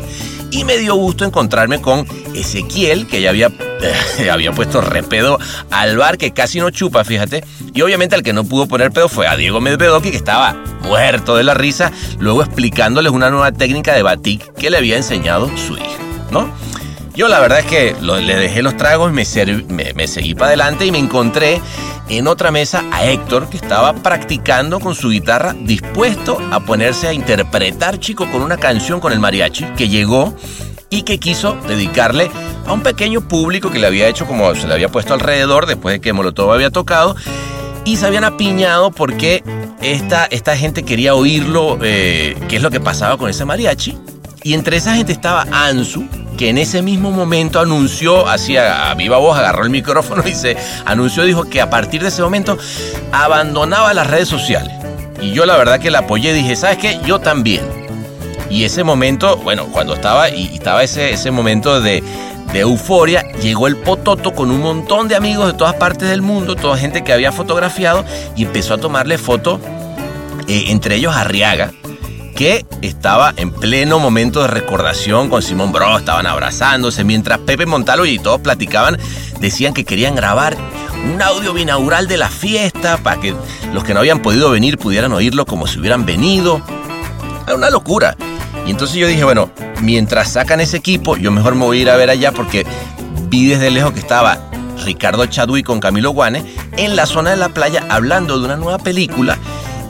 Y 0.51 0.63
me 0.63 0.77
dio 0.77 0.95
gusto 0.95 1.25
encontrarme 1.25 1.79
con 1.79 2.07
Ezequiel, 2.33 3.07
que 3.07 3.21
ya 3.21 3.29
había, 3.29 3.51
había 4.31 4.51
puesto 4.51 4.81
repedo 4.81 5.37
al 5.69 5.97
bar, 5.97 6.17
que 6.17 6.31
casi 6.31 6.59
no 6.59 6.71
chupa, 6.71 7.03
fíjate. 7.03 7.43
Y 7.73 7.81
obviamente 7.81 8.15
al 8.15 8.23
que 8.23 8.33
no 8.33 8.43
pudo 8.43 8.67
poner 8.67 8.91
pedo 8.91 9.09
fue 9.09 9.27
a 9.27 9.35
Diego 9.35 9.61
Medvedoki, 9.61 10.11
que 10.11 10.17
estaba 10.17 10.55
muerto 10.81 11.35
de 11.35 11.43
la 11.43 11.53
risa, 11.53 11.91
luego 12.19 12.41
explicándoles 12.43 13.11
una 13.11 13.29
nueva 13.29 13.51
técnica 13.51 13.93
de 13.93 14.03
batik 14.03 14.53
que 14.53 14.69
le 14.69 14.77
había 14.77 14.97
enseñado 14.97 15.49
su 15.57 15.75
hija, 15.75 15.99
¿no? 16.31 16.49
Yo 17.15 17.27
la 17.27 17.39
verdad 17.39 17.59
es 17.59 17.65
que 17.65 17.95
le 18.01 18.35
dejé 18.35 18.61
los 18.61 18.77
tragos, 18.77 19.11
me, 19.11 19.23
serv- 19.23 19.67
me, 19.67 19.93
me 19.93 20.07
seguí 20.07 20.35
para 20.35 20.47
adelante 20.47 20.85
y 20.85 20.91
me 20.91 20.99
encontré 20.99 21.61
en 22.07 22.27
otra 22.27 22.49
mesa 22.49 22.85
a 22.91 23.05
Héctor, 23.05 23.49
que 23.49 23.57
estaba 23.57 23.93
practicando 23.93 24.79
con 24.79 24.95
su 24.95 25.09
guitarra, 25.09 25.53
dispuesto 25.59 26.39
a 26.51 26.61
ponerse 26.61 27.07
a 27.07 27.13
interpretar, 27.13 27.99
chico, 27.99 28.25
con 28.31 28.41
una 28.41 28.57
canción 28.57 28.99
con 28.99 29.11
el 29.11 29.19
mariachi, 29.19 29.65
que 29.77 29.89
llegó 29.89 30.33
y 30.89 31.03
que 31.03 31.19
quiso 31.19 31.55
dedicarle 31.67 32.31
a 32.65 32.71
un 32.73 32.81
pequeño 32.81 33.21
público 33.21 33.69
que 33.69 33.79
le 33.79 33.85
había 33.87 34.07
hecho 34.07 34.25
como 34.25 34.55
se 34.55 34.65
le 34.67 34.73
había 34.73 34.89
puesto 34.89 35.13
alrededor 35.13 35.65
después 35.67 35.93
de 35.93 36.01
que 36.01 36.13
Molotov 36.13 36.51
había 36.51 36.71
tocado 36.71 37.15
y 37.85 37.97
se 37.97 38.05
habían 38.05 38.23
apiñado 38.23 38.91
porque 38.91 39.43
esta, 39.81 40.25
esta 40.25 40.55
gente 40.57 40.83
quería 40.83 41.15
oírlo, 41.15 41.77
eh, 41.81 42.35
qué 42.47 42.57
es 42.57 42.61
lo 42.61 42.71
que 42.71 42.79
pasaba 42.79 43.17
con 43.17 43.29
ese 43.29 43.45
mariachi. 43.45 43.97
Y 44.43 44.53
entre 44.53 44.77
esa 44.77 44.95
gente 44.95 45.11
estaba 45.11 45.45
Ansu, 45.51 46.07
que 46.37 46.49
en 46.49 46.57
ese 46.57 46.81
mismo 46.81 47.11
momento 47.11 47.59
anunció, 47.59 48.27
hacía 48.27 48.89
a 48.89 48.93
viva 48.95 49.17
voz, 49.17 49.37
agarró 49.37 49.63
el 49.63 49.69
micrófono 49.69 50.23
y 50.25 50.33
se 50.33 50.55
anunció, 50.85 51.23
dijo 51.23 51.43
que 51.43 51.59
a 51.59 51.69
partir 51.69 52.01
de 52.01 52.07
ese 52.07 52.21
momento 52.21 52.57
abandonaba 53.11 53.93
las 53.93 54.07
redes 54.07 54.29
sociales. 54.29 54.73
Y 55.21 55.31
yo 55.31 55.45
la 55.45 55.57
verdad 55.57 55.79
que 55.81 55.91
la 55.91 55.99
apoyé, 55.99 56.33
dije, 56.33 56.55
¿sabes 56.55 56.77
qué? 56.77 56.99
Yo 57.05 57.19
también. 57.19 57.61
Y 58.49 58.63
ese 58.63 58.83
momento, 58.83 59.35
bueno, 59.37 59.65
cuando 59.65 59.93
estaba, 59.93 60.29
y 60.29 60.55
estaba 60.55 60.83
ese, 60.83 61.11
ese 61.11 61.29
momento 61.31 61.81
de, 61.81 62.01
de 62.53 62.59
euforia, 62.59 63.23
llegó 63.41 63.67
el 63.67 63.77
Pototo 63.77 64.33
con 64.33 64.49
un 64.49 64.61
montón 64.61 65.07
de 65.07 65.15
amigos 65.15 65.47
de 65.47 65.53
todas 65.57 65.75
partes 65.75 66.09
del 66.09 66.21
mundo, 66.21 66.55
toda 66.55 66.77
gente 66.77 67.03
que 67.03 67.13
había 67.13 67.31
fotografiado, 67.31 68.03
y 68.35 68.43
empezó 68.43 68.73
a 68.73 68.77
tomarle 68.77 69.17
foto, 69.17 69.59
eh, 70.47 70.65
entre 70.67 70.95
ellos 70.95 71.15
Arriaga, 71.15 71.71
que 72.35 72.65
estaba 72.81 73.33
en 73.37 73.51
pleno 73.51 73.99
momento 73.99 74.41
de 74.41 74.47
recordación 74.47 75.29
con 75.29 75.41
Simón 75.41 75.71
Bro, 75.71 75.99
estaban 75.99 76.25
abrazándose, 76.25 77.03
mientras 77.03 77.39
Pepe 77.39 77.65
Montalo 77.65 78.05
y 78.05 78.17
todos 78.17 78.41
platicaban, 78.41 78.97
decían 79.39 79.73
que 79.73 79.85
querían 79.85 80.15
grabar 80.15 80.57
un 81.05 81.21
audio 81.21 81.53
binaural 81.53 82.07
de 82.07 82.17
la 82.17 82.29
fiesta 82.29 82.97
para 82.97 83.21
que 83.21 83.33
los 83.73 83.83
que 83.83 83.93
no 83.93 83.99
habían 83.99 84.21
podido 84.21 84.49
venir 84.49 84.77
pudieran 84.77 85.13
oírlo 85.13 85.45
como 85.45 85.67
si 85.67 85.79
hubieran 85.79 86.05
venido. 86.05 86.61
Era 87.45 87.55
una 87.55 87.69
locura. 87.69 88.15
Y 88.65 88.71
entonces 88.71 88.97
yo 88.97 89.07
dije, 89.07 89.23
bueno, 89.23 89.51
mientras 89.81 90.31
sacan 90.31 90.59
ese 90.61 90.77
equipo, 90.77 91.17
yo 91.17 91.31
mejor 91.31 91.55
me 91.55 91.65
voy 91.65 91.79
a 91.79 91.81
ir 91.81 91.89
a 91.89 91.95
ver 91.95 92.09
allá 92.09 92.31
porque 92.31 92.65
vi 93.29 93.47
desde 93.47 93.71
lejos 93.71 93.93
que 93.93 93.99
estaba 93.99 94.39
Ricardo 94.85 95.25
Chadui 95.25 95.63
con 95.63 95.79
Camilo 95.79 96.11
Guane 96.11 96.43
en 96.77 96.95
la 96.95 97.05
zona 97.05 97.31
de 97.31 97.37
la 97.37 97.49
playa 97.49 97.85
hablando 97.89 98.39
de 98.39 98.45
una 98.45 98.55
nueva 98.55 98.77
película 98.77 99.37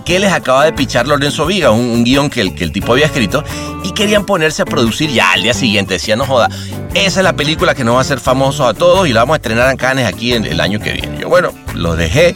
que 0.06 0.20
les 0.20 0.32
acaba 0.32 0.66
de 0.66 0.74
pichar 0.74 1.08
Lorenzo 1.08 1.46
Viga, 1.46 1.70
un, 1.70 2.04
guion 2.04 2.32
que 2.32 2.42
el, 2.42 2.56
que 2.56 2.64
el 2.64 2.72
tipo 2.72 2.94
había 2.94 3.06
escrito, 3.06 3.44
y 3.84 3.92
querían 3.92 4.26
ponerse 4.26 4.64
a 4.64 4.66
producir 4.66 5.12
ya 5.12 5.34
al 5.34 5.44
día 5.44 5.54
siguiente. 5.54 5.94
Decían, 5.94 6.18
no 6.18 6.26
joda, 6.26 6.50
esa 6.96 7.20
es 7.20 7.24
la 7.24 7.34
película 7.34 7.76
que 7.76 7.84
nos 7.84 7.94
va 7.94 8.00
a 8.00 8.02
hacer 8.02 8.20
famosos 8.20 8.68
a 8.68 8.74
todos 8.74 9.08
y 9.08 9.14
la 9.14 9.20
vamos 9.20 9.36
a 9.36 9.38
estrenar 9.38 9.70
en 9.70 9.78
Cannes 9.78 10.08
aquí 10.08 10.34
en 10.34 10.46
el 10.46 10.62
año 10.62 10.80
que 10.80 10.94
viene. 10.94 11.20
Yo, 11.20 11.30
bueno, 11.30 11.52
lo 11.76 11.96
dejé 11.96 12.34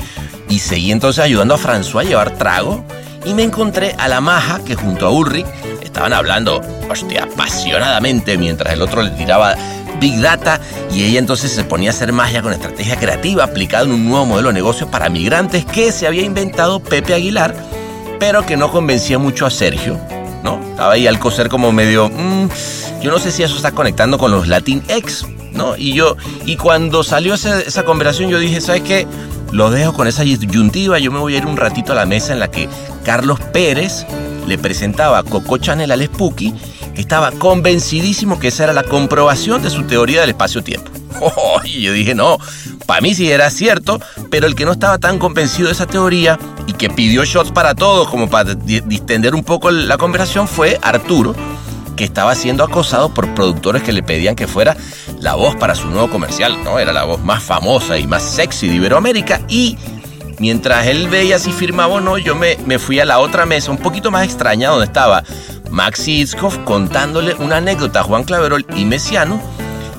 y 0.49 0.59
seguí 0.59 0.91
entonces 0.91 1.23
ayudando 1.23 1.55
a 1.55 1.57
François 1.57 2.01
a 2.01 2.03
llevar 2.03 2.37
trago 2.37 2.85
y 3.25 3.33
me 3.33 3.41
encontré 3.41 3.95
a 3.97 4.07
la 4.07 4.21
maja 4.21 4.63
que 4.63 4.75
junto 4.75 5.07
a 5.07 5.09
Ulrich 5.09 5.47
estaban 5.93 6.11
hablando, 6.11 6.59
hostia, 6.89 7.25
apasionadamente 7.31 8.35
mientras 8.35 8.73
el 8.73 8.81
otro 8.81 9.03
le 9.03 9.11
tiraba 9.11 9.55
Big 9.99 10.19
Data 10.19 10.59
y 10.91 11.03
ella 11.03 11.19
entonces 11.19 11.51
se 11.51 11.63
ponía 11.63 11.91
a 11.91 11.93
hacer 11.93 12.11
magia 12.11 12.41
con 12.41 12.51
estrategia 12.51 12.95
creativa 12.95 13.43
aplicada 13.43 13.85
en 13.85 13.91
un 13.91 14.09
nuevo 14.09 14.25
modelo 14.25 14.47
de 14.47 14.55
negocio 14.55 14.89
para 14.89 15.07
migrantes 15.09 15.65
que 15.65 15.91
se 15.91 16.07
había 16.07 16.23
inventado 16.23 16.79
Pepe 16.79 17.13
Aguilar, 17.13 17.55
pero 18.19 18.43
que 18.43 18.57
no 18.57 18.71
convencía 18.71 19.19
mucho 19.19 19.45
a 19.45 19.51
Sergio, 19.51 19.99
¿no? 20.43 20.59
Estaba 20.71 20.93
ahí 20.93 21.05
al 21.05 21.19
coser 21.19 21.47
como 21.47 21.71
medio, 21.71 22.09
"Mm, 22.09 22.49
yo 23.03 23.11
no 23.11 23.19
sé 23.19 23.31
si 23.31 23.43
eso 23.43 23.55
está 23.55 23.71
conectando 23.71 24.17
con 24.17 24.31
los 24.31 24.47
Latinx, 24.47 25.27
¿no? 25.51 25.77
Y 25.77 25.93
yo, 25.93 26.17
y 26.47 26.55
cuando 26.57 27.03
salió 27.03 27.35
esa, 27.35 27.61
esa 27.61 27.85
conversación 27.85 28.31
yo 28.31 28.39
dije, 28.39 28.61
¿sabes 28.61 28.81
qué? 28.81 29.05
Lo 29.51 29.69
dejo 29.69 29.93
con 29.93 30.07
esa 30.07 30.23
disyuntiva, 30.23 30.97
yo 30.97 31.11
me 31.11 31.19
voy 31.19 31.35
a 31.35 31.37
ir 31.37 31.45
un 31.45 31.55
ratito 31.55 31.91
a 31.91 31.95
la 31.95 32.07
mesa 32.07 32.33
en 32.33 32.39
la 32.39 32.49
que 32.49 32.67
Carlos 33.05 33.39
Pérez 33.39 34.07
le 34.47 34.57
presentaba 34.57 35.19
a 35.19 35.23
Coco 35.23 35.57
Chanel 35.57 35.91
al 35.91 36.03
Spooky, 36.05 36.53
estaba 36.95 37.31
convencidísimo 37.31 38.39
que 38.39 38.49
esa 38.49 38.65
era 38.65 38.73
la 38.73 38.83
comprobación 38.83 39.61
de 39.61 39.69
su 39.69 39.83
teoría 39.83 40.21
del 40.21 40.31
espacio-tiempo. 40.31 40.91
y 41.65 41.81
yo 41.81 41.93
dije, 41.93 42.15
no, 42.15 42.37
para 42.85 43.01
mí 43.01 43.13
sí 43.15 43.31
era 43.31 43.49
cierto, 43.49 43.99
pero 44.29 44.47
el 44.47 44.55
que 44.55 44.65
no 44.65 44.73
estaba 44.73 44.97
tan 44.97 45.19
convencido 45.19 45.67
de 45.67 45.73
esa 45.73 45.85
teoría 45.87 46.37
y 46.67 46.73
que 46.73 46.89
pidió 46.89 47.23
shots 47.23 47.51
para 47.51 47.75
todos 47.75 48.09
como 48.09 48.29
para 48.29 48.55
di- 48.55 48.81
distender 48.81 49.33
un 49.35 49.43
poco 49.43 49.71
la 49.71 49.97
conversación 49.97 50.47
fue 50.47 50.79
Arturo, 50.81 51.35
que 51.95 52.03
estaba 52.03 52.33
siendo 52.35 52.63
acosado 52.63 53.13
por 53.13 53.33
productores 53.35 53.83
que 53.83 53.91
le 53.93 54.01
pedían 54.03 54.35
que 54.35 54.47
fuera 54.47 54.75
la 55.19 55.35
voz 55.35 55.55
para 55.55 55.75
su 55.75 55.87
nuevo 55.87 56.09
comercial, 56.09 56.63
¿no? 56.63 56.79
Era 56.79 56.91
la 56.91 57.03
voz 57.03 57.23
más 57.23 57.43
famosa 57.43 57.97
y 57.99 58.07
más 58.07 58.23
sexy 58.23 58.67
de 58.67 58.75
Iberoamérica 58.75 59.41
y 59.47 59.77
mientras 60.39 60.87
él 60.87 61.09
veía 61.09 61.39
si 61.39 61.51
firmaba 61.51 61.95
o 61.95 62.01
no, 62.01 62.17
yo 62.17 62.35
me, 62.35 62.57
me 62.65 62.79
fui 62.79 62.99
a 62.99 63.05
la 63.05 63.19
otra 63.19 63.45
mesa, 63.45 63.71
un 63.71 63.77
poquito 63.77 64.11
más 64.11 64.23
extraña, 64.25 64.69
donde 64.69 64.85
estaba 64.85 65.23
Maxi 65.69 66.21
Itzkoff 66.21 66.59
contándole 66.59 67.33
una 67.35 67.57
anécdota 67.57 68.01
a 68.01 68.03
Juan 68.03 68.23
Claverol 68.23 68.65
y 68.75 68.85
Messiano, 68.85 69.41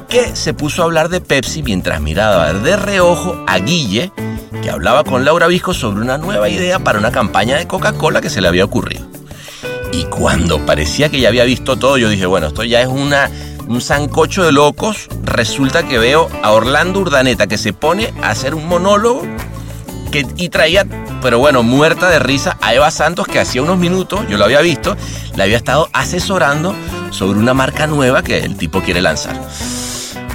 que 0.09 0.37
se 0.37 0.55
puso 0.55 0.83
a 0.83 0.85
hablar 0.85 1.09
de 1.09 1.21
Pepsi 1.21 1.63
mientras 1.63 2.01
miraba 2.01 2.53
de 2.53 2.77
reojo 2.77 3.43
a 3.47 3.59
Guille, 3.59 4.13
que 4.63 4.71
hablaba 4.71 5.03
con 5.05 5.25
Laura 5.25 5.47
Visco 5.49 5.75
sobre 5.75 6.01
una 6.01 6.17
nueva 6.17 6.49
idea 6.49 6.79
para 6.79 6.99
una 6.99 7.11
campaña 7.11 7.57
de 7.57 7.67
Coca-Cola 7.67 8.21
que 8.21 8.31
se 8.31 8.41
le 8.41 8.49
había 8.49 8.65
ocurrido. 8.65 9.05
Y 9.93 10.05
cuando 10.05 10.65
parecía 10.65 11.09
que 11.09 11.21
ya 11.21 11.29
había 11.29 11.45
visto 11.45 11.77
todo, 11.77 11.99
yo 11.99 12.09
dije, 12.09 12.27
bueno, 12.27 12.49
esto 12.49 12.65
ya 12.65 12.81
es 12.81 12.89
una, 12.89 13.31
un 13.69 13.81
sancocho 13.81 14.45
de 14.45 14.53
locos. 14.53 15.09
Resulta 15.23 15.87
que 15.87 15.99
veo 15.99 16.29
a 16.43 16.53
Orlando 16.53 17.01
Urdaneta 17.01 17.47
que 17.47 17.59
se 17.59 17.73
pone 17.73 18.13
a 18.23 18.31
hacer 18.31 18.55
un 18.55 18.67
monólogo 18.67 19.23
y 20.37 20.49
traía, 20.49 20.87
pero 21.23 21.39
bueno, 21.39 21.63
muerta 21.63 22.09
de 22.09 22.19
risa 22.19 22.57
a 22.61 22.75
Eva 22.75 22.91
Santos 22.91 23.27
que 23.27 23.41
hacía 23.41 23.63
unos 23.63 23.79
minutos, 23.79 24.21
yo 24.29 24.39
lo 24.39 24.45
había 24.45 24.61
visto, 24.61 24.97
le 25.35 25.43
había 25.43 25.57
estado 25.57 25.89
asesorando 25.93 26.75
sobre 27.11 27.39
una 27.39 27.55
marca 27.55 27.87
nueva 27.87 28.23
que 28.23 28.39
el 28.39 28.57
tipo 28.57 28.81
quiere 28.81 29.03
lanzar. 29.03 29.41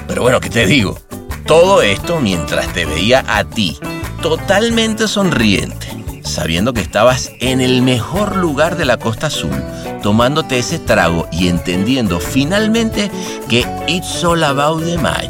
Pero 0.08 0.22
bueno, 0.22 0.40
¿qué 0.40 0.50
te 0.50 0.66
digo? 0.66 1.00
Todo 1.46 1.82
esto 1.82 2.20
mientras 2.20 2.68
te 2.74 2.86
veía 2.86 3.24
a 3.28 3.44
ti, 3.44 3.78
totalmente 4.22 5.08
sonriente, 5.08 5.88
sabiendo 6.24 6.74
que 6.74 6.82
estabas 6.82 7.32
en 7.40 7.62
el 7.62 7.82
mejor 7.82 8.36
lugar 8.36 8.76
de 8.76 8.86
la 8.86 8.98
Costa 8.98 9.28
Azul, 9.28 9.64
tomándote 10.04 10.60
ese 10.60 10.80
trago 10.80 11.28
y 11.32 11.48
entendiendo 11.48 12.20
finalmente 12.20 13.10
que 13.48 13.66
it's 13.88 14.24
all 14.24 14.44
about 14.44 14.84
the 14.84 14.98
magic. 14.98 15.30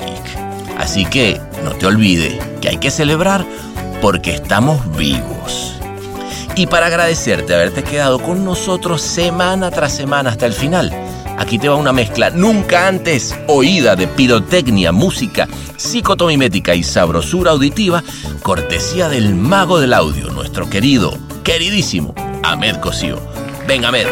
Así 0.77 1.05
que 1.05 1.39
no 1.63 1.71
te 1.73 1.85
olvides 1.85 2.43
que 2.61 2.69
hay 2.69 2.77
que 2.77 2.91
celebrar 2.91 3.45
porque 4.01 4.35
estamos 4.35 4.79
vivos. 4.97 5.75
Y 6.55 6.67
para 6.67 6.87
agradecerte 6.87 7.53
haberte 7.53 7.83
quedado 7.83 8.19
con 8.19 8.43
nosotros 8.43 9.01
semana 9.01 9.71
tras 9.71 9.93
semana 9.93 10.31
hasta 10.31 10.45
el 10.45 10.53
final, 10.53 10.91
aquí 11.37 11.57
te 11.57 11.69
va 11.69 11.75
una 11.75 11.93
mezcla 11.93 12.29
nunca 12.29 12.87
antes 12.87 13.35
oída 13.47 13.95
de 13.95 14.07
pirotecnia, 14.07 14.91
música, 14.91 15.47
psicotomimética 15.77 16.75
y 16.75 16.83
sabrosura 16.83 17.51
auditiva, 17.51 18.03
cortesía 18.41 19.07
del 19.09 19.35
mago 19.35 19.79
del 19.79 19.93
audio, 19.93 20.29
nuestro 20.31 20.69
querido, 20.69 21.17
queridísimo 21.43 22.13
Ahmed 22.43 22.77
Cosío. 22.77 23.19
Ven, 23.67 23.85
Ahmed. 23.85 24.07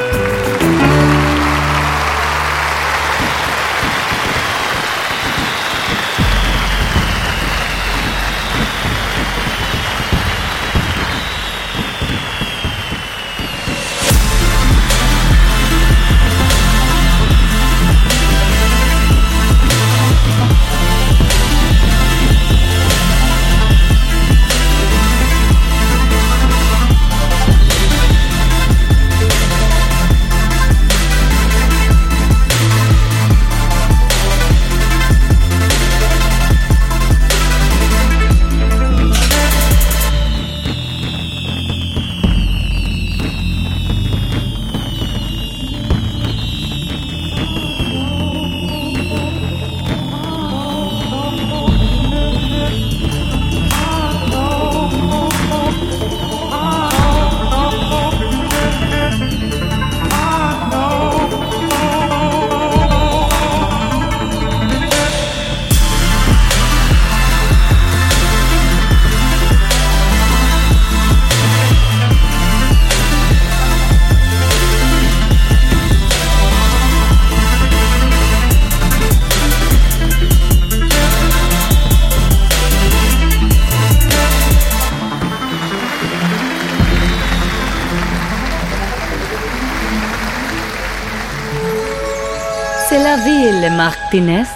Martínez. 93.69 94.49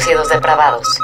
Torcidos 0.00 0.30
depravados. 0.30 0.99